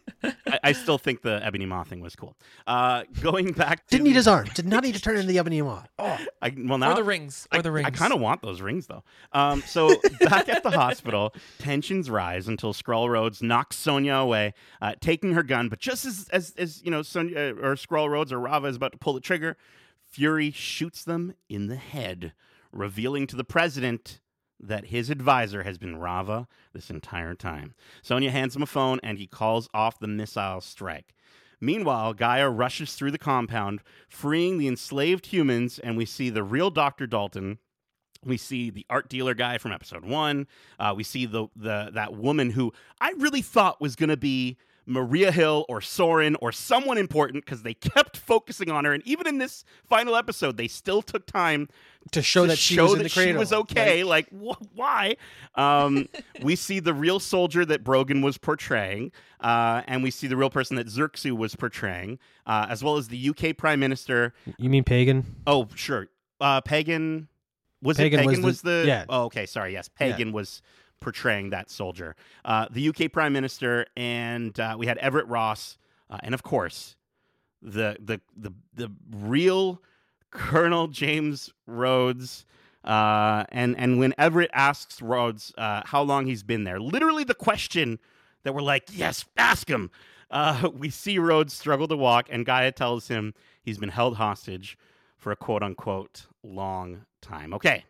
I, 0.63 0.71
I 0.71 0.73
still 0.73 0.99
think 0.99 1.23
the 1.23 1.45
Ebony 1.45 1.67
Maw 1.67 1.85
thing 1.85 2.01
was 2.01 2.15
cool. 2.15 2.37
Uh, 2.67 3.05
going 3.21 3.53
back, 3.53 3.87
to 3.87 3.97
Didn't 3.97 4.05
need 4.05 4.17
his 4.17 4.29
arm. 4.29 4.49
Did 4.55 4.67
not 4.67 4.85
need 4.85 4.95
to 4.95 5.01
turn 5.01 5.17
into 5.17 5.29
the 5.29 5.39
ebony 5.39 5.61
maw. 5.63 5.83
Oh, 5.99 6.19
I, 6.41 6.55
well, 6.57 6.79
now 6.79 6.93
or 6.93 6.95
the 6.95 7.05
rings. 7.05 7.49
Or 7.53 7.59
I, 7.59 7.63
the 7.63 7.73
rings. 7.73 7.87
I 7.87 7.91
kind 7.91 8.13
of 8.13 8.21
want 8.21 8.43
those 8.43 8.61
rings 8.61 8.87
though. 8.87 9.03
Um, 9.33 9.63
so 9.63 9.95
back 10.21 10.49
at 10.49 10.63
the 10.63 10.71
hospital, 10.71 11.35
tensions 11.59 12.09
rise 12.09 12.49
until 12.49 12.73
Skrull 12.73 13.09
Rhodes 13.09 13.43
knocks 13.43 13.77
Sonya 13.77 14.15
away, 14.15 14.55
uh, 14.81 14.95
taking 15.01 15.33
her 15.35 15.43
gun. 15.43 15.69
But 15.69 15.81
just 15.81 16.05
as 16.05 16.29
as, 16.31 16.55
as 16.57 16.83
you 16.85 16.91
know, 16.91 17.03
Sonya 17.03 17.37
uh, 17.37 17.67
or 17.67 17.75
Skrull 17.75 18.09
Rhodes 18.09 18.33
or 18.33 18.39
Raava 18.39 18.69
is 18.69 18.77
about 18.77 18.93
to 18.93 18.99
pull 18.99 19.15
the 19.15 19.21
trigger, 19.21 19.57
Fury 20.05 20.51
shoots 20.51 21.05
them 21.05 21.35
in 21.49 21.67
the 21.67 21.77
head, 21.77 22.33
revealing 22.71 23.27
to 23.29 23.37
the 23.37 23.45
president 23.45 24.21
that 24.63 24.87
his 24.87 25.11
advisor 25.11 25.65
has 25.65 25.79
been 25.79 25.97
Raava 25.97 26.47
this 26.73 26.91
entire 26.91 27.35
time. 27.35 27.75
Sonya 28.03 28.31
hands 28.31 28.57
him 28.57 28.63
a 28.63 28.67
phone 28.67 29.01
and 29.03 29.19
he 29.19 29.27
calls 29.27 29.69
off 29.75 29.99
the 29.99 30.07
missile 30.07 30.61
strike. 30.61 31.15
Meanwhile, 31.61 32.15
G'iah 32.15 32.57
rushes 32.57 32.95
through 32.95 33.13
the 33.13 33.19
compound, 33.19 33.83
freeing 34.09 34.59
the 34.59 34.67
enslaved 34.67 35.27
humans, 35.27 35.79
and 35.79 35.97
we 35.97 36.05
see 36.05 36.29
the 36.29 36.43
real 36.43 36.71
Dr. 36.71 37.07
Dalton. 37.07 37.59
We 38.25 38.37
see 38.37 38.71
the 38.71 38.85
art 38.91 39.09
dealer 39.09 39.35
guy 39.35 39.59
from 39.59 39.73
episode 39.73 40.05
one. 40.05 40.49
Uh, 40.79 40.93
we 40.97 41.05
see 41.05 41.25
the, 41.27 41.47
the 41.55 41.91
that 41.95 42.15
woman 42.15 42.51
who 42.51 42.73
I 43.01 43.13
really 43.17 43.43
thought 43.43 43.81
was 43.81 43.95
going 43.97 44.11
to 44.11 44.17
be 44.17 44.57
Maria 44.87 45.31
Hill 45.31 45.65
or 45.69 45.81
Soren 45.81 46.37
or 46.41 46.51
someone 46.53 46.99
important 46.99 47.45
because 47.45 47.63
they 47.63 47.75
kept 47.75 48.17
focusing 48.17 48.71
on 48.71 48.85
her. 48.85 48.93
And 48.93 49.07
even 49.07 49.27
in 49.27 49.39
this 49.39 49.65
final 49.87 50.17
episode, 50.17 50.57
they 50.57 50.69
still 50.69 51.03
took 51.03 51.27
time 51.27 51.69
to 52.11 52.21
show 52.23 52.43
to 52.43 52.49
that 52.49 52.59
she 52.59 52.75
show 52.75 52.85
was 52.85 52.93
in 52.95 52.99
that 52.99 53.03
the 53.05 53.09
she 53.09 53.33
was 53.33 53.53
okay. 53.53 54.03
Like, 54.03 54.29
wh- 54.31 54.61
why? 54.75 55.17
Um, 55.55 56.09
we 56.43 56.57
see 56.57 56.81
the 56.81 56.93
real 56.95 57.21
soldier 57.21 57.65
that 57.65 57.85
Brogan 57.85 58.23
was 58.23 58.39
portraying, 58.39 59.13
uh, 59.41 59.83
and 59.87 60.03
we 60.03 60.11
see 60.11 60.27
the 60.27 60.37
real 60.37 60.51
person 60.51 60.77
that 60.77 60.89
Xerxu 60.89 61.37
was 61.37 61.55
portraying, 61.55 62.19
uh, 62.47 62.67
as 62.69 62.83
well 62.83 62.97
as 62.97 63.07
the 63.09 63.29
UK 63.31 63.57
Prime 63.57 63.79
Minister. 63.79 64.35
You 64.59 64.69
mean 64.69 64.83
Pagon? 64.85 65.37
Oh, 65.47 65.69
sure, 65.77 66.09
uh, 66.41 66.61
Pagon. 66.61 67.29
Was 67.83 67.97
Pagon 67.97 68.21
it 68.21 68.27
was 68.27 68.33
Pagon 68.33 68.41
the- 68.43 68.47
was 68.47 68.63
the? 68.63 68.85
yeah. 68.87 69.05
Oh, 69.09 69.25
okay. 69.25 69.47
Sorry. 69.47 69.73
Yes, 69.73 69.89
Pagon 69.89 70.31
was 70.33 70.63
portraying 71.03 71.51
that 71.51 71.71
soldier. 71.71 72.17
Uh, 72.45 72.67
the 72.71 72.89
UK 72.89 73.13
Prime 73.13 73.33
Minister, 73.33 73.87
and 73.97 74.59
uh, 74.59 74.77
we 74.79 74.87
had 74.87 74.97
Everett 74.99 75.27
Ross, 75.27 75.77
uh, 76.09 76.19
and 76.23 76.33
of 76.33 76.43
course, 76.43 76.97
the 77.61 77.97
the 78.01 78.21
the 78.37 78.53
the 78.75 78.91
real 79.11 79.83
Colonel 80.31 80.89
James 80.89 81.51
Rhodes. 81.67 82.47
Uh, 82.85 83.45
and 83.51 83.77
and 83.79 83.99
when 83.99 84.15
Everett 84.19 84.51
asks 84.53 85.03
Rhodes 85.03 85.53
uh, 85.59 85.83
how 85.85 86.03
long 86.03 86.27
he's 86.27 86.43
been 86.43 86.65
there, 86.65 86.81
literally 86.81 87.25
the 87.25 87.35
question 87.35 87.99
that 88.45 88.55
we're 88.55 88.63
like, 88.63 88.85
yes, 88.93 89.25
ask 89.37 89.69
him. 89.69 89.91
Uh, 90.31 90.71
we 90.75 90.91
see 90.91 91.19
Rhodes 91.19 91.53
struggle 91.53 91.87
to 91.89 91.97
walk, 91.97 92.29
and 92.31 92.47
G'iah 92.47 92.75
tells 92.75 93.09
him 93.09 93.35
he's 93.63 93.79
been 93.79 93.91
held 93.91 94.17
hostage 94.17 94.79
for 95.17 95.31
a 95.31 95.37
quote 95.37 95.63
unquote 95.63 96.27
long 96.43 97.05
time. 97.21 97.55
Okay, 97.55 97.85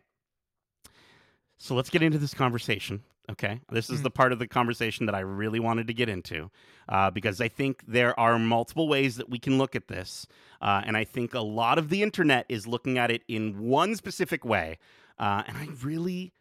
so 1.63 1.75
let's 1.75 1.89
get 1.89 2.01
into 2.01 2.17
this 2.17 2.33
conversation. 2.33 3.03
Okay, 3.31 3.61
this 3.71 3.89
is 3.89 4.01
Mhm. 4.01 4.03
the 4.03 4.11
part 4.11 4.33
of 4.33 4.39
the 4.39 4.47
conversation 4.47 5.05
that 5.05 5.15
I 5.15 5.21
really 5.21 5.59
wanted 5.59 5.87
to 5.87 5.93
get 5.93 6.09
into 6.09 6.51
uh, 6.89 7.09
because 7.09 7.39
I 7.39 7.47
think 7.47 7.81
there 7.87 8.19
are 8.19 8.37
multiple 8.37 8.89
ways 8.89 9.15
that 9.15 9.29
we 9.29 9.39
can 9.39 9.57
look 9.57 9.77
at 9.77 9.87
this, 9.87 10.27
uh, 10.61 10.81
and 10.85 10.97
I 10.97 11.05
think 11.05 11.33
a 11.33 11.39
lot 11.39 11.77
of 11.77 11.87
the 11.89 12.03
internet 12.03 12.45
is 12.49 12.67
looking 12.67 12.97
at 12.97 13.09
it 13.11 13.23
in 13.29 13.59
one 13.59 13.95
specific 13.95 14.43
way, 14.43 14.77
uh, 15.17 15.43
and 15.47 15.55
I 15.57 15.67
really 15.81 16.33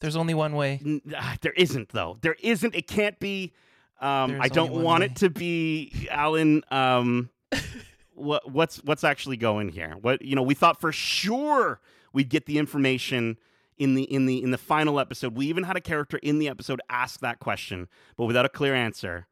There's 0.00 0.16
only 0.16 0.34
one 0.34 0.54
way. 0.54 0.80
N- 0.84 1.00
ah, 1.16 1.36
there 1.42 1.52
isn't 1.52 1.88
though. 1.90 2.18
There 2.20 2.36
isn't. 2.40 2.74
It 2.74 2.86
can't 2.88 3.18
be. 3.20 3.52
Um, 4.00 4.40
I 4.40 4.48
don't 4.48 4.72
want 4.82 5.00
way. 5.00 5.06
it 5.06 5.16
to 5.16 5.30
be 5.30 6.08
Alan. 6.10 6.62
Um, 6.70 7.30
what 8.14 8.50
what's 8.50 8.78
what's 8.84 9.04
actually 9.04 9.36
going 9.36 9.68
here? 9.70 9.96
What 10.00 10.22
you 10.22 10.34
know? 10.36 10.42
We 10.42 10.54
thought 10.54 10.80
for 10.80 10.90
sure 10.92 11.80
we'd 12.12 12.28
get 12.28 12.46
the 12.46 12.58
information 12.58 13.38
in 13.78 13.94
the 13.94 14.02
in 14.04 14.26
the 14.26 14.42
in 14.42 14.50
the 14.50 14.58
final 14.58 14.98
episode. 15.00 15.36
We 15.36 15.46
even 15.46 15.64
had 15.64 15.76
a 15.76 15.80
character 15.80 16.18
in 16.22 16.38
the 16.38 16.48
episode 16.48 16.80
ask 16.88 17.20
that 17.20 17.38
question, 17.40 17.88
but 18.16 18.24
without 18.24 18.44
a 18.46 18.50
clear 18.50 18.74
answer. 18.74 19.26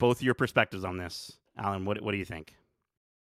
Both 0.00 0.22
your 0.22 0.34
perspectives 0.34 0.84
on 0.84 0.96
this, 0.98 1.38
Alan. 1.56 1.84
What 1.84 2.02
what 2.02 2.12
do 2.12 2.18
you 2.18 2.24
think? 2.24 2.56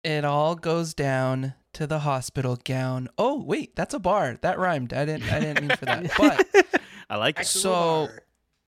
It 0.02 0.24
all 0.24 0.54
goes 0.54 0.94
down 0.94 1.54
to 1.74 1.86
the 1.86 2.00
hospital 2.00 2.58
gown. 2.64 3.08
Oh 3.18 3.42
wait, 3.42 3.76
that's 3.76 3.92
a 3.92 3.98
bar. 3.98 4.38
That 4.40 4.58
rhymed. 4.58 4.92
I 4.94 5.04
didn't. 5.04 5.30
I 5.30 5.40
didn't 5.40 5.66
mean 5.68 5.76
for 5.76 5.84
that. 5.84 6.10
But 6.18 6.80
I 7.10 7.16
like 7.16 7.40
it. 7.40 7.46
So- 7.46 8.08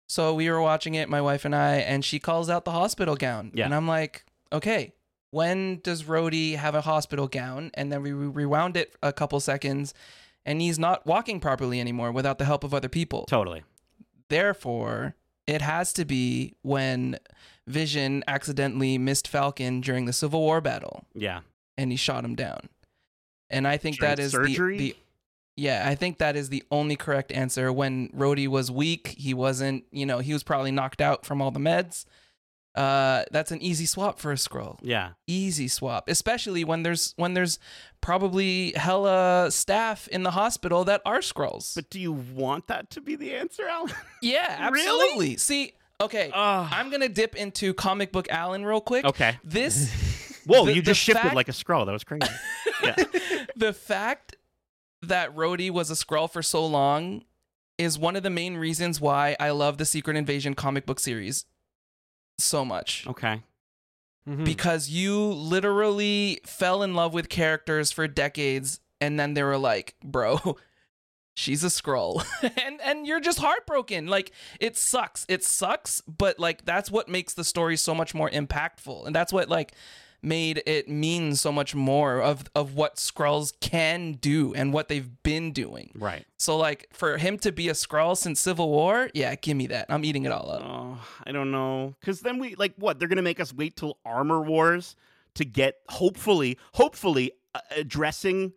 so 0.09 0.35
we 0.35 0.51
were 0.51 0.61
watching 0.61 0.95
it, 0.95 1.09
my 1.09 1.23
wife 1.23 1.47
and 1.47 1.55
I, 1.57 1.77
and 1.77 2.05
she 2.05 2.19
calls 2.19 2.51
out 2.51 2.67
the 2.67 2.71
hospital 2.73 3.17
gown. 3.17 3.51
Yeah. 3.55 3.65
And 3.65 3.75
I'm 3.75 3.89
like, 3.89 4.27
okay, 4.53 4.93
when 5.31 5.81
does 5.83 6.03
Rhodey 6.03 6.57
have 6.57 6.75
a 6.75 6.83
hospital 6.83 7.29
gown? 7.29 7.71
And 7.75 7.91
then 7.91 8.03
we 8.03 8.13
rewound 8.13 8.77
it 8.77 8.95
a 9.03 9.11
couple 9.13 9.41
seconds, 9.41 9.95
and 10.45 10.61
he's 10.61 10.79
not 10.79 11.07
walking 11.07 11.41
properly 11.41 11.81
anymore 11.81 12.13
without 12.13 12.39
the 12.39 12.45
help 12.45 12.65
of 12.65 12.73
other 12.75 12.89
people. 12.89 13.25
Totally. 13.27 13.63
Therefore, 14.29 15.15
it 15.47 15.63
has 15.63 15.93
to 15.95 16.05
be 16.05 16.55
when 16.63 17.19
Vision 17.67 18.25
accidentally 18.27 18.99
missed 18.99 19.29
Falcon 19.29 19.81
during 19.81 20.05
the 20.07 20.13
Civil 20.13 20.41
War 20.41 20.61
battle 20.61 21.05
Yeah. 21.15 21.41
and 21.77 21.91
he 21.91 21.97
shot 21.97 22.25
him 22.25 22.35
down. 22.35 22.69
And 23.51 23.69
I 23.69 23.77
think 23.77 23.99
During 23.99 24.17
that 24.17 24.23
is 24.23 24.33
surgery? 24.33 24.79
the, 24.79 24.89
the 24.93 24.97
yeah, 25.57 25.85
I 25.87 25.95
think 25.95 26.17
that 26.19 26.35
is 26.35 26.49
the 26.49 26.63
only 26.71 26.97
correct 26.97 27.31
answer. 27.31 27.71
When 27.71 28.09
Rhodey 28.09 28.49
was 28.49 28.71
weak, 28.71 29.09
he 29.19 29.35
wasn't, 29.35 29.85
you 29.93 30.07
know, 30.07 30.21
he 30.21 30.33
was 30.33 30.43
probably 30.43 30.71
knocked 30.71 31.03
out 31.03 31.27
from 31.27 31.43
all 31.43 31.51
the 31.51 31.61
meds. 31.61 32.07
Uh, 32.75 33.25
that's 33.31 33.51
an 33.53 33.61
easy 33.61 33.85
swap 33.85 34.19
for 34.19 34.33
a 34.33 34.37
Skrull. 34.37 34.79
Yeah. 34.81 35.11
Easy 35.27 35.69
swap, 35.69 36.09
especially 36.09 36.65
when 36.65 36.83
there's 36.83 37.13
when 37.17 37.35
there's 37.35 37.59
probably 38.01 38.73
hella 38.77 39.51
staff 39.51 40.09
in 40.09 40.23
the 40.23 40.31
hospital 40.33 40.85
that 40.85 41.03
are 41.05 41.19
Skrulls. 41.19 41.75
But 41.75 41.91
do 41.91 42.01
you 42.01 42.13
want 42.13 42.69
that 42.69 42.91
to 42.91 43.01
be 43.01 43.15
the 43.17 43.35
answer, 43.35 43.67
Alan? 43.69 43.93
yeah, 44.23 44.69
Really? 44.71 44.87
absolutely. 44.89 45.37
See, 45.37 45.73
okay, 46.01 46.31
Uh, 46.33 46.67
I'm 46.71 46.91
gonna 46.91 47.09
dip 47.11 47.37
into 47.37 47.75
comic 47.75 48.11
book 48.11 48.27
Alan 48.31 48.65
real 48.65 48.81
quick. 48.81 49.05
okay. 49.05 49.39
This 49.45 49.93
Whoa, 50.47 50.65
the- 50.67 50.75
you 50.75 50.83
just 50.83 51.01
shifted 51.01 51.23
fact- 51.23 51.35
like 51.37 51.49
a 51.49 51.53
Skrull. 51.53 51.85
That 51.87 51.93
was 51.93 52.05
crazy. 52.05 52.27
yeah. 52.83 52.97
the 53.55 53.73
fact 53.73 54.37
that 55.03 55.35
Rhodey 55.37 55.71
was 55.71 55.91
a 55.91 55.95
Skrull 55.95 56.31
for 56.31 56.43
so 56.43 56.65
long 56.65 57.25
is 57.79 57.99
one 57.99 58.17
of 58.17 58.23
the 58.23 58.31
main 58.31 58.57
reasons 58.57 59.01
why 59.01 59.37
I 59.39 59.51
love 59.51 59.79
the 59.79 59.85
Secret 59.85 60.17
Invasion 60.17 60.55
comic 60.55 60.87
book 60.87 61.01
series 61.01 61.45
so 62.43 62.65
much. 62.65 63.07
Okay. 63.07 63.43
Mhm. 64.29 64.45
because 64.45 64.89
you 64.89 65.19
literally 65.33 66.41
fell 66.47 66.85
in 66.85 66.95
love 66.95 67.13
with 67.13 67.29
characters 67.29 67.91
for 67.91 68.07
decades 68.07 68.79
and 69.01 69.19
then 69.19 69.35
they 69.35 69.43
were 69.43 69.59
like, 69.59 69.97
"Bro, 70.05 70.59
she's 71.35 71.65
a 71.65 71.69
Skrull." 71.69 72.25
and 72.65 72.81
and 72.83 73.05
you're 73.05 73.19
just 73.21 73.41
heartbroken. 73.41 74.07
Like 74.07 74.31
it 74.61 74.77
sucks. 74.77 75.27
It 75.29 75.43
sucks, 75.43 76.03
but 76.03 76.39
like 76.39 76.65
that's 76.65 76.89
what 76.89 77.09
makes 77.09 77.35
the 77.35 77.43
story 77.43 77.77
so 77.77 77.97
much 77.97 78.15
more 78.15 78.31
impactful. 78.31 79.07
And 79.07 79.15
that's 79.15 79.33
what 79.33 79.49
like 79.49 79.73
made 80.23 80.63
it 80.67 80.89
mean 80.89 81.35
so 81.35 81.51
much 81.51 81.75
more 81.75 82.21
of 82.21 82.45
of 82.55 82.75
what 82.75 82.97
Skrulls 82.97 83.53
can 83.61 84.13
do 84.13 84.55
and 84.55 84.73
what 84.73 84.89
they've 84.89 85.23
been 85.23 85.53
doing. 85.53 85.91
Right. 85.95 86.25
So 86.39 86.57
like 86.57 86.89
for 86.93 87.19
him 87.19 87.39
to 87.39 87.53
be 87.53 87.69
a 87.69 87.73
Skrull 87.73 88.17
since 88.17 88.41
Civil 88.41 88.69
War, 88.69 89.11
yeah, 89.15 89.35
give 89.35 89.57
me 89.57 89.67
that. 89.69 89.87
I'm 89.89 90.05
eating 90.05 90.25
it 90.25 90.33
all 90.33 90.51
up. 90.51 90.63
Oh, 90.65 91.07
I 91.27 91.33
don't 91.33 91.51
know. 91.51 91.95
Because 92.01 92.21
then 92.21 92.39
we 92.39 92.55
like 92.55 92.75
what 92.77 92.99
they're 92.99 93.09
gonna 93.09 93.23
make 93.23 93.41
us 93.41 93.53
wait 93.53 93.77
till 93.77 93.99
Armor 94.05 94.43
Wars 94.43 94.97
to 95.35 95.45
get 95.45 95.77
hopefully, 95.89 96.59
hopefully 96.75 97.33
uh, 97.55 97.61
addressing 97.77 98.53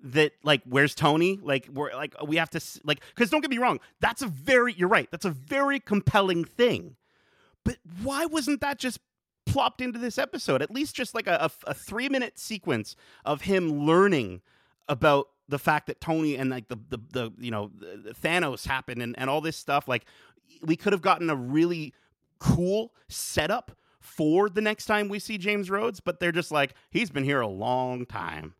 that 0.00 0.32
like 0.42 0.62
where's 0.64 0.94
Tony? 0.94 1.38
Like 1.42 1.68
we're 1.72 1.92
like 1.94 2.14
we 2.26 2.36
have 2.36 2.50
to 2.50 2.60
like 2.84 3.02
because 3.14 3.30
don't 3.30 3.40
get 3.40 3.50
me 3.50 3.58
wrong, 3.58 3.80
that's 4.00 4.22
a 4.22 4.26
very 4.26 4.72
you're 4.74 4.88
right. 4.88 5.08
That's 5.10 5.24
a 5.24 5.30
very 5.30 5.80
compelling 5.80 6.44
thing. 6.44 6.96
But 7.64 7.78
why 8.02 8.24
wasn't 8.24 8.60
that 8.60 8.78
just 8.78 9.00
plopped 9.48 9.80
into 9.80 9.98
this 9.98 10.18
episode? 10.18 10.62
At 10.62 10.70
least 10.70 10.94
just 10.94 11.14
like 11.14 11.26
a, 11.26 11.50
a, 11.66 11.70
a 11.70 11.74
three 11.74 12.08
minute 12.08 12.38
sequence 12.38 12.96
of 13.24 13.42
him 13.42 13.86
learning 13.86 14.42
about 14.88 15.28
the 15.48 15.58
fact 15.58 15.86
that 15.86 16.00
Tony 16.00 16.36
and 16.36 16.50
like 16.50 16.68
the 16.68 16.78
the, 16.88 16.98
the 17.12 17.32
you 17.38 17.50
know 17.50 17.70
the, 17.78 18.14
Thanos 18.14 18.66
happened 18.66 19.02
and, 19.02 19.18
and 19.18 19.30
all 19.30 19.40
this 19.40 19.56
stuff. 19.56 19.88
Like 19.88 20.04
we 20.62 20.76
could 20.76 20.92
have 20.92 21.02
gotten 21.02 21.30
a 21.30 21.36
really 21.36 21.94
cool 22.38 22.92
setup 23.08 23.76
for 24.00 24.48
the 24.48 24.60
next 24.60 24.86
time 24.86 25.08
we 25.08 25.18
see 25.18 25.38
James 25.38 25.70
Rhodes, 25.70 26.00
but 26.00 26.20
they're 26.20 26.32
just 26.32 26.50
like 26.50 26.74
he's 26.90 27.10
been 27.10 27.24
here 27.24 27.40
a 27.40 27.48
long 27.48 28.06
time. 28.06 28.54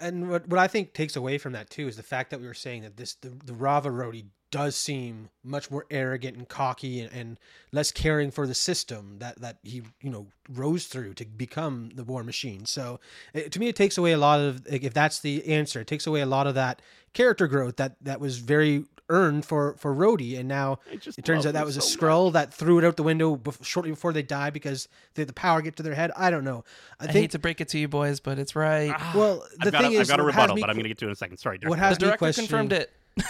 And 0.00 0.30
what, 0.30 0.48
what 0.48 0.58
I 0.58 0.66
think 0.66 0.92
takes 0.92 1.16
away 1.16 1.38
from 1.38 1.52
that 1.52 1.70
too 1.70 1.88
is 1.88 1.96
the 1.96 2.02
fact 2.02 2.30
that 2.30 2.40
we 2.40 2.46
were 2.46 2.54
saying 2.54 2.82
that 2.82 2.96
this 2.96 3.14
the, 3.14 3.30
the 3.30 3.52
Raava 3.52 3.86
Rhodey 3.86 4.26
does 4.54 4.76
seem 4.76 5.30
much 5.42 5.68
more 5.68 5.84
arrogant 5.90 6.36
and 6.36 6.48
cocky 6.48 7.00
and, 7.00 7.12
and 7.12 7.38
less 7.72 7.90
caring 7.90 8.30
for 8.30 8.46
the 8.46 8.54
system 8.54 9.16
that 9.18 9.40
that 9.40 9.58
he 9.64 9.82
you 10.00 10.10
know 10.10 10.28
rose 10.48 10.86
through 10.86 11.12
to 11.14 11.24
become 11.24 11.90
the 11.94 12.04
War 12.04 12.22
Machine. 12.22 12.64
So 12.64 13.00
it, 13.32 13.50
to 13.50 13.58
me, 13.58 13.68
it 13.68 13.74
takes 13.76 13.98
away 13.98 14.12
a 14.12 14.18
lot 14.18 14.40
of 14.40 14.64
if 14.66 14.94
that's 14.94 15.18
the 15.18 15.44
answer, 15.46 15.80
it 15.80 15.88
takes 15.88 16.06
away 16.06 16.20
a 16.20 16.26
lot 16.26 16.46
of 16.46 16.54
that 16.54 16.80
character 17.14 17.48
growth 17.48 17.76
that 17.76 17.96
that 18.02 18.20
was 18.20 18.38
very 18.38 18.84
earned 19.08 19.44
for 19.44 19.74
for 19.78 19.94
Rhodey, 19.94 20.38
and 20.38 20.48
now 20.48 20.78
just 20.98 21.18
it 21.18 21.24
turns 21.24 21.46
out 21.46 21.52
that 21.54 21.60
him 21.60 21.66
was 21.66 21.76
a 21.76 21.80
so 21.80 21.98
Skrull 21.98 22.32
that 22.32 22.52
threw 22.52 22.78
it 22.78 22.84
out 22.84 22.96
the 22.96 23.02
window 23.02 23.36
bef- 23.36 23.64
shortly 23.64 23.90
before 23.90 24.12
they 24.12 24.22
die 24.22 24.50
because 24.50 24.88
they 25.14 25.22
had 25.22 25.28
the 25.28 25.34
power 25.34 25.62
get 25.62 25.76
to 25.76 25.82
their 25.82 25.94
head. 25.94 26.10
I 26.16 26.30
don't 26.30 26.44
know. 26.44 26.64
I 26.98 27.04
I, 27.04 27.06
think 27.08 27.16
hate 27.16 27.30
to 27.32 27.38
break 27.38 27.60
it 27.60 27.68
to 27.68 27.78
you 27.78 27.88
boys, 27.88 28.20
but 28.20 28.38
it's 28.38 28.56
right. 28.56 28.94
Ah, 28.96 29.12
well, 29.14 29.46
the 29.60 29.66
I've 29.66 29.82
thing 29.82 29.92
a, 29.94 30.00
is, 30.00 30.10
I've 30.10 30.16
got 30.16 30.20
a 30.20 30.26
rebuttal, 30.26 30.56
me 30.56 30.62
but 30.62 30.70
I'm 30.70 30.76
going 30.76 30.84
to 30.84 30.88
get 30.88 30.98
to 30.98 31.06
it 31.06 31.08
in 31.08 31.12
a 31.12 31.16
second. 31.16 31.36
Sorry, 31.38 31.58
what 31.64 31.78
has 31.78 31.98
the 31.98 32.06
director 32.06 32.32
confirmed 32.32 32.72
it. 32.72 32.92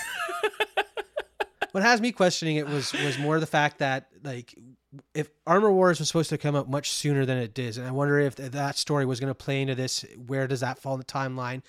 what 1.73 1.83
has 1.83 2.01
me 2.01 2.13
questioning 2.13 2.57
it 2.57 2.69
was 2.69 2.93
was 2.93 3.19
more 3.19 3.41
the 3.41 3.47
fact 3.47 3.79
that 3.79 4.09
like 4.23 4.55
if 5.15 5.31
Armor 5.47 5.73
Wars 5.73 5.99
was 5.99 6.09
supposed 6.09 6.31
to 6.31 6.39
come 6.39 6.55
out 6.57 6.69
much 6.69 6.91
sooner 6.91 7.25
than 7.25 7.39
it 7.39 7.55
did, 7.55 7.77
and 7.77 7.87
I 7.87 7.91
wonder 7.91 8.19
if 8.19 8.37
that 8.37 8.77
story 8.77 9.07
was 9.07 9.21
going 9.21 9.31
to 9.31 9.35
play 9.35 9.63
into 9.63 9.75
this. 9.75 10.05
Where 10.27 10.47
does 10.47 10.61
that 10.61 10.79
fall 10.79 10.95
in 10.95 10.99
the 10.99 11.05
timeline? 11.05 11.63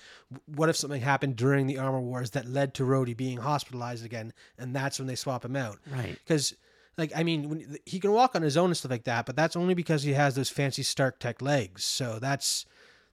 What 0.46 0.68
if 0.68 0.76
something 0.76 1.00
happened 1.00 1.36
during 1.36 1.66
the 1.66 1.78
Armor 1.78 2.00
Wars 2.00 2.30
that 2.32 2.46
led 2.46 2.74
to 2.74 2.84
Rhodey 2.84 3.16
being 3.16 3.38
hospitalized 3.38 4.04
again, 4.04 4.32
and 4.58 4.74
that's 4.74 4.98
when 4.98 5.08
they 5.08 5.14
swap 5.14 5.44
him 5.44 5.56
out? 5.56 5.78
right. 5.90 6.18
Because, 6.24 6.54
like, 6.96 7.12
I 7.14 7.22
mean, 7.22 7.48
when, 7.48 7.78
he 7.84 7.98
can 7.98 8.12
walk 8.12 8.34
on 8.34 8.42
his 8.42 8.56
own 8.56 8.70
and 8.70 8.76
stuff 8.76 8.90
like 8.90 9.04
that, 9.04 9.26
but 9.26 9.36
that's 9.36 9.56
only 9.56 9.74
because 9.74 10.02
he 10.02 10.12
has 10.12 10.34
those 10.34 10.50
fancy 10.50 10.82
Stark 10.82 11.18
Tech 11.18 11.42
legs. 11.42 11.84
So 11.84 12.18
that's 12.20 12.66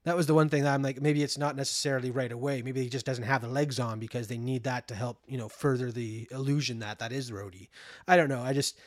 that 0.04 0.16
was 0.16 0.26
the 0.26 0.34
one 0.34 0.48
thing 0.48 0.64
that 0.64 0.74
I'm 0.74 0.82
like, 0.82 1.00
maybe 1.00 1.22
it's 1.22 1.38
not 1.38 1.56
necessarily 1.56 2.10
right 2.10 2.30
away. 2.30 2.60
Maybe 2.62 2.82
he 2.82 2.88
just 2.90 3.06
doesn't 3.06 3.24
have 3.24 3.40
the 3.40 3.48
legs 3.48 3.80
on 3.80 3.98
because 3.98 4.28
they 4.28 4.36
need 4.36 4.64
that 4.64 4.86
to 4.88 4.94
help, 4.94 5.18
you 5.26 5.38
know, 5.38 5.48
further 5.48 5.90
the 5.90 6.28
illusion 6.30 6.80
that 6.80 6.98
that 6.98 7.10
is 7.10 7.30
Rhodey. 7.30 7.68
I 8.06 8.16
don't 8.16 8.28
know. 8.28 8.42
I 8.42 8.52
just 8.52 8.78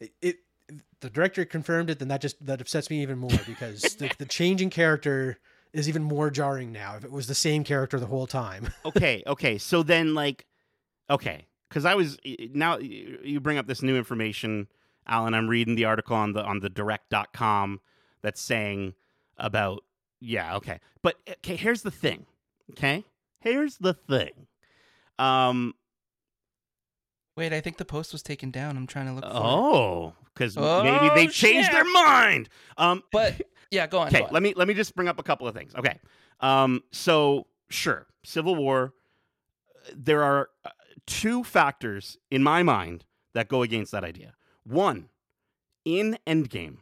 it. 0.00 0.12
it 0.20 0.38
the 1.00 1.10
director 1.10 1.44
confirmed 1.44 1.90
it, 1.90 1.98
then 1.98 2.08
that 2.08 2.20
just 2.20 2.44
that 2.44 2.60
upsets 2.60 2.90
me 2.90 3.02
even 3.02 3.18
more 3.18 3.38
because 3.46 3.82
the, 3.98 4.10
the 4.18 4.26
changing 4.26 4.70
character 4.70 5.38
is 5.72 5.88
even 5.88 6.02
more 6.02 6.30
jarring 6.30 6.72
now. 6.72 6.96
If 6.96 7.04
it 7.04 7.12
was 7.12 7.26
the 7.26 7.34
same 7.34 7.64
character 7.64 7.98
the 8.00 8.06
whole 8.06 8.26
time, 8.26 8.72
okay, 8.84 9.22
okay. 9.26 9.58
So 9.58 9.82
then, 9.82 10.14
like, 10.14 10.46
okay, 11.10 11.46
because 11.68 11.84
I 11.84 11.94
was 11.94 12.18
now 12.52 12.78
you 12.78 13.40
bring 13.40 13.58
up 13.58 13.66
this 13.66 13.82
new 13.82 13.96
information, 13.96 14.68
Alan. 15.06 15.34
I'm 15.34 15.48
reading 15.48 15.74
the 15.74 15.84
article 15.84 16.16
on 16.16 16.32
the 16.32 16.42
on 16.42 16.60
the 16.60 16.70
direct.com 16.70 17.80
that's 18.22 18.40
saying 18.40 18.94
about 19.38 19.84
yeah, 20.20 20.56
okay. 20.56 20.80
But 21.02 21.16
okay, 21.28 21.56
here's 21.56 21.82
the 21.82 21.90
thing. 21.90 22.26
Okay, 22.72 23.04
here's 23.40 23.76
the 23.78 23.94
thing. 23.94 24.46
Um. 25.18 25.74
Wait, 27.36 27.52
I 27.52 27.60
think 27.60 27.76
the 27.76 27.84
post 27.84 28.12
was 28.12 28.22
taken 28.22 28.50
down. 28.50 28.76
I'm 28.76 28.86
trying 28.86 29.06
to 29.06 29.12
look 29.12 29.24
for. 29.24 29.30
Oh, 29.34 30.14
because 30.32 30.56
Oh, 30.56 30.82
maybe 30.82 31.14
they 31.14 31.26
changed 31.26 31.68
snap. 31.68 31.72
their 31.84 31.92
mind. 31.92 32.48
Um. 32.78 33.02
But 33.12 33.40
yeah, 33.70 33.86
go 33.86 33.98
on. 33.98 34.08
Okay, 34.08 34.26
let 34.30 34.42
me 34.42 34.54
let 34.56 34.66
me 34.68 34.74
just 34.74 34.94
bring 34.96 35.08
up 35.08 35.18
a 35.18 35.22
couple 35.22 35.46
of 35.46 35.54
things. 35.54 35.74
Okay, 35.74 35.98
um, 36.40 36.82
so 36.92 37.46
sure, 37.68 38.06
Civil 38.24 38.56
War. 38.56 38.92
There 39.94 40.22
are 40.22 40.48
uh, 40.64 40.70
two 41.06 41.44
factors 41.44 42.16
in 42.30 42.42
my 42.42 42.62
mind 42.62 43.04
that 43.34 43.48
go 43.48 43.62
against 43.62 43.92
that 43.92 44.02
idea. 44.02 44.34
One, 44.64 45.10
in 45.84 46.18
Endgame, 46.26 46.78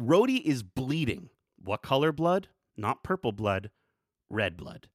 Rhodey 0.00 0.40
is 0.42 0.62
bleeding. 0.62 1.30
What 1.62 1.82
color 1.82 2.12
blood? 2.12 2.48
Not 2.76 3.02
purple 3.02 3.32
blood, 3.32 3.70
red 4.28 4.56
blood. 4.56 4.88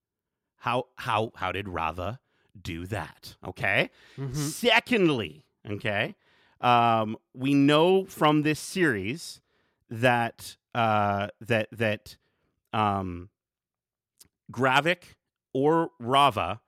How 0.57 0.85
how 0.97 1.31
how 1.35 1.51
did 1.51 1.65
Raava 1.65 2.19
do 2.59 2.85
that? 2.87 3.35
Okay. 3.45 3.89
Secondly, 4.33 5.45
okay, 5.69 6.15
um, 6.61 7.17
we 7.33 7.53
know 7.53 8.05
from 8.05 8.41
this 8.43 8.59
series 8.59 9.41
that 9.89 10.57
uh, 10.73 11.27
that 11.41 11.67
that 11.71 12.17
um, 12.73 13.29
Gravik 14.51 15.15
or 15.53 15.89
Raava 16.01 16.59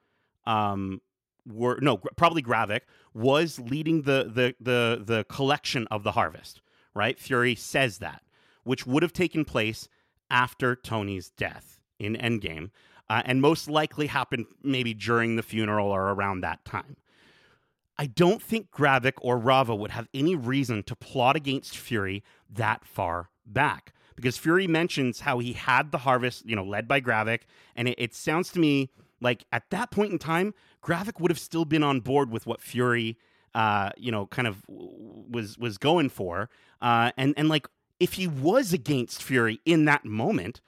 um, 0.45 1.01
were 1.45 1.79
no 1.81 1.97
probably 1.97 2.41
Gravik 2.41 2.81
was 3.13 3.59
leading 3.59 4.03
the 4.03 4.31
the 4.33 4.55
the 4.59 5.03
the 5.03 5.25
collection 5.29 5.87
of 5.89 6.03
the 6.03 6.11
harvest. 6.13 6.61
Right, 6.93 7.19
Fury 7.19 7.53
says 7.53 7.99
that, 7.99 8.23
which 8.63 8.87
would 8.87 9.03
have 9.03 9.13
taken 9.13 9.45
place 9.45 9.87
after 10.31 10.75
Tony's 10.75 11.29
death 11.29 11.79
in 11.99 12.15
Endgame, 12.15 12.71
uh, 13.09 13.21
and 13.25 13.41
most 13.41 13.69
likely 13.69 14.07
happened 14.07 14.45
maybe 14.63 14.93
during 14.93 15.35
the 15.35 15.43
funeral 15.43 15.89
or 15.89 16.13
around 16.13 16.41
that 16.41 16.63
time. 16.65 16.97
I 17.97 18.05
don't 18.05 18.41
think 18.41 18.69
Gravik 18.71 19.13
or 19.21 19.39
Raava 19.39 19.77
would 19.77 19.91
have 19.91 20.07
any 20.13 20.35
reason 20.35 20.83
to 20.83 20.95
plot 20.95 21.35
against 21.35 21.77
Fury 21.77 22.23
that 22.49 22.85
far 22.85 23.29
back. 23.45 23.93
Because 24.15 24.37
Fury 24.37 24.67
mentions 24.67 25.21
how 25.21 25.39
he 25.39 25.53
had 25.53 25.91
the 25.91 25.99
harvest, 25.99 26.45
you 26.45 26.55
know, 26.55 26.63
led 26.63 26.87
by 26.87 26.99
Gravik, 27.01 27.41
and 27.75 27.87
it, 27.87 27.95
it 27.97 28.15
sounds 28.15 28.51
to 28.51 28.59
me 28.59 28.89
like 29.21 29.45
at 29.51 29.69
that 29.69 29.91
point 29.91 30.11
in 30.11 30.19
time, 30.19 30.53
Gravik 30.83 31.19
would 31.19 31.31
have 31.31 31.39
still 31.39 31.65
been 31.65 31.83
on 31.83 31.99
board 31.99 32.31
with 32.31 32.45
what 32.45 32.61
Fury, 32.61 33.17
uh, 33.53 33.91
you 33.97 34.11
know, 34.11 34.27
kind 34.27 34.47
of 34.47 34.63
was 34.67 35.57
was 35.57 35.77
going 35.77 36.09
for, 36.09 36.49
uh, 36.81 37.11
and 37.17 37.33
and 37.37 37.49
like 37.49 37.67
if 37.99 38.13
he 38.13 38.27
was 38.27 38.73
against 38.73 39.23
Fury 39.23 39.59
in 39.65 39.85
that 39.85 40.05
moment, 40.05 40.61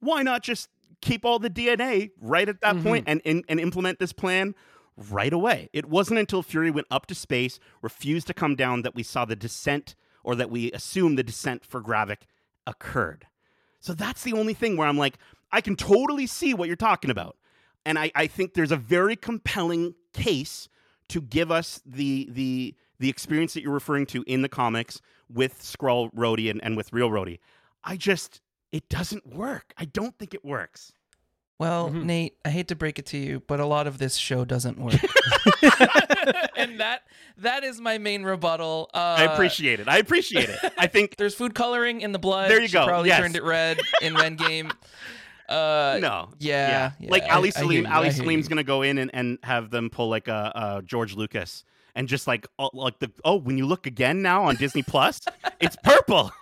why 0.00 0.22
not 0.22 0.42
just 0.42 0.68
keep 1.00 1.24
all 1.24 1.38
the 1.38 1.50
DNA 1.50 2.10
right 2.20 2.48
at 2.48 2.60
that 2.60 2.82
point 2.82 3.06
mm-hmm. 3.06 3.12
and, 3.12 3.22
and 3.24 3.44
and 3.48 3.60
implement 3.60 3.98
this 3.98 4.12
plan 4.12 4.54
right 4.96 5.32
away. 5.32 5.68
It 5.72 5.86
wasn't 5.86 6.20
until 6.20 6.42
Fury 6.42 6.70
went 6.70 6.86
up 6.90 7.06
to 7.06 7.14
space, 7.14 7.58
refused 7.82 8.26
to 8.26 8.34
come 8.34 8.54
down, 8.54 8.82
that 8.82 8.94
we 8.94 9.02
saw 9.02 9.24
the 9.24 9.36
descent, 9.36 9.94
or 10.22 10.34
that 10.34 10.50
we 10.50 10.70
assume 10.72 11.16
the 11.16 11.22
descent 11.22 11.64
for 11.64 11.80
Gravik 11.80 12.22
occurred. 12.66 13.26
So 13.80 13.94
that's 13.94 14.22
the 14.22 14.34
only 14.34 14.54
thing 14.54 14.76
where 14.76 14.86
I'm 14.86 14.98
like, 14.98 15.18
I 15.50 15.60
can 15.60 15.74
totally 15.74 16.26
see 16.26 16.54
what 16.54 16.68
you're 16.68 16.76
talking 16.76 17.10
about. 17.10 17.36
And 17.86 17.98
I, 17.98 18.10
I 18.14 18.26
think 18.26 18.54
there's 18.54 18.72
a 18.72 18.76
very 18.76 19.16
compelling 19.16 19.94
case 20.12 20.68
to 21.08 21.20
give 21.20 21.50
us 21.50 21.80
the 21.84 22.28
the 22.30 22.74
the 22.98 23.08
experience 23.08 23.54
that 23.54 23.62
you're 23.62 23.72
referring 23.72 24.04
to 24.06 24.22
in 24.26 24.42
the 24.42 24.48
comics 24.48 25.00
with 25.32 25.60
Skrull 25.60 26.12
Rhodey 26.12 26.50
and, 26.50 26.62
and 26.62 26.76
with 26.76 26.92
real 26.92 27.08
Rhodey. 27.08 27.38
I 27.82 27.96
just 27.96 28.42
it 28.72 28.88
doesn't 28.88 29.26
work. 29.26 29.72
I 29.76 29.84
don't 29.84 30.16
think 30.18 30.34
it 30.34 30.44
works. 30.44 30.92
Well, 31.58 31.90
Mhm. 31.90 32.04
Nate, 32.04 32.36
I 32.44 32.48
hate 32.50 32.68
to 32.68 32.74
break 32.74 32.98
it 32.98 33.04
to 33.06 33.18
you, 33.18 33.42
but 33.46 33.60
a 33.60 33.66
lot 33.66 33.86
of 33.86 33.98
this 33.98 34.16
show 34.16 34.44
doesn't 34.46 34.78
work. 34.78 34.94
and 36.56 36.80
that 36.80 37.02
that 37.38 37.64
is 37.64 37.80
my 37.80 37.98
main 37.98 38.22
rebuttal. 38.22 38.88
Uh, 38.94 39.16
I 39.18 39.24
appreciate 39.24 39.80
it. 39.80 39.88
I 39.88 39.98
appreciate 39.98 40.48
it. 40.48 40.58
I 40.78 40.86
think 40.86 41.16
There's 41.18 41.34
food 41.34 41.54
coloring 41.54 42.00
in 42.00 42.12
the 42.12 42.18
blood. 42.18 42.50
There 42.50 42.60
you 42.60 42.68
She 42.68 42.72
go, 42.72 42.86
Probably 42.86 43.08
yes. 43.08 43.20
turned 43.20 43.36
it 43.36 43.42
red 43.44 43.78
in 44.00 44.14
Endgame. 44.14 44.72
Uh, 45.48 45.98
no. 46.00 46.28
yeah, 46.38 46.92
Like 47.00 47.24
yeah, 47.24 47.34
Ali 47.34 47.48
I- 47.48 47.58
I 47.58 47.60
Selim, 47.60 47.84
you, 47.84 47.90
Ali 47.92 48.10
Selim's 48.12 48.46
gonna 48.48 48.62
go 48.62 48.82
in 48.82 48.98
and, 48.98 49.10
and 49.12 49.38
have 49.42 49.70
them 49.70 49.90
pull 49.90 50.08
like 50.08 50.28
a, 50.28 50.52
a 50.78 50.82
George 50.84 51.14
Lucas 51.16 51.64
and 52.00 52.08
just 52.08 52.26
like 52.26 52.46
oh, 52.58 52.70
like 52.72 52.98
the 52.98 53.12
oh 53.26 53.36
when 53.36 53.58
you 53.58 53.66
look 53.66 53.86
again 53.86 54.22
now 54.22 54.44
on 54.44 54.56
Disney 54.56 54.82
Plus, 54.82 55.20
it's 55.60 55.76
purple. 55.84 56.32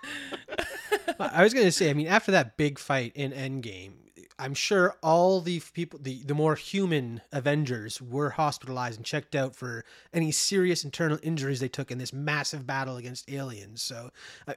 I 1.18 1.42
was 1.42 1.52
gonna 1.52 1.72
say, 1.72 1.90
I 1.90 1.94
mean, 1.94 2.06
after 2.06 2.30
that 2.30 2.56
big 2.56 2.78
fight 2.78 3.10
in 3.16 3.32
Endgame, 3.32 3.94
I'm 4.38 4.54
sure 4.54 4.94
all 5.02 5.40
the 5.40 5.60
people, 5.72 5.98
the 6.00 6.22
the 6.22 6.34
more 6.34 6.54
human 6.54 7.22
Avengers, 7.32 8.00
were 8.00 8.30
hospitalized 8.30 8.98
and 8.98 9.04
checked 9.04 9.34
out 9.34 9.56
for 9.56 9.84
any 10.14 10.30
serious 10.30 10.84
internal 10.84 11.18
injuries 11.24 11.58
they 11.58 11.68
took 11.68 11.90
in 11.90 11.98
this 11.98 12.12
massive 12.12 12.64
battle 12.64 12.96
against 12.96 13.28
aliens. 13.28 13.82
So, 13.82 14.10
I, 14.46 14.54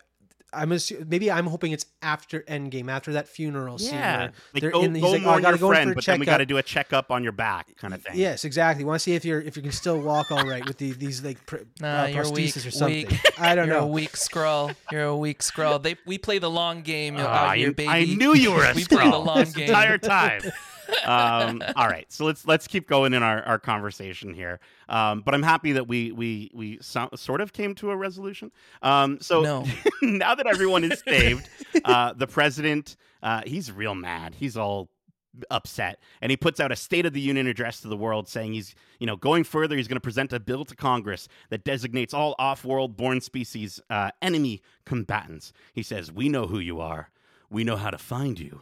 I'm 0.53 0.69
assu- 0.71 1.07
maybe 1.07 1.31
I'm 1.31 1.47
hoping 1.47 1.71
it's 1.71 1.85
after 2.01 2.41
Endgame, 2.41 2.89
after 2.89 3.13
that 3.13 3.27
funeral 3.27 3.77
scene. 3.77 3.93
Yeah, 3.93 4.29
like 4.53 4.61
they're 4.61 4.71
go, 4.71 4.81
in- 4.83 4.95
he's 4.95 5.03
go 5.03 5.11
like, 5.11 5.21
"Oh, 5.21 5.23
I 5.23 5.27
mourn 5.31 5.41
gotta 5.41 5.57
your 5.57 5.59
go 5.59 5.67
friend, 5.69 5.87
for 5.89 5.91
a 5.91 5.95
but 5.95 6.05
then 6.05 6.19
we 6.19 6.25
got 6.25 6.37
to 6.39 6.45
do 6.45 6.57
a 6.57 6.63
checkup 6.63 7.09
on 7.11 7.23
your 7.23 7.31
back, 7.31 7.75
kind 7.77 7.93
of 7.93 8.01
thing. 8.01 8.13
Yes, 8.17 8.43
exactly. 8.43 8.83
Want 8.83 8.99
to 8.99 9.03
see 9.03 9.13
if 9.15 9.23
you're 9.23 9.39
if 9.41 9.55
you 9.55 9.61
can 9.63 9.71
still 9.71 9.99
walk 10.01 10.31
all 10.31 10.45
right 10.45 10.65
with 10.65 10.77
the, 10.77 10.91
these 10.91 11.23
like 11.23 11.45
pr- 11.45 11.57
Nah, 11.79 12.03
uh, 12.03 12.05
you're 12.07 12.29
weak, 12.31 12.57
or 12.57 12.71
something. 12.71 13.07
weak. 13.07 13.21
I 13.39 13.55
don't 13.55 13.67
You're 13.67 13.77
know. 13.77 13.83
a 13.85 13.87
weak 13.87 14.11
Skrull. 14.11 14.75
You're 14.91 15.03
a 15.03 15.15
weak 15.17 15.39
Skrull. 15.39 15.81
They 15.81 15.95
we 16.05 16.17
play 16.17 16.39
the 16.39 16.49
long 16.49 16.81
game 16.81 17.17
out 17.17 17.55
here, 17.55 17.69
I- 17.69 17.73
baby. 17.73 17.87
I 17.89 18.03
knew 18.05 18.33
you 18.35 18.51
were 18.51 18.65
a 18.65 18.73
we 18.75 18.83
play 18.85 19.09
the 19.09 19.17
long 19.17 19.39
this 19.39 19.53
game. 19.53 19.69
entire 19.69 19.97
time. 19.97 20.41
um, 21.05 21.61
all 21.75 21.87
right, 21.87 22.11
so 22.11 22.25
let's 22.25 22.45
let's 22.45 22.67
keep 22.67 22.87
going 22.87 23.13
in 23.13 23.23
our, 23.23 23.41
our 23.43 23.59
conversation 23.59 24.33
here. 24.33 24.59
Um, 24.89 25.21
but 25.21 25.33
I'm 25.33 25.43
happy 25.43 25.71
that 25.73 25.87
we 25.87 26.11
we 26.11 26.51
we 26.53 26.79
so, 26.81 27.09
sort 27.15 27.41
of 27.41 27.53
came 27.53 27.75
to 27.75 27.91
a 27.91 27.95
resolution. 27.95 28.51
Um, 28.81 29.19
so 29.21 29.41
No. 29.41 29.65
now 30.01 30.35
that 30.35 30.47
everyone 30.47 30.83
is 30.83 31.01
saved, 31.07 31.47
uh, 31.85 32.13
the 32.13 32.27
president 32.27 32.95
uh, 33.23 33.41
he's 33.45 33.71
real 33.71 33.95
mad. 33.95 34.35
He's 34.35 34.57
all 34.57 34.89
upset 35.49 35.99
and 36.21 36.29
he 36.29 36.35
puts 36.35 36.59
out 36.59 36.73
a 36.73 36.75
state 36.75 37.05
of 37.05 37.13
the 37.13 37.21
union 37.21 37.47
address 37.47 37.79
to 37.79 37.87
the 37.87 37.95
world 37.95 38.27
saying 38.27 38.51
he's 38.51 38.75
you 38.99 39.07
know 39.07 39.15
going 39.15 39.45
further 39.45 39.77
he's 39.77 39.87
going 39.87 39.95
to 39.95 40.01
present 40.01 40.33
a 40.33 40.39
bill 40.41 40.65
to 40.65 40.75
congress 40.75 41.29
that 41.49 41.63
designates 41.63 42.13
all 42.13 42.35
off-world 42.37 42.97
born 42.97 43.21
species 43.21 43.79
uh, 43.89 44.11
enemy 44.21 44.61
combatants 44.85 45.53
he 45.73 45.81
says 45.81 46.11
we 46.11 46.27
know 46.27 46.47
who 46.47 46.59
you 46.59 46.81
are 46.81 47.09
we 47.49 47.63
know 47.63 47.77
how 47.77 47.89
to 47.89 47.97
find 47.97 48.39
you 48.41 48.61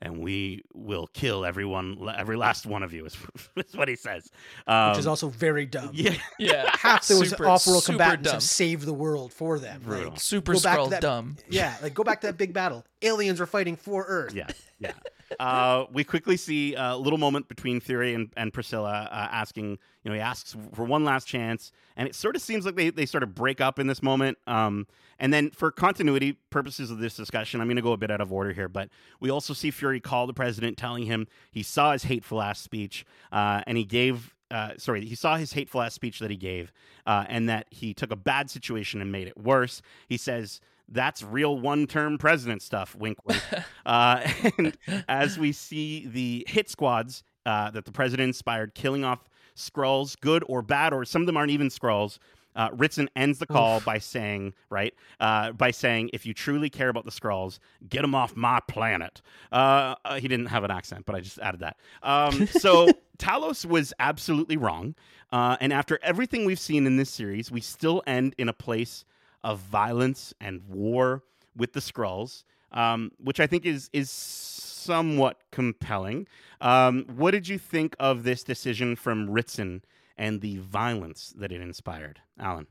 and 0.00 0.20
we 0.20 0.62
will 0.74 1.06
kill 1.08 1.44
everyone 1.44 1.98
every 2.16 2.36
last 2.36 2.66
one 2.66 2.82
of 2.82 2.92
you 2.92 3.04
is, 3.04 3.16
is 3.56 3.74
what 3.76 3.88
he 3.88 3.96
says 3.96 4.30
um, 4.66 4.90
which 4.90 4.98
is 5.00 5.06
also 5.06 5.28
very 5.28 5.66
dumb. 5.66 5.90
yeah 5.92 6.14
Yeah, 6.38 6.70
Half 6.76 7.08
those 7.08 7.30
super, 7.30 7.46
off-world 7.48 7.82
super 7.82 7.94
combatants 7.98 8.24
dumb. 8.28 8.34
have 8.34 8.42
saved 8.42 8.84
the 8.86 8.92
world 8.94 9.32
for 9.32 9.58
them. 9.58 9.80
Brutal. 9.84 10.10
Like, 10.10 10.20
Super 10.20 10.52
go 10.52 10.58
Skrull 10.58 10.90
that- 10.90 11.02
dumb. 11.02 11.36
Yeah, 11.50 11.74
like 11.82 11.94
go 11.94 12.04
back 12.04 12.20
to 12.20 12.28
that 12.28 12.36
big 12.38 12.52
battle. 12.52 12.84
Aliens 13.02 13.40
are 13.40 13.46
fighting 13.46 13.76
for 13.76 14.04
Earth. 14.06 14.34
yeah, 14.34 14.46
yeah. 14.78 14.92
Uh, 15.38 15.84
we 15.92 16.04
quickly 16.04 16.36
see 16.36 16.74
a 16.74 16.96
little 16.96 17.18
moment 17.18 17.48
between 17.48 17.80
Fury 17.80 18.14
and, 18.14 18.32
and 18.36 18.52
Priscilla 18.52 19.08
uh, 19.10 19.28
asking, 19.30 19.78
you 20.02 20.10
know, 20.10 20.14
he 20.14 20.20
asks 20.20 20.56
for 20.74 20.84
one 20.84 21.04
last 21.04 21.26
chance, 21.26 21.70
and 21.96 22.08
it 22.08 22.14
sort 22.14 22.36
of 22.36 22.42
seems 22.42 22.64
like 22.64 22.76
they, 22.76 22.90
they 22.90 23.06
sort 23.06 23.22
of 23.22 23.34
break 23.34 23.60
up 23.60 23.78
in 23.78 23.86
this 23.86 24.02
moment. 24.02 24.38
Um, 24.46 24.86
and 25.18 25.32
then 25.32 25.50
for 25.50 25.70
continuity 25.70 26.38
purposes 26.50 26.90
of 26.90 26.98
this 26.98 27.16
discussion, 27.16 27.60
I'm 27.60 27.66
going 27.66 27.76
to 27.76 27.82
go 27.82 27.92
a 27.92 27.96
bit 27.96 28.10
out 28.10 28.20
of 28.20 28.32
order 28.32 28.52
here, 28.52 28.68
but 28.68 28.88
we 29.20 29.30
also 29.30 29.52
see 29.52 29.70
Fury 29.70 30.00
call 30.00 30.26
the 30.26 30.34
president, 30.34 30.78
telling 30.78 31.04
him 31.04 31.26
he 31.50 31.62
saw 31.62 31.92
his 31.92 32.04
hateful 32.04 32.40
ass 32.40 32.60
speech, 32.60 33.04
uh, 33.32 33.62
and 33.66 33.76
he 33.76 33.84
gave. 33.84 34.34
Uh, 34.50 34.70
sorry, 34.78 35.04
he 35.04 35.14
saw 35.14 35.36
his 35.36 35.52
hateful 35.52 35.82
ass 35.82 35.92
speech 35.92 36.20
that 36.20 36.30
he 36.30 36.36
gave, 36.36 36.72
uh, 37.06 37.26
and 37.28 37.50
that 37.50 37.66
he 37.70 37.92
took 37.92 38.10
a 38.10 38.16
bad 38.16 38.48
situation 38.48 39.02
and 39.02 39.12
made 39.12 39.28
it 39.28 39.36
worse. 39.36 39.82
He 40.08 40.16
says, 40.16 40.62
that's 40.88 41.22
real 41.22 41.58
one 41.58 41.86
term 41.86 42.18
president 42.18 42.62
stuff, 42.62 42.94
wink, 42.94 43.18
wink. 43.26 43.42
uh, 43.86 44.26
and 44.58 44.76
as 45.08 45.38
we 45.38 45.52
see 45.52 46.06
the 46.06 46.44
hit 46.48 46.68
squads 46.68 47.22
uh, 47.46 47.70
that 47.70 47.84
the 47.84 47.92
president 47.92 48.28
inspired 48.28 48.74
killing 48.74 49.04
off 49.04 49.28
Skrulls, 49.56 50.18
good 50.20 50.44
or 50.46 50.62
bad, 50.62 50.92
or 50.92 51.04
some 51.04 51.22
of 51.22 51.26
them 51.26 51.36
aren't 51.36 51.50
even 51.50 51.68
Skrulls. 51.68 52.18
Uh, 52.54 52.70
Ritson 52.72 53.08
ends 53.14 53.38
the 53.38 53.46
call 53.46 53.80
by 53.80 53.98
saying, 53.98 54.52
right, 54.68 54.92
uh, 55.20 55.52
by 55.52 55.70
saying, 55.70 56.10
if 56.12 56.26
you 56.26 56.34
truly 56.34 56.68
care 56.68 56.88
about 56.88 57.04
the 57.04 57.10
Skrulls, 57.10 57.60
get 57.88 58.02
them 58.02 58.16
off 58.16 58.34
my 58.34 58.58
planet. 58.66 59.22
Uh, 59.52 59.94
uh, 60.04 60.14
he 60.16 60.26
didn't 60.26 60.46
have 60.46 60.64
an 60.64 60.70
accent, 60.70 61.06
but 61.06 61.14
I 61.14 61.20
just 61.20 61.38
added 61.38 61.60
that. 61.60 61.76
Um, 62.02 62.48
so 62.48 62.88
Talos 63.18 63.64
was 63.64 63.92
absolutely 64.00 64.56
wrong. 64.56 64.96
Uh, 65.30 65.56
and 65.60 65.72
after 65.72 66.00
everything 66.02 66.44
we've 66.44 66.58
seen 66.58 66.86
in 66.86 66.96
this 66.96 67.10
series, 67.10 67.50
we 67.50 67.60
still 67.60 68.02
end 68.06 68.34
in 68.38 68.48
a 68.48 68.52
place 68.52 69.04
of 69.44 69.60
violence 69.60 70.34
and 70.40 70.62
war 70.68 71.22
with 71.56 71.72
the 71.72 71.80
Skrulls, 71.80 72.44
um, 72.72 73.12
which 73.18 73.40
I 73.40 73.46
think 73.46 73.64
is 73.66 73.88
is 73.92 74.10
somewhat 74.10 75.38
compelling. 75.52 76.26
Um, 76.60 77.04
what 77.16 77.30
did 77.32 77.46
you 77.48 77.58
think 77.58 77.94
of 78.00 78.22
this 78.24 78.42
decision 78.42 78.96
from 78.96 79.30
Ritson 79.30 79.82
and 80.16 80.40
the 80.40 80.58
violence 80.58 81.32
that 81.36 81.52
it 81.52 81.60
inspired, 81.60 82.20
Alan? 82.38 82.66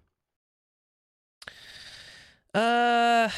Uh, 2.53 3.29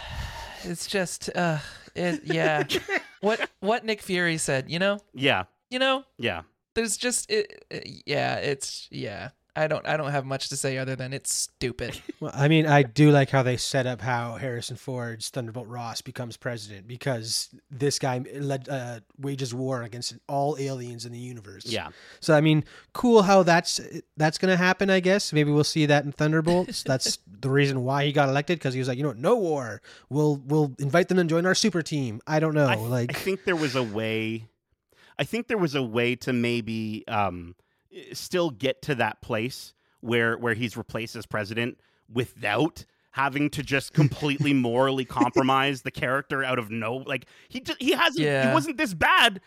it's 0.64 0.86
just 0.86 1.30
uh, 1.36 1.58
it 1.94 2.22
yeah. 2.24 2.64
what 3.20 3.48
what 3.60 3.84
Nick 3.84 4.00
Fury 4.02 4.36
said, 4.38 4.70
you 4.70 4.78
know, 4.78 4.98
Yeah, 5.12 5.44
you 5.70 5.78
know, 5.78 6.04
yeah. 6.18 6.42
there's 6.74 6.96
just 6.96 7.30
it, 7.30 7.64
it- 7.70 8.02
yeah, 8.06 8.36
it's 8.36 8.88
yeah. 8.90 9.30
I 9.56 9.68
don't 9.68 9.86
I 9.86 9.96
don't 9.96 10.10
have 10.10 10.24
much 10.24 10.48
to 10.48 10.56
say 10.56 10.78
other 10.78 10.96
than 10.96 11.12
it's 11.12 11.32
stupid. 11.32 12.00
Well, 12.20 12.32
I 12.34 12.48
mean, 12.48 12.66
I 12.66 12.84
do 12.84 13.10
like 13.10 13.28
how 13.28 13.42
they 13.42 13.56
set 13.56 13.86
up 13.86 14.00
how 14.00 14.36
Harrison 14.36 14.76
Ford's 14.76 15.28
Thunderbolt 15.28 15.66
Ross 15.66 16.00
becomes 16.00 16.36
president 16.36 16.86
because 16.86 17.50
this 17.70 17.98
guy 17.98 18.24
led 18.34 18.68
uh, 18.68 19.00
wages 19.18 19.52
war 19.52 19.82
against 19.82 20.14
all 20.28 20.56
aliens 20.58 21.04
in 21.04 21.12
the 21.12 21.18
universe. 21.18 21.66
Yeah. 21.66 21.88
So 22.20 22.34
I 22.34 22.40
mean, 22.40 22.64
cool 22.94 23.22
how 23.22 23.42
that's 23.42 23.80
that's 24.16 24.38
gonna 24.38 24.56
happen. 24.56 24.90
I 24.90 25.00
guess 25.00 25.32
maybe 25.32 25.50
we'll 25.50 25.64
see 25.64 25.86
that 25.86 26.04
in 26.04 26.12
Thunderbolts. 26.12 26.82
that's 26.86 27.18
the 27.26 27.50
reason 27.50 27.84
why 27.84 28.06
he 28.06 28.12
got 28.12 28.28
elected 28.28 28.58
because 28.58 28.72
he 28.74 28.80
was 28.80 28.88
like, 28.88 28.96
you 28.96 29.02
know, 29.02 29.10
what, 29.10 29.18
no 29.18 29.36
war. 29.36 29.82
We'll 30.08 30.36
we'll 30.36 30.74
invite 30.78 31.08
them 31.08 31.18
to 31.18 31.24
join 31.24 31.44
our 31.44 31.54
super 31.54 31.82
team. 31.82 32.20
I 32.26 32.40
don't 32.40 32.54
know. 32.54 32.66
I, 32.66 32.76
like, 32.76 33.10
I 33.10 33.18
think 33.18 33.44
there 33.44 33.56
was 33.56 33.74
a 33.74 33.82
way. 33.82 34.48
I 35.18 35.24
think 35.24 35.48
there 35.48 35.58
was 35.58 35.74
a 35.74 35.82
way 35.82 36.16
to 36.16 36.32
maybe 36.32 37.04
um, 37.06 37.54
still 38.12 38.50
get 38.50 38.82
to 38.82 38.94
that 38.96 39.20
place 39.22 39.72
where 40.00 40.36
where 40.36 40.54
he's 40.54 40.76
replaced 40.76 41.16
as 41.16 41.26
president 41.26 41.78
without 42.12 42.84
having 43.12 43.48
to 43.50 43.62
just 43.62 43.92
completely 43.94 44.52
morally 44.52 45.04
compromise 45.04 45.82
the 45.82 45.90
character 45.90 46.42
out 46.44 46.58
of 46.58 46.70
no 46.70 46.96
like 46.96 47.26
he 47.48 47.60
just, 47.60 47.80
he 47.80 47.92
hasn't 47.92 48.24
he 48.48 48.52
wasn't 48.52 48.76
this 48.76 48.94
bad 48.94 49.40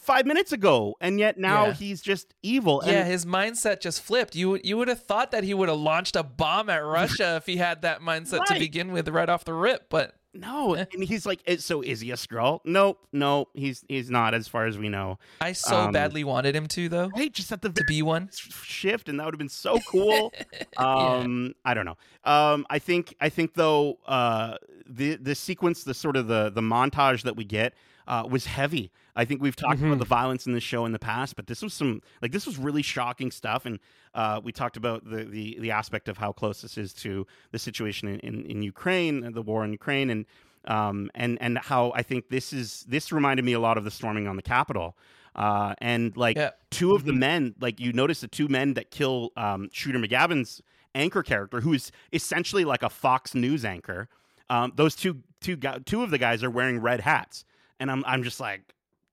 five 0.00 0.26
minutes 0.26 0.52
ago 0.52 0.94
and 1.00 1.18
yet 1.18 1.38
now 1.38 1.66
Yeah. 1.66 1.72
he's 1.72 2.02
just 2.02 2.34
evil 2.42 2.82
yeah, 2.84 3.04
his 3.04 3.24
mindset 3.24 3.80
just 3.80 4.02
flipped. 4.02 4.34
You 4.36 4.58
you 4.62 4.76
would 4.76 4.88
have 4.88 5.02
thought 5.02 5.30
that 5.30 5.44
he 5.44 5.54
would 5.54 5.68
have 5.68 5.78
launched 5.78 6.16
a 6.16 6.22
bomb 6.22 6.68
at 6.68 6.84
Russia 6.84 7.36
if 7.36 7.46
he 7.46 7.56
had 7.56 7.82
that 7.82 8.00
mindset 8.00 8.44
to 8.46 8.54
begin 8.58 8.92
with 8.92 9.08
right 9.08 9.28
off 9.28 9.44
the 9.44 9.54
rip, 9.54 9.88
but 9.88 10.14
no 10.34 10.74
Eh. 10.74 10.84
and 10.92 11.02
he's 11.04 11.24
like 11.26 11.40
"Eh, 11.46 11.56
so 11.56 11.80
is 11.82 12.00
he 12.00 12.10
a 12.10 12.14
Skrull 12.16 12.60
nope 12.64 12.98
nope 13.12 13.48
he's 13.54 13.84
he's 13.88 14.10
not 14.10 14.34
as 14.34 14.46
far 14.48 14.66
as 14.66 14.76
we 14.78 14.88
know 14.88 15.18
I 15.40 15.52
so 15.52 15.76
Um, 15.76 15.92
badly 15.92 16.22
wanted 16.24 16.54
him 16.54 16.66
to 16.68 16.88
though. 16.88 17.10
Hey, 17.14 17.28
just 17.30 17.50
at 17.52 17.62
the 17.62 17.70
To 17.70 17.84
be 17.84 18.02
one. 18.02 18.28
shift 18.32 19.08
and 19.08 19.18
that 19.18 19.24
would 19.24 19.34
have 19.34 19.38
been 19.38 19.48
so 19.48 19.78
cool 19.88 20.32
um 20.76 21.54
i 21.64 21.74
don't 21.74 21.84
know 21.86 21.96
um 22.24 22.66
i 22.70 22.78
think 22.78 23.14
i 23.20 23.28
think 23.28 23.54
though 23.54 23.98
uh 24.06 24.56
the 24.86 25.16
the 25.16 25.34
sequence 25.34 25.84
the 25.84 25.94
sort 25.94 26.16
of 26.16 26.28
the 26.28 26.50
the 26.50 26.60
montage 26.60 27.22
that 27.22 27.36
we 27.36 27.44
get 27.44 27.74
uh 28.06 28.24
was 28.28 28.46
heavy 28.46 28.90
i 29.18 29.24
think 29.26 29.42
we've 29.42 29.56
talked 29.56 29.80
about 29.80 29.96
Mhm. 29.96 29.98
the 29.98 30.04
violence 30.20 30.46
in 30.46 30.52
the 30.54 30.60
show 30.60 30.86
in 30.86 30.92
the 30.92 30.98
past 30.98 31.36
but 31.36 31.46
this 31.46 31.60
was 31.62 31.74
some 31.74 32.00
like 32.22 32.32
this 32.32 32.46
was 32.46 32.56
really 32.56 32.82
shocking 32.82 33.30
stuff 33.30 33.66
and 33.66 33.78
uh 34.14 34.40
we 34.42 34.50
talked 34.52 34.76
about 34.78 35.04
the 35.12 35.24
the, 35.24 35.58
the 35.60 35.70
aspect 35.70 36.08
of 36.08 36.16
how 36.18 36.32
close 36.32 36.62
this 36.62 36.78
is 36.78 36.92
to 37.04 37.26
the 37.52 37.58
situation 37.58 38.08
in, 38.08 38.18
in 38.20 38.34
in 38.52 38.62
ukraine 38.62 39.32
the 39.32 39.42
war 39.42 39.64
in 39.64 39.72
ukraine 39.72 40.08
and 40.14 40.24
um 40.66 41.10
and 41.14 41.36
and 41.40 41.58
how 41.58 41.92
i 41.94 42.02
think 42.02 42.28
this 42.30 42.52
is 42.52 42.84
this 42.88 43.12
reminded 43.12 43.44
me 43.44 43.52
a 43.52 43.60
lot 43.60 43.76
of 43.78 43.84
the 43.84 43.90
storming 43.90 44.26
on 44.26 44.36
the 44.36 44.42
capitol 44.42 44.96
uh 45.36 45.74
and 45.78 46.16
like 46.16 46.36
Yeah. 46.36 46.50
two 46.70 46.94
of 46.94 47.04
the 47.04 47.12
men, 47.12 47.54
like 47.60 47.78
you 47.80 47.92
notice 47.92 48.20
the 48.22 48.28
two 48.28 48.48
men 48.48 48.74
that 48.74 48.90
kill 48.90 49.30
um, 49.36 49.68
Shooter 49.72 49.98
McGavin's 49.98 50.60
anchor 50.94 51.22
character, 51.22 51.60
who 51.60 51.72
is 51.74 51.92
essentially 52.12 52.64
like 52.64 52.82
a 52.82 52.88
Fox 52.90 53.34
News 53.34 53.64
anchor. 53.64 54.08
Um, 54.50 54.72
those 54.74 54.96
two 54.96 55.22
two 55.40 55.56
two 55.84 56.02
of 56.02 56.10
the 56.10 56.18
guys 56.18 56.42
are 56.42 56.50
wearing 56.50 56.80
red 56.80 57.00
hats, 57.02 57.44
and 57.78 57.88
I'm 57.90 58.02
I'm 58.06 58.22
just 58.24 58.40
like, 58.40 58.62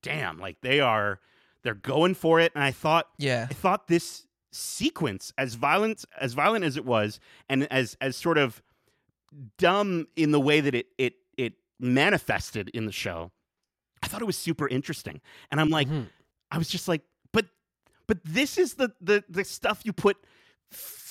damn, 0.06 0.38
like 0.40 0.62
they 0.62 0.80
are 0.80 1.20
they're 1.64 1.74
going 1.74 2.14
for 2.14 2.40
it. 2.40 2.52
And 2.56 2.64
I 2.64 2.72
thought 2.72 3.08
Yeah. 3.18 3.48
I 3.50 3.54
thought 3.54 3.88
this 3.88 4.28
sequence, 4.52 5.34
as 5.38 5.56
violent 5.56 6.06
as 6.20 6.34
violent 6.34 6.64
as 6.64 6.78
it 6.78 6.86
was, 6.86 7.20
and 7.50 7.68
as 7.72 7.98
as 8.00 8.16
sort 8.16 8.38
of 8.38 8.62
dumb 9.58 10.08
in 10.16 10.32
the 10.32 10.40
way 10.40 10.62
that 10.62 10.74
it 10.76 10.88
it 10.98 11.14
it 11.38 11.54
manifested 11.80 12.70
in 12.70 12.86
the 12.86 12.92
show, 12.92 13.32
I 14.04 14.08
thought 14.08 14.22
it 14.22 14.26
was 14.26 14.38
super 14.38 14.68
interesting. 14.68 15.22
And 15.52 15.60
I'm 15.60 15.70
like, 15.70 15.88
Mhm. 15.90 16.08
I 16.52 16.58
was 16.58 16.70
just 16.70 16.88
like, 16.88 17.02
but 17.34 17.48
but 18.08 18.20
this 18.24 18.58
is 18.58 18.76
the 18.76 18.94
the 19.02 19.24
the 19.28 19.44
stuff 19.44 19.82
you 19.84 19.92
put 19.94 20.18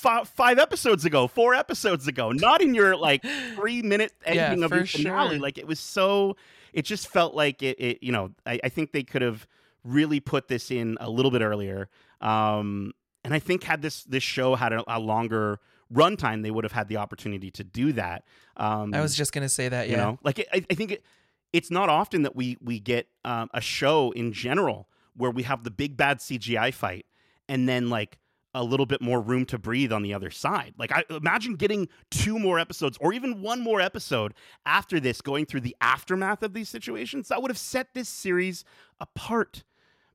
fi- 0.04 0.24
five 0.24 0.58
episodes 0.58 1.04
ago, 1.04 1.26
four 1.26 1.54
episodes 1.54 2.06
ago, 2.06 2.30
not 2.30 2.60
in 2.60 2.74
your 2.74 2.96
like 2.96 3.22
three 3.54 3.82
minute 3.82 4.12
Yeah, 4.26 4.50
ending 4.50 4.62
of 4.64 4.70
your 4.72 4.86
finale. 4.86 5.30
sure. 5.36 5.38
Like 5.40 5.58
it 5.58 5.66
was 5.66 5.80
so. 5.80 6.36
It 6.72 6.84
just 6.84 7.08
felt 7.08 7.34
like 7.34 7.62
it. 7.62 7.76
it 7.80 7.98
you 8.02 8.12
know, 8.12 8.30
I, 8.46 8.60
I 8.64 8.68
think 8.68 8.92
they 8.92 9.02
could 9.04 9.22
have 9.22 9.46
really 9.84 10.20
put 10.20 10.48
this 10.48 10.70
in 10.70 10.96
a 11.00 11.08
little 11.10 11.30
bit 11.30 11.42
earlier. 11.42 11.88
Um, 12.20 12.92
and 13.24 13.32
I 13.34 13.38
think 13.38 13.62
had 13.64 13.80
this 13.82 14.04
this 14.04 14.22
show 14.22 14.54
had 14.54 14.72
a, 14.72 14.84
a 14.86 14.98
longer 14.98 15.58
runtime, 15.92 16.42
they 16.42 16.50
would 16.50 16.64
have 16.64 16.72
had 16.72 16.88
the 16.88 16.96
opportunity 16.96 17.50
to 17.52 17.64
do 17.64 17.92
that. 17.92 18.24
Um, 18.56 18.92
I 18.94 19.00
was 19.00 19.14
just 19.16 19.32
gonna 19.32 19.48
say 19.48 19.68
that. 19.68 19.88
you 19.88 19.96
Yeah. 19.96 20.02
know, 20.04 20.18
like 20.22 20.40
I, 20.52 20.64
I 20.70 20.74
think 20.74 20.90
it, 20.92 21.04
it's 21.52 21.70
not 21.70 21.88
often 21.88 22.22
that 22.22 22.34
we 22.34 22.56
we 22.60 22.80
get 22.80 23.06
um, 23.24 23.48
a 23.54 23.60
show 23.60 24.10
in 24.12 24.32
general 24.32 24.88
where 25.16 25.30
we 25.30 25.44
have 25.44 25.62
the 25.64 25.70
big 25.70 25.96
bad 25.96 26.18
CGI 26.18 26.72
fight 26.74 27.06
and 27.48 27.68
then 27.68 27.88
like 27.88 28.18
a 28.54 28.62
little 28.62 28.86
bit 28.86 29.00
more 29.02 29.20
room 29.20 29.44
to 29.46 29.58
breathe 29.58 29.92
on 29.92 30.02
the 30.02 30.14
other 30.14 30.30
side. 30.30 30.74
Like 30.78 30.92
I 30.92 31.04
imagine 31.10 31.56
getting 31.56 31.88
two 32.10 32.38
more 32.38 32.58
episodes 32.58 32.96
or 33.00 33.12
even 33.12 33.42
one 33.42 33.60
more 33.60 33.80
episode 33.80 34.32
after 34.64 35.00
this 35.00 35.20
going 35.20 35.44
through 35.46 35.62
the 35.62 35.74
aftermath 35.80 36.42
of 36.42 36.52
these 36.54 36.68
situations. 36.68 37.28
That 37.28 37.42
would 37.42 37.50
have 37.50 37.58
set 37.58 37.94
this 37.94 38.08
series 38.08 38.64
apart. 39.00 39.64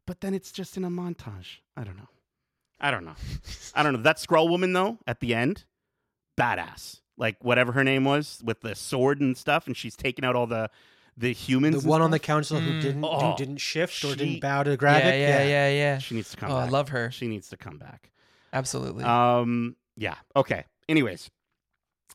But 0.06 0.22
then 0.22 0.34
it's 0.34 0.52
just 0.52 0.78
in 0.78 0.84
a 0.86 0.90
montage. 0.90 1.58
I 1.78 1.84
don't 1.84 1.98
know. 1.98 2.08
I 2.80 2.92
don't 2.92 3.04
know. 3.04 3.16
I 3.76 3.84
don't 3.84 3.92
know. 3.94 4.02
That 4.02 4.18
Skrull 4.18 4.50
woman 4.50 4.72
though 4.74 5.00
at 5.06 5.20
the 5.20 5.36
end, 5.36 5.66
badass. 6.40 7.02
Like 7.18 7.44
whatever 7.44 7.74
her 7.74 7.84
name 7.84 8.06
was 8.06 8.42
with 8.44 8.62
the 8.62 8.74
sword 8.76 9.20
and 9.20 9.36
stuff 9.38 9.68
and 9.68 9.76
she's 9.76 9.96
taking 9.98 10.24
out 10.24 10.36
all 10.36 10.48
the 10.48 10.70
the 11.18 11.34
humans. 11.34 11.76
The 11.76 11.80
and 11.82 11.90
one 11.90 12.02
on 12.02 12.12
the 12.12 12.18
stuff. 12.18 12.26
council 12.26 12.60
who 12.62 12.72
Mm. 12.72 12.82
didn't 12.82 13.04
Oh, 13.04 13.32
who 13.32 13.38
didn't 13.38 13.58
shift 13.58 14.02
or 14.06 14.12
she- 14.12 14.16
didn't 14.16 14.40
bow 14.40 14.64
to 14.64 14.72
Yeah, 14.72 14.78
Gravik. 14.78 15.04
yeah, 15.20 15.44
yeah, 15.44 15.70
yeah. 15.70 15.98
She 15.98 16.16
needs 16.16 16.32
to 16.32 16.38
come 16.38 16.50
Oh, 16.52 16.56
I 16.56 16.70
love 16.70 16.90
her. 16.90 17.12
She 17.12 17.28
needs 17.28 17.50
to 17.50 17.58
come 17.58 17.78
back. 17.78 18.10
Absolutely. 18.54 19.04
Um, 19.04 19.76
yeah. 19.96 20.16
Okay. 20.36 20.66
Anyways, 20.88 21.30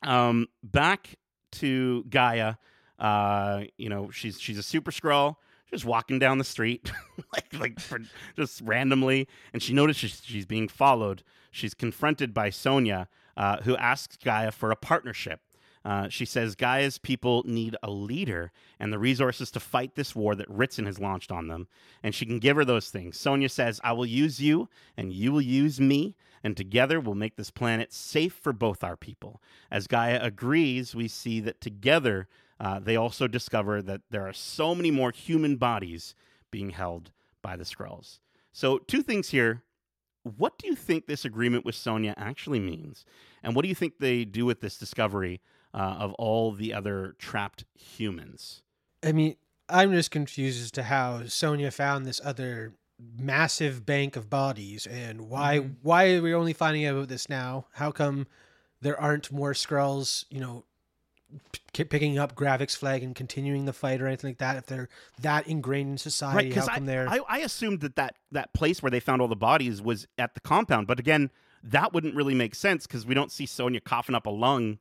um, 0.03 0.49
back 0.63 1.17
to 1.53 2.05
G'iah. 2.09 2.59
Uh, 2.99 3.65
you 3.77 3.89
know, 3.89 4.11
she's 4.11 4.41
she's 4.41 4.59
a 4.59 4.63
super 4.63 4.91
Skrull, 4.91 5.37
just 5.71 5.85
walking 5.85 6.19
down 6.19 6.39
the 6.39 6.45
street, 6.45 6.91
like 7.33 7.53
like 7.53 7.81
for, 7.81 7.99
just 8.37 8.61
randomly, 8.63 9.29
and 9.53 9.63
she 9.63 9.73
notices 9.73 10.23
she's 10.25 10.47
being 10.47 10.69
followed. 10.69 11.23
She's 11.51 11.75
confronted 11.75 12.35
by 12.35 12.51
Sonya, 12.51 13.09
uh, 13.37 13.59
who 13.63 13.77
asks 13.77 14.17
G'iah 14.17 14.53
for 14.53 14.71
a 14.71 14.77
partnership. 14.77 15.41
Uh, 15.85 16.09
she 16.09 16.25
says 16.25 16.57
G'iah's 16.57 16.99
people 16.99 17.43
need 17.47 17.77
a 17.83 17.91
leader 17.91 18.53
and 18.81 18.93
the 18.93 18.99
resources 18.99 19.51
to 19.51 19.61
fight 19.61 19.95
this 19.95 20.17
war 20.17 20.35
that 20.35 20.49
Ritson 20.49 20.87
has 20.87 20.99
launched 20.99 21.31
on 21.31 21.49
them, 21.49 21.69
and 22.03 22.15
she 22.15 22.25
can 22.25 22.39
give 22.39 22.57
her 22.57 22.65
those 22.65 22.89
things. 22.89 23.19
Sonya 23.19 23.51
says, 23.51 23.81
"I 23.85 23.93
will 23.93 24.07
use 24.07 24.41
you, 24.41 24.69
and 24.97 25.13
you 25.13 25.31
will 25.31 25.43
use 25.43 25.81
me, 25.81 26.17
and 26.43 26.57
together 26.57 27.01
we'll 27.01 27.15
make 27.15 27.37
this 27.37 27.51
planet 27.51 27.93
safe 27.93 28.33
for 28.33 28.53
both 28.53 28.83
our 28.83 28.97
people." 28.97 29.43
As 29.71 29.87
G'iah 29.87 30.25
agrees, 30.25 30.95
we 30.95 31.07
see 31.09 31.41
that 31.41 31.61
together 31.61 32.29
uh, 32.59 32.79
they 32.79 32.97
also 32.97 33.27
discover 33.27 33.83
that 33.83 34.03
there 34.11 34.27
are 34.27 34.33
so 34.33 34.75
many 34.75 34.91
more 34.91 35.11
human 35.11 35.57
bodies 35.57 36.15
being 36.51 36.71
held 36.71 37.11
by 37.43 37.57
the 37.57 37.65
Skrulls. 37.65 38.21
So, 38.53 38.79
two 38.79 39.03
things 39.03 39.31
here. 39.31 39.63
What 40.23 40.57
do 40.57 40.67
you 40.67 40.75
think 40.75 41.07
this 41.07 41.27
agreement 41.27 41.67
with 41.67 41.75
Sonya 41.75 42.15
actually 42.17 42.61
means? 42.61 43.05
And 43.43 43.55
what 43.55 43.63
do 43.63 43.69
you 43.69 43.75
think 43.75 43.99
they 43.99 44.25
do 44.25 44.47
with 44.47 44.63
this 44.63 44.79
discovery 44.79 45.43
uh, 45.75 45.97
of 45.99 46.13
all 46.15 46.53
the 46.53 46.73
other 46.73 47.15
trapped 47.19 47.65
humans? 47.75 48.63
I 49.03 49.13
mean, 49.13 49.37
I'm 49.69 49.93
just 49.93 50.11
confused 50.11 50.63
as 50.63 50.71
to 50.73 50.85
how 50.85 51.27
Sonya 51.27 51.71
found 51.71 52.07
this 52.07 52.21
other 52.25 52.75
massive 53.19 53.85
bank 53.85 54.15
of 54.17 54.31
bodies 54.31 54.87
and 54.87 55.23
why 55.29 55.59
Mhm. 55.59 55.75
why 55.83 56.15
are 56.15 56.23
we 56.23 56.33
only 56.33 56.53
finding 56.53 56.87
out 56.87 56.95
about 56.95 57.09
this 57.09 57.29
now? 57.29 57.67
How 57.73 57.91
come 57.91 58.27
there 58.81 58.99
aren't 58.99 59.33
more 59.33 59.53
Skrulls, 59.53 60.25
you 60.31 60.39
know, 60.41 60.65
p- 61.73 61.85
picking 61.85 62.19
up 62.19 62.35
Gravik's 62.37 62.75
flag 62.77 63.03
and 63.03 63.15
continuing 63.15 63.65
the 63.65 63.73
fight 63.73 64.01
or 64.01 64.07
anything 64.07 64.31
like 64.31 64.39
that? 64.39 64.57
If 64.57 64.67
they're 64.67 64.89
that 65.21 65.47
ingrained 65.49 65.91
in 65.91 65.99
society, 65.99 66.53
how 66.53 66.67
come 66.67 66.85
I, 66.85 66.87
they're 66.87 67.09
I, 67.09 67.19
I 67.29 67.39
assumed 67.39 67.81
that, 67.81 67.97
that 67.97 68.15
that 68.31 68.53
place 68.55 68.83
where 68.83 68.91
they 68.91 69.01
found 69.01 69.21
all 69.21 69.29
the 69.29 69.35
bodies 69.37 69.83
was 69.83 70.07
at 70.17 70.35
the 70.35 70.41
compound. 70.41 70.87
But 70.87 71.01
again, 71.01 71.31
that 71.65 71.93
wouldn't 71.93 72.15
really 72.15 72.35
make 72.35 72.55
sense 72.55 72.87
because 72.87 73.05
we 73.05 73.15
don't 73.15 73.33
see 73.33 73.47
Sonya 73.47 73.81
coughing 73.81 74.15
up 74.15 74.27
a 74.27 74.31
lung 74.31 74.79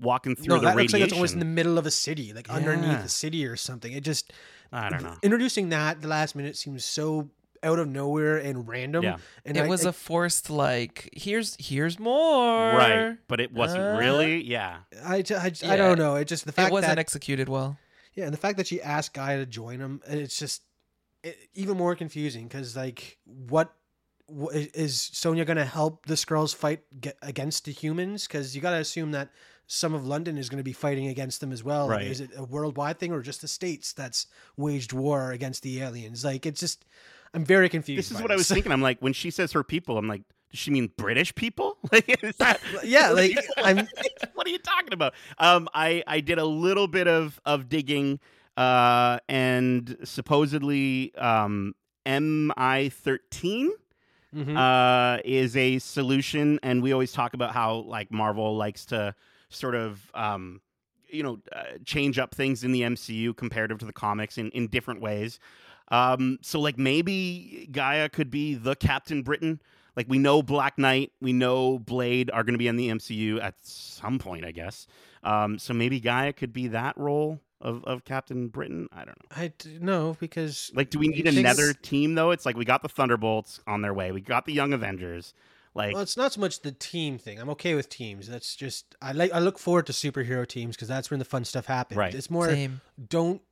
walking 0.00 0.34
through 0.36 0.54
no, 0.56 0.60
the 0.60 0.66
that 0.66 0.76
looks 0.76 0.92
like 0.92 1.02
it's 1.02 1.12
always 1.12 1.32
in 1.32 1.38
the 1.38 1.44
middle 1.44 1.78
of 1.78 1.86
a 1.86 1.90
city, 1.90 2.32
like 2.32 2.48
underneath 2.50 2.90
Yeah. 2.90 3.02
the 3.02 3.08
city 3.08 3.46
or 3.46 3.56
something. 3.56 3.92
It 3.92 4.02
just 4.02 4.32
I 4.72 4.88
don't 4.90 5.02
know. 5.02 5.16
introducing 5.22 5.68
that 5.70 6.00
the 6.02 6.08
last 6.08 6.34
minute 6.34 6.56
seems 6.56 6.84
so 6.84 7.30
out 7.62 7.78
of 7.78 7.88
nowhere 7.88 8.36
and 8.36 8.68
random. 8.68 9.04
Yeah. 9.04 9.16
And 9.46 9.56
it 9.56 9.64
I- 9.64 9.68
was 9.68 9.86
I- 9.86 9.90
a 9.90 9.92
forced 9.92 10.50
like 10.50 11.08
here's 11.14 11.56
here's 11.58 11.98
more. 11.98 12.76
Right, 12.76 13.16
but 13.28 13.40
it 13.40 13.52
wasn't 13.52 13.82
Uh, 13.84 13.96
really. 13.98 14.42
Yeah, 14.44 14.78
I, 15.04 15.22
ju- 15.22 15.36
I, 15.40 15.50
ju- 15.50 15.66
I 15.68 15.76
don't 15.76 15.98
know. 15.98 16.16
It 16.16 16.26
just 16.26 16.44
the 16.44 16.52
fact 16.52 16.70
It 16.70 16.72
wasn't 16.72 16.90
that 16.90 16.98
executed 16.98 17.48
well. 17.48 17.78
yeah, 18.14 18.24
and 18.24 18.32
the 18.34 18.38
fact 18.38 18.56
that 18.58 18.66
she 18.66 18.82
asked 18.82 19.14
Guy 19.14 19.36
to 19.36 19.46
join 19.46 19.78
him, 19.80 20.02
it's 20.06 20.38
just 20.38 20.62
it, 21.22 21.38
even 21.54 21.76
more 21.78 21.94
confusing 21.94 22.48
because 22.48 22.76
like 22.76 23.16
what, 23.24 23.72
what 24.26 24.54
is 24.54 25.00
Sonya 25.00 25.44
going 25.46 25.56
to 25.56 25.64
help 25.64 26.04
the 26.06 26.14
Skrulls 26.14 26.54
fight 26.54 26.80
get 27.00 27.16
against 27.22 27.64
the 27.64 27.72
humans? 27.72 28.26
Because 28.26 28.54
you 28.54 28.60
got 28.60 28.70
to 28.72 28.76
assume 28.78 29.12
that 29.12 29.30
some 29.66 29.94
of 29.94 30.06
London 30.06 30.36
is 30.38 30.48
going 30.48 30.58
to 30.58 30.64
be 30.64 30.72
fighting 30.72 31.06
against 31.08 31.40
them 31.40 31.50
as 31.52 31.64
well. 31.64 31.86
Like, 31.86 31.98
Right. 31.98 32.06
is 32.06 32.20
it 32.20 32.30
a 32.36 32.44
worldwide 32.44 32.98
thing 32.98 33.12
or 33.12 33.22
just 33.22 33.40
the 33.40 33.48
states 33.48 33.92
that's 33.92 34.26
waged 34.56 34.92
war 34.92 35.32
against 35.32 35.62
the 35.62 35.80
aliens? 35.80 36.24
Like 36.24 36.44
it's 36.46 36.60
just 36.60 36.84
I'm 37.32 37.44
very 37.44 37.68
confused. 37.68 37.98
this 37.98 38.10
is 38.10 38.16
by 38.18 38.22
what 38.22 38.30
I 38.30 38.36
was 38.36 38.48
thinking. 38.48 38.70
I'm 38.72 38.82
like, 38.82 39.00
when 39.00 39.12
she 39.12 39.30
says 39.30 39.52
her 39.52 39.64
people, 39.64 39.98
I'm 39.98 40.06
like, 40.06 40.22
does 40.50 40.60
she 40.60 40.70
mean 40.70 40.90
British 40.96 41.34
people? 41.34 41.78
Like, 41.92 42.06
that? 42.38 42.60
yeah, 42.84 43.10
like 43.10 43.36
I'm 43.56 43.88
what 44.34 44.46
are 44.46 44.50
you 44.50 44.58
talking 44.58 44.92
about? 44.92 45.14
Um, 45.38 45.68
I 45.74 46.04
I 46.06 46.20
did 46.20 46.38
a 46.38 46.44
little 46.44 46.86
bit 46.86 47.08
of 47.08 47.40
of 47.44 47.68
digging, 47.68 48.20
uh, 48.56 49.18
and 49.28 49.96
supposedly, 50.04 51.14
um, 51.16 51.74
MI 52.06 52.88
thirteen. 52.90 53.72
mhm. 54.34 54.56
uh, 54.56 55.20
is 55.24 55.56
a 55.56 55.78
solution, 55.78 56.58
and 56.62 56.82
we 56.82 56.92
always 56.92 57.12
talk 57.12 57.34
about 57.34 57.52
how 57.52 57.76
like 57.76 58.10
Marvel 58.10 58.56
likes 58.56 58.84
to 58.86 59.14
sort 59.54 59.74
of 59.74 60.10
um, 60.14 60.60
you 61.08 61.22
know 61.22 61.38
uh, 61.52 61.78
change 61.84 62.18
up 62.18 62.34
things 62.34 62.64
in 62.64 62.72
the 62.72 62.82
MCU 62.82 63.36
comparative 63.36 63.78
to 63.78 63.86
the 63.86 63.92
comics 63.92 64.38
in 64.38 64.50
in 64.50 64.68
different 64.68 65.00
ways. 65.00 65.38
Um, 65.88 66.38
so 66.42 66.60
like 66.60 66.78
maybe 66.78 67.68
G'iah 67.70 68.10
could 68.10 68.30
be 68.30 68.54
the 68.54 68.74
Captain 68.74 69.22
Britain. 69.22 69.60
Like 69.96 70.06
we 70.08 70.18
know 70.18 70.42
Black 70.42 70.76
Knight, 70.78 71.12
we 71.20 71.32
know 71.32 71.78
Blade 71.78 72.30
are 72.32 72.42
going 72.42 72.54
to 72.54 72.58
be 72.58 72.66
in 72.68 72.76
the 72.76 72.88
MCU 72.88 73.40
at 73.40 73.54
some 73.62 74.18
point, 74.18 74.44
I 74.44 74.50
guess. 74.50 74.86
Um, 75.22 75.58
so 75.58 75.72
maybe 75.72 76.00
G'iah 76.00 76.34
could 76.34 76.52
be 76.52 76.68
that 76.68 76.96
role 76.98 77.40
of, 77.60 77.84
of 77.84 78.04
Captain 78.04 78.48
Britain. 78.48 78.88
I 78.92 79.04
don't 79.04 79.18
know. 79.18 79.36
I 79.36 79.52
d- 79.56 79.78
no 79.80 80.16
because 80.18 80.72
Like, 80.74 80.90
do 80.90 80.98
we 80.98 81.08
need 81.08 81.26
another 81.26 81.72
team 81.72 82.14
though? 82.14 82.30
It's 82.30 82.44
like 82.44 82.56
we 82.56 82.64
got 82.64 82.82
the 82.82 82.88
Thunderbolts 82.88 83.60
on 83.66 83.82
their 83.82 83.94
way. 83.94 84.10
We 84.10 84.20
got 84.20 84.46
the 84.46 84.52
Young 84.52 84.72
Avengers. 84.72 85.32
Like, 85.74 85.94
Well, 85.94 86.02
it's 86.02 86.16
not 86.16 86.32
so 86.32 86.40
much 86.40 86.60
the 86.60 86.72
team 86.72 87.18
thing. 87.18 87.40
I'm 87.40 87.50
okay 87.50 87.74
with 87.74 87.88
teams. 87.88 88.28
That's 88.28 88.54
just 88.54 88.94
I 89.02 89.12
like. 89.12 89.32
I 89.32 89.40
look 89.40 89.58
forward 89.58 89.86
to 89.86 89.92
superhero 89.92 90.46
teams 90.46 90.76
because 90.76 90.88
that's 90.88 91.10
when 91.10 91.18
the 91.18 91.24
fun 91.24 91.44
stuff 91.44 91.66
happens. 91.66 91.98
Right. 91.98 92.14
It's 92.14 92.30
more 92.30 92.48
Same. 92.48 92.80
don't 93.08 93.42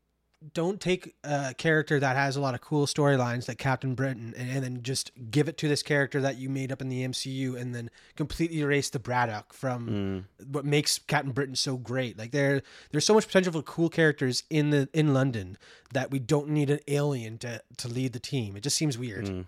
don't 0.52 0.80
take 0.80 1.14
a 1.24 1.54
character 1.54 2.00
that 2.00 2.16
has 2.16 2.36
a 2.36 2.40
lot 2.40 2.54
of 2.54 2.60
cool 2.60 2.86
storylines 2.86 3.46
like 3.48 3.58
Captain 3.58 3.94
Britain 3.94 4.34
and, 4.36 4.50
and 4.50 4.64
then 4.64 4.82
just 4.82 5.12
give 5.30 5.48
it 5.48 5.56
to 5.58 5.68
this 5.68 5.82
character 5.82 6.20
that 6.20 6.36
you 6.36 6.48
made 6.48 6.72
up 6.72 6.80
in 6.80 6.88
the 6.88 7.06
MCU 7.06 7.56
and 7.56 7.74
then 7.74 7.90
completely 8.16 8.60
erase 8.60 8.90
the 8.90 8.98
Braddock 8.98 9.52
from 9.52 10.26
mm, 10.40 10.46
what 10.46 10.64
makes 10.64 10.98
Captain 10.98 11.32
Britain 11.32 11.54
so 11.54 11.76
great. 11.76 12.18
Like 12.18 12.32
there 12.32 12.62
there's 12.90 13.04
so 13.04 13.14
much 13.14 13.26
potential 13.26 13.52
for 13.52 13.62
cool 13.62 13.88
characters 13.88 14.44
in 14.50 14.70
the 14.70 14.88
in 14.92 15.14
London 15.14 15.58
that 15.92 16.10
we 16.10 16.18
don't 16.18 16.48
need 16.48 16.70
an 16.70 16.80
alien 16.88 17.38
to 17.38 17.62
to 17.78 17.88
lead 17.88 18.12
the 18.12 18.20
team. 18.20 18.56
It 18.56 18.62
just 18.62 18.76
seems 18.76 18.98
weird. 18.98 19.26
mm. 19.26 19.44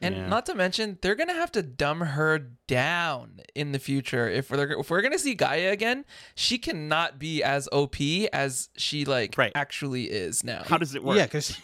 And 0.00 0.14
Yeah. 0.14 0.26
not 0.28 0.46
to 0.46 0.54
mention, 0.54 0.98
they're 1.02 1.16
gonna 1.16 1.34
have 1.34 1.50
to 1.52 1.62
dumb 1.62 2.00
her 2.00 2.38
down 2.68 3.40
in 3.56 3.72
the 3.72 3.78
future. 3.80 4.28
If 4.28 4.50
we're 4.50 4.78
if 4.80 4.90
we're 4.90 5.02
gonna 5.02 5.18
see 5.18 5.34
G'iah 5.34 5.72
again, 5.72 6.04
she 6.36 6.56
cannot 6.58 7.18
be 7.18 7.42
as 7.42 7.68
OP 7.72 8.28
as 8.32 8.68
she 8.76 9.04
like 9.04 9.36
Right. 9.36 9.50
actually 9.56 10.04
is 10.04 10.44
now. 10.44 10.62
how 10.66 10.78
does 10.78 10.94
it 10.94 11.02
work? 11.02 11.16
Yeah, 11.16 11.24
because 11.26 11.58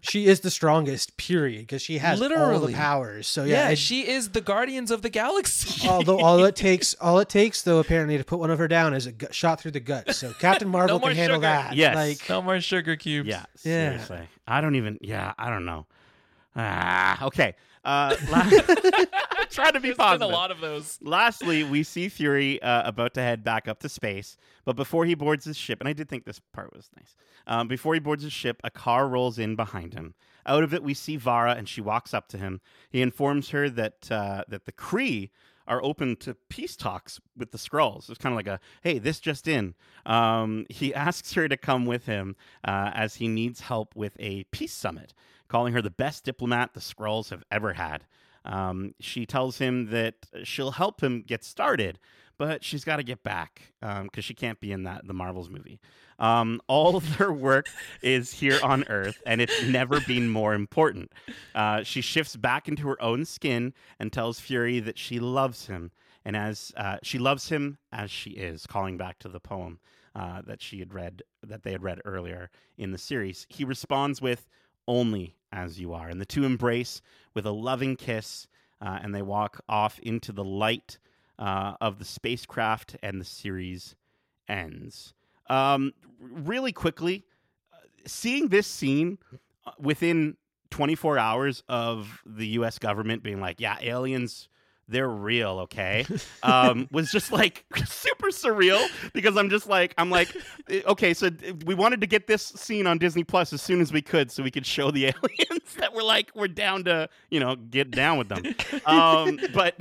she 0.00 0.26
is 0.26 0.40
the 0.40 0.50
strongest. 0.50 1.16
Period. 1.16 1.60
Because 1.60 1.80
she 1.80 1.98
has 1.98 2.18
literally 2.18 2.54
all 2.56 2.66
the 2.66 2.72
powers. 2.72 3.28
So 3.28 3.44
yeah, 3.44 3.66
yeah, 3.66 3.68
it- 3.70 3.78
she 3.78 4.06
is 4.08 4.30
the 4.30 4.40
Guardians 4.40 4.90
of 4.90 5.02
the 5.02 5.08
Galaxy. 5.10 5.88
although 5.88 6.18
all 6.18 6.44
it 6.44 6.56
takes, 6.68 6.94
all 7.00 7.20
it 7.20 7.28
takes 7.28 7.62
though, 7.62 7.78
apparently 7.78 8.18
to 8.18 8.24
put 8.24 8.40
one 8.40 8.50
of 8.50 8.58
her 8.58 8.66
down 8.66 8.94
is 8.94 9.06
a 9.06 9.12
gut, 9.12 9.32
shot 9.32 9.60
through 9.60 9.70
the 9.72 9.80
gut. 9.80 10.12
So 10.12 10.32
Captain 10.32 10.68
Marvel 10.76 10.98
more 10.98 11.10
can 11.10 11.16
handle 11.18 11.36
sugar. 11.36 11.42
that. 11.46 11.76
Yes. 11.76 11.94
Like 11.94 12.28
no 12.28 12.42
more 12.42 12.60
sugar 12.60 12.96
cubes. 12.96 13.28
Yeah, 13.28 13.44
Yeah. 13.62 13.90
seriously. 13.90 14.28
I 14.48 14.60
don't 14.60 14.74
even. 14.74 14.98
Yeah, 15.02 15.34
I 15.38 15.50
don't 15.50 15.64
know. 15.64 15.86
Ah, 16.56 17.24
okay. 17.26 17.54
Uh, 17.86 18.16
la- 18.30 18.42
trying 19.48 19.72
to 19.72 19.80
be 19.80 19.88
There's 19.88 19.96
been 19.96 20.06
positive. 20.06 20.28
a 20.28 20.32
lot 20.32 20.50
of 20.50 20.60
those. 20.60 20.98
Lastly, 21.00 21.62
we 21.62 21.82
see 21.84 22.08
Fury 22.08 22.60
uh, 22.60 22.86
about 22.88 23.14
to 23.14 23.20
head 23.22 23.44
back 23.44 23.68
up 23.68 23.78
to 23.80 23.88
space, 23.88 24.36
but 24.64 24.74
before 24.74 25.04
he 25.06 25.14
boards 25.14 25.44
his 25.44 25.56
ship, 25.56 25.78
and 25.80 25.88
I 25.88 25.92
did 25.92 26.08
think 26.08 26.24
this 26.24 26.40
part 26.52 26.74
was 26.74 26.90
nice. 26.96 27.14
Um, 27.46 27.68
before 27.68 27.94
he 27.94 28.00
boards 28.00 28.24
his 28.24 28.32
ship, 28.32 28.60
a 28.64 28.70
car 28.70 29.06
rolls 29.08 29.38
in 29.38 29.54
behind 29.54 29.94
him. 29.94 30.14
Out 30.46 30.64
of 30.64 30.74
it, 30.74 30.82
we 30.82 30.94
see 30.94 31.16
Varra, 31.16 31.54
and 31.54 31.68
she 31.68 31.80
walks 31.80 32.12
up 32.12 32.28
to 32.30 32.38
him. 32.38 32.60
He 32.90 33.00
informs 33.02 33.50
her 33.50 33.70
that 33.70 34.10
uh, 34.10 34.42
that 34.48 34.64
the 34.64 34.72
Kree 34.72 35.30
are 35.68 35.82
open 35.82 36.14
to 36.16 36.34
peace 36.48 36.76
talks 36.76 37.20
with 37.36 37.50
the 37.50 37.58
Skrulls. 37.58 38.08
It's 38.08 38.18
kind 38.18 38.32
of 38.32 38.36
like 38.36 38.46
a, 38.46 38.60
hey, 38.82 38.98
this 38.98 39.18
just 39.18 39.48
in. 39.48 39.74
Um, 40.04 40.64
he 40.68 40.94
asks 41.06 41.32
her 41.34 41.48
to 41.48 41.56
come 41.56 41.86
with 41.86 42.06
him 42.06 42.36
uh, 42.64 42.90
as 42.94 43.16
he 43.16 43.26
needs 43.28 43.60
help 43.60 43.94
with 43.96 44.16
a 44.20 44.44
peace 44.52 44.72
summit, 44.72 45.12
calling 45.48 45.72
her 45.72 45.82
the 45.82 45.90
best 45.90 46.24
diplomat 46.24 46.74
the 46.74 46.80
Skrulls 46.80 47.30
have 47.30 47.42
ever 47.50 47.72
had. 47.72 48.04
Um, 48.44 48.94
she 49.00 49.26
tells 49.26 49.58
him 49.58 49.90
that 49.90 50.14
she'll 50.44 50.70
help 50.70 51.02
him 51.02 51.22
get 51.26 51.42
started, 51.44 51.98
but 52.38 52.62
she's 52.62 52.84
got 52.84 52.96
to 52.96 53.02
get 53.02 53.22
back 53.22 53.72
because 53.80 54.00
um, 54.00 54.08
she 54.20 54.34
can't 54.34 54.60
be 54.60 54.72
in 54.72 54.84
that 54.84 55.06
the 55.06 55.14
Marvels 55.14 55.50
movie. 55.50 55.80
Um, 56.18 56.60
all 56.68 56.96
of 56.96 57.18
their 57.18 57.32
work 57.32 57.66
is 58.02 58.32
here 58.32 58.58
on 58.62 58.84
Earth, 58.88 59.20
and 59.26 59.40
it's 59.40 59.64
never 59.64 60.00
been 60.00 60.28
more 60.28 60.54
important. 60.54 61.12
Uh, 61.54 61.82
she 61.82 62.00
shifts 62.00 62.36
back 62.36 62.68
into 62.68 62.86
her 62.88 63.02
own 63.02 63.24
skin 63.24 63.74
and 63.98 64.12
tells 64.12 64.38
Fury 64.40 64.80
that 64.80 64.98
she 64.98 65.18
loves 65.18 65.66
him, 65.66 65.90
and 66.24 66.36
as 66.36 66.72
uh, 66.76 66.98
she 67.02 67.18
loves 67.18 67.48
him 67.48 67.78
as 67.92 68.10
she 68.10 68.30
is, 68.30 68.66
calling 68.66 68.96
back 68.96 69.18
to 69.20 69.28
the 69.28 69.40
poem 69.40 69.80
uh, 70.14 70.40
that 70.46 70.62
she 70.62 70.78
had 70.78 70.94
read 70.94 71.22
that 71.42 71.62
they 71.62 71.72
had 71.72 71.82
read 71.82 72.00
earlier 72.04 72.50
in 72.78 72.92
the 72.92 72.98
series. 72.98 73.46
He 73.48 73.64
responds 73.64 74.22
with 74.22 74.46
"Only 74.88 75.36
as 75.52 75.80
you 75.80 75.92
are," 75.92 76.08
and 76.08 76.20
the 76.20 76.26
two 76.26 76.44
embrace 76.44 77.00
with 77.34 77.46
a 77.46 77.50
loving 77.50 77.96
kiss, 77.96 78.46
uh, 78.80 78.98
and 79.02 79.14
they 79.14 79.22
walk 79.22 79.60
off 79.68 79.98
into 80.00 80.32
the 80.32 80.44
light 80.44 80.98
uh, 81.38 81.74
of 81.80 81.98
the 81.98 82.04
spacecraft, 82.04 82.96
and 83.02 83.20
the 83.20 83.24
series 83.24 83.94
ends. 84.48 85.12
Um, 85.48 85.92
really 86.20 86.72
quickly, 86.72 87.24
uh, 87.72 87.76
seeing 88.06 88.48
this 88.48 88.66
scene 88.66 89.18
uh, 89.66 89.72
within 89.78 90.36
24 90.70 91.18
hours 91.18 91.62
of 91.68 92.22
the 92.26 92.46
U.S. 92.48 92.78
government 92.78 93.22
being 93.22 93.40
like, 93.40 93.60
"Yeah, 93.60 93.76
aliens." 93.80 94.48
They're 94.88 95.08
real, 95.08 95.60
okay? 95.60 96.06
Um, 96.44 96.88
was 96.92 97.10
just 97.10 97.32
like 97.32 97.64
super 97.86 98.28
surreal 98.28 98.86
because 99.12 99.36
I'm 99.36 99.50
just 99.50 99.66
like 99.66 99.94
I'm 99.98 100.10
like, 100.10 100.34
eh, 100.70 100.82
okay, 100.86 101.12
so 101.12 101.30
we 101.64 101.74
wanted 101.74 102.00
to 102.02 102.06
get 102.06 102.28
this 102.28 102.42
scene 102.42 102.86
on 102.86 102.98
Disney 102.98 103.24
Plus 103.24 103.52
as 103.52 103.60
soon 103.60 103.80
as 103.80 103.92
we 103.92 104.00
could, 104.00 104.30
so 104.30 104.44
we 104.44 104.50
could 104.50 104.64
show 104.64 104.92
the 104.92 105.06
aliens 105.06 105.74
that 105.78 105.92
we're 105.92 106.04
like 106.04 106.30
we're 106.36 106.46
down 106.46 106.84
to 106.84 107.08
you 107.30 107.40
know 107.40 107.56
get 107.56 107.90
down 107.90 108.16
with 108.18 108.28
them. 108.28 108.44
Um, 108.84 109.40
but 109.52 109.80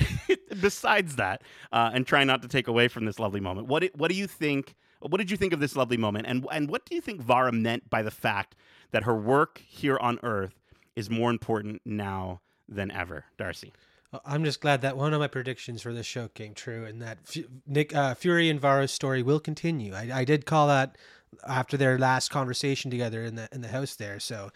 besides 0.60 1.18
that, 1.18 1.44
uh, 1.72 1.92
and 1.94 2.08
try 2.08 2.24
not 2.24 2.42
to 2.42 2.48
take 2.48 2.68
away 2.68 2.88
from 2.88 3.06
this 3.06 3.20
lovely 3.20 3.40
moment, 3.40 3.68
what 3.68 3.84
what 3.96 4.10
do 4.10 4.18
you 4.18 4.26
think? 4.26 4.76
What 5.02 5.18
did 5.20 5.30
you 5.30 5.38
think 5.38 5.54
of 5.54 5.60
this 5.60 5.76
lovely 5.76 5.98
moment, 5.98 6.26
and 6.28 6.48
and 6.52 6.68
what 6.68 6.86
do 6.86 6.96
you 6.96 7.02
think 7.02 7.22
Varra 7.22 7.52
meant 7.52 7.92
by 7.92 8.02
the 8.02 8.12
fact 8.12 8.56
that 8.90 9.04
her 9.04 9.16
work 9.16 9.62
here 9.68 10.00
on 10.00 10.20
Earth 10.24 10.60
is 10.96 11.12
more 11.12 11.30
important 11.30 11.82
now 11.86 12.42
than 12.68 12.90
ever, 12.90 13.26
Darcy? 13.38 13.72
I'm 14.26 14.44
just 14.44 14.62
glad 14.62 14.82
that 14.82 14.98
one 14.98 15.14
of 15.14 15.20
my 15.20 15.28
predictions 15.28 15.82
for 15.82 15.94
this 15.94 16.06
show 16.06 16.28
came 16.30 16.54
true, 16.54 16.86
and 16.86 17.02
that 17.02 17.18
F- 17.28 17.46
Nick 17.68 17.96
uh, 17.96 18.14
Fury 18.16 18.50
and 18.50 18.60
Varra's 18.60 18.92
story 18.92 19.24
will 19.24 19.40
continue. 19.40 19.94
I, 19.94 20.10
I 20.14 20.26
did 20.26 20.46
call 20.46 20.68
that 20.68 20.98
after 21.48 21.78
their 21.78 21.98
last 21.98 22.30
conversation 22.30 22.92
together 22.92 23.24
in 23.24 23.36
the 23.36 23.50
in 23.52 23.62
the 23.62 23.68
house 23.68 23.96
there. 23.96 24.20
So 24.20 24.52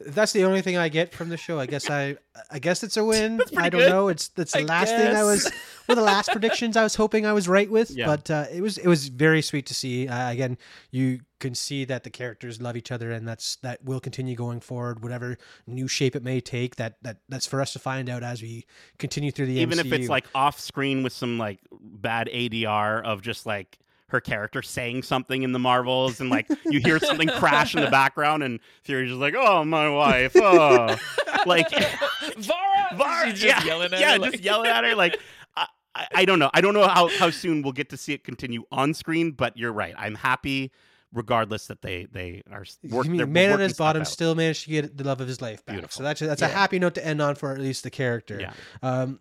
that's 0.00 0.32
the 0.32 0.44
only 0.44 0.62
thing 0.62 0.76
I 0.76 0.88
get 0.88 1.12
from 1.12 1.28
the 1.28 1.36
show. 1.36 1.58
I 1.58 1.66
guess 1.66 1.90
I 1.90 2.16
I 2.50 2.58
guess 2.58 2.82
it's 2.82 2.96
a 2.96 3.04
win. 3.04 3.40
I 3.56 3.68
don't 3.68 3.80
good. 3.80 3.90
know. 3.90 4.08
It's 4.08 4.28
that's 4.28 4.52
the 4.52 4.60
I 4.60 4.62
last 4.62 4.90
thing 4.90 5.14
I 5.14 5.24
was 5.24 5.44
one 5.86 5.96
of 5.96 5.96
the 5.96 6.02
last 6.02 6.30
predictions 6.30 6.76
I 6.76 6.82
was 6.82 6.94
hoping 6.94 7.26
I 7.26 7.32
was 7.32 7.48
right 7.48 7.70
with. 7.70 7.90
Yeah. 7.90 8.06
But 8.06 8.30
uh, 8.30 8.46
it 8.52 8.60
was 8.60 8.78
it 8.78 8.86
was 8.86 9.08
very 9.08 9.42
sweet 9.42 9.66
to 9.66 9.74
see. 9.74 10.06
Uh, 10.06 10.30
again, 10.30 10.56
you 10.90 11.20
can 11.38 11.54
see 11.54 11.84
that 11.84 12.04
the 12.04 12.10
characters 12.10 12.60
love 12.60 12.76
each 12.76 12.90
other, 12.90 13.10
and 13.12 13.26
that's 13.26 13.56
that 13.56 13.84
will 13.84 14.00
continue 14.00 14.34
going 14.34 14.60
forward, 14.60 15.02
whatever 15.02 15.36
new 15.66 15.88
shape 15.88 16.16
it 16.16 16.22
may 16.22 16.40
take. 16.40 16.76
That 16.76 16.96
that 17.02 17.18
that's 17.28 17.46
for 17.46 17.60
us 17.60 17.72
to 17.74 17.78
find 17.78 18.08
out 18.08 18.22
as 18.22 18.42
we 18.42 18.66
continue 18.98 19.30
through 19.30 19.46
the 19.46 19.54
Even 19.60 19.78
MCU. 19.78 19.86
if 19.86 19.92
it's 19.92 20.08
like 20.08 20.26
off 20.34 20.58
screen 20.60 21.02
with 21.02 21.12
some 21.12 21.38
like 21.38 21.60
bad 21.80 22.28
ADR 22.32 23.02
of 23.04 23.22
just 23.22 23.46
like 23.46 23.78
her 24.10 24.20
character 24.22 24.62
saying 24.62 25.02
something 25.02 25.42
in 25.42 25.52
the 25.52 25.58
Marvels, 25.58 26.20
and 26.20 26.30
like 26.30 26.48
you 26.66 26.80
hear 26.80 26.98
something 26.98 27.28
crash 27.28 27.74
in 27.74 27.82
the 27.84 27.90
background, 27.90 28.42
and 28.42 28.58
Fury's 28.82 29.10
just 29.10 29.20
like, 29.20 29.34
"Oh, 29.36 29.64
my 29.64 29.88
wife," 29.90 30.32
oh, 30.36 30.96
like 31.46 31.68
Varra, 32.38 32.88
Var- 32.96 33.24
She's 33.30 33.40
just 33.40 33.44
yeah, 33.44 33.64
yelling 33.64 33.92
at 33.92 34.00
yeah, 34.00 34.12
her. 34.12 34.18
just 34.18 34.32
like- 34.36 34.44
yelling 34.44 34.70
at 34.70 34.84
her. 34.84 34.94
Like, 34.94 35.18
I, 35.56 35.66
I, 35.94 36.06
I 36.14 36.24
don't 36.24 36.38
know. 36.38 36.50
I 36.54 36.60
don't 36.62 36.72
know 36.74 36.86
how, 36.88 37.08
how 37.18 37.28
soon 37.30 37.60
we'll 37.62 37.72
get 37.72 37.90
to 37.90 37.96
see 37.96 38.12
it 38.14 38.24
continue 38.24 38.64
on 38.72 38.94
screen, 38.94 39.32
but 39.32 39.56
you're 39.58 39.72
right. 39.72 39.94
I'm 39.98 40.14
happy, 40.14 40.72
regardless 41.12 41.66
that 41.68 41.82
they 41.82 42.06
they 42.10 42.42
are 42.50 42.62
s- 42.62 42.78
work, 42.90 43.06
you 43.06 43.12
mean 43.12 43.32
man 43.32 43.46
on 43.46 43.50
working 43.52 43.68
his 43.68 43.76
bottom 43.76 44.02
out. 44.02 44.08
still 44.08 44.34
managed 44.34 44.64
to 44.64 44.70
get 44.70 44.96
the 44.96 45.04
love 45.04 45.20
of 45.20 45.28
his 45.28 45.40
life 45.40 45.64
back. 45.64 45.74
Beautiful. 45.76 45.96
So 45.98 46.02
that's 46.02 46.20
a, 46.22 46.26
that's 46.26 46.42
a 46.42 46.48
happy 46.48 46.78
note 46.78 46.94
to 46.94 47.06
end 47.06 47.20
on 47.22 47.34
for 47.34 47.52
at 47.52 47.58
least 47.58 47.82
the 47.84 47.90
character. 47.90 48.38
Yeah. 48.40 48.52
Um, 48.82 49.18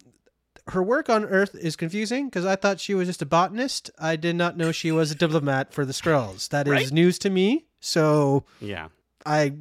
her 0.69 0.83
work 0.83 1.09
on 1.09 1.23
Earth 1.23 1.55
is 1.55 1.77
confusing 1.77 2.25
because 2.27 2.45
I 2.45 2.57
thought 2.57 2.79
she 2.81 2.93
was 2.93 3.07
just 3.07 3.21
a 3.21 3.25
botanist. 3.25 3.89
I 3.99 4.17
did 4.17 4.35
not 4.35 4.57
know 4.57 4.73
she 4.73 4.91
was 4.91 5.11
a 5.11 5.15
diplomat 5.15 5.71
for 5.73 5.85
the 5.85 5.93
Skrulls. 5.93 6.49
That 6.49 6.67
is 6.67 6.71
Right? 6.73 6.91
news 6.91 7.17
to 7.19 7.29
me. 7.29 7.65
So 7.79 8.43
Yeah, 8.59 8.89
I, 9.25 9.53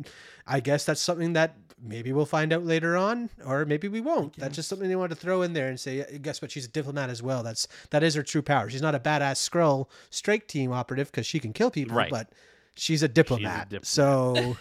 I 0.49 0.59
guess 0.61 0.85
that's 0.85 1.01
something 1.01 1.35
that 1.35 1.55
maybe 1.83 2.12
we'll 2.12 2.24
find 2.27 2.53
out 2.53 2.64
later 2.64 2.97
on, 2.97 3.31
or 3.45 3.64
maybe 3.64 3.89
we 3.89 4.01
won't. 4.01 4.37
That's 4.37 4.57
just 4.57 4.68
something 4.68 4.89
they 4.89 4.97
wanted 4.97 5.14
to 5.16 5.20
throw 5.20 5.43
in 5.43 5.53
there 5.53 5.68
and 5.68 5.79
say, 5.79 5.99
"Yeah, 5.99 6.18
guess 6.18 6.41
what? 6.43 6.51
She's 6.51 6.64
a 6.66 6.68
diplomat 6.68 7.11
as 7.11 7.22
well. 7.22 7.43
That's 7.43 7.68
that 7.91 8.03
is 8.03 8.14
her 8.14 8.22
true 8.22 8.43
power. 8.43 8.68
She's 8.70 8.83
not 8.83 8.95
a 8.95 9.01
badass 9.01 9.49
Skrull 9.49 9.89
strike 10.11 10.47
team 10.49 10.72
operative 10.72 11.11
because 11.11 11.27
she 11.27 11.39
can 11.41 11.53
kill 11.53 11.70
people, 11.70 11.97
Right. 11.97 12.11
but 12.11 12.31
she's 12.77 13.03
a 13.03 13.09
diplomat. 13.09 13.68
diplomat. 13.70 13.87
So 13.87 14.57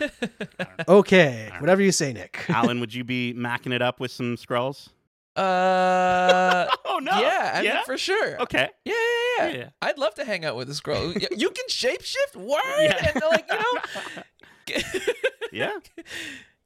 okay, 0.88 1.52
whatever 1.60 1.82
you 1.82 1.92
say, 1.92 2.14
Nick. 2.14 2.40
Alan, 2.50 2.80
would 2.80 2.94
you 2.94 3.04
be 3.04 3.34
macking 3.36 3.74
it 3.74 3.82
up 3.82 4.00
with 4.00 4.12
some 4.12 4.36
Skrulls? 4.36 4.90
Uh, 5.36 6.68
Oh 6.86 7.00
no! 7.00 7.20
yeah, 7.20 7.52
I 7.56 7.62
yeah. 7.62 7.74
mean 7.76 7.84
for 7.86 7.98
sure. 7.98 8.42
okay. 8.42 8.70
Yeah, 8.86 8.94
yeah, 8.94 9.48
yeah, 9.50 9.58
Yeah. 9.58 9.70
I'd 9.82 9.98
love 9.98 10.16
to 10.16 10.24
hang 10.24 10.46
out 10.46 10.56
with 10.56 10.70
this 10.70 10.80
girl. 10.80 11.08
Y- 11.14 11.28
you 11.36 11.50
can 11.50 11.66
shapeshift. 11.70 12.36
What? 12.36 12.64
Yeah. 12.82 13.12
And 13.14 13.22
they're 13.22 13.30
like, 13.30 13.46
you 13.52 13.58
know, 13.58 14.84
Yeah, 15.52 15.72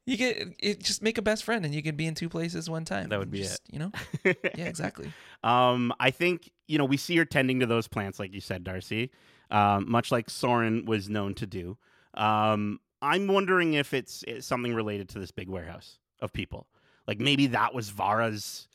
you 0.10 0.18
get 0.18 0.55
it, 0.60 0.80
just 0.80 1.01
make 1.01 1.18
a 1.18 1.22
best 1.22 1.43
friend, 1.43 1.66
and 1.66 1.74
you 1.74 1.84
can 1.84 1.95
be 1.95 2.07
in 2.07 2.16
two 2.16 2.30
places 2.30 2.70
one 2.70 2.86
time. 2.86 3.10
That 3.10 3.20
would 3.20 3.32
be 3.32 3.43
Just, 3.43 3.62
You 3.72 3.80
know? 3.80 3.91
Yeah, 4.26 4.66
exactly. 4.66 5.12
Um, 5.43 5.93
I 5.99 6.12
think 6.12 6.51
you 6.68 6.78
know 6.78 6.86
we 6.86 6.97
see 6.97 7.16
her 7.18 7.26
tending 7.26 7.60
to 7.60 7.66
those 7.66 7.88
plants, 7.88 8.20
like 8.20 8.34
you 8.34 8.41
said, 8.41 8.64
Darcy. 8.64 9.12
Um, 9.51 9.89
much 9.89 10.12
like 10.12 10.30
Soren 10.30 10.86
was 10.86 11.10
known 11.10 11.34
to 11.36 11.47
do. 11.47 11.78
Um, 12.14 12.80
I'm 13.01 13.28
wondering 13.28 13.74
if 13.74 13.93
it's, 13.93 14.24
it's 14.28 14.45
something 14.45 14.76
related 14.76 15.10
to 15.10 15.20
this 15.20 15.32
big 15.32 15.49
warehouse 15.49 15.97
of 16.20 16.34
people. 16.34 16.68
Like 17.07 17.20
maybe 17.20 17.47
that 17.47 17.74
was 17.74 17.89
Varra's 17.89 18.68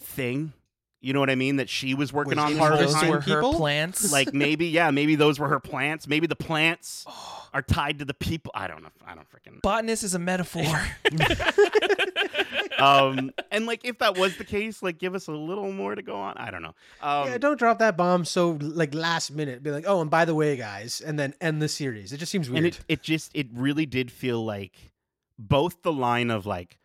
thing. 0.00 0.52
You 1.00 1.12
know 1.12 1.20
what 1.20 1.30
I 1.30 1.36
mean? 1.36 1.56
That 1.56 1.68
she 1.68 1.94
was 1.94 2.12
working 2.12 2.30
Was 2.30 2.38
on 2.38 2.46
it 2.46 2.50
this 2.54 2.58
whole 2.58 2.68
harvesting 2.68 2.92
Those 2.92 3.00
time. 3.00 3.12
her 3.12 3.40
people? 3.40 3.54
plants. 3.54 4.12
Like 4.12 4.34
maybe, 4.34 4.66
yeah, 4.68 4.90
maybe 4.90 5.14
those 5.14 5.38
were 5.38 5.48
her 5.48 5.60
plants. 5.60 6.08
Maybe 6.08 6.26
the 6.26 6.34
plants 6.36 7.06
are 7.54 7.62
tied 7.62 8.00
to 8.00 8.04
the 8.04 8.14
people. 8.14 8.50
I 8.54 8.66
don't 8.66 8.82
know. 8.82 8.90
I 9.06 9.14
don't 9.14 9.26
freaking. 9.30 9.62
botanist 9.62 10.02
is 10.02 10.14
a 10.14 10.18
metaphor. 10.18 10.64
um, 12.78 13.30
and 13.50 13.66
like 13.66 13.84
if 13.84 13.98
that 13.98 14.16
was 14.18 14.36
the 14.36 14.44
case, 14.44 14.82
like 14.82 14.98
give 14.98 15.14
us 15.14 15.28
a 15.28 15.32
little 15.32 15.72
more 15.72 15.94
to 15.94 16.02
go 16.02 16.16
on. 16.16 16.36
I 16.36 16.50
don't 16.50 16.62
know. 16.62 16.74
Um, 17.00 17.28
yeah, 17.28 17.38
don't 17.38 17.58
drop 17.58 17.78
that 17.78 17.96
bomb 17.96 18.24
so 18.24 18.58
like 18.60 18.94
last 18.94 19.30
minute. 19.30 19.62
Be 19.62 19.70
like, 19.70 19.84
oh, 19.86 20.00
and 20.00 20.10
by 20.10 20.24
the 20.24 20.34
way, 20.34 20.56
guys, 20.56 21.00
and 21.00 21.18
then 21.18 21.34
end 21.40 21.60
the 21.62 21.68
series. 21.68 22.12
It 22.12 22.18
just 22.18 22.32
seems 22.32 22.48
weird. 22.50 22.64
and 22.64 22.74
it 22.74 22.80
it 22.88 23.02
just 23.02 23.30
it 23.34 23.46
really 23.52 23.86
did 23.86 24.10
feel 24.10 24.44
like 24.44 24.92
both 25.38 25.82
the 25.82 25.92
line 25.92 26.30
of 26.30 26.46
like 26.46 26.78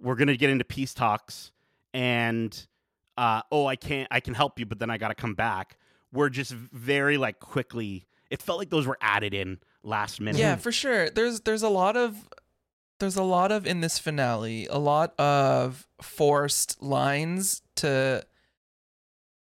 we're 0.00 0.14
gonna 0.16 0.36
get 0.36 0.50
into 0.50 0.64
peace 0.64 0.94
talks 0.94 1.52
and 1.92 2.66
uh 3.16 3.42
oh 3.50 3.66
I 3.66 3.76
can't 3.76 4.08
I 4.10 4.20
can 4.20 4.34
help 4.34 4.58
you 4.58 4.66
but 4.66 4.78
then 4.78 4.90
I 4.90 4.98
gotta 4.98 5.14
come 5.14 5.34
back 5.34 5.76
were 6.12 6.30
just 6.30 6.52
very 6.52 7.16
like 7.16 7.40
quickly 7.40 8.06
it 8.30 8.42
felt 8.42 8.58
like 8.58 8.70
those 8.70 8.86
were 8.86 8.98
added 9.00 9.34
in 9.34 9.58
last 9.82 10.20
minute 10.20 10.38
yeah, 10.38 10.56
for 10.56 10.72
sure. 10.72 11.08
There's 11.10 11.40
there's 11.40 11.62
a 11.62 11.68
lot 11.68 11.96
of 11.96 12.28
there's 12.98 13.16
a 13.16 13.22
lot 13.22 13.52
of 13.52 13.66
in 13.66 13.80
this 13.80 13.98
finale, 13.98 14.66
a 14.68 14.78
lot 14.78 15.18
of 15.18 15.86
forced 16.00 16.82
lines 16.82 17.62
to 17.76 18.24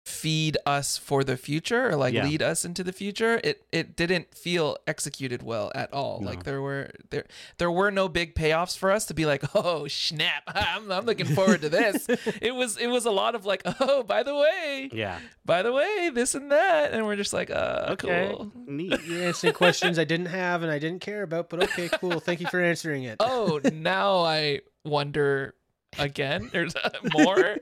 feed 0.09 0.57
us 0.65 0.97
for 0.97 1.23
the 1.23 1.37
future 1.37 1.87
or 1.89 1.95
like 1.95 2.13
Yeah. 2.13 2.23
lead 2.25 2.41
us 2.41 2.65
into 2.65 2.83
the 2.83 2.91
future. 2.91 3.39
It 3.43 3.63
it 3.71 3.95
didn't 3.95 4.33
feel 4.35 4.77
executed 4.87 5.43
well 5.43 5.71
at 5.75 5.93
all. 5.93 6.19
No. 6.19 6.27
Like 6.29 6.43
there 6.43 6.61
were 6.61 6.91
there 7.11 7.25
there 7.57 7.69
were 7.71 7.91
no 7.91 8.09
big 8.09 8.33
payoffs 8.35 8.77
for 8.77 8.91
us 8.91 9.05
to 9.05 9.13
be 9.13 9.25
like, 9.25 9.43
"Oh, 9.55 9.87
snap. 9.87 10.43
I'm 10.47 10.91
I'm 10.91 11.05
looking 11.05 11.27
forward 11.27 11.61
to 11.61 11.69
this." 11.69 12.07
it 12.41 12.55
was 12.55 12.77
it 12.77 12.87
was 12.87 13.05
a 13.05 13.11
lot 13.11 13.35
of 13.35 13.45
like, 13.45 13.61
"Oh, 13.79 14.03
by 14.03 14.23
the 14.23 14.35
way, 14.35 14.89
yeah 14.91 15.19
by 15.45 15.61
the 15.61 15.71
way, 15.71 16.09
this 16.13 16.35
and 16.35 16.51
that." 16.51 16.91
And 16.93 17.05
we're 17.05 17.15
just 17.15 17.33
like, 17.33 17.49
"Uh, 17.51 17.87
okay 17.91 18.33
cool." 18.35 18.51
neat 18.65 18.99
You're 19.05 19.23
answering 19.23 19.53
questions 19.53 19.99
I 19.99 20.03
didn't 20.05 20.27
have 20.27 20.63
and 20.63 20.71
I 20.71 20.79
didn't 20.79 21.01
care 21.01 21.21
about, 21.23 21.49
but 21.49 21.63
okay, 21.63 21.89
cool. 21.99 22.19
Thank 22.19 22.39
you 22.41 22.47
for 22.47 22.59
answering 22.59 23.03
it. 23.03 23.17
oh, 23.19 23.59
now 23.71 24.19
I 24.19 24.61
wonder 24.83 25.53
again. 25.97 26.49
There's 26.51 26.75
more. 27.13 27.57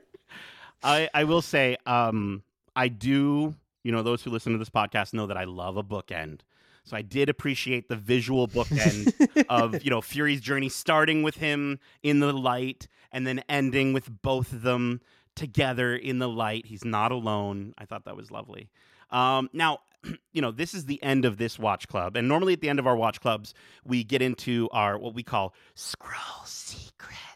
I 0.84 1.10
I 1.14 1.24
will 1.24 1.42
say 1.42 1.78
um 1.86 2.44
I 2.76 2.88
do 2.88 3.56
you 3.84 3.92
know 3.92 4.04
those 4.04 4.24
who 4.24 4.30
listen 4.30 4.54
to 4.54 4.60
this 4.60 4.70
podcast 4.70 5.14
know 5.14 5.28
that 5.28 5.38
I 5.38 5.46
love 5.46 5.78
a 5.78 5.84
bookend 5.84 6.42
so 6.84 6.96
I 6.96 7.02
did 7.02 7.28
appreciate 7.28 7.90
the 7.90 7.98
visual 7.98 8.48
bookend 8.48 9.14
of 9.50 9.84
you 9.84 9.90
know 9.90 10.02
Fury's 10.02 10.42
journey 10.42 10.70
starting 10.70 11.22
with 11.22 11.36
him 11.36 11.80
in 12.02 12.20
the 12.20 12.32
light 12.32 12.88
and 13.12 13.28
then 13.28 13.44
ending 13.50 13.94
with 13.94 14.10
both 14.22 14.54
of 14.54 14.62
them 14.62 15.02
together 15.36 15.96
in 15.96 16.20
the 16.20 16.28
light. 16.28 16.66
He's 16.66 16.84
not 16.84 17.12
alone. 17.12 17.74
I 17.78 17.86
thought 17.86 18.06
that 18.06 18.18
was 18.18 18.32
lovely. 18.32 18.70
Um, 19.12 19.50
now, 19.54 19.80
you 20.34 20.42
know, 20.42 20.52
this 20.52 20.74
is 20.74 20.86
the 20.86 21.02
end 21.02 21.26
of 21.26 21.38
this 21.38 21.58
watch 21.60 21.88
club, 21.88 22.16
and 22.16 22.28
normally 22.28 22.54
at 22.54 22.62
the 22.62 22.70
end 22.70 22.80
of 22.80 22.88
our 22.88 22.96
watch 22.96 23.22
clubs, 23.22 23.54
we 23.86 24.04
get 24.04 24.22
into 24.22 24.68
our 24.72 24.98
what 24.98 25.14
we 25.14 25.24
call 25.24 25.54
Skrull 25.76 26.46
secrets. 26.46 27.27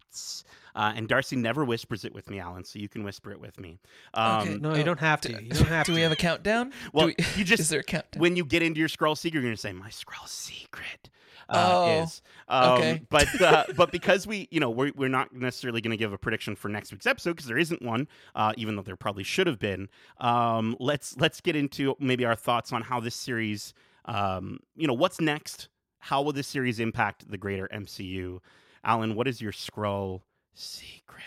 Uh, 0.75 0.93
and 0.95 1.07
Darcy 1.07 1.35
never 1.35 1.65
whispers 1.65 2.05
it 2.05 2.13
with 2.13 2.29
me, 2.29 2.39
Alan, 2.39 2.63
so 2.63 2.79
you 2.79 2.87
can 2.89 3.03
whisper 3.03 3.31
it 3.31 3.39
with 3.41 3.59
me. 3.59 3.79
Um, 4.13 4.41
Okay. 4.41 4.57
No, 4.57 4.71
Oh, 4.71 4.75
you 4.75 4.83
don't 4.83 4.99
have 4.99 5.21
to. 5.21 5.31
You 5.31 5.49
don't 5.49 5.67
have 5.67 5.85
Do 5.85 5.91
to. 5.91 5.95
we 5.95 6.01
have 6.01 6.11
a 6.11 6.15
countdown? 6.15 6.71
Well, 6.93 7.07
Do 7.07 7.13
we- 7.17 7.25
you 7.37 7.43
just 7.45 7.59
is 7.61 7.69
there 7.69 7.81
a 7.81 7.83
countdown? 7.83 8.21
when 8.21 8.35
you 8.35 8.45
get 8.45 8.61
into 8.63 8.79
your 8.79 8.89
Skrull 8.89 9.17
secret, 9.17 9.41
you're 9.41 9.43
gonna 9.49 9.57
say 9.57 9.71
my 9.73 9.89
Skrull 9.89 10.27
secret. 10.27 11.09
Uh, 11.49 11.69
Oh, 11.73 12.03
is 12.03 12.21
um, 12.47 12.71
okay. 12.73 13.01
but 13.09 13.41
uh, 13.41 13.65
but 13.75 13.91
because 13.91 14.25
we 14.25 14.47
you 14.51 14.59
know 14.61 14.69
we're 14.69 14.91
we're 14.95 15.09
not 15.09 15.33
necessarily 15.33 15.81
going 15.81 15.91
to 15.91 15.97
give 15.97 16.13
a 16.13 16.17
prediction 16.17 16.55
for 16.55 16.69
next 16.69 16.91
week's 16.93 17.05
episode 17.07 17.31
because 17.31 17.47
there 17.47 17.57
isn't 17.57 17.81
one, 17.81 18.07
uh, 18.35 18.53
even 18.55 18.75
though 18.77 18.81
there 18.83 18.95
probably 18.95 19.23
should 19.23 19.47
have 19.47 19.59
been. 19.59 19.89
Um, 20.19 20.77
let's 20.79 21.17
let's 21.17 21.41
get 21.41 21.57
into 21.57 21.95
maybe 21.99 22.23
our 22.23 22.35
thoughts 22.35 22.71
on 22.71 22.83
how 22.83 23.01
this 23.01 23.15
series, 23.15 23.73
um, 24.05 24.59
you 24.77 24.87
know, 24.87 24.93
what's 24.93 25.19
next. 25.19 25.67
How 25.99 26.21
will 26.21 26.31
this 26.31 26.47
series 26.47 26.79
impact 26.79 27.29
the 27.29 27.37
greater 27.37 27.67
MCU? 27.73 28.39
Alan, 28.85 29.15
what 29.15 29.27
is 29.27 29.41
your 29.41 29.51
Skrull 29.51 30.21
secret? 30.53 31.21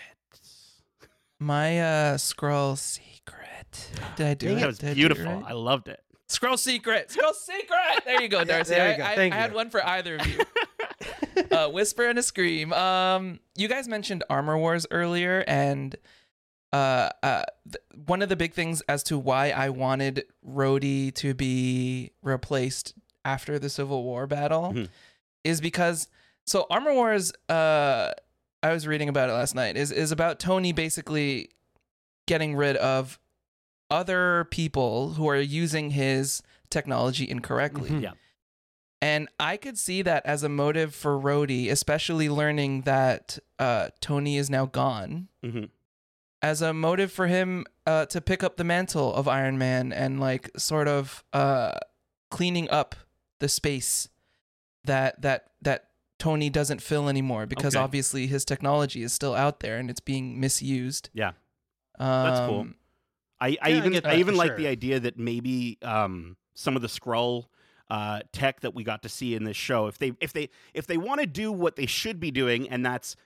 My 1.40 1.80
uh 1.80 2.14
Skrull 2.16 2.76
secret. 2.78 3.90
Did 4.16 4.26
I 4.26 4.34
do 4.34 4.48
Dang 4.48 4.56
it? 4.56 4.60
That 4.60 4.66
was 4.66 4.78
Did 4.78 4.90
I 4.90 4.94
beautiful. 4.94 5.24
right? 5.24 5.44
I 5.48 5.52
loved 5.52 5.88
it. 5.88 6.00
Skrull 6.28 6.58
secret. 6.58 7.08
Skrull 7.10 7.34
secret. 7.34 8.04
There 8.04 8.22
you 8.22 8.28
go, 8.28 8.44
Darcy. 8.44 8.70
there 8.74 8.88
I, 8.88 8.90
you 8.92 8.96
go. 8.98 9.04
I- 9.04 9.14
Thank 9.14 9.34
I 9.34 9.36
had 9.38 9.52
one 9.54 9.70
for 9.70 9.84
either 9.86 10.16
of 10.16 10.26
you. 10.26 10.40
uh, 11.50 11.68
whisper 11.68 12.06
and 12.06 12.18
a 12.18 12.22
scream. 12.22 12.72
Um, 12.72 13.40
you 13.56 13.68
guys 13.68 13.88
mentioned 13.88 14.24
Armor 14.30 14.56
Wars 14.58 14.86
earlier, 14.90 15.44
and 15.46 15.94
uh, 16.72 17.10
uh, 17.22 17.42
th- 17.70 17.76
one 18.06 18.22
of 18.22 18.28
the 18.28 18.36
big 18.36 18.54
things 18.54 18.80
as 18.88 19.02
to 19.04 19.18
why 19.18 19.50
I 19.50 19.68
wanted 19.70 20.24
Rhodey 20.48 21.14
to 21.16 21.34
be 21.34 22.12
replaced 22.22 22.94
after 23.24 23.58
the 23.58 23.68
Civil 23.68 24.02
War 24.04 24.26
battle 24.26 24.72
Mhm. 24.72 24.88
is 25.44 25.60
because 25.60 26.08
so 26.46 26.66
Armor 26.70 26.94
Wars. 26.94 27.32
Uh, 27.48 28.12
I 28.64 28.72
was 28.72 28.86
reading 28.86 29.08
about 29.08 29.28
it 29.28 29.34
last 29.34 29.54
night. 29.54 29.76
Is 29.76 29.92
is 29.92 30.10
about 30.10 30.38
Tony 30.40 30.72
basically 30.72 31.50
getting 32.26 32.56
rid 32.56 32.76
of 32.76 33.18
other 33.90 34.48
people 34.50 35.10
who 35.14 35.28
are 35.28 35.36
using 35.36 35.90
his 35.90 36.42
technology 36.70 37.28
incorrectly. 37.28 37.90
Mhm. 37.90 38.02
Yeah. 38.02 38.12
And 39.02 39.28
I 39.38 39.58
could 39.58 39.76
see 39.78 40.00
that 40.02 40.24
as 40.24 40.42
a 40.42 40.48
motive 40.48 40.94
for 40.94 41.20
Rhodey, 41.20 41.70
especially 41.70 42.30
learning 42.30 42.82
that 42.82 43.38
uh, 43.58 43.90
Tony 44.00 44.38
is 44.38 44.48
now 44.50 44.66
gone, 44.66 45.28
hmm 45.42 45.64
as 46.42 46.60
a 46.60 46.74
motive 46.74 47.10
for 47.10 47.26
him 47.26 47.64
uh, 47.86 48.04
to 48.04 48.20
pick 48.20 48.42
up 48.42 48.58
the 48.58 48.64
mantle 48.64 49.14
of 49.14 49.26
Iron 49.26 49.56
Man 49.56 49.94
and 49.94 50.20
like 50.20 50.50
sort 50.58 50.88
of 50.88 51.24
uh, 51.32 51.72
cleaning 52.30 52.68
up 52.68 52.94
the 53.40 53.48
space 53.48 54.10
that 54.84 55.22
that 55.22 55.46
that 55.62 55.88
Tony 56.18 56.48
doesn't 56.50 56.80
fill 56.80 57.08
anymore 57.08 57.46
because 57.46 57.74
Okay. 57.74 57.82
obviously 57.82 58.26
his 58.26 58.44
technology 58.44 59.02
is 59.02 59.12
still 59.12 59.34
out 59.34 59.60
there 59.60 59.78
and 59.78 59.90
it's 59.90 60.00
being 60.00 60.38
misused. 60.40 61.10
Yeah. 61.12 61.32
Um, 61.98 62.24
That's 62.24 62.40
cool. 62.40 62.66
I, 63.40 63.46
I 63.46 63.48
Yeah, 63.50 63.58
I 63.62 63.70
even 63.78 63.92
get 63.92 64.06
I, 64.06 64.10
that 64.10 64.18
even 64.18 64.34
for 64.34 64.38
like 64.38 64.48
sure. 64.50 64.56
the 64.58 64.66
idea 64.68 65.00
that 65.00 65.18
maybe 65.18 65.78
um, 65.82 66.36
some 66.54 66.76
of 66.76 66.82
the 66.82 66.88
Skrull 66.88 67.46
uh, 67.90 68.20
tech 68.32 68.60
that 68.60 68.74
we 68.74 68.84
got 68.84 69.02
to 69.02 69.08
see 69.08 69.34
in 69.34 69.44
this 69.44 69.56
show, 69.56 69.86
if 69.86 69.98
they 69.98 70.12
if 70.20 70.32
they 70.32 70.48
if 70.72 70.86
they 70.86 70.96
want 70.96 71.20
to 71.20 71.26
do 71.26 71.52
what 71.52 71.76
they 71.76 71.86
should 71.86 72.18
be 72.20 72.30
doing, 72.30 72.68
and 72.68 72.84
that's 72.86 73.16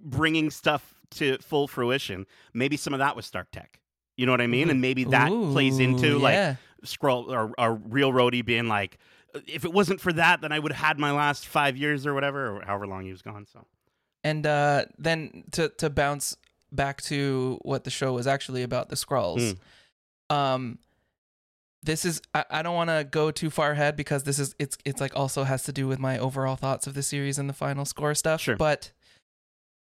bringing 0.00 0.50
stuff 0.50 0.94
to 1.10 1.38
full 1.38 1.68
fruition, 1.68 2.26
maybe 2.54 2.76
some 2.76 2.92
of 2.94 2.98
that 3.00 3.14
was 3.16 3.26
Stark 3.26 3.50
Tech. 3.50 3.80
You 4.16 4.24
know 4.24 4.32
what 4.32 4.40
I 4.40 4.46
mean? 4.46 4.70
And 4.70 4.80
maybe 4.80 5.04
that 5.04 5.28
plays 5.28 5.78
into 5.78 6.14
Ooh, 6.14 6.18
like 6.18 6.34
yeah. 6.34 6.56
Skrull 6.84 7.28
or, 7.28 7.52
or 7.58 7.74
real 7.74 8.12
Rhodey 8.12 8.44
being 8.44 8.66
like, 8.66 8.98
if 9.46 9.64
it 9.64 9.72
wasn't 9.72 10.00
for 10.00 10.12
that, 10.12 10.40
then 10.40 10.52
I 10.52 10.58
would 10.58 10.72
have 10.72 10.86
had 10.86 10.98
my 10.98 11.12
last 11.12 11.46
five 11.46 11.76
years 11.76 12.06
or 12.06 12.14
whatever, 12.14 12.56
or 12.56 12.64
however 12.64 12.86
long 12.86 13.04
he 13.04 13.10
was 13.10 13.22
gone. 13.22 13.46
So 13.52 13.66
And 14.24 14.46
uh, 14.46 14.86
then 14.98 15.44
to 15.52 15.68
to 15.78 15.90
bounce 15.90 16.36
back 16.72 17.02
to 17.02 17.58
what 17.62 17.84
the 17.84 17.90
show 17.90 18.12
was 18.12 18.26
actually 18.26 18.62
about, 18.62 18.88
the 18.88 18.96
Skrulls. 18.96 19.56
Um, 20.28 20.78
this 21.82 22.04
is 22.04 22.20
I, 22.34 22.44
I 22.50 22.62
don't 22.62 22.74
want 22.74 22.90
to 22.90 23.06
go 23.08 23.30
too 23.30 23.50
far 23.50 23.70
ahead 23.70 23.96
because 23.96 24.24
this 24.24 24.38
is 24.38 24.54
it's 24.58 24.76
it's 24.84 25.00
like 25.00 25.14
also 25.14 25.44
has 25.44 25.62
to 25.64 25.72
do 25.72 25.86
with 25.86 25.98
my 25.98 26.18
overall 26.18 26.56
thoughts 26.56 26.86
of 26.86 26.94
the 26.94 27.02
series 27.02 27.38
and 27.38 27.48
the 27.48 27.54
final 27.54 27.84
score 27.84 28.14
stuff. 28.14 28.40
Sure. 28.40 28.56
But 28.56 28.90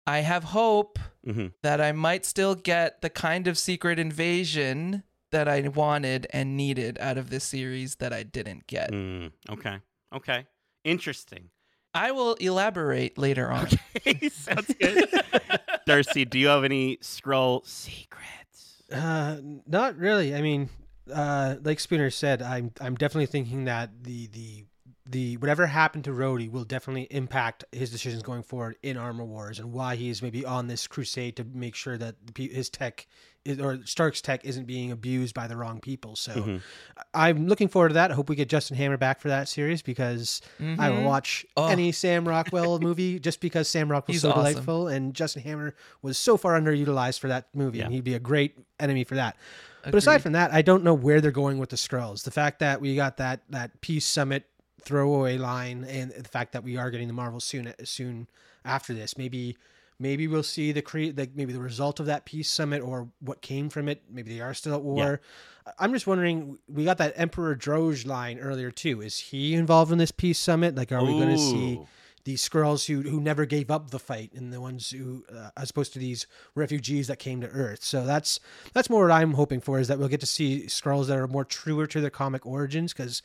I 0.07 0.19
have 0.19 0.43
hope 0.45 0.99
hmm 1.23 1.47
that 1.61 1.79
I 1.79 1.91
might 1.91 2.25
still 2.25 2.55
get 2.55 3.01
the 3.01 3.09
kind 3.09 3.47
of 3.47 3.57
secret 3.57 3.99
invasion 3.99 5.03
that 5.33 5.47
I 5.47 5.67
wanted 5.67 6.27
and 6.31 6.55
needed 6.55 6.97
out 6.99 7.17
of 7.17 7.29
this 7.29 7.43
series 7.43 7.95
that 7.95 8.13
I 8.13 8.23
didn't 8.23 8.67
get. 8.67 8.91
Mm, 8.91 9.31
okay, 9.49 9.79
okay, 10.15 10.45
interesting. 10.83 11.49
I 11.93 12.11
will 12.11 12.33
elaborate 12.35 13.17
later 13.17 13.51
on. 13.51 13.67
Okay, 13.97 14.29
sounds 14.33 14.73
good. 14.79 15.09
Darcy, 15.85 16.25
do 16.25 16.39
you 16.39 16.47
have 16.47 16.63
any 16.63 16.97
Skrull 16.97 17.65
secrets? 17.67 18.81
Uh, 18.91 19.37
not 19.67 19.97
really. 19.97 20.33
I 20.33 20.41
mean, 20.41 20.69
uh, 21.13 21.55
like 21.61 21.77
Spoonr 21.79 22.11
said, 22.11 22.41
I'm 22.41 22.71
I'm 22.79 22.95
definitely 22.95 23.27
thinking 23.27 23.65
that 23.65 24.03
the 24.03 24.27
the 24.27 24.63
the 25.05 25.35
whatever 25.37 25.67
happened 25.67 26.05
to 26.05 26.11
Rhodey 26.11 26.49
will 26.49 26.63
definitely 26.63 27.07
impact 27.11 27.65
his 27.73 27.91
decisions 27.91 28.23
going 28.23 28.41
forward 28.43 28.77
in 28.83 28.95
Armor 28.95 29.25
Wars 29.25 29.59
and 29.59 29.73
why 29.73 29.95
he's 29.95 30.21
maybe 30.21 30.45
on 30.45 30.67
this 30.67 30.87
crusade 30.87 31.35
to 31.35 31.43
make 31.43 31.75
sure 31.75 31.97
that 31.97 32.15
his 32.37 32.69
tech 32.69 33.05
is, 33.43 33.59
or 33.59 33.79
Stark's 33.85 34.21
tech 34.21 34.45
isn't 34.45 34.63
being 34.65 34.91
abused 34.91 35.35
by 35.35 35.45
the 35.47 35.57
wrong 35.57 35.81
people. 35.81 36.15
So 36.15 36.31
Mhm. 36.33 36.61
I'm 37.13 37.47
looking 37.47 37.67
forward 37.67 37.89
to 37.89 37.93
that. 37.95 38.11
I 38.11 38.13
hope 38.13 38.29
we 38.29 38.37
get 38.37 38.47
Justin 38.47 38.77
Hammer 38.77 38.95
back 38.95 39.19
for 39.19 39.27
that 39.27 39.49
series 39.49 39.81
because 39.81 40.39
I 40.79 40.89
will 40.89 41.03
watch 41.03 41.45
Oh. 41.57 41.67
any 41.67 41.91
Sam 41.91 42.25
Rockwell 42.25 42.79
movie 42.81 43.19
just 43.19 43.41
because 43.41 43.67
Sam 43.67 43.91
Rockwell 43.91 44.13
He's 44.13 44.21
so 44.21 44.29
awesome. 44.31 44.43
delightful 44.53 44.87
and 44.87 45.13
Justin 45.13 45.43
Hammer 45.43 45.75
was 46.01 46.17
so 46.17 46.37
far 46.37 46.57
underutilized 46.57 47.19
for 47.19 47.27
that 47.27 47.47
movie 47.53 47.79
Yeah. 47.79 47.85
and 47.85 47.93
he'd 47.93 48.05
be 48.05 48.13
a 48.13 48.19
great 48.19 48.57
enemy 48.79 49.03
for 49.03 49.15
that. 49.15 49.35
But 49.83 49.95
aside 49.95 50.21
from 50.23 50.31
that, 50.31 50.53
I 50.53 50.61
don't 50.61 50.81
know 50.85 50.93
where 50.93 51.19
they're 51.19 51.29
going 51.31 51.57
with 51.57 51.69
the 51.69 51.75
Skrulls. 51.75 52.23
The 52.23 52.31
fact 52.31 52.59
that 52.59 52.79
we 52.79 52.95
got 52.95 53.17
that 53.17 53.41
that 53.49 53.81
Peace 53.81 54.05
Summit 54.05 54.45
throwaway 54.85 55.37
line, 55.37 55.85
and 55.85 56.11
the 56.11 56.23
fact 56.27 56.53
that 56.53 56.63
we 56.63 56.77
are 56.77 56.91
getting 56.91 57.07
the 57.07 57.13
Marvel 57.13 57.39
soon 57.39 57.73
soon 57.83 58.27
after 58.65 58.93
this, 58.93 59.17
maybe 59.17 59.57
maybe 59.99 60.27
we'll 60.27 60.43
see 60.43 60.71
the 60.71 60.81
create 60.81 61.17
like 61.17 61.35
maybe 61.35 61.53
the 61.53 61.61
result 61.61 61.99
of 61.99 62.05
that 62.07 62.25
Peace 62.25 62.49
Summit 62.49 62.81
or 62.81 63.09
what 63.19 63.41
came 63.41 63.69
from 63.69 63.87
it. 63.87 64.03
Maybe 64.09 64.33
they 64.33 64.41
are 64.41 64.53
still 64.53 64.73
at 64.73 64.81
war. 64.81 65.21
I'm 65.79 65.93
just 65.93 66.07
wondering. 66.07 66.57
We 66.67 66.83
got 66.83 66.97
that 66.97 67.13
Emperor 67.15 67.55
Dro'ge 67.55 68.05
line 68.05 68.39
earlier 68.39 68.71
too. 68.71 69.01
Is 69.01 69.17
he 69.17 69.53
involved 69.53 69.91
in 69.91 69.97
this 69.97 70.11
Peace 70.11 70.39
Summit? 70.39 70.75
Like, 70.75 70.91
are 70.91 71.03
we 71.03 71.11
going 71.13 71.29
to 71.29 71.37
see? 71.37 71.79
These 72.25 72.47
Skrulls 72.47 72.85
who 72.87 73.01
who 73.09 73.19
never 73.19 73.45
gave 73.45 73.69
up 73.69 73.91
the 73.91 73.99
fight 73.99 74.31
and 74.33 74.53
the 74.53 74.61
ones 74.61 74.89
who 74.91 75.25
uh, 75.33 75.49
as 75.57 75.69
opposed 75.71 75.93
to 75.93 75.99
these 75.99 76.25
refugees 76.55 77.07
that 77.07 77.19
came 77.19 77.41
to 77.41 77.47
earth. 77.49 77.83
So 77.83 78.05
that's 78.05 78.39
that's 78.73 78.89
more 78.89 79.03
what 79.07 79.11
i'm 79.11 79.33
hoping 79.33 79.59
for 79.59 79.79
is 79.79 79.87
that 79.89 79.99
we'll 79.99 80.07
get 80.07 80.21
to 80.21 80.25
see 80.25 80.63
Skrulls 80.67 81.07
that 81.07 81.17
are 81.17 81.27
more 81.27 81.43
truer 81.45 81.85
to 81.87 81.99
their 82.01 82.09
comic 82.09 82.45
origins. 82.45 82.93
Because 82.93 83.21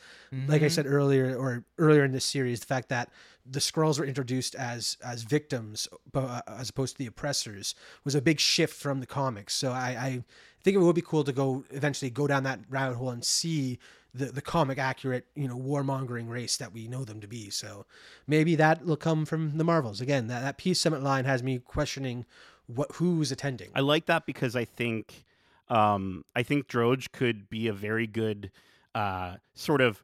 like 0.49 0.63
i 0.63 0.67
Mhm. 0.67 0.71
said 0.73 0.87
earlier 0.87 1.37
or 1.37 1.65
earlier 1.79 2.05
in 2.05 2.13
this 2.13 2.25
series 2.25 2.61
the 2.61 2.67
fact 2.67 2.89
that 2.89 3.11
the 3.51 3.61
Skrulls 3.61 3.99
were 3.99 4.05
introduced 4.05 4.55
as 4.57 4.97
as 5.03 5.23
victims 5.23 5.89
uh, 6.15 6.41
as 6.47 6.69
opposed 6.71 6.95
to 6.97 6.99
the 6.99 7.07
oppressors 7.07 7.75
was 8.05 8.15
a 8.15 8.21
big 8.21 8.41
shift 8.41 8.75
from 8.75 9.01
the 9.01 9.07
comics. 9.07 9.55
So 9.55 9.71
i 9.73 9.91
i 10.09 10.25
think 10.65 10.75
it 10.77 10.81
would 10.81 10.97
be 10.97 11.03
cool 11.03 11.23
to 11.25 11.33
go 11.33 11.65
eventually 11.71 12.11
go 12.11 12.27
down 12.27 12.43
that 12.43 12.61
rabbit 12.69 12.97
hole 12.97 13.11
and 13.11 13.25
see 13.25 13.79
the, 14.15 14.27
the 14.27 14.41
comic 14.41 14.79
accurate 14.79 15.27
you 15.35 15.47
know 15.47 15.57
warmongering 15.59 16.29
race 16.29 16.57
that 16.57 16.73
we 16.73 16.89
know 16.89 17.05
them 17.05 17.21
to 17.21 17.29
be 17.29 17.51
so 17.51 17.85
maybe 18.27 18.55
that 18.57 18.85
will 18.85 18.97
come 18.97 19.25
from 19.27 19.59
the 19.59 19.65
Marvels. 19.65 20.01
Again, 20.01 20.27
that, 20.29 20.41
that 20.41 20.57
Peace 20.59 20.81
Summit 20.81 21.03
line 21.03 21.25
has 21.27 21.43
me 21.43 21.59
questioning 21.59 22.25
what 22.67 22.93
who's 22.97 23.31
attending. 23.33 23.71
I 23.75 23.81
like 23.81 24.07
that 24.07 24.27
because 24.27 24.55
I 24.57 24.65
think 24.65 25.25
um, 25.69 26.25
I 26.35 26.43
think 26.43 26.69
Dro'ge 26.69 27.13
could 27.13 27.49
be 27.51 27.69
a 27.69 27.73
very 27.75 28.07
good 28.07 28.51
uh, 28.95 29.37
sort 29.55 29.81
of 29.83 30.03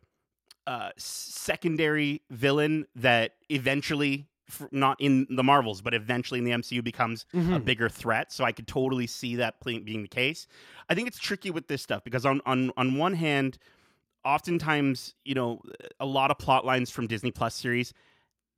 uh, 0.67 0.91
secondary 0.97 2.23
villain 2.31 2.87
that 2.97 3.33
eventually, 3.49 4.27
not 4.71 5.01
in 5.01 5.27
the 5.31 5.43
Marvels, 5.43 5.81
but 5.83 5.95
eventually 5.95 6.39
in 6.39 6.45
the 6.45 6.51
MCU 6.53 6.83
becomes 6.83 7.27
a 7.33 7.37
Mhm. 7.37 7.65
bigger 7.65 7.89
threat. 7.89 8.33
So 8.33 8.45
I 8.45 8.53
could 8.53 8.67
totally 8.67 9.07
see 9.07 9.37
that 9.37 9.63
being 9.65 10.03
the 10.03 10.09
case. 10.09 10.47
I 10.89 10.95
think 10.95 11.09
it's 11.09 11.19
tricky 11.19 11.51
with 11.51 11.69
this 11.69 11.83
stuff 11.83 12.05
because 12.05 12.25
on 12.27 12.41
on 12.47 12.71
on 12.77 12.97
one 12.97 13.15
hand, 13.15 13.59
oftentimes 14.25 15.15
you 15.25 15.35
know 15.35 15.61
a 16.01 16.07
lot 16.07 16.31
of 16.31 16.39
plot 16.39 16.65
lines 16.65 16.91
from 16.91 17.07
Disney 17.07 17.31
Plus 17.31 17.55
series 17.55 17.93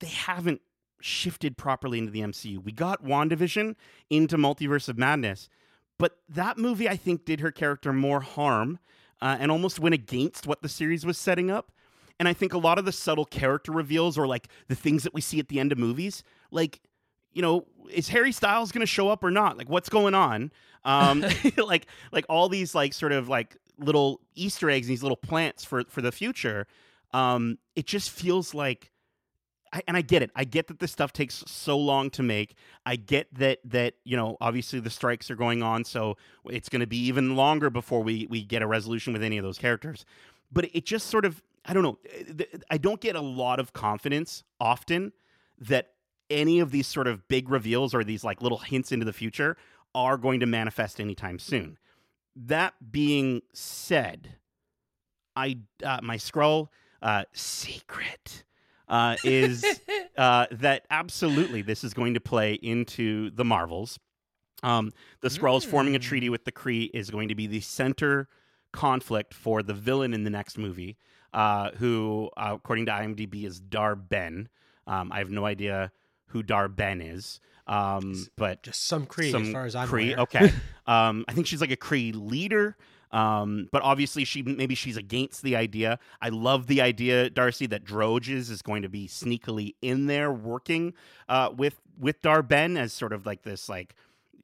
they 0.01 0.09
haven't 0.09 0.61
shifted 1.01 1.57
properly 1.57 1.99
into 1.99 2.11
the 2.11 2.21
MCU. 2.21 2.63
We 2.63 2.73
got 2.73 3.05
WandaVision 3.05 3.77
into 4.11 4.37
Multiverse 4.37 4.89
of 4.89 4.99
Madness, 4.99 5.49
but 5.99 6.19
that 6.29 6.59
movie 6.59 6.89
I 6.89 6.97
think 6.97 7.25
did 7.25 7.41
her 7.41 7.51
character 7.51 7.93
more 7.93 8.21
harm 8.21 8.79
uh, 9.21 9.37
and 9.39 9.51
almost 9.51 9.79
went 9.79 9.95
against 9.95 10.47
what 10.47 10.63
the 10.63 10.69
series 10.69 11.07
was 11.07 11.17
setting 11.17 11.51
up. 11.51 11.73
And 12.19 12.29
I 12.29 12.33
think 12.33 12.55
a 12.55 12.59
lot 12.59 12.79
of 12.79 12.85
the 12.85 12.93
subtle 12.93 13.27
character 13.27 13.73
reveals 13.73 14.17
or 14.17 14.27
like 14.27 14.49
the 14.69 14.75
things 14.75 15.03
that 15.03 15.15
we 15.15 15.21
see 15.21 15.39
at 15.39 15.49
the 15.49 15.61
end 15.61 15.73
of 15.73 15.79
movies, 15.79 16.23
like 16.51 16.81
you 17.33 17.43
know, 17.43 17.67
is 17.91 18.09
Harry 18.09 18.33
Styles 18.33 18.73
going 18.73 18.81
to 18.81 18.87
show 18.87 19.11
up 19.11 19.23
or 19.23 19.31
not? 19.31 19.59
Like, 19.59 19.69
what's 19.69 19.91
going 19.91 20.15
on? 20.15 20.51
Um, 20.87 21.23
like, 21.59 21.87
like 22.11 22.25
all 22.31 22.49
these 22.49 22.75
like 22.75 22.95
sort 22.95 23.13
of 23.13 23.29
like 23.29 23.59
little 23.79 24.21
Easter 24.35 24.71
eggs, 24.71 24.87
and 24.87 24.93
these 24.93 25.03
little 25.03 25.17
plants 25.17 25.65
for 25.65 25.85
for 25.89 26.03
the 26.03 26.13
future. 26.13 26.67
Um, 27.13 27.59
it 27.75 27.87
just 27.87 28.11
feels 28.11 28.53
like 28.55 28.91
I, 29.73 29.83
and 29.87 29.97
I 29.97 30.03
get 30.03 30.23
it. 30.23 30.31
I 30.35 30.45
get 30.45 30.69
that 30.69 30.79
this 30.79 30.93
stuff 30.93 31.13
takes 31.13 31.45
so 31.47 31.77
long 31.79 32.11
to 32.11 32.23
make. 32.23 32.57
I 32.85 32.97
get 32.97 33.33
that 33.35 33.59
that 33.65 33.95
you 34.05 34.17
know 34.17 34.37
obviously 34.41 34.81
the 34.81 34.91
strikes 34.91 35.31
are 35.31 35.37
going 35.37 35.63
on, 35.63 35.85
so 35.85 36.17
it's 36.47 36.69
going 36.69 36.81
to 36.81 36.87
be 36.87 36.99
even 37.07 37.37
longer 37.37 37.71
before 37.71 38.03
we 38.03 38.27
we 38.31 38.45
get 38.45 38.63
a 38.63 38.67
resolution 38.67 39.13
with 39.13 39.23
any 39.23 39.39
of 39.39 39.45
those 39.45 39.59
characters. 39.59 40.05
But 40.51 40.69
it 40.75 40.87
just 40.87 41.09
sort 41.09 41.25
of 41.25 41.43
I 41.65 41.75
don't 41.75 41.83
know. 41.83 41.99
I 42.71 42.79
don't 42.79 43.01
get 43.01 43.17
a 43.17 43.21
lot 43.21 43.59
of 43.61 43.73
confidence 43.73 44.45
often 44.61 45.13
that 45.59 45.91
any 46.31 46.61
of 46.61 46.71
these 46.71 46.87
sort 46.87 47.07
of 47.07 47.27
big 47.29 47.49
reveals 47.49 47.95
or 47.95 48.05
these 48.05 48.25
like 48.25 48.41
little 48.43 48.59
hints 48.59 48.93
into 48.93 49.05
the 49.05 49.13
future 49.13 49.57
are 49.95 50.17
going 50.17 50.41
to 50.41 50.47
manifest 50.47 51.01
anytime 51.01 51.39
soon. 51.39 51.79
That 52.37 52.75
being 52.93 53.41
said, 53.55 54.35
I 55.35 55.59
uh, 55.83 56.01
my 56.03 56.17
Skrull 56.19 56.69
uh, 57.03 57.25
secret 57.33 58.45
uh, 58.89 59.17
is 59.25 59.65
uh, 60.19 60.47
that 60.51 60.87
absolutely 60.91 61.63
this 61.63 61.83
is 61.83 61.95
going 61.95 62.15
to 62.15 62.21
play 62.21 62.55
into 62.55 63.31
the 63.31 63.45
Marvels. 63.45 63.99
Um, 64.63 64.93
the 65.21 65.29
Skrulls 65.29 65.65
forming 65.65 65.97
a 65.97 65.99
Mm. 65.99 66.03
treaty 66.03 66.29
with 66.29 66.45
the 66.45 66.53
Kree 66.53 66.91
is 66.95 67.11
going 67.11 67.29
to 67.29 67.35
be 67.35 67.47
the 67.47 67.61
center 67.61 68.29
conflict 68.73 69.33
for 69.35 69.63
the 69.63 69.75
villain 69.75 70.13
in 70.15 70.25
the 70.25 70.31
next 70.31 70.59
movie, 70.59 70.97
uh, 71.33 71.71
who, 71.73 72.31
uh, 72.37 72.53
according 72.55 72.87
to 72.87 72.93
IMDb, 72.93 73.45
is 73.45 73.61
Dar-Benn. 73.61 74.49
Um, 74.87 75.11
I 75.13 75.19
have 75.19 75.31
no 75.31 75.45
idea 75.47 75.93
who 76.29 76.43
Dar-Benn 76.43 77.01
is, 77.01 77.41
um, 77.67 78.27
but 78.37 78.63
Just 78.63 78.87
some 78.87 79.07
Kree, 79.07 79.31
some 79.31 79.45
as 79.45 79.53
far 79.53 79.65
as 79.67 79.75
I'm 79.75 79.89
Kree. 79.89 80.13
aware. 80.13 80.21
Okay, 80.21 80.53
um, 80.87 81.25
I 81.29 81.33
think 81.33 81.47
she's 81.47 81.61
like 81.61 81.73
a 81.73 81.77
Kree 81.77 82.13
leader. 82.15 82.77
Um, 83.13 83.69
but 83.71 83.83
obviously, 83.83 84.25
she 84.25 84.43
maybe 84.43 84.75
she's 84.75 84.97
against 84.97 85.43
the 85.43 85.57
idea. 85.57 85.99
I 86.21 86.29
love 86.29 86.67
the 86.67 86.81
idea, 86.83 87.31
Darcy, 87.31 87.67
that 87.67 87.85
Droges 87.85 88.51
is 88.51 88.63
going 88.63 88.83
to 88.83 88.89
be 88.89 89.07
sneakily 89.07 89.75
in 89.81 90.07
there 90.07 90.33
working 90.33 90.93
uh, 91.29 91.51
with 91.57 91.81
with 91.99 92.21
Dar-Benn 92.21 92.77
as 92.77 92.93
sort 92.93 93.13
of 93.13 93.25
like 93.25 93.43
this, 93.43 93.69
like 93.69 93.95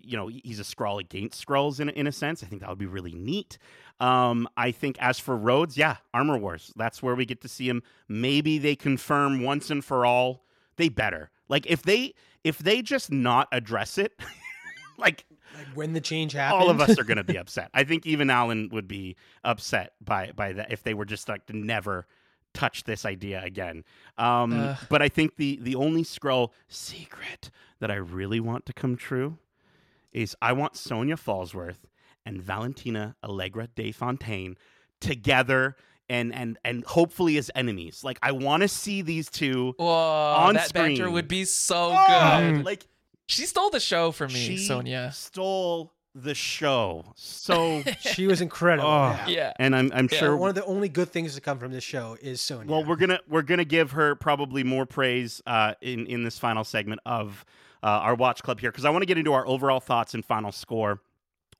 you 0.00 0.16
know, 0.16 0.28
he's 0.28 0.58
a 0.58 0.64
Skrull 0.64 1.00
against 1.00 1.46
Skrulls 1.46 1.80
in 1.80 1.88
in 1.90 2.06
a 2.06 2.12
sense. 2.12 2.42
I 2.42 2.46
think 2.46 2.60
that 2.62 2.70
would 2.70 2.78
be 2.78 2.86
really 2.86 3.14
neat. 3.14 3.58
Um, 4.00 4.48
I 4.56 4.70
think 4.70 4.96
as 5.00 5.18
for 5.18 5.36
Rhodes, 5.36 5.76
yeah, 5.76 5.96
Armor 6.14 6.38
Wars. 6.38 6.72
That's 6.76 7.02
where 7.02 7.14
we 7.14 7.24
get 7.24 7.40
to 7.42 7.48
see 7.48 7.68
him. 7.68 7.82
Maybe 8.08 8.58
they 8.58 8.74
confirm 8.74 9.42
once 9.42 9.70
and 9.70 9.84
for 9.84 10.06
all. 10.06 10.44
They 10.76 10.88
better 10.88 11.30
like 11.48 11.66
if 11.66 11.82
they 11.82 12.14
if 12.44 12.58
they 12.58 12.82
just 12.82 13.10
not 13.10 13.48
address 13.52 13.98
it, 13.98 14.12
like 14.98 15.24
Like 15.56 15.66
when 15.74 15.92
the 15.92 16.00
change 16.00 16.32
happens, 16.32 16.62
all 16.62 16.70
of 16.70 16.80
us 16.80 16.98
are 16.98 17.04
going 17.04 17.18
to 17.18 17.24
be 17.24 17.36
upset. 17.36 17.70
I 17.74 17.84
think 17.84 18.06
even 18.06 18.30
Alan 18.30 18.68
would 18.72 18.88
be 18.88 19.16
upset 19.44 19.92
by 20.00 20.32
by 20.34 20.52
that 20.54 20.72
if 20.72 20.82
they 20.82 20.94
were 20.94 21.04
just 21.04 21.28
like 21.28 21.46
to 21.46 21.56
never 21.56 22.06
touch 22.54 22.84
this 22.84 23.04
idea 23.04 23.42
again. 23.42 23.84
Um, 24.18 24.76
but 24.88 25.02
I 25.02 25.08
think 25.08 25.36
the 25.36 25.58
the 25.60 25.74
only 25.74 26.04
Skrull 26.04 26.50
secret 26.68 27.50
that 27.80 27.90
I 27.90 27.96
really 27.96 28.40
want 28.40 28.66
to 28.66 28.72
come 28.72 28.96
true 28.96 29.38
is 30.12 30.36
I 30.42 30.52
want 30.52 30.76
Sonya 30.76 31.16
Falsworth 31.16 31.86
and 32.24 32.40
Valentina 32.42 33.16
Allegra 33.24 33.68
de 33.74 33.92
Fontaine 33.92 34.56
together 35.00 35.76
and 36.12 36.34
and 36.34 36.58
and 36.64 36.84
hopefully 36.84 37.38
as 37.38 37.50
enemies. 37.54 38.04
Like 38.04 38.18
I 38.22 38.32
want 38.32 38.62
to 38.62 38.68
see 38.68 39.02
these 39.02 39.28
two 39.30 39.74
Whoa, 39.78 39.86
On 39.86 40.54
that 40.54 40.72
banter 40.72 40.96
screen. 40.96 41.12
would 41.14 41.28
be 41.28 41.44
so 41.44 41.92
Oh, 41.96 42.40
good. 42.52 42.64
Like 42.64 42.86
She 43.26 43.46
stole 43.46 43.70
the 43.70 43.80
show 43.80 44.12
for 44.12 44.28
me, 44.28 44.34
she 44.34 44.56
Sonya. 44.58 45.10
stole 45.12 45.92
the 46.14 46.34
show. 46.34 47.04
So 47.16 47.82
She 48.00 48.26
was 48.26 48.40
incredible. 48.42 48.88
Oh. 48.88 49.10
yeah. 49.26 49.28
Yeah. 49.28 49.52
and 49.58 49.74
I'm 49.74 49.90
I'm 49.94 50.08
Yeah, 50.12 50.18
sure 50.18 50.36
One 50.36 50.50
of 50.50 50.54
the 50.54 50.64
only 50.66 50.88
good 50.90 51.08
things 51.08 51.34
to 51.34 51.40
come 51.40 51.58
from 51.58 51.72
this 51.72 51.84
show 51.84 52.16
is 52.20 52.40
Sonya. 52.40 52.70
Well, 52.70 52.84
we're 52.84 52.96
gonna 52.96 53.20
we're 53.28 53.42
gonna 53.42 53.64
give 53.64 53.92
her 53.92 54.14
probably 54.14 54.62
more 54.64 54.84
praise 54.86 55.40
uh, 55.46 55.74
in 55.80 56.06
in 56.06 56.22
this 56.24 56.38
final 56.38 56.64
segment 56.64 57.00
of 57.06 57.44
uh, 57.82 57.86
our 57.86 58.14
watch 58.14 58.42
club 58.42 58.60
here 58.60 58.70
because 58.70 58.84
I 58.84 58.90
want 58.90 59.02
to 59.02 59.06
get 59.06 59.18
into 59.18 59.32
our 59.32 59.46
overall 59.46 59.80
thoughts 59.80 60.14
and 60.14 60.24
final 60.24 60.52
score, 60.52 61.00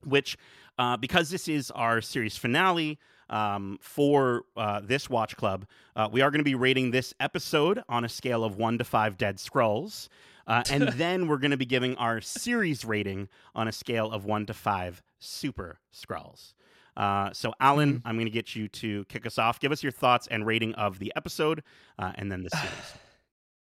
which 0.05 0.37
uh, 0.79 0.97
because 0.99 1.31
this 1.31 1.49
is 1.49 1.71
our 1.73 2.01
series 2.01 2.37
finale. 2.37 2.99
Um, 3.33 3.79
for 3.81 4.43
uh, 4.59 4.83
this 4.85 5.09
watch 5.09 5.37
club, 5.39 5.65
uh, 5.97 6.07
we 6.13 6.21
are 6.21 6.31
going 6.31 6.41
to 6.41 6.45
be 6.45 6.55
rating 6.55 6.91
this 6.91 7.15
episode 7.19 7.83
on 7.89 8.05
a 8.05 8.09
scale 8.09 8.45
of 8.45 8.57
one 8.57 8.77
to 8.77 8.85
five 8.85 9.17
dead 9.17 9.39
Skrulls, 9.39 10.09
uh, 10.47 10.63
and 10.71 10.89
then 10.89 11.29
we're 11.29 11.39
going 11.39 11.51
to 11.51 11.57
be 11.57 11.65
giving 11.65 11.97
our 11.97 12.21
series 12.21 12.85
rating 12.85 13.29
on 13.55 13.69
a 13.69 13.73
scale 13.73 14.13
of 14.13 14.27
one 14.27 14.45
to 14.47 14.55
five 14.55 15.03
super 15.19 15.81
Skrulls. 15.95 16.53
Uh, 16.95 17.31
so, 17.33 17.55
Alan, 17.59 18.03
I'm 18.05 18.17
going 18.17 18.27
to 18.27 18.31
get 18.31 18.55
you 18.55 18.69
to 18.69 19.05
kick 19.07 19.25
us 19.27 19.39
off. 19.39 19.59
Give 19.61 19.73
us 19.73 19.83
your 19.83 19.93
thoughts 19.93 20.29
and 20.31 20.47
rating 20.47 20.75
of 20.75 20.99
the 20.99 21.13
episode, 21.17 21.63
uh, 21.99 22.13
and 22.17 22.31
then 22.31 22.43
the 22.43 22.51
series. 22.55 22.95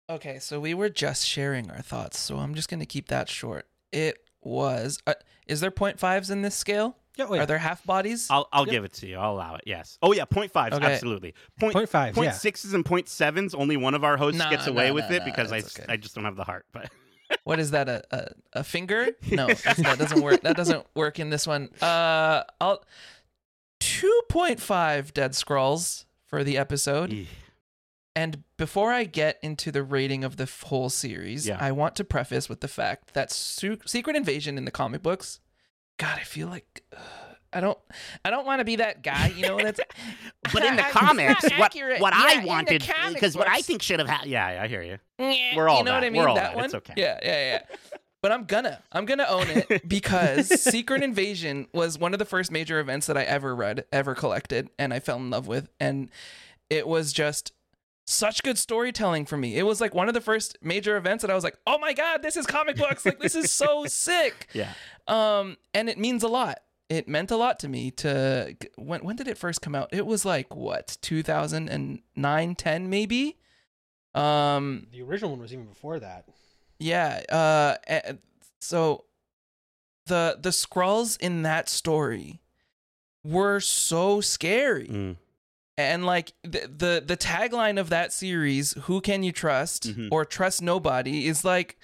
Okay, 0.09 0.39
so 0.39 0.59
we 0.59 0.73
were 0.73 0.89
just 0.89 1.25
sharing 1.25 1.71
our 1.71 1.81
thoughts, 1.81 2.19
so 2.19 2.37
I'm 2.37 2.53
just 2.53 2.69
going 2.69 2.81
to 2.81 2.85
keep 2.85 3.07
that 3.07 3.29
short. 3.29 3.67
It 3.91 4.17
was. 4.41 4.99
Uh, 5.07 5.13
is 5.47 5.61
there 5.61 5.71
point 5.71 5.99
fives 5.99 6.29
in 6.29 6.41
this 6.41 6.55
scale? 6.55 6.97
Yeah, 7.17 7.25
oh, 7.29 7.33
yeah. 7.35 7.43
Are 7.43 7.45
there 7.45 7.57
half 7.59 7.83
bodies? 7.85 8.27
I'll 8.29 8.47
I'll 8.51 8.65
Yep. 8.65 8.71
give 8.71 8.83
it 8.85 8.93
to 8.93 9.07
you. 9.07 9.17
I'll 9.17 9.33
allow 9.33 9.55
it. 9.55 9.61
Yes. 9.65 9.97
Oh 10.01 10.13
yeah, 10.13 10.25
point 10.25 10.51
fives. 10.51 10.75
Okay. 10.75 10.85
Absolutely. 10.93 11.33
Point 11.59 11.73
Point 11.73 11.89
five, 11.89 12.15
point 12.15 12.25
yeah. 12.27 12.31
sixes 12.31 12.73
and 12.73 12.83
point 12.85 13.07
sevens. 13.07 13.53
Only 13.53 13.77
one 13.77 13.93
of 13.93 14.03
our 14.03 14.17
hosts 14.17 14.39
Nah, 14.39 14.49
gets 14.49 14.67
away 14.67 14.87
nah, 14.89 14.93
with 14.95 15.09
nah, 15.09 15.15
it 15.17 15.19
nah, 15.19 15.25
because 15.25 15.51
I, 15.51 15.57
okay. 15.59 15.85
I 15.89 15.97
just 15.97 16.15
don't 16.15 16.23
have 16.25 16.35
the 16.35 16.43
heart. 16.43 16.65
But 16.73 16.89
what 17.43 17.59
is 17.59 17.71
that? 17.71 17.87
A 17.89 18.03
a, 18.11 18.27
a 18.59 18.63
finger? 18.63 19.07
No, 19.31 19.47
that 19.47 19.95
doesn't 19.99 20.21
work. 20.21 20.41
That 20.41 20.55
doesn't 20.57 20.85
work 20.95 21.19
in 21.19 21.29
this 21.29 21.45
one. 21.45 21.69
Uh, 21.81 22.43
I'll 22.59 22.83
two 23.79 24.21
point 24.29 24.59
five 24.59 25.13
dead 25.13 25.31
Skrulls 25.33 26.05
for 26.25 26.43
the 26.43 26.57
episode. 26.57 27.11
Eeh. 27.11 27.27
And 28.15 28.43
before 28.57 28.91
I 28.91 29.05
get 29.05 29.39
into 29.41 29.71
the 29.71 29.81
rating 29.81 30.23
of 30.23 30.37
the 30.37 30.47
whole 30.65 30.89
series, 30.91 31.47
Yeah. 31.47 31.57
I 31.59 31.71
want 31.71 31.95
to 31.95 32.03
preface 32.03 32.47
with 32.47 32.61
the 32.61 32.67
fact 32.67 33.15
that 33.15 33.31
Su- 33.31 33.79
Secret 33.87 34.15
Invasion 34.15 34.55
in 34.55 34.65
the 34.65 34.71
comic 34.71 35.01
books, 35.01 35.39
God, 36.03 36.19
I 36.19 36.23
feel 36.23 36.47
like 36.47 36.83
uh, 36.91 36.99
I 37.55 37.61
don't, 37.61 37.77
I 38.25 38.31
don't 38.31 38.45
want 38.47 38.59
to 38.59 38.65
be 38.65 38.77
that 38.77 39.03
guy, 39.03 39.27
you 39.27 39.43
know. 39.47 39.57
That's 39.57 39.79
but 40.53 40.65
in 40.65 40.75
the 40.75 40.81
comics, 40.91 41.43
what 41.57 41.73
what 41.99 42.13
Yeah, 42.13 42.41
I 42.41 42.43
wanted 42.45 42.83
because 43.13 43.37
what 43.37 43.47
I 43.47 43.61
think 43.61 43.81
should 43.81 43.99
have 43.99 44.09
happened. 44.09 44.31
Yeah, 44.31 44.59
I 44.61 44.67
hear 44.67 44.81
you. 44.81 44.97
We're 45.19 45.35
We're 45.55 45.69
all 45.69 45.77
you 45.77 45.83
know 45.83 45.93
what 45.93 46.01
that. 46.01 46.07
I 46.07 46.09
mean. 46.09 46.21
We're 46.21 46.29
all 46.29 46.35
that 46.35 46.49
that. 46.51 46.55
one. 46.55 46.65
It's 46.65 46.73
okay. 46.73 46.93
Yeah, 46.97 47.19
yeah, 47.23 47.61
yeah. 47.71 47.77
But 48.23 48.31
I'm 48.31 48.45
gonna, 48.45 48.81
I'm 48.91 49.05
gonna 49.05 49.25
own 49.29 49.45
it 49.49 49.87
because 49.87 50.47
Secret 50.47 51.03
Invasion 51.03 51.67
was 51.73 51.99
one 51.99 52.13
of 52.13 52.19
the 52.19 52.25
first 52.25 52.51
major 52.51 52.79
events 52.79 53.05
that 53.07 53.17
I 53.17 53.23
ever 53.23 53.53
read, 53.55 53.85
ever 53.91 54.15
collected, 54.15 54.69
and 54.79 54.93
I 54.93 54.99
fell 54.99 55.17
in 55.17 55.29
love 55.29 55.45
with, 55.45 55.69
and 55.79 56.09
it 56.69 56.87
was 56.87 57.13
just 57.13 57.51
such 58.05 58.43
good 58.43 58.57
storytelling 58.57 59.25
for 59.25 59.37
me. 59.37 59.57
It 59.57 59.63
was 59.63 59.79
like 59.81 59.93
one 59.95 60.07
of 60.07 60.13
the 60.13 60.21
first 60.21 60.57
major 60.61 60.97
events 60.97 61.21
that 61.21 61.31
I 61.31 61.35
was 61.35 61.43
like, 61.43 61.57
"Oh 61.65 61.77
my 61.77 61.93
god, 61.93 62.21
this 62.21 62.35
is 62.37 62.45
comic 62.45 62.75
books! 62.77 63.05
Like 63.05 63.19
this 63.19 63.35
is 63.35 63.51
so 63.51 63.85
sick!" 63.87 64.47
Yeah. 64.53 64.73
Um, 65.07 65.57
and 65.73 65.89
it 65.89 65.97
means 65.97 66.23
a 66.23 66.27
lot. 66.27 66.59
It 66.89 67.07
meant 67.07 67.31
a 67.31 67.37
lot 67.37 67.59
to 67.59 67.69
me 67.69 67.91
to 67.91 68.55
when 68.75 69.03
when 69.03 69.15
did 69.15 69.27
it 69.27 69.37
first 69.37 69.61
come 69.61 69.73
out? 69.73 69.89
It 69.93 70.05
was 70.05 70.25
like 70.25 70.55
what 70.55 70.97
2009, 71.01 72.55
10 72.55 72.89
maybe. 72.89 73.37
Um, 74.13 74.87
the 74.91 75.01
original 75.01 75.31
one 75.31 75.39
was 75.39 75.53
even 75.53 75.65
before 75.65 75.99
that. 75.99 76.25
yeah. 76.79 77.21
Uh, 77.29 78.13
so 78.59 79.05
the 80.05 80.37
the 80.39 80.49
Skrulls 80.49 81.17
in 81.19 81.41
that 81.43 81.67
story 81.69 82.41
were 83.23 83.59
so 83.61 84.19
scary, 84.21 84.87
Mm. 84.89 85.15
And 85.77 86.05
like 86.05 86.33
the 86.43 86.67
the 86.67 87.03
the 87.05 87.17
tagline 87.17 87.79
of 87.79 87.89
that 87.89 88.13
series, 88.13 88.73
"Who 88.83 89.01
can 89.01 89.23
you 89.23 89.31
trust?" 89.31 89.83
Mhm. 89.95 90.09
or 90.11 90.25
"Trust 90.25 90.61
nobody," 90.61 91.27
is 91.27 91.43
like 91.43 91.77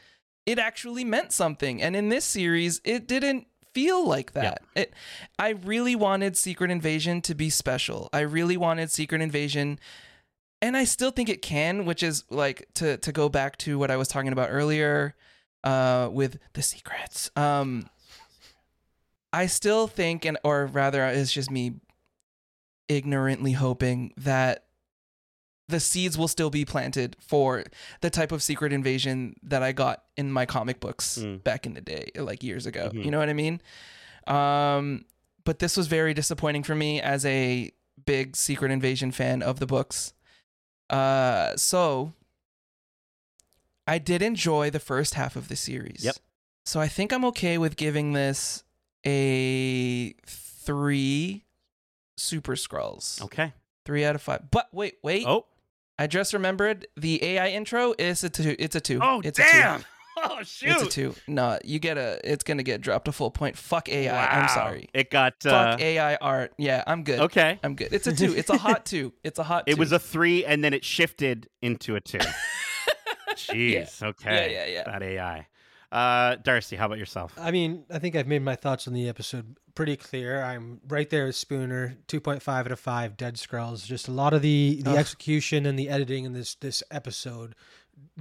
it 0.45 0.57
actually 0.59 1.03
meant 1.03 1.31
something. 1.33 1.81
And 1.81 1.95
in 1.95 2.09
this 2.09 2.25
series, 2.25 2.81
it 2.83 3.07
didn't 3.07 3.47
feel 3.73 4.05
like 4.07 4.31
Yeah. 4.35 4.41
that. 4.41 4.61
It 4.75 4.93
I 5.37 5.49
really 5.49 5.95
wanted 5.95 6.35
Secret 6.37 6.71
Invasion 6.71 7.21
to 7.21 7.35
be 7.35 7.49
special. 7.49 8.09
I 8.13 8.21
really 8.21 8.57
wanted 8.57 8.91
Secret 8.91 9.21
Invasion 9.21 9.79
and 10.61 10.75
I 10.75 10.83
still 10.83 11.11
think 11.11 11.29
it 11.29 11.41
can, 11.41 11.85
which 11.85 12.01
is 12.03 12.23
like 12.29 12.67
to 12.75 12.97
to 12.97 13.11
go 13.11 13.29
back 13.29 13.57
to 13.59 13.77
what 13.79 13.91
I 13.91 13.95
was 13.97 14.07
talking 14.07 14.31
about 14.31 14.49
earlier 14.51 15.15
uh 15.63 16.09
with 16.11 16.39
the 16.53 16.61
secrets. 16.61 17.29
Um 17.35 17.89
I 19.31 19.45
still 19.45 19.87
think 19.87 20.25
and 20.25 20.37
or 20.43 20.65
rather 20.65 21.05
it's 21.05 21.31
just 21.31 21.51
me 21.51 21.73
ignorantly 22.89 23.53
hoping 23.53 24.11
that 24.17 24.65
the 25.67 25.79
seeds 25.79 26.17
will 26.17 26.27
still 26.27 26.49
be 26.49 26.65
planted 26.65 27.15
for 27.19 27.63
the 28.01 28.09
type 28.09 28.31
of 28.31 28.41
secret 28.41 28.73
invasion 28.73 29.35
that 29.43 29.61
I 29.61 29.71
got 29.71 30.03
in 30.17 30.31
my 30.31 30.45
comic 30.47 30.79
books 30.79 31.19
Mm. 31.19 31.43
back 31.43 31.65
in 31.67 31.75
the 31.75 31.81
day, 31.81 32.09
like 32.15 32.41
years 32.43 32.65
ago. 32.65 32.89
Mhm. 32.91 33.05
You 33.05 33.11
know 33.11 33.19
what 33.19 33.29
I 33.29 33.33
mean? 33.33 33.61
Um, 34.25 35.05
but 35.45 35.59
this 35.59 35.77
was 35.77 35.85
very 35.87 36.13
disappointing 36.15 36.63
for 36.63 36.73
me 36.75 36.99
as 36.99 37.23
a 37.25 37.71
big 38.03 38.35
secret 38.35 38.71
invasion 38.71 39.11
fan 39.11 39.43
of 39.43 39.59
the 39.59 39.67
books. 39.67 40.13
Uh, 40.89 41.55
so 41.55 42.13
I 43.85 43.99
did 43.99 44.21
enjoy 44.23 44.69
the 44.71 44.79
first 44.79 45.13
half 45.13 45.35
of 45.35 45.47
the 45.49 45.55
series. 45.55 46.03
Yep. 46.03 46.15
So 46.65 46.79
I 46.79 46.87
think 46.87 47.11
I'm 47.13 47.25
okay 47.25 47.57
with 47.59 47.75
giving 47.75 48.13
this 48.13 48.63
a 49.05 50.13
three 50.25 51.45
super 52.19 52.55
Skrulls. 52.55 53.21
Okay. 53.23 53.53
Three 53.85 54.05
out 54.05 54.15
of 54.15 54.21
five. 54.21 54.51
But 54.51 54.67
wait, 54.71 54.95
wait. 55.03 55.25
Oh. 55.25 55.45
I 55.97 56.07
just 56.07 56.33
remembered 56.33 56.87
the 56.95 57.23
AI 57.23 57.49
intro 57.49 57.93
is 57.97 58.23
a 58.23 58.29
two. 58.29 58.55
It's 58.57 58.75
a 58.75 58.79
two. 58.79 58.99
Oh 59.01 59.21
it's 59.23 59.37
damn! 59.37 59.75
A 59.75 59.79
two. 59.79 59.85
Oh 60.21 60.43
shoot! 60.43 60.71
It's 60.71 60.81
a 60.83 60.87
two. 60.87 61.15
No, 61.27 61.59
you 61.63 61.79
get 61.79 61.97
a. 61.97 62.19
It's 62.29 62.43
gonna 62.43 62.63
get 62.63 62.81
dropped 62.81 63.07
a 63.07 63.11
full 63.13 63.31
point. 63.31 63.57
Fuck 63.57 63.87
AI. 63.87 64.11
Wow. 64.11 64.27
I'm 64.29 64.49
sorry. 64.49 64.89
It 64.93 65.09
got 65.11 65.45
uh, 65.45 65.71
Fuck 65.71 65.81
AI 65.81 66.15
art. 66.15 66.53
Yeah, 66.57 66.83
I'm 66.85 67.03
good. 67.03 67.19
okay. 67.21 67.57
I'm 67.63 67.75
good. 67.75 67.93
It's 67.93 68.05
a 68.05 68.13
two. 68.13 68.35
It's 68.35 68.49
a 68.49 68.57
hot 68.67 68.85
two. 68.85 69.13
It's 69.23 69.39
a 69.39 69.43
hot. 69.43 69.63
It 69.67 69.75
two. 69.75 69.79
was 69.79 69.93
a 69.93 69.99
three, 69.99 70.43
and 70.43 70.61
then 70.61 70.73
it 70.73 70.83
shifted 70.83 71.47
into 71.61 71.95
a 71.95 72.01
two. 72.01 72.19
Jeez. 73.31 74.03
Okay. 74.03 74.51
Yeah, 74.51 74.65
yeah, 74.65 74.73
yeah. 74.73 74.83
That 74.83 75.03
AI. 75.03 75.47
Uh, 75.91 76.35
Darcy, 76.35 76.75
how 76.75 76.85
about 76.85 76.99
yourself? 76.99 77.33
I 77.39 77.49
mean, 77.51 77.83
I 77.89 77.97
think 77.99 78.15
I've 78.15 78.27
made 78.27 78.43
my 78.43 78.55
thoughts 78.55 78.87
on 78.87 78.93
the 78.93 79.09
episode 79.09 79.55
pretty 79.73 79.95
clear. 79.95 80.41
I'm 80.43 80.79
right 80.87 81.09
there 81.09 81.25
with 81.25 81.35
Spoonr, 81.35 81.97
2.5 82.07 82.47
out 82.47 82.71
of 82.71 82.79
5 82.79 83.17
Dead 83.17 83.39
Scrolls. 83.39 83.85
Just 83.87 84.07
a 84.07 84.11
lot 84.11 84.33
of 84.33 84.41
the 84.43 84.81
the 84.83 84.91
Ugh. 84.91 84.97
execution 84.97 85.65
and 85.65 85.79
the 85.79 85.89
editing 85.89 86.25
in 86.25 86.33
this 86.33 86.53
this 86.55 86.83
episode 86.91 87.55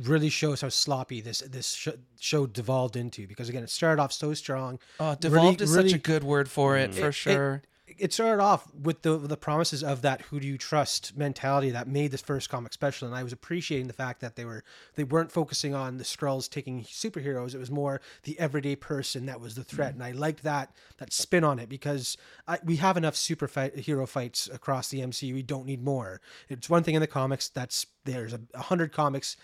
really 0.03 0.29
shows 0.31 0.63
how 0.63 0.69
sloppy 0.71 1.21
this 1.21 1.41
this 1.41 1.73
sh- 1.75 1.89
show 2.19 2.47
devolved 2.47 2.97
into 2.97 3.27
because 3.27 3.49
again, 3.51 3.63
it 3.63 3.71
started 3.71 4.01
off 4.01 4.13
so 4.13 4.33
strong. 4.35 4.79
Oh, 4.99 5.15
devolved 5.15 5.61
is 5.61 5.73
such 5.75 5.93
a 5.93 5.99
good 5.99 6.25
word 6.25 6.51
for 6.51 6.77
it, 6.79 6.93
Mm. 6.93 6.95
for 6.95 7.09
It- 7.09 7.13
sure. 7.15 7.55
It 7.57 7.69
started 8.11 8.43
off 8.43 8.73
with 8.75 9.03
the 9.03 9.17
the 9.17 9.37
promises 9.37 9.83
of 9.83 10.03
that 10.03 10.23
who 10.23 10.41
do 10.41 10.47
you 10.47 10.59
trust 10.59 11.17
mentality 11.17 11.71
that 11.71 11.89
made 11.89 12.11
this 12.11 12.21
first 12.21 12.49
comic 12.49 12.73
special. 12.73 13.07
And 13.07 13.17
I 13.17 13.23
was 13.23 13.33
appreciating 13.33 13.87
the 13.87 13.93
fact 13.93 14.21
that 14.21 14.37
they 14.37 14.45
were 14.45 14.65
they 14.95 15.05
weren't 15.05 15.33
focusing 15.33 15.75
on 15.75 15.99
the 15.99 16.05
Skrulls 16.05 16.49
taking 16.49 16.85
superheroes. 16.85 17.55
It 17.55 17.59
was 17.59 17.71
more 17.71 18.01
the 18.25 18.39
everyday 18.39 18.77
person 18.77 19.27
that 19.27 19.41
was 19.41 19.55
the 19.55 19.63
mm-hmm. 19.63 19.77
threat. 19.77 19.95
And 19.95 20.03
I 20.03 20.13
liked 20.13 20.43
that 20.43 20.73
that 20.99 21.13
spin 21.13 21.45
on 21.45 21.59
it 21.59 21.69
because 21.69 22.17
I, 22.47 22.59
we 22.65 22.77
have 22.77 22.97
enough 22.97 23.17
super 23.17 23.49
fight, 23.49 23.77
hero 23.77 24.07
fights 24.07 24.49
across 24.53 24.89
the 24.89 25.01
MCU 25.01 25.35
we 25.35 25.43
don't 25.43 25.67
need 25.67 25.83
more. 25.83 26.21
It's 26.49 26.71
one 26.71 26.83
thing 26.83 26.95
in 26.95 27.01
the 27.01 27.07
comics 27.07 27.49
that's 27.49 27.87
there's 28.05 28.33
a, 28.33 28.41
a 28.55 28.63
hundred 28.63 28.93
comics 28.93 29.37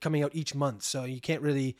coming 0.00 0.22
out 0.22 0.34
each 0.34 0.54
month. 0.54 0.82
So 0.82 1.04
you 1.04 1.20
can't 1.20 1.42
really 1.42 1.76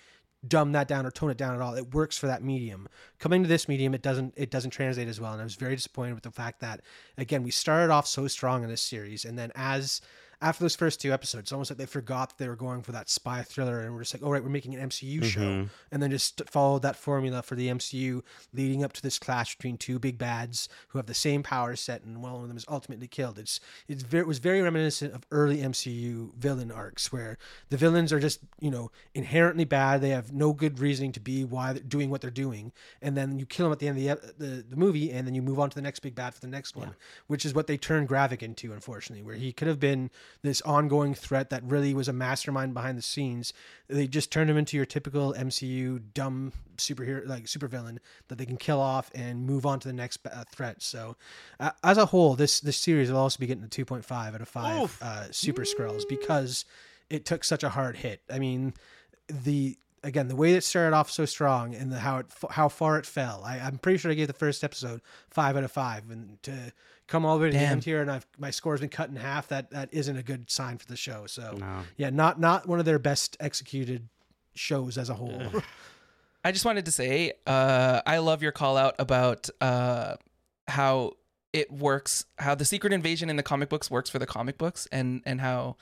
dumb 0.49 0.73
that 0.73 0.89
down 0.89 1.07
or 1.07 1.11
tone 1.11 1.31
it 1.31 1.37
down 1.37 1.55
at 1.55 1.61
all. 1.61 1.75
It 1.75 1.95
works 1.95 2.19
for 2.19 2.27
that 2.27 2.43
medium. 2.43 2.89
Coming 3.19 3.43
to 3.43 3.49
this 3.49 3.69
medium, 3.69 3.95
it 3.95 4.03
doesn't 4.03 4.35
it 4.37 4.51
doesn't 4.51 4.71
translate 4.71 5.09
as 5.09 5.21
well, 5.21 5.33
and 5.33 5.41
I 5.41 5.45
was 5.45 5.55
very 5.55 5.77
disappointed 5.77 6.15
with 6.15 6.25
the 6.25 6.31
fact 6.31 6.61
that 6.61 6.81
again 7.19 7.43
we 7.43 7.51
started 7.51 7.93
off 7.93 8.07
so 8.07 8.27
strong 8.29 8.63
in 8.63 8.71
this 8.71 8.83
series, 8.83 9.25
and 9.25 9.39
then 9.39 9.53
as 9.55 10.01
after 10.45 10.63
those 10.63 10.77
first 10.77 11.01
two 11.01 11.13
episodes, 11.13 11.45
it's 11.45 11.53
almost 11.53 11.71
like 11.71 11.79
they 11.79 11.87
forgot 11.87 12.37
they 12.39 12.47
were 12.49 12.55
going 12.55 12.83
for 12.83 12.93
that 12.93 13.09
spy 13.09 13.43
thriller, 13.43 13.81
and 13.81 13.95
we're 13.95 14.03
just 14.03 14.13
like, 14.15 14.23
all 14.23 14.31
right, 14.31 14.43
we're 14.43 14.51
making 14.51 14.75
an 14.75 14.81
MCU 14.91 15.25
show, 15.25 15.41
Mhm. 15.41 15.71
and 15.91 16.03
then 16.03 16.11
just 16.11 16.43
followed 16.51 16.83
that 16.83 16.97
formula 16.97 17.43
for 17.43 17.55
the 17.55 17.69
MCU, 17.69 18.23
leading 18.53 18.85
up 18.85 18.93
to 18.93 19.03
this 19.03 19.19
clash 19.19 19.57
between 19.57 19.79
two 19.79 19.99
big 19.99 20.19
bads 20.19 20.69
who 20.89 20.99
have 20.99 21.07
the 21.07 21.15
same 21.15 21.43
power 21.43 21.75
set, 21.77 22.03
and 22.05 22.23
one 22.23 22.35
of 22.35 22.47
them 22.47 22.57
is 22.59 22.67
ultimately 22.69 23.09
killed. 23.09 23.39
It's 23.39 23.59
it's 23.89 24.03
very, 24.03 24.21
it 24.21 24.27
was 24.27 24.39
very 24.39 24.61
reminiscent 24.61 25.15
of 25.15 25.27
early 25.31 25.63
MCU 25.63 26.33
villain 26.37 26.71
arcs 26.71 27.11
where 27.11 27.39
the 27.71 27.77
villains 27.79 28.13
are 28.13 28.21
just 28.21 28.41
you 28.61 28.71
know 28.71 28.91
inherently 29.15 29.65
bad. 29.65 30.03
They 30.03 30.11
have 30.11 30.33
no 30.33 30.53
good 30.53 30.79
reasoning 30.79 31.13
to 31.13 31.21
be 31.21 31.43
why 31.45 31.73
they're 31.73 31.83
doing 31.83 32.11
what 32.11 32.21
they're 32.21 32.31
doing, 32.31 32.71
and 33.01 33.17
then 33.17 33.39
you 33.39 33.47
kill 33.47 33.65
them 33.67 33.73
at 33.73 33.79
the 33.79 33.89
end 33.89 33.99
of 33.99 34.05
the 34.39 34.45
the, 34.45 34.63
the 34.63 34.77
movie, 34.77 35.11
and 35.11 35.27
then 35.27 35.35
you 35.35 35.41
move 35.41 35.59
on 35.59 35.71
to 35.71 35.75
the 35.75 35.81
next 35.83 36.01
big 36.01 36.15
bad 36.15 36.35
for 36.35 36.41
the 36.41 36.49
next 36.49 36.77
one, 36.77 36.95
which 37.29 37.47
is 37.47 37.55
what 37.55 37.67
they 37.67 37.79
turned 37.79 38.09
Gravik 38.11 38.43
into, 38.43 38.73
unfortunately, 38.75 39.23
where 39.25 39.37
he 39.37 39.51
could 39.53 39.69
have 39.69 39.81
been 39.81 40.11
this 40.43 40.61
ongoing 40.63 41.15
threat 41.15 41.51
that 41.51 41.63
really 41.65 41.95
was 41.95 42.09
a 42.09 42.13
mastermind 42.13 42.75
behind 42.75 42.99
the 42.99 43.03
scenes. 43.03 43.53
They 43.89 44.07
just 44.07 44.31
turned 44.31 44.51
him 44.51 44.57
into 44.57 44.77
your 44.77 44.87
typical 44.87 45.35
MCU 45.35 46.03
dumb 46.15 46.53
superhero 46.77 47.27
like 47.27 47.45
supervillain 47.45 47.99
that 48.29 48.39
they 48.39 48.47
can 48.47 48.57
kill 48.57 48.81
off 48.81 49.11
and 49.15 49.47
move 49.47 49.67
on 49.67 49.81
to 49.81 49.89
the 49.89 49.95
next 49.95 50.21
uh, 50.27 50.45
threat. 50.51 50.83
So, 50.83 51.17
uh, 51.61 51.71
as 51.83 51.99
a 51.99 52.07
whole, 52.07 52.35
this 52.35 52.61
this 52.61 52.77
series 52.77 53.11
will 53.11 53.19
also 53.19 53.39
be 53.39 53.47
getting 53.47 53.65
a 53.65 53.69
two 53.69 53.85
point 53.85 54.05
five 54.05 54.35
out 54.35 54.41
of 54.41 54.49
five 54.49 54.99
uh, 55.01 55.27
Super 55.31 55.63
Skrulls 55.63 56.03
because 56.09 56.65
it 57.11 57.25
took 57.25 57.45
such 57.45 57.63
a 57.63 57.69
hard 57.69 57.97
hit. 57.97 58.23
I 58.31 58.39
mean, 58.39 58.75
the 59.29 59.79
again 60.05 60.29
the 60.29 60.37
way 60.37 60.55
it 60.55 60.63
started 60.63 60.95
off 60.95 61.11
so 61.11 61.25
strong 61.25 61.75
and 61.75 61.91
the, 61.91 61.99
how 61.99 62.19
it 62.19 62.27
how 62.51 62.69
far 62.69 62.99
it 62.99 63.07
fell. 63.07 63.43
I, 63.45 63.59
I'm 63.59 63.79
pretty 63.79 63.99
sure 63.99 64.11
I 64.11 64.15
gave 64.15 64.27
the 64.29 64.33
first 64.33 64.63
episode 64.63 65.01
five 65.31 65.57
out 65.57 65.65
of 65.65 65.73
five, 65.73 66.09
and 66.11 66.41
to 66.45 66.73
come 67.07 67.27
all 67.27 67.37
the 67.39 67.43
way 67.45 67.51
to 67.51 67.57
the 67.57 67.63
end 67.63 67.85
here 67.85 68.01
and 68.01 68.11
I've 68.11 68.27
my 68.39 68.51
score's 68.51 68.81
been 68.81 68.89
cut 68.89 69.09
in 69.09 69.17
half. 69.17 69.49
That 69.49 69.71
that 69.71 69.89
isn't 69.93 70.17
a 70.17 70.23
good 70.23 70.51
sign 70.51 70.79
for 70.79 70.87
the 70.87 70.97
show. 70.97 71.27
So 71.27 71.57
No. 71.59 71.81
yeah, 71.97 72.11
not 72.11 72.39
not 72.39 72.69
one 72.69 72.79
of 72.79 72.85
their 72.85 72.99
best 72.99 73.37
executed 73.41 74.09
shows 74.55 74.97
as 74.97 75.11
a 75.11 75.15
whole. 75.15 75.43
I 76.45 76.53
just 76.53 76.65
wanted 76.67 76.85
to 76.85 76.91
say, 76.91 77.33
uh, 77.47 78.03
I 78.07 78.19
love 78.19 78.43
your 78.43 78.53
call 78.53 78.77
out 78.77 78.95
about 78.99 79.49
uh, 79.63 80.17
how 80.69 81.13
it 81.55 81.73
works, 81.73 82.25
how 82.39 82.55
the 82.55 82.65
secret 82.67 82.93
invasion 82.93 83.31
in 83.31 83.37
the 83.37 83.43
comic 83.43 83.69
books 83.71 83.91
works 83.91 84.11
for 84.11 84.19
the 84.19 84.27
comic 84.27 84.59
books, 84.59 84.87
and 84.93 85.23
and 85.25 85.41
how 85.41 85.77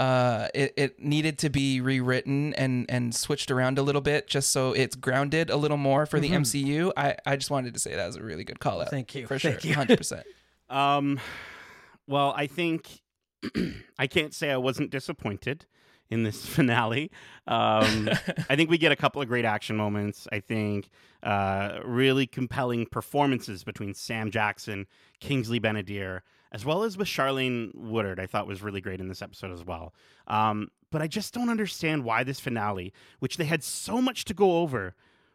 uh, 0.00 0.48
it 0.54 0.72
it 0.76 0.98
needed 1.04 1.36
to 1.38 1.50
be 1.50 1.80
rewritten 1.80 2.54
and 2.54 2.86
and 2.88 3.14
switched 3.14 3.50
around 3.50 3.78
a 3.78 3.82
little 3.82 4.00
bit 4.00 4.26
just 4.26 4.50
so 4.50 4.72
it's 4.72 4.96
grounded 4.96 5.50
a 5.50 5.56
little 5.56 5.76
more 5.76 6.06
for 6.06 6.18
the 6.18 6.30
Mhm. 6.30 6.40
MCU. 6.42 6.92
I 6.96 7.16
I 7.26 7.36
just 7.36 7.50
wanted 7.50 7.74
to 7.74 7.80
say 7.80 7.94
that 7.94 8.06
was 8.06 8.16
a 8.16 8.22
really 8.22 8.44
good 8.44 8.60
call 8.60 8.80
out. 8.80 8.88
Thank 8.90 9.14
you. 9.14 9.26
for 9.26 9.38
sure, 9.38 9.50
Thank 9.52 9.64
you. 9.64 9.74
hundred 9.74 9.98
percent. 9.98 10.24
Um, 10.70 11.18
well, 12.06 12.32
I 12.36 12.46
think 12.46 13.02
I 13.98 14.06
can't 14.06 14.32
say 14.32 14.52
I 14.52 14.56
wasn't 14.56 14.90
disappointed 14.90 15.66
in 16.10 16.22
this 16.22 16.46
finale. 16.56 17.10
Um, 17.48 18.08
I 18.48 18.54
think 18.54 18.70
we 18.70 18.78
get 18.78 18.92
a 18.92 18.96
couple 18.96 19.20
of 19.20 19.26
great 19.26 19.44
action 19.44 19.76
moments. 19.76 20.28
I 20.30 20.38
think 20.38 20.88
uh, 21.24 21.80
really 21.84 22.26
compelling 22.28 22.86
performances 22.86 23.64
between 23.64 23.94
Sam 23.94 24.30
Jackson, 24.30 24.86
Kingsley 25.18 25.58
Ben-Adir, 25.58 26.20
as 26.52 26.64
well 26.64 26.82
as 26.82 26.96
with 26.98 27.08
Charlayne 27.08 27.74
Woodard. 27.74 28.18
I 28.20 28.26
thought 28.26 28.46
was 28.46 28.62
really 28.62 28.80
great 28.80 29.00
in 29.00 29.08
this 29.08 29.22
episode 29.22 29.52
as 29.52 29.64
well. 29.64 29.94
Um, 30.26 30.68
but 30.90 31.00
I 31.02 31.06
just 31.06 31.32
don't 31.34 31.48
understand 31.48 32.04
why 32.04 32.24
this 32.24 32.40
finale, 32.40 32.92
which 33.20 33.36
they 33.36 33.44
had 33.44 33.62
so 33.62 34.00
much 34.00 34.24
to 34.26 34.34
go 34.34 34.58
over, 34.58 34.94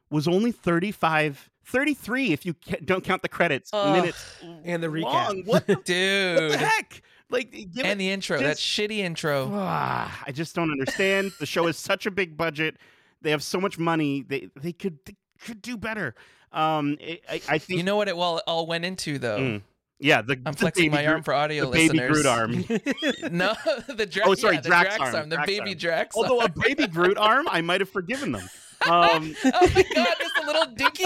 was 0.09 0.27
only 0.27 0.51
35, 0.51 1.49
33 1.63 2.31
if 2.33 2.45
you 2.45 2.53
ca- 2.53 2.77
don't 2.83 3.03
count 3.03 3.21
the 3.21 3.29
credits 3.29 3.69
Ugh. 3.73 3.95
minutes 3.97 4.35
And 4.63 4.83
the 4.83 4.87
recap. 4.87 5.01
long. 5.03 5.43
What 5.45 5.65
the, 5.67 5.75
what 5.75 5.85
Dude, 5.85 6.51
the 6.51 6.57
heck? 6.57 7.01
Like, 7.29 7.51
give 7.51 7.85
and 7.85 7.99
the 7.99 8.11
intro, 8.11 8.39
that 8.39 8.57
shitty 8.57 8.97
intro. 8.99 9.49
Ah, 9.51 10.23
I 10.27 10.31
just 10.31 10.53
don't 10.55 10.69
understand. 10.71 11.31
the 11.39 11.45
show 11.47 11.65
is 11.67 11.75
such 11.77 12.05
a 12.05 12.11
big 12.11 12.37
budget. 12.37 12.77
They 13.21 13.31
have 13.31 13.41
so 13.41 13.59
much 13.59 13.79
money. 13.79 14.21
They 14.21 14.49
they 14.61 14.71
could 14.73 14.99
they 15.05 15.15
could 15.43 15.59
do 15.63 15.75
better. 15.75 16.13
Um, 16.51 16.97
I, 17.01 17.19
I, 17.27 17.41
I 17.49 17.57
think 17.57 17.79
You 17.79 17.83
know 17.83 17.95
what 17.95 18.07
it 18.07 18.13
all 18.15 18.41
all 18.45 18.67
went 18.67 18.85
into 18.85 19.17
though. 19.17 19.39
Mm. 19.39 19.61
Yeah. 19.99 20.22
The 20.22 20.34
I'm 20.45 20.53
the 20.53 20.57
flexing 20.59 20.91
baby 20.91 20.95
my 21.03 21.05
arm 21.07 21.15
Groot- 21.17 21.26
for 21.26 21.34
audio 21.34 21.65
the 21.65 21.72
baby 21.72 21.97
listeners. 21.99 22.11
Groot 22.11 22.26
arm. 22.26 22.51
no, 23.38 23.53
the 23.88 24.05
Drax. 24.11 24.30
Oh, 24.30 24.35
sorry, 24.35 24.55
yeah, 24.55 24.61
the 24.61 24.69
Drax 24.69 24.97
Drax, 24.97 25.15
arm, 25.15 25.30
the 25.30 25.35
Drax 25.38 25.47
baby 25.47 25.69
arm. 25.72 25.77
Drax. 25.77 26.15
Although 26.17 26.41
a 26.41 26.49
baby 26.49 26.88
Groot 26.88 27.17
arm, 27.17 27.47
I 27.49 27.61
might 27.61 27.81
have 27.81 27.89
forgiven 27.89 28.31
them. 28.31 28.47
Um, 28.88 29.35
oh 29.45 29.72
my 29.73 29.85
god, 29.95 30.15
just 30.19 30.38
a 30.43 30.45
little 30.45 30.65
dinky. 30.76 31.05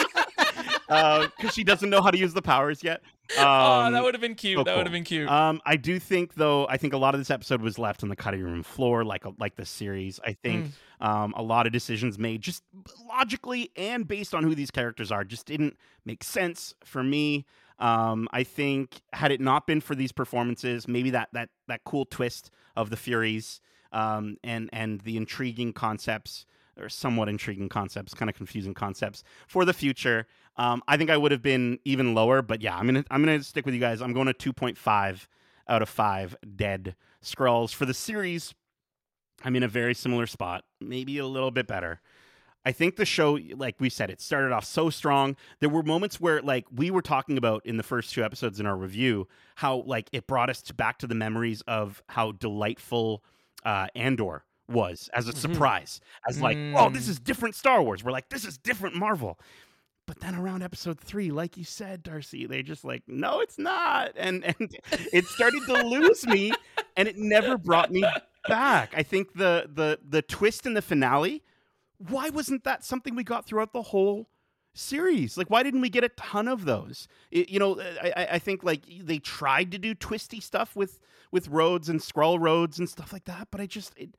because 0.87 1.53
she 1.53 1.63
doesn't 1.63 1.89
know 1.89 2.01
how 2.01 2.11
to 2.11 2.17
use 2.17 2.33
the 2.33 2.41
powers 2.41 2.83
yet. 2.83 3.01
Um, 3.37 3.45
oh, 3.45 3.91
that 3.91 4.03
would 4.03 4.15
have 4.15 4.21
been 4.21 4.33
cute. 4.33 4.57
so 4.57 4.63
that 4.63 4.75
would 4.75 4.87
have 4.87 4.91
been 4.91 5.03
cute. 5.03 5.29
Um, 5.29 5.61
I 5.65 5.75
do 5.75 5.99
think 5.99 6.33
though. 6.33 6.67
I 6.67 6.77
think 6.77 6.93
a 6.93 6.97
lot 6.97 7.13
of 7.13 7.21
this 7.21 7.29
episode 7.29 7.61
was 7.61 7.77
left 7.77 8.01
on 8.01 8.09
the 8.09 8.15
cutting 8.15 8.41
room 8.41 8.63
floor, 8.63 9.05
like 9.05 9.23
like 9.37 9.55
the 9.55 9.65
series. 9.65 10.19
I 10.25 10.33
think 10.33 10.71
Mm. 10.99 11.05
um, 11.07 11.33
a 11.37 11.43
lot 11.43 11.67
of 11.67 11.71
decisions 11.71 12.17
made 12.17 12.41
just 12.41 12.63
logically 13.07 13.71
and 13.77 14.07
based 14.07 14.33
on 14.33 14.43
who 14.43 14.55
these 14.55 14.71
characters 14.71 15.11
are 15.11 15.23
just 15.23 15.45
didn't 15.45 15.77
make 16.05 16.23
sense 16.23 16.73
for 16.83 17.03
me. 17.03 17.45
Um, 17.79 18.27
I 18.31 18.43
think 18.43 19.01
had 19.13 19.31
it 19.31 19.39
not 19.39 19.65
been 19.65 19.81
for 19.81 19.95
these 19.95 20.11
performances, 20.11 20.87
maybe 20.87 21.11
that 21.11 21.29
that 21.33 21.49
that 21.67 21.83
cool 21.85 22.05
twist 22.05 22.51
of 22.75 22.89
the 22.89 22.97
Furies 22.97 23.61
um, 23.91 24.37
and 24.43 24.69
and 24.73 25.01
the 25.01 25.17
intriguing 25.17 25.73
concepts 25.73 26.45
or 26.79 26.89
somewhat 26.89 27.29
intriguing 27.29 27.69
concepts, 27.69 28.13
kind 28.13 28.29
of 28.29 28.35
confusing 28.35 28.73
concepts 28.73 29.23
for 29.47 29.65
the 29.65 29.73
future. 29.73 30.27
Um, 30.57 30.81
I 30.87 30.97
think 30.97 31.09
I 31.09 31.17
would 31.17 31.31
have 31.31 31.41
been 31.41 31.79
even 31.85 32.13
lower, 32.13 32.41
but 32.41 32.61
yeah, 32.61 32.77
I'm 32.77 32.85
gonna 32.85 33.05
I'm 33.11 33.23
gonna 33.23 33.43
stick 33.43 33.65
with 33.65 33.73
you 33.73 33.79
guys. 33.79 34.01
I'm 34.01 34.13
going 34.13 34.27
to 34.27 34.33
2.5 34.33 35.27
out 35.67 35.81
of 35.81 35.89
five 35.89 36.35
dead 36.55 36.95
Skrulls 37.23 37.73
for 37.73 37.85
the 37.85 37.93
series. 37.93 38.53
I'm 39.43 39.55
in 39.55 39.63
a 39.63 39.67
very 39.69 39.93
similar 39.93 40.27
spot, 40.27 40.65
maybe 40.81 41.17
a 41.17 41.25
little 41.25 41.51
bit 41.51 41.67
better. 41.67 42.01
I 42.65 42.71
think 42.73 42.97
the 42.97 43.05
show, 43.05 43.39
like 43.55 43.75
we 43.79 43.89
said, 43.89 44.09
it 44.09 44.19
started 44.19 44.51
off 44.51 44.65
so 44.65 44.89
strong. 44.89 45.35
There 45.59 45.69
were 45.69 45.81
moments 45.83 46.19
where, 46.19 46.41
like, 46.41 46.65
we 46.71 46.91
were 46.91 47.01
talking 47.01 47.37
about 47.37 47.65
in 47.65 47.77
the 47.77 47.83
first 47.83 48.13
two 48.13 48.23
episodes 48.23 48.59
in 48.59 48.65
our 48.65 48.75
review, 48.75 49.27
how 49.55 49.77
like 49.85 50.09
it 50.11 50.27
brought 50.27 50.49
us 50.49 50.61
to 50.63 50.73
back 50.73 50.97
to 50.99 51.07
the 51.07 51.15
memories 51.15 51.61
of 51.67 52.03
how 52.09 52.33
delightful 52.33 53.23
uh, 53.65 53.87
Andor 53.95 54.43
was 54.67 55.09
as 55.13 55.27
a 55.27 55.33
Mhm. 55.33 55.37
surprise, 55.37 56.01
as 56.27 56.41
like, 56.41 56.57
oh, 56.77 56.89
this 56.89 57.07
Mm. 57.07 57.09
is 57.09 57.19
different 57.19 57.55
Star 57.55 57.81
Wars. 57.81 58.03
We're 58.03 58.11
like, 58.11 58.29
this 58.29 58.45
is 58.45 58.57
different 58.57 58.95
Marvel. 58.95 59.39
But 60.05 60.19
then 60.21 60.35
around 60.35 60.63
episode 60.63 60.99
three, 60.99 61.29
like 61.31 61.55
you 61.57 61.63
said, 61.63 62.01
Darcy, 62.03 62.45
they 62.45 62.63
just 62.63 62.83
like, 62.83 63.03
no, 63.07 63.41
it's 63.41 63.57
not, 63.57 64.11
and 64.15 64.43
and 64.59 64.75
it 65.13 65.25
started 65.25 65.61
to 65.67 65.83
lose 65.85 66.25
me, 66.27 66.51
and 66.97 67.07
it 67.07 67.17
never 67.17 67.57
brought 67.57 67.91
me 67.91 68.03
back. 68.47 68.93
I 68.95 69.03
think 69.03 69.33
the 69.33 69.69
the 69.73 69.99
the 70.07 70.21
twist 70.21 70.65
in 70.65 70.73
the 70.73 70.81
finale. 70.81 71.43
Why 71.99 72.29
wasn't 72.29 72.63
that 72.63 72.83
something 72.83 73.15
we 73.15 73.23
got 73.23 73.45
throughout 73.45 73.73
the 73.73 73.81
whole 73.83 74.29
series. 74.73 75.37
Like, 75.37 75.49
why 75.49 75.63
didn't 75.63 75.81
we 75.81 75.89
get 75.89 76.03
a 76.03 76.09
ton 76.09 76.47
of 76.47 76.65
those? 76.65 77.07
It, 77.31 77.49
you 77.49 77.59
know, 77.59 77.79
I, 77.79 78.27
I 78.33 78.39
think 78.39 78.63
like 78.63 78.83
they 79.01 79.19
tried 79.19 79.71
to 79.71 79.77
do 79.77 79.93
twisty 79.93 80.39
stuff 80.39 80.75
with 80.75 80.99
with 81.31 81.47
Rhodes 81.47 81.89
and 81.89 81.99
Skrull 81.99 82.39
Rhodes 82.39 82.79
and 82.79 82.89
stuff 82.89 83.13
like 83.13 83.25
that, 83.25 83.49
but 83.51 83.61
I 83.61 83.65
just 83.65 83.93
it, 83.97 84.15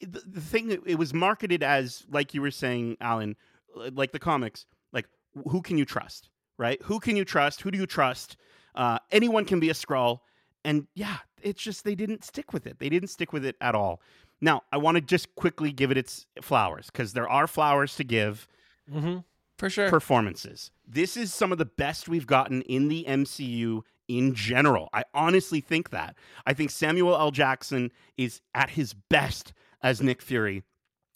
it, 0.00 0.12
the, 0.12 0.40
thing 0.40 0.70
it 0.70 0.98
was 0.98 1.12
marketed 1.12 1.62
as, 1.62 2.04
like 2.10 2.34
you 2.34 2.42
were 2.42 2.50
saying, 2.50 2.96
Alan, 3.00 3.36
like 3.74 4.12
the 4.12 4.18
comics, 4.18 4.66
like 4.92 5.08
who 5.48 5.62
can 5.62 5.78
you 5.78 5.84
trust, 5.84 6.28
right? 6.58 6.80
Who 6.82 7.00
can 7.00 7.16
you 7.16 7.24
trust? 7.24 7.62
Who 7.62 7.70
do 7.70 7.78
you 7.78 7.86
trust? 7.86 8.36
Uh, 8.74 8.98
anyone 9.10 9.44
can 9.44 9.60
be 9.60 9.70
a 9.70 9.74
Skrull, 9.74 10.20
and 10.64 10.86
yeah, 10.94 11.18
it's 11.42 11.62
just 11.62 11.84
they 11.84 11.94
didn't 11.94 12.24
stick 12.24 12.52
with 12.52 12.66
it. 12.66 12.78
They 12.78 12.88
didn't 12.88 13.10
stick 13.10 13.32
with 13.32 13.44
it 13.44 13.56
at 13.60 13.74
all. 13.74 14.00
Now, 14.44 14.62
I 14.70 14.76
want 14.76 14.96
to 14.96 15.00
just 15.00 15.34
quickly 15.36 15.72
give 15.72 15.90
it 15.90 15.96
its 15.96 16.26
flowers 16.42 16.86
because 16.86 17.14
there 17.14 17.28
are 17.28 17.46
flowers 17.46 17.96
to 17.96 18.04
give 18.04 18.46
Mm-hmm. 18.92 19.18
For 19.56 19.70
sure. 19.70 19.88
performances. 19.88 20.70
This 20.86 21.16
is 21.16 21.32
some 21.32 21.50
of 21.52 21.56
the 21.58 21.64
best 21.64 22.08
we've 22.08 22.26
gotten 22.26 22.60
in 22.62 22.88
the 22.88 23.04
MCU 23.08 23.80
in 24.08 24.34
general. 24.34 24.90
I 24.92 25.04
honestly 25.14 25.60
think 25.62 25.88
that. 25.90 26.14
I 26.44 26.52
think 26.52 26.70
Samuel 26.70 27.16
L. 27.16 27.30
Jackson 27.30 27.90
is 28.18 28.42
at 28.54 28.70
his 28.70 28.92
best 28.92 29.54
as 29.82 30.02
Nick 30.02 30.20
Fury 30.20 30.64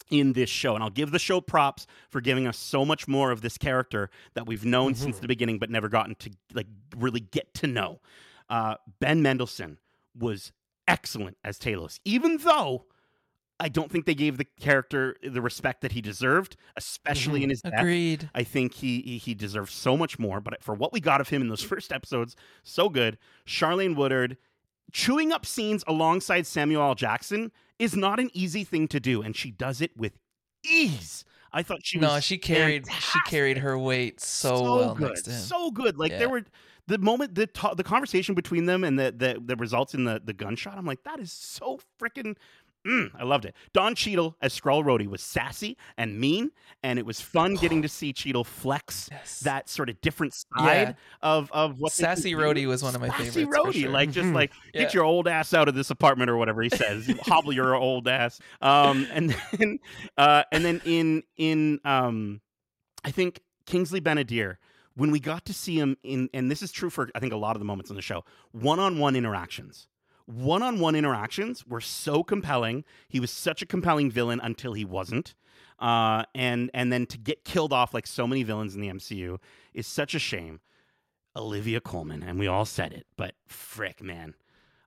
in 0.09 0.33
this 0.33 0.49
show. 0.49 0.73
And 0.73 0.83
I'll 0.83 0.89
give 0.89 1.11
the 1.11 1.19
show 1.19 1.41
props 1.41 1.85
for 2.09 2.21
giving 2.21 2.47
us 2.47 2.57
so 2.57 2.83
much 2.83 3.07
more 3.07 3.29
of 3.29 3.41
this 3.41 3.59
character 3.59 4.09
that 4.33 4.47
we've 4.47 4.65
known 4.65 4.95
since 4.95 5.17
Mhm. 5.17 5.21
the 5.21 5.27
beginning 5.27 5.59
but 5.59 5.69
never 5.69 5.87
gotten 5.89 6.15
to 6.15 6.31
like 6.53 6.67
really 6.97 7.19
get 7.19 7.53
to 7.55 7.67
know. 7.67 7.99
Uh, 8.49 8.75
ben 8.99 9.21
Mendelsohn 9.21 9.77
was 10.17 10.51
excellent 10.87 11.37
as 11.43 11.59
Talos, 11.59 11.99
even 12.05 12.37
though 12.37 12.85
I 13.59 13.67
don't 13.69 13.91
think 13.91 14.05
they 14.05 14.15
gave 14.15 14.37
the 14.37 14.45
character 14.59 15.15
the 15.21 15.41
respect 15.41 15.81
that 15.81 15.91
he 15.91 16.01
deserved, 16.01 16.55
especially 16.77 17.41
Mhm. 17.41 17.43
in 17.43 17.49
his 17.49 17.61
death. 17.61 17.73
Agreed. 17.77 18.29
I 18.33 18.43
think 18.43 18.75
he 18.75 19.01
he- 19.01 19.17
he 19.17 19.33
deserves 19.33 19.73
so 19.73 19.97
much 19.97 20.17
more. 20.17 20.39
But 20.39 20.63
for 20.63 20.73
what 20.73 20.93
we 20.93 20.99
got 21.01 21.19
of 21.21 21.29
him 21.29 21.41
in 21.41 21.49
those 21.49 21.61
first 21.75 21.91
episodes, 21.91 22.35
so 22.63 22.87
good. 22.89 23.17
Charlayne 23.45 23.95
Woodard 23.95 24.37
chewing 24.91 25.31
up 25.31 25.45
scenes 25.45 25.83
alongside 25.87 26.47
Samuel 26.47 26.81
L. 26.81 26.95
Jackson 26.95 27.51
is 27.77 27.95
not 27.95 28.19
an 28.19 28.29
easy 28.33 28.63
thing 28.63 28.87
to 28.87 28.99
do, 28.99 29.21
and 29.21 29.35
she 29.35 29.51
does 29.51 29.81
it 29.81 29.95
with 29.97 30.17
ease. 30.65 31.23
I 31.51 31.63
thought 31.63 31.79
she 31.83 31.97
no, 31.99 32.09
was 32.13 32.23
she 32.23 32.37
carried 32.37 32.85
she 32.91 33.19
carried 33.25 33.57
her 33.59 33.77
weight 33.77 34.19
so, 34.19 34.61
well 34.77 34.93
good, 34.95 35.07
next 35.09 35.21
to 35.23 35.31
him. 35.31 35.39
so 35.41 35.71
good. 35.71 35.97
Like 35.97 36.11
Yeah. 36.11 36.19
there 36.19 36.29
were 36.29 36.43
the 36.87 36.97
moment 36.99 37.35
the 37.35 37.47
ta- 37.47 37.73
the 37.73 37.83
conversation 37.83 38.35
between 38.35 38.65
them 38.65 38.83
and 38.83 38.97
the 38.99 39.11
the, 39.15 39.41
the 39.43 39.55
results 39.55 39.93
in 39.93 40.03
the 40.05 40.21
the 40.23 40.33
gunshot. 40.33 40.77
I'm 40.77 40.85
like, 40.85 41.03
that 41.03 41.19
is 41.19 41.31
so 41.31 41.79
freaking. 41.99 42.35
Mm, 42.87 43.11
I 43.19 43.23
loved 43.23 43.43
it. 43.43 43.55
Don 43.73 43.93
Cheadle 43.93 44.37
as 44.41 44.57
Skrull 44.57 44.83
Rhodey 44.85 45.05
was 45.05 45.21
sassy 45.21 45.75
and 45.97 46.17
mean, 46.17 46.51
and 46.81 46.97
it 46.97 47.05
was 47.05 47.19
fun 47.19 47.55
getting 47.55 47.81
to 47.81 47.89
see 47.89 48.13
Cheadle 48.13 48.45
flex 48.45 49.09
Yes. 49.11 49.41
that 49.41 49.67
sort 49.67 49.89
of 49.89 49.99
different 49.99 50.33
Yeah. 50.57 50.63
side 50.63 50.95
of 51.21 51.51
of 51.51 51.79
what 51.79 51.91
Sassy. 51.91 52.33
Rhodey 52.33 52.65
was 52.67 52.81
one 52.81 52.95
of 52.95 53.01
my 53.01 53.09
Sassy 53.09 53.43
favorites, 53.45 53.57
Rhodey, 53.77 53.81
sure. 53.81 53.89
like 53.89 54.11
just 54.11 54.29
like 54.33 54.51
Yeah. 54.73 54.83
get 54.83 54.93
your 54.93 55.03
old 55.03 55.27
ass 55.27 55.53
out 55.53 55.67
of 55.67 55.75
this 55.75 55.89
apartment 55.89 56.29
or 56.29 56.37
whatever 56.37 56.61
he 56.61 56.69
says, 56.69 57.05
hobble 57.23 57.51
your 57.51 57.75
old 57.75 58.07
ass. 58.07 58.39
Um, 58.61 59.05
and 59.11 59.35
then 59.57 59.79
uh, 60.17 60.43
and 60.53 60.63
then 60.63 60.81
in 60.85 61.23
in 61.35 61.81
um, 61.83 62.39
I 63.03 63.11
think 63.11 63.41
Kingsley 63.65 63.99
Ben-Adir 63.99 64.55
when 64.95 65.11
we 65.11 65.19
got 65.19 65.43
to 65.45 65.53
see 65.53 65.77
him 65.77 65.97
in, 66.03 66.29
and 66.33 66.49
this 66.49 66.61
is 66.61 66.71
true 66.71 66.89
for 66.89 67.09
I 67.13 67.19
think 67.19 67.33
a 67.33 67.37
lot 67.37 67.57
of 67.57 67.59
the 67.59 67.65
moments 67.65 67.89
on 67.91 67.97
the 67.97 68.01
show, 68.01 68.23
one-on-one 68.53 69.17
interactions. 69.17 69.87
One-on-one 70.29 70.95
interactions 70.95 71.65
were 71.65 71.81
so 71.81 72.23
compelling. 72.23 72.83
He 73.07 73.19
was 73.19 73.31
such 73.31 73.61
a 73.61 73.65
compelling 73.65 74.11
villain 74.11 74.39
until 74.43 74.73
he 74.73 74.85
wasn't. 74.85 75.33
Uh, 75.79 76.23
and 76.35 76.69
and 76.73 76.91
then 76.93 77.05
to 77.07 77.17
get 77.17 77.43
killed 77.45 77.73
off 77.73 77.93
like 77.93 78.05
so 78.05 78.27
many 78.27 78.43
villains 78.43 78.75
in 78.75 78.81
the 78.81 78.89
MCU 78.89 79.39
is 79.73 79.87
such 79.87 80.13
a 80.13 80.19
shame. 80.19 80.59
Olivia 81.35 81.79
Colman, 81.79 82.21
and 82.21 82.37
we 82.37 82.47
all 82.47 82.65
said 82.65 82.91
it, 82.91 83.05
but 83.15 83.33
frick, 83.47 84.03
man. 84.03 84.33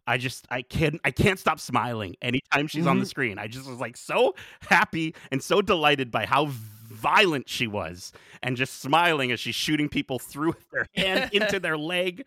I 0.06 0.18
just 0.18 0.46
I 0.50 0.62
can't 0.62 1.00
I 1.04 1.10
can't 1.12 1.38
stop 1.38 1.58
smiling 1.60 2.16
anytime 2.20 2.66
she's 2.66 2.86
on 2.86 2.98
the 2.98 3.04
Mhm. 3.04 3.08
screen. 3.08 3.38
I 3.38 3.46
just 3.46 3.66
was 3.68 3.78
like 3.78 3.96
so 3.96 4.34
happy 4.68 5.14
and 5.30 5.42
so 5.42 5.62
delighted 5.62 6.10
by 6.10 6.26
how 6.26 6.46
violent 6.50 7.48
she 7.48 7.66
was 7.66 8.12
and 8.42 8.56
just 8.56 8.80
smiling 8.80 9.32
as 9.32 9.40
she's 9.40 9.54
shooting 9.54 9.88
people 9.88 10.18
through 10.18 10.54
their 10.72 10.86
hand 10.94 11.30
into 11.32 11.58
their 11.58 11.78
leg. 11.78 12.26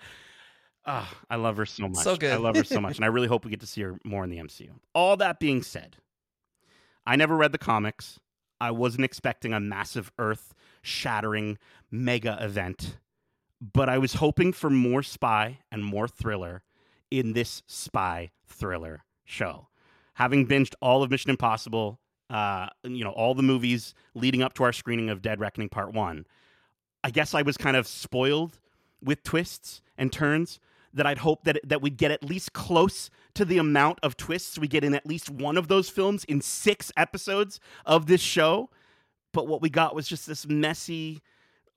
Ah, 0.86 1.12
I 1.30 1.36
love 1.36 1.58
her 1.58 1.66
so 1.66 1.88
much. 1.88 2.04
So 2.04 2.16
good. 2.16 2.32
I 2.32 2.38
love 2.38 2.56
her 2.56 2.64
so 2.64 2.80
much. 2.80 2.98
And 2.98 3.06
I 3.06 3.08
really 3.08 3.28
hope 3.28 3.44
we 3.44 3.52
get 3.52 3.62
to 3.62 3.68
see 3.68 3.82
her 3.82 3.98
more 4.04 4.24
in 4.24 4.30
the 4.30 4.38
MCU. 4.38 4.70
All 4.94 5.18
that 5.18 5.40
being 5.40 5.64
said, 5.64 5.98
I 7.06 7.16
never 7.16 7.36
read 7.36 7.52
the 7.52 7.58
comics. 7.58 8.20
I 8.62 8.72
wasn't 8.72 9.06
expecting 9.06 9.54
a 9.54 9.60
massive 9.60 10.12
earth 10.20 10.54
shattering 10.82 11.58
mega 11.92 12.38
event, 12.40 12.98
but 13.62 13.90
I 13.90 13.98
was 13.98 14.16
hoping 14.16 14.54
for 14.54 14.70
more 14.70 15.04
spy 15.04 15.60
and 15.72 15.84
more 15.84 16.08
thriller 16.08 16.64
in 17.12 17.34
this 17.34 17.64
spy 17.68 18.32
thriller 18.46 19.04
show. 19.24 19.68
Having 20.16 20.48
binged 20.48 20.74
all 20.82 21.04
of 21.04 21.12
Mission 21.12 21.32
Impossible, 21.32 22.00
uh, 22.30 22.68
you 22.84 23.04
know, 23.04 23.12
all 23.12 23.34
the 23.34 23.44
movies 23.44 23.94
leading 24.14 24.42
up 24.42 24.54
to 24.54 24.64
our 24.64 24.72
screening 24.72 25.10
of 25.10 25.22
Dead 25.22 25.40
Reckoning 25.40 25.70
Part 25.70 25.94
1, 25.94 26.26
I 27.04 27.10
guess 27.12 27.34
I 27.34 27.42
was 27.42 27.58
kind 27.58 27.76
of 27.76 27.88
spoiled 27.88 28.60
with 29.04 29.24
twists 29.24 29.82
and 29.98 30.12
turns 30.12 30.60
that 30.96 31.06
I'd 31.06 31.20
hope 31.20 31.44
that 31.44 31.60
that 31.64 31.82
we'd 31.82 31.98
get 31.98 32.12
at 32.12 32.24
least 32.24 32.54
close 32.54 33.10
to 33.36 33.46
the 33.46 33.58
amount 33.58 34.00
of 34.02 34.18
twists 34.18 34.58
we 34.58 34.68
get 34.68 34.84
in 34.84 34.96
at 34.96 35.06
least 35.06 35.30
one 35.30 35.58
of 35.58 35.68
those 35.68 35.90
films 35.90 36.24
in 36.24 36.42
6 36.42 36.92
episodes 36.98 37.60
of 37.86 38.08
this 38.08 38.22
show. 38.22 38.70
But 39.34 39.48
what 39.48 39.62
we 39.62 39.70
got 39.70 39.94
was 39.94 40.08
just 40.08 40.26
this 40.26 40.48
messy 40.48 41.22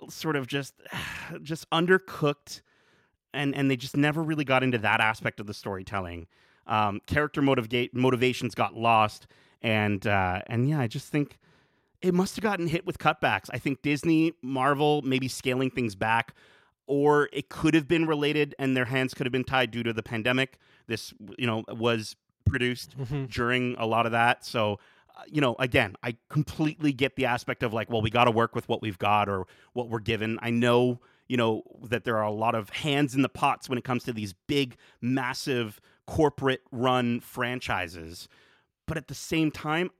sort 0.09 0.37
of 0.37 0.47
just 0.47 0.75
just 1.43 1.69
undercooked 1.71 2.63
and 3.35 3.55
and 3.55 3.71
they 3.71 3.77
just 3.77 3.97
never 3.97 4.23
really 4.23 4.45
got 4.45 4.63
into 4.63 4.79
that 4.79 5.01
aspect 5.01 5.41
of 5.41 5.47
the 5.47 5.55
storytelling. 5.55 6.27
Um, 6.67 7.01
character 7.07 7.41
motivate 7.41 7.95
motivations 7.95 8.55
got 8.55 8.75
lost, 8.75 9.27
and 9.63 10.07
uh, 10.07 10.43
and 10.47 10.69
yeah, 10.69 10.81
I 10.81 10.87
just 10.87 11.09
think 11.09 11.39
it 12.03 12.15
must 12.15 12.37
have 12.37 12.43
gotten 12.43 12.67
hit 12.69 12.87
with 12.87 12.99
cutbacks. 12.99 13.49
I 13.51 13.59
think 13.59 13.83
Disney, 13.83 14.33
Marvel, 14.43 15.03
maybe 15.03 15.29
scaling 15.29 15.71
things 15.71 15.95
back, 15.95 16.35
or 16.89 17.29
it 17.33 17.49
could 17.49 17.75
have 17.75 17.87
been 17.87 18.07
related, 18.07 18.55
and 18.59 18.77
their 18.77 18.87
hands 18.87 19.15
could 19.15 19.27
have 19.27 19.33
been 19.33 19.45
tied 19.45 19.71
due 19.71 19.83
to 19.85 19.93
the 19.93 20.03
pandemic. 20.03 20.59
This 20.89 21.15
you 21.39 21.47
know 21.47 21.65
was 21.69 22.17
produced 22.45 22.97
Mhm. 22.99 23.31
during 23.31 23.77
a 23.79 23.87
lot 23.87 24.07
of 24.07 24.13
that, 24.13 24.45
so. 24.45 24.81
uh, 25.17 25.23
You 25.27 25.41
know, 25.41 25.57
again, 25.59 25.97
I 26.03 26.17
completely 26.29 26.93
get 26.93 27.17
the 27.17 27.27
aspect 27.27 27.63
of 27.65 27.73
like, 27.73 27.91
well, 27.91 28.01
we 28.01 28.09
got 28.09 28.25
to 28.25 28.31
work 28.31 28.55
with 28.55 28.69
what 28.69 28.81
we've 28.81 28.99
got 28.99 29.29
or 29.29 29.47
what 29.73 29.89
we're 29.91 29.99
given. 30.01 30.39
I 30.43 30.51
know 30.51 31.01
you 31.27 31.37
know 31.37 31.63
that 31.83 32.05
there 32.05 32.17
are 32.17 32.23
a 32.23 32.31
lot 32.33 32.55
of 32.55 32.71
hands 32.71 33.15
in 33.15 33.21
the 33.23 33.29
pots 33.29 33.69
when 33.69 33.77
it 33.77 33.85
comes 33.85 34.03
to 34.05 34.13
these 34.15 34.33
big 34.47 34.77
massive 35.03 35.79
corporate 36.07 36.63
run 36.73 37.21
franchises 37.21 38.29
but 38.87 38.97
at 38.97 39.09
the 39.09 39.15
same 39.15 39.51
time 39.51 39.91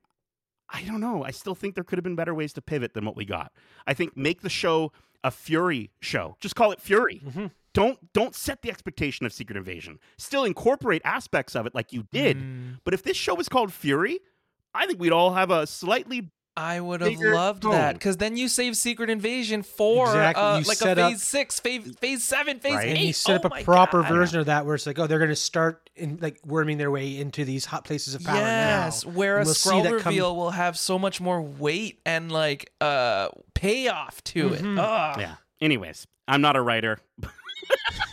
i 0.71 0.83
don't 0.85 1.01
know 1.03 1.23
i 1.25 1.31
still 1.31 1.55
think 1.55 1.75
there 1.75 1.85
could 1.85 1.99
have 1.99 2.03
been 2.05 2.17
better 2.17 2.35
ways 2.35 2.55
to 2.55 2.63
pivot 2.63 2.95
than 2.95 3.05
what 3.05 3.15
we 3.15 3.27
got 3.27 3.53
i 3.87 3.93
think 3.93 4.17
make 4.17 4.41
the 4.41 4.49
show 4.49 4.91
a 5.25 5.31
fury 5.31 5.91
show. 6.01 6.37
Just 6.41 6.55
call 6.57 6.71
it 6.73 6.81
fury. 6.81 7.21
Mhm. 7.25 7.51
don't 7.75 8.13
don't 8.13 8.35
set 8.35 8.63
the 8.63 8.71
expectation 8.71 9.25
of 9.27 9.33
secret 9.33 9.57
invasion. 9.57 9.99
Still 10.17 10.45
incorporate 10.45 11.03
aspects 11.05 11.55
of 11.55 11.67
it 11.67 11.75
like 11.75 11.93
you 11.93 12.05
did. 12.11 12.39
Mm, 12.39 12.81
but 12.85 12.95
if 12.95 13.03
this 13.03 13.17
show 13.17 13.35
was 13.35 13.49
called 13.49 13.73
fury 13.73 14.19
i 14.75 14.87
think 14.87 15.01
we'd 15.01 15.13
all 15.13 15.33
have 15.35 15.51
a 15.51 15.67
slightly 15.67 16.31
I 16.59 16.81
would 16.81 17.01
have 17.01 17.11
bigger 17.11 17.35
loved 17.35 17.63
tone. 17.63 17.73
that 17.73 17.95
because 17.95 18.17
then 18.17 18.37
you 18.37 18.49
save 18.49 18.77
Secret 18.77 19.09
Invasion 19.11 19.63
for 19.63 20.07
Exactly, 20.07 20.43
uh, 20.43 20.59
you 20.59 20.65
like 20.65 20.77
a 20.77 20.81
set 20.81 20.99
up- 20.99 21.11
phase 21.13 21.23
six, 21.23 21.61
phase 21.61 21.95
phase 22.01 22.25
seven, 22.25 22.59
phase 22.61 22.75
Right. 22.75 22.89
eight. 22.89 22.97
and 22.97 22.99
you 23.07 23.13
set 23.13 23.43
Oh 23.45 23.47
up 23.49 23.59
a 23.61 23.65
proper 23.65 24.03
God. 24.03 24.09
version 24.13 24.41
of 24.41 24.47
that 24.47 24.67
where 24.67 24.75
it's 24.75 24.87
like, 24.87 24.99
oh, 24.99 25.07
they're 25.07 25.19
going 25.19 25.31
to 25.31 25.37
start 25.37 25.89
in 25.97 26.19
like 26.21 26.39
worming 26.45 26.79
their 26.79 26.91
way 26.91 27.17
into 27.19 27.45
these 27.45 27.65
hot 27.65 27.85
places 27.85 28.15
of 28.15 28.25
power 28.25 28.37
Yes, 28.37 29.05
now. 29.05 29.13
where 29.13 29.37
a 29.37 29.39
And 29.39 29.47
we'll 29.47 29.55
see 29.55 29.71
Skrull 29.71 29.83
that 29.85 30.01
come- 30.03 30.11
reveal 30.13 30.37
will 30.37 30.51
have 30.51 30.77
so 30.79 30.99
much 30.99 31.21
more 31.21 31.41
weight 31.41 32.01
and 32.05 32.31
like 32.33 32.73
uh 32.81 33.29
payoff 33.55 34.23
to 34.25 34.55
it. 34.55 34.63
Mhm. 34.63 34.79
Ugh. 34.79 35.21
yeah 35.21 35.35
anyways 35.61 36.07
i'm 36.29 36.41
not 36.41 36.55
a 36.57 36.61
writer 36.61 36.99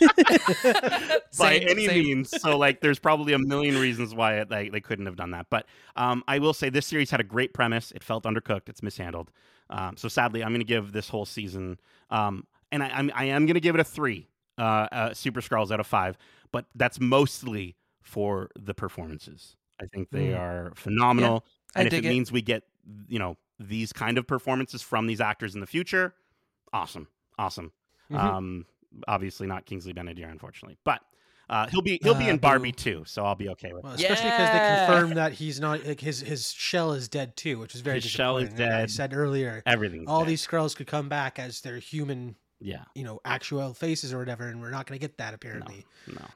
by 1.38 1.58
Same, 1.58 1.68
any 1.68 1.86
same. 1.86 2.04
means. 2.04 2.40
So 2.40 2.56
like, 2.58 2.80
there's 2.80 2.98
probably 2.98 3.32
a 3.32 3.38
million 3.38 3.78
reasons 3.78 4.14
why 4.14 4.38
it, 4.40 4.50
like, 4.50 4.72
they 4.72 4.80
couldn't 4.80 5.06
have 5.06 5.16
done 5.16 5.30
that. 5.32 5.46
But 5.50 5.66
um, 5.96 6.22
I 6.28 6.38
will 6.38 6.54
say 6.54 6.68
this 6.70 6.86
series 6.86 7.10
had 7.10 7.20
a 7.20 7.24
great 7.24 7.54
premise. 7.54 7.92
It 7.92 8.02
felt 8.02 8.24
undercooked. 8.24 8.68
It's 8.68 8.82
mishandled. 8.82 9.30
Um, 9.70 9.96
so 9.96 10.08
sadly, 10.08 10.42
I'm 10.44 10.50
going 10.50 10.60
to 10.60 10.64
give 10.66 10.92
this 10.92 11.08
whole 11.08 11.24
season, 11.26 11.78
um, 12.10 12.46
and 12.70 12.82
I, 12.84 12.88
I'm 12.90 13.10
I 13.14 13.24
am 13.24 13.46
going 13.46 13.54
to 13.54 13.60
give 13.60 13.74
it 13.74 13.80
a 13.80 13.84
three, 13.84 14.28
uh, 14.58 14.86
uh, 14.92 15.14
Super 15.14 15.40
Skrulls 15.40 15.72
out 15.72 15.80
of 15.80 15.86
five. 15.88 16.16
But 16.52 16.66
that's 16.76 17.00
mostly 17.00 17.76
for 18.02 18.50
the 18.56 18.74
performances. 18.74 19.56
I 19.80 19.86
think 19.86 20.10
they 20.10 20.28
Mm. 20.28 20.38
are 20.38 20.72
phenomenal. 20.76 21.44
I 21.74 21.80
and 21.80 21.86
if 21.88 21.94
it, 21.94 22.04
it. 22.04 22.08
means 22.08 22.30
we 22.30 22.42
get 22.42 22.62
you 23.08 23.18
know 23.18 23.36
these 23.58 23.92
kind 23.92 24.18
of 24.18 24.26
performances 24.26 24.82
from 24.82 25.06
these 25.08 25.20
actors 25.20 25.54
in 25.56 25.60
the 25.60 25.66
future, 25.66 26.14
awesome, 26.72 27.08
awesome. 27.38 27.72
Mhm. 28.10 28.18
Um, 28.20 28.66
obviously 29.08 29.46
not 29.46 29.66
Kingsley 29.66 29.92
Ben-Adir, 29.92 30.30
unfortunately. 30.30 30.76
But 30.84 31.00
Uh, 31.48 31.66
he'll 31.68 31.80
be 31.82 32.00
he'll 32.02 32.14
be 32.14 32.26
Ah, 32.26 32.30
in 32.30 32.38
Barbie 32.38 32.72
boo. 32.72 32.76
too, 32.76 33.04
so 33.06 33.24
I'll 33.24 33.36
be 33.36 33.48
okay 33.50 33.72
with. 33.72 33.84
Well, 33.84 33.92
it. 33.92 34.00
especially 34.00 34.30
because 34.30 34.50
they 34.52 34.76
confirmed 34.76 35.16
that 35.16 35.32
he's 35.32 35.60
not 35.60 35.84
like 35.86 36.00
his 36.00 36.18
his 36.20 36.50
shell 36.52 36.92
is 36.92 37.08
dead 37.08 37.36
too, 37.36 37.58
which 37.60 37.74
is 37.76 37.82
very 37.82 38.00
His 38.00 38.10
shell 38.10 38.38
is 38.38 38.48
dead. 38.52 38.72
Like 38.72 38.82
I 38.82 38.86
said 38.86 39.14
earlier, 39.14 39.62
everything. 39.64 40.08
all 40.08 40.20
dead. 40.20 40.28
these 40.30 40.44
Skrulls 40.46 40.74
could 40.74 40.88
come 40.88 41.08
back 41.08 41.38
as 41.38 41.60
their 41.60 41.78
human, 41.78 42.34
Yeah, 42.58 42.82
you 42.96 43.04
know, 43.04 43.20
actual 43.24 43.74
faces 43.74 44.12
or 44.12 44.18
whatever, 44.18 44.48
and 44.48 44.60
we're 44.60 44.70
not 44.70 44.86
going 44.86 44.98
to 44.98 45.06
get 45.06 45.18
that 45.18 45.34
apparently. 45.34 45.84
no. 46.08 46.26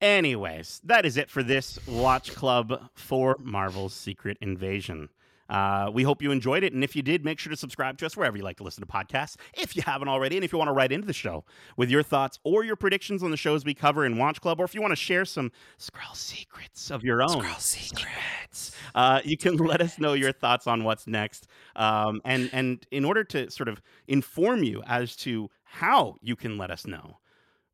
Anyways, 0.00 0.80
that 0.84 1.06
is 1.06 1.16
it 1.16 1.30
for 1.30 1.42
this 1.42 1.78
Watch 1.86 2.34
Club 2.34 2.90
for 2.94 3.36
Marvel's 3.40 3.94
Secret 3.94 4.36
Invasion. 4.42 5.08
Uh, 5.48 5.90
we 5.92 6.02
hope 6.02 6.22
you 6.22 6.30
enjoyed 6.30 6.64
it, 6.64 6.72
and 6.72 6.82
if 6.82 6.96
you 6.96 7.02
did, 7.02 7.24
make 7.24 7.38
sure 7.38 7.50
to 7.50 7.56
subscribe 7.56 7.98
to 7.98 8.06
us 8.06 8.16
wherever 8.16 8.36
you 8.36 8.42
like 8.42 8.56
to 8.56 8.62
listen 8.62 8.84
to 8.84 8.86
podcasts. 8.86 9.36
If 9.54 9.76
you 9.76 9.82
haven't 9.82 10.08
already, 10.08 10.36
and 10.36 10.44
if 10.44 10.52
you 10.52 10.58
want 10.58 10.68
to 10.68 10.72
write 10.72 10.92
into 10.92 11.06
the 11.06 11.12
show 11.12 11.44
with 11.76 11.90
your 11.90 12.02
thoughts 12.02 12.38
or 12.44 12.64
your 12.64 12.76
predictions 12.76 13.22
on 13.22 13.30
the 13.30 13.36
shows 13.36 13.64
we 13.64 13.74
cover 13.74 14.04
in 14.04 14.18
Watch 14.18 14.40
Club, 14.40 14.60
or 14.60 14.64
if 14.64 14.74
you 14.74 14.80
want 14.82 14.92
to 14.92 14.96
share 14.96 15.24
some 15.24 15.52
Skrull 15.78 16.14
secrets 16.16 16.90
of 16.90 17.04
your 17.04 17.22
own, 17.22 17.42
Skrull 17.42 17.60
secrets. 17.60 18.72
uh, 18.94 19.20
you 19.24 19.36
can 19.36 19.56
let 19.56 19.80
us 19.80 19.98
know 19.98 20.14
your 20.14 20.32
thoughts 20.32 20.66
on 20.66 20.84
what's 20.84 21.06
next. 21.06 21.46
Um, 21.76 22.20
and 22.24 22.50
and 22.52 22.86
in 22.90 23.04
order 23.04 23.24
to 23.24 23.50
sort 23.50 23.68
of 23.68 23.80
inform 24.08 24.62
you 24.62 24.82
as 24.86 25.16
to 25.16 25.50
how 25.64 26.16
you 26.20 26.36
can 26.36 26.58
let 26.58 26.70
us 26.70 26.86
know, 26.86 27.18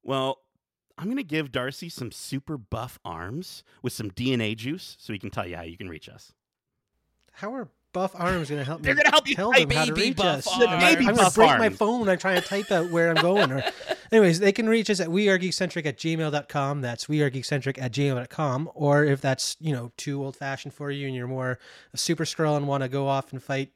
well, 0.02 0.38
I'm 0.98 1.06
going 1.06 1.16
to 1.16 1.24
give 1.24 1.50
Darcy 1.52 1.88
some 1.88 2.12
super 2.12 2.58
buff 2.58 2.98
arms 3.04 3.64
with 3.82 3.92
some 3.92 4.10
DNA 4.10 4.56
juice 4.56 4.96
so 4.98 5.12
he 5.12 5.18
can 5.18 5.30
tell 5.30 5.46
you 5.46 5.56
how 5.56 5.62
you 5.62 5.76
can 5.76 5.88
reach 5.88 6.08
us. 6.08 6.32
How 7.32 7.54
are 7.54 7.68
buff 7.92 8.12
arms 8.14 8.48
going 8.48 8.60
to 8.60 8.64
help 8.64 8.80
me? 8.82 8.86
They're 8.86 8.94
gonna 8.94 9.10
help 9.10 9.28
you 9.28 9.34
tell 9.34 9.52
type 9.52 9.68
them 9.68 9.76
how 9.76 9.84
to 9.84 9.92
baby 9.92 10.08
reach 10.08 10.16
buff 10.16 10.38
us. 10.38 10.46
arms. 10.48 10.64
I'm 10.66 10.80
like, 10.80 10.98
I'm 10.98 11.04
going 11.04 11.16
buff 11.16 11.34
to 11.34 11.40
break 11.40 11.58
my 11.58 11.68
phone 11.68 12.00
when 12.00 12.08
I'm 12.08 12.18
trying 12.18 12.40
to 12.40 12.46
type 12.46 12.70
out 12.70 12.90
where 12.90 13.10
I'm 13.10 13.22
going. 13.22 13.52
Or, 13.52 13.64
anyways, 14.12 14.40
they 14.40 14.52
can 14.52 14.68
reach 14.68 14.88
us 14.90 15.00
at 15.00 15.08
wearegeekcentric 15.08 15.86
at 15.86 15.98
gmail.com. 15.98 16.80
That's 16.80 17.06
wearegeekcentric 17.06 17.80
at 17.80 17.92
gmail.com. 17.92 18.70
Or 18.74 19.04
if 19.04 19.20
that's, 19.20 19.56
you 19.60 19.72
know, 19.72 19.92
too 19.96 20.22
old 20.22 20.36
fashioned 20.36 20.74
for 20.74 20.90
you 20.90 21.06
and 21.06 21.16
you're 21.16 21.26
more 21.26 21.58
a 21.92 21.96
super 21.98 22.24
Skrull 22.24 22.56
and 22.56 22.66
want 22.66 22.82
to 22.82 22.88
go 22.88 23.08
off 23.08 23.32
and 23.32 23.42
fight 23.42 23.72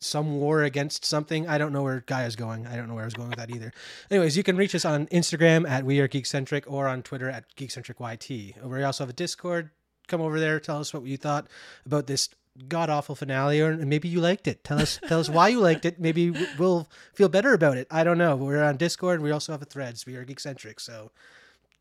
some 0.00 0.38
war 0.38 0.62
against 0.62 1.04
something. 1.06 1.48
I 1.48 1.56
don't 1.56 1.72
know 1.72 1.82
where 1.82 2.04
Guy 2.06 2.24
is 2.26 2.36
going. 2.36 2.66
I 2.66 2.76
don't 2.76 2.86
know 2.86 2.94
where 2.94 3.04
I 3.04 3.06
was 3.06 3.14
going 3.14 3.30
with 3.30 3.38
that 3.38 3.50
either. 3.50 3.72
Anyways, 4.10 4.36
you 4.36 4.42
can 4.42 4.56
reach 4.56 4.74
us 4.74 4.84
on 4.84 5.06
Instagram 5.06 5.66
at 5.68 5.84
We 5.84 6.00
Are 6.00 6.08
Geekcentric 6.08 6.64
or 6.66 6.86
on 6.86 7.02
Twitter 7.02 7.30
at 7.30 7.44
GeekcentricYT. 7.56 8.62
We 8.62 8.82
also 8.82 9.04
have 9.04 9.10
a 9.10 9.14
Discord. 9.14 9.70
Come 10.06 10.20
over 10.20 10.38
there. 10.40 10.60
Tell 10.60 10.80
us 10.80 10.92
what 10.92 11.04
you 11.04 11.16
thought 11.16 11.46
about 11.86 12.08
this 12.08 12.28
god 12.68 12.90
awful 12.90 13.14
finale, 13.14 13.60
or 13.60 13.76
maybe 13.76 14.08
you 14.08 14.20
liked 14.20 14.46
it. 14.48 14.64
Tell 14.64 14.80
us 14.80 14.98
tell 15.08 15.20
us 15.20 15.28
why 15.28 15.48
you 15.48 15.60
liked 15.60 15.84
it. 15.84 16.00
Maybe 16.00 16.30
we'll 16.58 16.88
feel 17.14 17.28
better 17.28 17.52
about 17.54 17.76
it. 17.76 17.86
I 17.90 18.04
don't 18.04 18.18
know. 18.18 18.36
We're 18.36 18.62
on 18.62 18.76
Discord. 18.76 19.16
and 19.16 19.24
We 19.24 19.30
also 19.30 19.52
have 19.52 19.62
a 19.62 19.66
threads. 19.66 20.06
We 20.06 20.16
are 20.16 20.24
Geekcentric. 20.24 20.80
So 20.80 21.10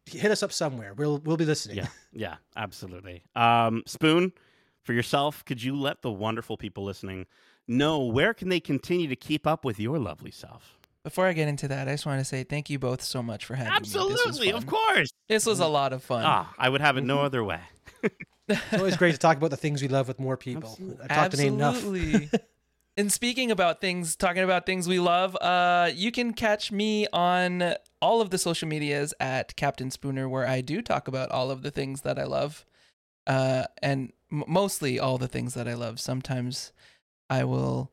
hit 0.06 0.32
us 0.32 0.44
up 0.44 0.52
somewhere. 0.52 0.94
We'll 0.94 1.20
we'll 1.20 1.38
be 1.38 1.46
listening. 1.46 1.78
Yeah, 1.78 1.88
yeah, 2.14 2.36
absolutely. 2.56 3.24
Um, 3.36 3.84
Spoon, 3.86 4.34
for 4.84 4.94
yourself, 4.94 5.44
could 5.46 5.62
you 5.62 5.76
let 5.76 6.02
the 6.02 6.12
wonderful 6.12 6.58
people 6.58 6.84
listening 6.84 7.26
know 7.68 8.00
where 8.04 8.34
can 8.34 8.50
they 8.50 8.60
continue 8.60 9.08
to 9.08 9.16
keep 9.16 9.46
up 9.46 9.64
with 9.64 9.80
your 9.80 10.00
lovely 10.00 10.32
self? 10.32 10.76
Before 11.04 11.28
I 11.28 11.34
get 11.34 11.48
into 11.48 11.68
that, 11.70 11.88
I 11.88 11.92
just 11.92 12.06
want 12.06 12.20
to 12.20 12.26
say 12.26 12.44
thank 12.44 12.70
you 12.70 12.78
both 12.78 13.02
so 13.02 13.24
much 13.24 13.46
for 13.46 13.56
having 13.56 13.72
me. 13.72 13.78
Absolutely, 13.78 14.52
of 14.52 14.66
course. 14.66 15.10
This 15.30 15.46
was 15.46 15.60
a 15.60 15.68
lot 15.68 15.94
of 15.94 16.04
fun. 16.04 16.24
Ah, 16.26 16.54
I 16.58 16.68
would 16.68 16.82
have 16.82 16.98
it 16.98 17.04
no 17.04 17.22
other 17.22 17.44
way. 17.44 17.62
It's 18.50 18.74
always 18.74 18.98
great 18.98 19.12
to 19.12 19.18
talk 19.18 19.38
about 19.38 19.50
the 19.52 19.58
things 19.58 19.82
we 19.82 19.88
love 19.88 20.08
with 20.08 20.20
more 20.20 20.38
people. 20.38 20.70
Absolutely. 20.72 21.04
I've 21.04 21.10
talked 21.10 21.32
to 21.32 21.38
Nate 21.38 21.48
enough. 21.48 21.76
Absolutely. 21.76 22.30
and 22.98 23.12
speaking 23.12 23.52
about 23.52 23.82
things, 23.82 24.16
talking 24.16 24.44
about 24.44 24.66
things 24.66 24.88
we 24.88 25.00
love, 25.00 25.36
uh, 25.38 25.90
you 25.94 26.12
can 26.12 26.34
catch 26.34 26.72
me 26.72 27.08
on 27.14 27.76
all 28.02 28.22
of 28.22 28.30
the 28.30 28.38
social 28.38 28.68
medias 28.68 29.14
at 29.20 29.56
Captain 29.56 29.90
Spoonr, 29.90 30.30
where 30.30 30.48
I 30.48 30.62
do 30.62 30.82
talk 30.82 31.08
about 31.08 31.32
all 31.32 31.52
of 31.52 31.62
the 31.62 31.72
things 31.72 32.02
that 32.02 32.18
I 32.18 32.24
love, 32.26 32.66
uh, 33.28 33.66
and 33.82 34.12
m- 34.32 34.44
mostly 34.48 35.00
all 35.00 35.18
the 35.18 35.28
things 35.28 35.54
that 35.54 35.68
I 35.68 35.74
love. 35.74 36.00
Sometimes 36.00 36.72
I 37.30 37.44
will, 37.44 37.92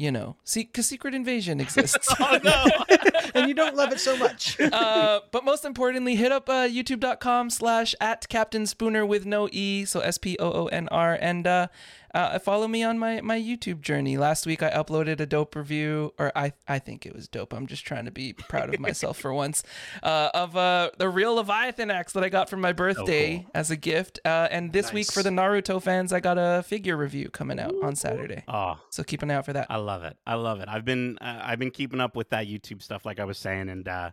you 0.00 0.10
know, 0.10 0.34
see, 0.44 0.62
because 0.62 0.86
Secret 0.86 1.14
Invasion 1.14 1.60
exists. 1.66 2.08
oh 2.18 2.38
no. 2.42 2.64
and 3.34 3.46
you 3.46 3.54
don't 3.54 3.76
love 3.76 3.92
it 3.92 4.00
so 4.00 4.16
much. 4.16 4.58
uh, 4.72 5.20
but 5.30 5.44
most 5.44 5.66
importantly, 5.66 6.16
hit 6.16 6.32
up 6.32 6.48
uh, 6.48 6.66
youtube.com 6.66 7.50
slash 7.50 7.94
at 8.00 8.26
Captain 8.30 8.62
Spoonr 8.62 9.06
with 9.06 9.26
no 9.26 9.46
E, 9.52 9.84
so 9.84 10.00
S 10.00 10.16
P 10.16 10.38
O 10.40 10.50
O 10.50 10.66
N 10.68 10.88
R, 10.88 11.18
and 11.20 11.46
uh, 11.46 11.66
uh, 12.14 12.38
follow 12.38 12.66
me 12.66 12.82
on 12.82 12.98
my, 12.98 13.20
my 13.20 13.38
YouTube 13.38 13.80
journey. 13.80 14.16
Last 14.16 14.46
week 14.46 14.62
I 14.62 14.70
uploaded 14.70 15.20
a 15.20 15.26
dope 15.26 15.54
review, 15.54 16.12
or 16.18 16.32
I 16.36 16.52
I 16.66 16.78
think 16.78 17.06
it 17.06 17.14
was 17.14 17.28
dope. 17.28 17.52
I'm 17.52 17.66
just 17.66 17.84
trying 17.84 18.04
to 18.04 18.10
be 18.10 18.32
proud 18.32 18.72
of 18.74 18.80
myself 18.80 19.18
for 19.18 19.32
once, 19.32 19.62
uh, 20.02 20.30
of 20.34 20.56
uh, 20.56 20.90
the 20.98 21.08
real 21.08 21.34
Leviathan 21.34 21.90
axe 21.90 22.12
that 22.14 22.24
I 22.24 22.28
got 22.28 22.50
for 22.50 22.56
my 22.56 22.72
birthday 22.72 23.38
cool. 23.38 23.50
as 23.54 23.70
a 23.70 23.76
gift. 23.76 24.20
Uh, 24.24 24.48
and 24.50 24.72
this 24.72 24.92
week 24.92 25.10
for 25.10 25.22
the 25.22 25.30
Naruto 25.30 25.82
fans, 25.82 26.12
I 26.12 26.20
got 26.20 26.36
a 26.38 26.62
figure 26.62 26.96
review 26.96 27.30
coming 27.30 27.60
out 27.60 27.74
on 27.82 27.96
Saturday. 27.96 28.44
Oh, 28.48 28.78
So 28.90 29.02
keep 29.02 29.22
an 29.22 29.30
eye 29.30 29.34
out 29.34 29.44
for 29.44 29.52
that. 29.52 29.66
I 29.70 29.76
love 29.76 30.02
it. 30.02 30.16
I 30.26 30.34
love 30.34 30.60
it. 30.60 30.68
I've 30.68 30.84
been 30.84 31.18
uh, 31.18 31.40
I've 31.42 31.58
been 31.58 31.70
keeping 31.70 32.00
up 32.00 32.16
with 32.16 32.30
that 32.30 32.46
YouTube 32.46 32.82
stuff, 32.82 33.04
like 33.04 33.20
I 33.20 33.24
was 33.24 33.38
saying, 33.38 33.68
and 33.68 33.86
uh, 33.86 34.10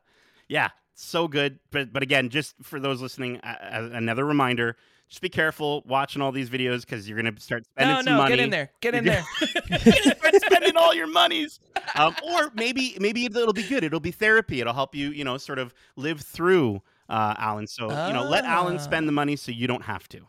yeah, 0.48 0.70
so 0.94 1.28
good. 1.28 1.60
But 1.72 1.94
but 1.94 2.04
again, 2.04 2.30
just 2.30 2.56
for 2.62 2.80
those 2.80 3.02
listening, 3.02 3.40
another 3.44 4.26
reminder: 4.26 4.78
just 5.10 5.22
be 5.22 5.30
careful 5.30 5.84
watching 5.86 6.22
all 6.22 6.32
these 6.32 6.50
videos 6.50 6.82
because 6.82 7.08
you're 7.08 7.18
gonna 7.18 7.40
start 7.40 7.66
spending 7.66 7.96
No, 7.96 8.02
some 8.02 8.14
no, 8.14 8.18
money. 8.24 8.36
get 8.36 8.44
in 8.44 8.50
there. 8.50 8.72
Get 8.82 8.96
in 8.96 9.06
You're 9.06 9.14
there. 9.14 9.80
start 10.16 10.36
spending 10.46 10.76
all 10.78 10.94
your 10.94 11.08
monies. 11.08 11.60
Um, 11.96 12.16
or 12.24 12.52
maybe 12.56 12.96
maybe 13.00 13.26
it'll 13.26 13.54
be 13.54 13.64
good. 13.64 13.84
It'll 13.84 14.00
be 14.00 14.12
therapy. 14.12 14.60
It'll 14.62 14.74
help 14.74 14.94
you, 14.96 15.10
you 15.10 15.24
know, 15.24 15.38
sort 15.38 15.60
of 15.60 15.74
live 15.96 16.20
through 16.22 16.82
uh, 17.10 17.36
Alan. 17.38 17.68
So 17.68 17.84
you 18.08 18.14
know, 18.14 18.24
let 18.30 18.44
Alan 18.46 18.76
Ah. 18.76 18.80
spend 18.80 19.08
the 19.08 19.14
money 19.14 19.36
so 19.38 19.52
you 19.52 19.66
don't 19.68 19.84
have 19.84 20.08
to. 20.10 20.22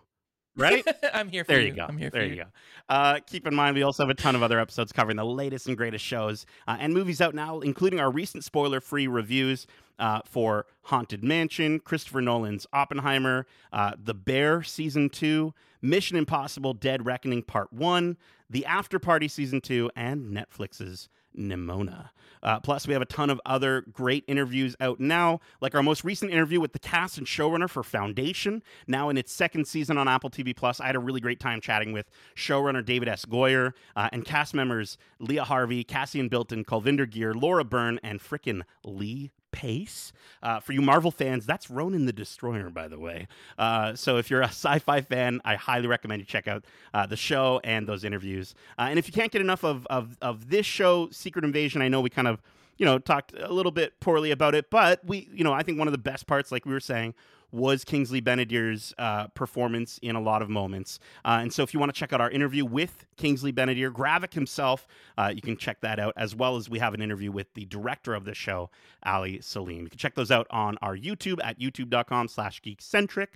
Right? 0.59 0.87
I'm 1.15 1.29
here 1.29 1.45
for 1.45 1.53
There 1.53 1.61
you. 1.61 1.69
you 1.69 1.73
go. 1.75 1.87
I'm 1.89 1.97
here 1.97 2.11
for 2.11 2.19
there 2.19 2.27
you 2.27 2.37
go. 2.37 2.45
Uh, 2.89 3.21
keep 3.27 3.47
in 3.47 3.55
mind, 3.55 3.75
we 3.77 3.83
also 3.83 4.03
have 4.03 4.11
a 4.11 4.15
ton 4.15 4.35
of 4.35 4.43
other 4.43 4.59
episodes 4.59 4.93
covering 4.93 5.17
the 5.17 5.25
latest 5.25 5.67
and 5.69 5.77
greatest 5.77 6.05
shows 6.05 6.47
uh, 6.67 6.77
and 6.81 6.93
movies 6.93 7.21
out 7.21 7.35
now, 7.35 7.61
including 7.61 8.01
our 8.01 8.11
recent 8.11 8.45
spoiler-free 8.45 9.07
reviews 9.07 9.67
uh, 9.99 10.21
for 10.25 10.67
Haunted 10.85 11.23
Mansion, 11.23 11.81
Christopher 11.81 12.21
Nolan's 12.21 12.67
Oppenheimer, 12.73 13.47
uh, 13.73 13.93
The 14.03 14.15
Bear 14.15 14.63
season 14.63 15.11
two, 15.11 15.55
Mission 15.83 16.17
Impossible: 16.17 16.73
Dead 16.75 17.05
Reckoning 17.07 17.43
Part 17.43 17.73
One, 17.73 18.17
The 18.49 18.65
After 18.65 18.99
Party 18.99 19.29
season 19.29 19.61
two, 19.61 19.91
and 19.95 20.35
Netflix's 20.37 21.09
Nimona. 21.39 22.11
Uh, 22.43 22.61
plus, 22.61 22.87
we 22.87 22.93
have 22.93 23.03
a 23.03 23.07
ton 23.07 23.31
of 23.31 23.41
other 23.45 23.85
great 23.93 24.25
interviews 24.29 24.77
out 24.81 25.01
now, 25.01 25.41
like 25.61 25.75
our 25.75 25.83
most 25.83 26.05
recent 26.05 26.31
interview 26.31 26.61
with 26.61 26.73
the 26.73 26.79
cast 26.79 27.19
and 27.19 27.27
showrunner 27.27 27.69
for 27.69 27.83
Foundation, 27.83 28.63
now 28.87 29.09
in 29.09 29.17
its 29.17 29.33
second 29.33 29.67
season 29.67 29.99
on 29.99 30.09
Apple 30.09 30.31
TV 30.31 30.55
Plus. 30.55 30.81
I 30.81 30.87
had 30.87 30.97
a 30.97 31.01
really 31.01 31.21
great 31.21 31.41
time 31.41 31.61
chatting 31.61 31.93
with 31.93 32.11
showrunner 32.37 32.85
David 32.85 33.09
S. 33.09 33.25
Goyer 33.25 33.73
uh, 33.97 34.09
and 34.13 34.25
cast 34.25 34.55
members 34.55 34.99
Leah 35.19 35.45
Harvey, 35.45 35.85
Cassian 35.85 36.29
Bilton, 36.29 36.65
Kulvinder 36.65 37.11
Ghir, 37.11 37.35
Laura 37.35 37.65
Birn, 37.65 37.99
and 38.03 38.21
frickin' 38.21 38.63
Lee 38.85 39.33
Pace. 39.53 40.13
Uh, 40.43 40.61
for 40.61 40.73
you 40.73 40.81
Marvel 40.81 41.11
fans, 41.11 41.47
that's 41.47 41.71
Ronan 41.71 42.07
the 42.07 42.13
Destroyer, 42.13 42.71
by 42.71 42.89
the 42.89 42.99
way. 42.99 43.27
Uh, 43.59 43.95
so 43.95 44.17
if 44.17 44.31
you're 44.31 44.43
a 44.43 44.45
sci-fi 44.49 45.01
fan, 45.01 45.41
I 45.45 45.57
highly 45.57 45.87
recommend 45.87 46.21
you 46.21 46.27
check 46.27 46.47
out 46.47 46.65
uh, 46.95 47.07
the 47.07 47.17
show 47.17 47.61
and 47.65 47.87
those 47.87 48.05
interviews. 48.05 48.55
Uh, 48.79 48.87
and 48.91 48.99
if 48.99 49.07
you 49.07 49.13
can't 49.13 49.33
get 49.33 49.41
enough 49.41 49.65
of, 49.65 49.87
of 49.87 50.17
of 50.23 50.49
this 50.51 50.67
show, 50.67 51.09
Secret 51.11 51.45
Invasion, 51.45 51.83
I 51.83 51.89
know 51.89 52.01
we 52.01 52.11
kind 52.11 52.29
of 52.29 52.41
you 52.79 52.87
know 52.87 52.99
talked 52.99 53.35
a 53.37 53.53
little 53.53 53.73
bit 53.73 54.01
poorly 54.01 54.31
about 54.31 54.55
it, 54.55 54.71
but 54.71 55.05
we 55.05 55.29
you 55.33 55.45
know 55.45 55.53
I 55.53 55.63
think 55.63 55.79
one 55.79 55.89
of 55.89 55.93
the 55.93 55.99
best 55.99 56.27
parts, 56.27 56.51
like 56.51 56.65
we 56.65 56.73
were 56.73 56.81
saying, 56.81 57.15
was 57.51 57.85
Kingsley 57.85 58.21
Ben-Adir's 58.21 58.95
uh, 58.99 59.29
performance 59.29 59.99
in 60.03 60.17
a 60.17 60.21
lot 60.21 60.43
of 60.43 60.51
moments. 60.51 60.99
Uh, 61.25 61.39
and 61.41 61.53
so, 61.53 61.63
if 61.63 61.73
you 61.73 61.81
want 61.81 61.93
to 61.93 61.99
check 61.99 62.13
out 62.13 62.21
our 62.21 62.31
interview 62.31 62.65
with 62.65 63.07
Kingsley 63.17 63.53
Benadier, 63.53 63.91
Gravik 63.91 64.35
himself, 64.35 64.87
uh, 65.17 65.33
you 65.35 65.43
can 65.43 65.57
check 65.57 65.81
that 65.81 65.99
out, 65.99 66.15
as 66.17 66.35
well 66.35 66.57
as 66.57 66.69
we 66.69 66.79
have 66.79 66.95
an 66.95 67.03
interview 67.03 67.33
with 67.33 67.53
the 67.55 67.65
director 67.65 68.15
of 68.15 68.25
the 68.25 68.35
show, 68.35 68.71
Ali 69.05 69.41
Selim. 69.41 69.85
You 69.85 69.91
can 69.91 69.99
check 69.99 70.15
those 70.15 70.31
out 70.31 70.47
on 70.51 70.79
our 70.83 70.97
YouTube 70.97 71.39
at 71.43 71.59
youtube.com 71.59 72.29
slash 72.29 72.61
geekcentric. 72.63 73.29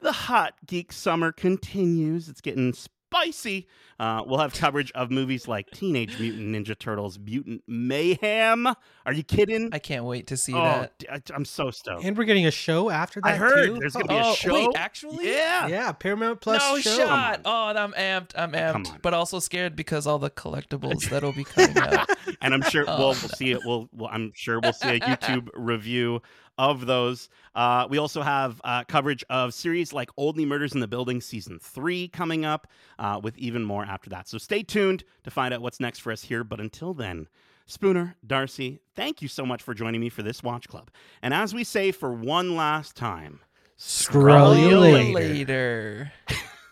The 0.00 0.12
hot 0.12 0.54
geek 0.66 0.92
summer 0.92 1.32
continues. 1.32 2.28
It's 2.28 2.40
getting 2.40 2.72
spicy. 3.12 3.66
Uh, 3.98 4.22
we'll 4.26 4.38
have 4.38 4.54
coverage 4.54 4.92
of 4.92 5.10
movies 5.10 5.48
like 5.48 5.68
Teenage 5.70 6.20
Mutant 6.20 6.54
Ninja 6.54 6.78
Turtles, 6.78 7.18
Mutant 7.18 7.62
Mayhem. 7.66 8.66
Are 8.66 9.12
you 9.12 9.22
kidding? 9.24 9.70
I 9.72 9.78
can't 9.80 10.04
wait 10.04 10.28
to 10.28 10.36
see 10.36 10.54
oh, 10.54 10.62
that. 10.62 10.98
d- 10.98 11.08
I- 11.10 11.20
I'm 11.34 11.44
so 11.44 11.70
stoked. 11.70 12.04
and 12.04 12.16
we're 12.16 12.24
getting 12.24 12.46
a 12.46 12.50
show 12.50 12.90
after 12.90 13.20
that. 13.22 13.28
I 13.32 13.36
heard 13.36 13.66
too? 13.66 13.78
there's 13.80 13.94
going 13.94 14.06
Oh, 14.08 14.14
to 14.14 14.14
be 14.22 14.26
a 14.28 14.30
Oh, 14.30 14.34
show. 14.34 14.54
wait, 14.54 14.68
actually? 14.76 15.26
Yeah. 15.32 15.66
Yeah, 15.66 15.92
Paramount 15.92 16.40
Plus 16.40 16.62
no 16.62 16.78
show. 16.78 16.96
shot. 16.98 17.40
Oh, 17.44 17.66
I'm 17.68 17.92
amped. 17.94 18.32
I'm 18.36 18.52
amped. 18.52 18.74
on. 18.92 18.98
But 19.02 19.14
also 19.14 19.40
scared 19.40 19.74
because 19.74 20.06
all 20.06 20.18
the 20.18 20.30
collectibles 20.30 21.08
that'll 21.10 21.32
be 21.32 21.44
coming 21.44 21.76
out. 21.78 22.08
and 22.40 22.54
I'm 22.54 22.62
sure 22.62 22.84
Oh, 22.86 22.98
we'll, 22.98 23.06
we'll 23.08 23.14
see 23.14 23.50
it. 23.50 23.60
We'll, 23.64 23.88
we'll 23.92 24.08
I'm 24.08 24.32
sure 24.34 24.60
we'll 24.60 24.72
see 24.72 24.88
a 24.96 25.00
YouTube 25.00 25.48
review 25.54 26.20
of 26.58 26.86
those. 26.86 27.28
Uh, 27.54 27.86
we 27.88 27.98
also 27.98 28.20
have 28.22 28.60
uh, 28.64 28.84
coverage 28.84 29.24
of 29.30 29.54
series 29.54 29.92
like 29.92 30.10
Only 30.18 30.44
Murders 30.44 30.74
in 30.74 30.80
the 30.80 30.88
Building 30.88 31.20
Season 31.20 31.58
3 31.60 32.08
coming 32.08 32.44
up, 32.44 32.66
uh, 32.98 33.20
with 33.22 33.38
even 33.38 33.64
more 33.64 33.84
after 33.84 34.10
that. 34.10 34.28
So 34.28 34.36
stay 34.38 34.62
tuned 34.62 35.04
to 35.24 35.30
find 35.30 35.54
out 35.54 35.62
what's 35.62 35.80
next 35.80 36.00
for 36.00 36.12
us 36.12 36.22
here. 36.22 36.44
But 36.44 36.60
until 36.60 36.92
then, 36.94 37.28
Spoonr, 37.68 38.14
Darcy, 38.26 38.80
thank 38.94 39.22
you 39.22 39.28
so 39.28 39.44
much 39.46 39.62
for 39.62 39.74
joining 39.74 40.00
me 40.00 40.08
for 40.08 40.22
this 40.22 40.42
Watch 40.42 40.68
Club. 40.68 40.90
And 41.22 41.32
as 41.32 41.54
we 41.54 41.64
say 41.64 41.92
for 41.92 42.12
one 42.12 42.56
last 42.56 42.96
time, 42.96 43.40
Skrull 43.78 44.58
you 44.58 44.78
later. 44.78 45.12
later. 45.12 46.12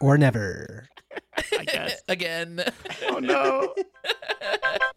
or 0.01 0.19
never. 0.19 0.89
Again. 2.09 2.63
oh, 3.09 3.19
no. 3.19 3.75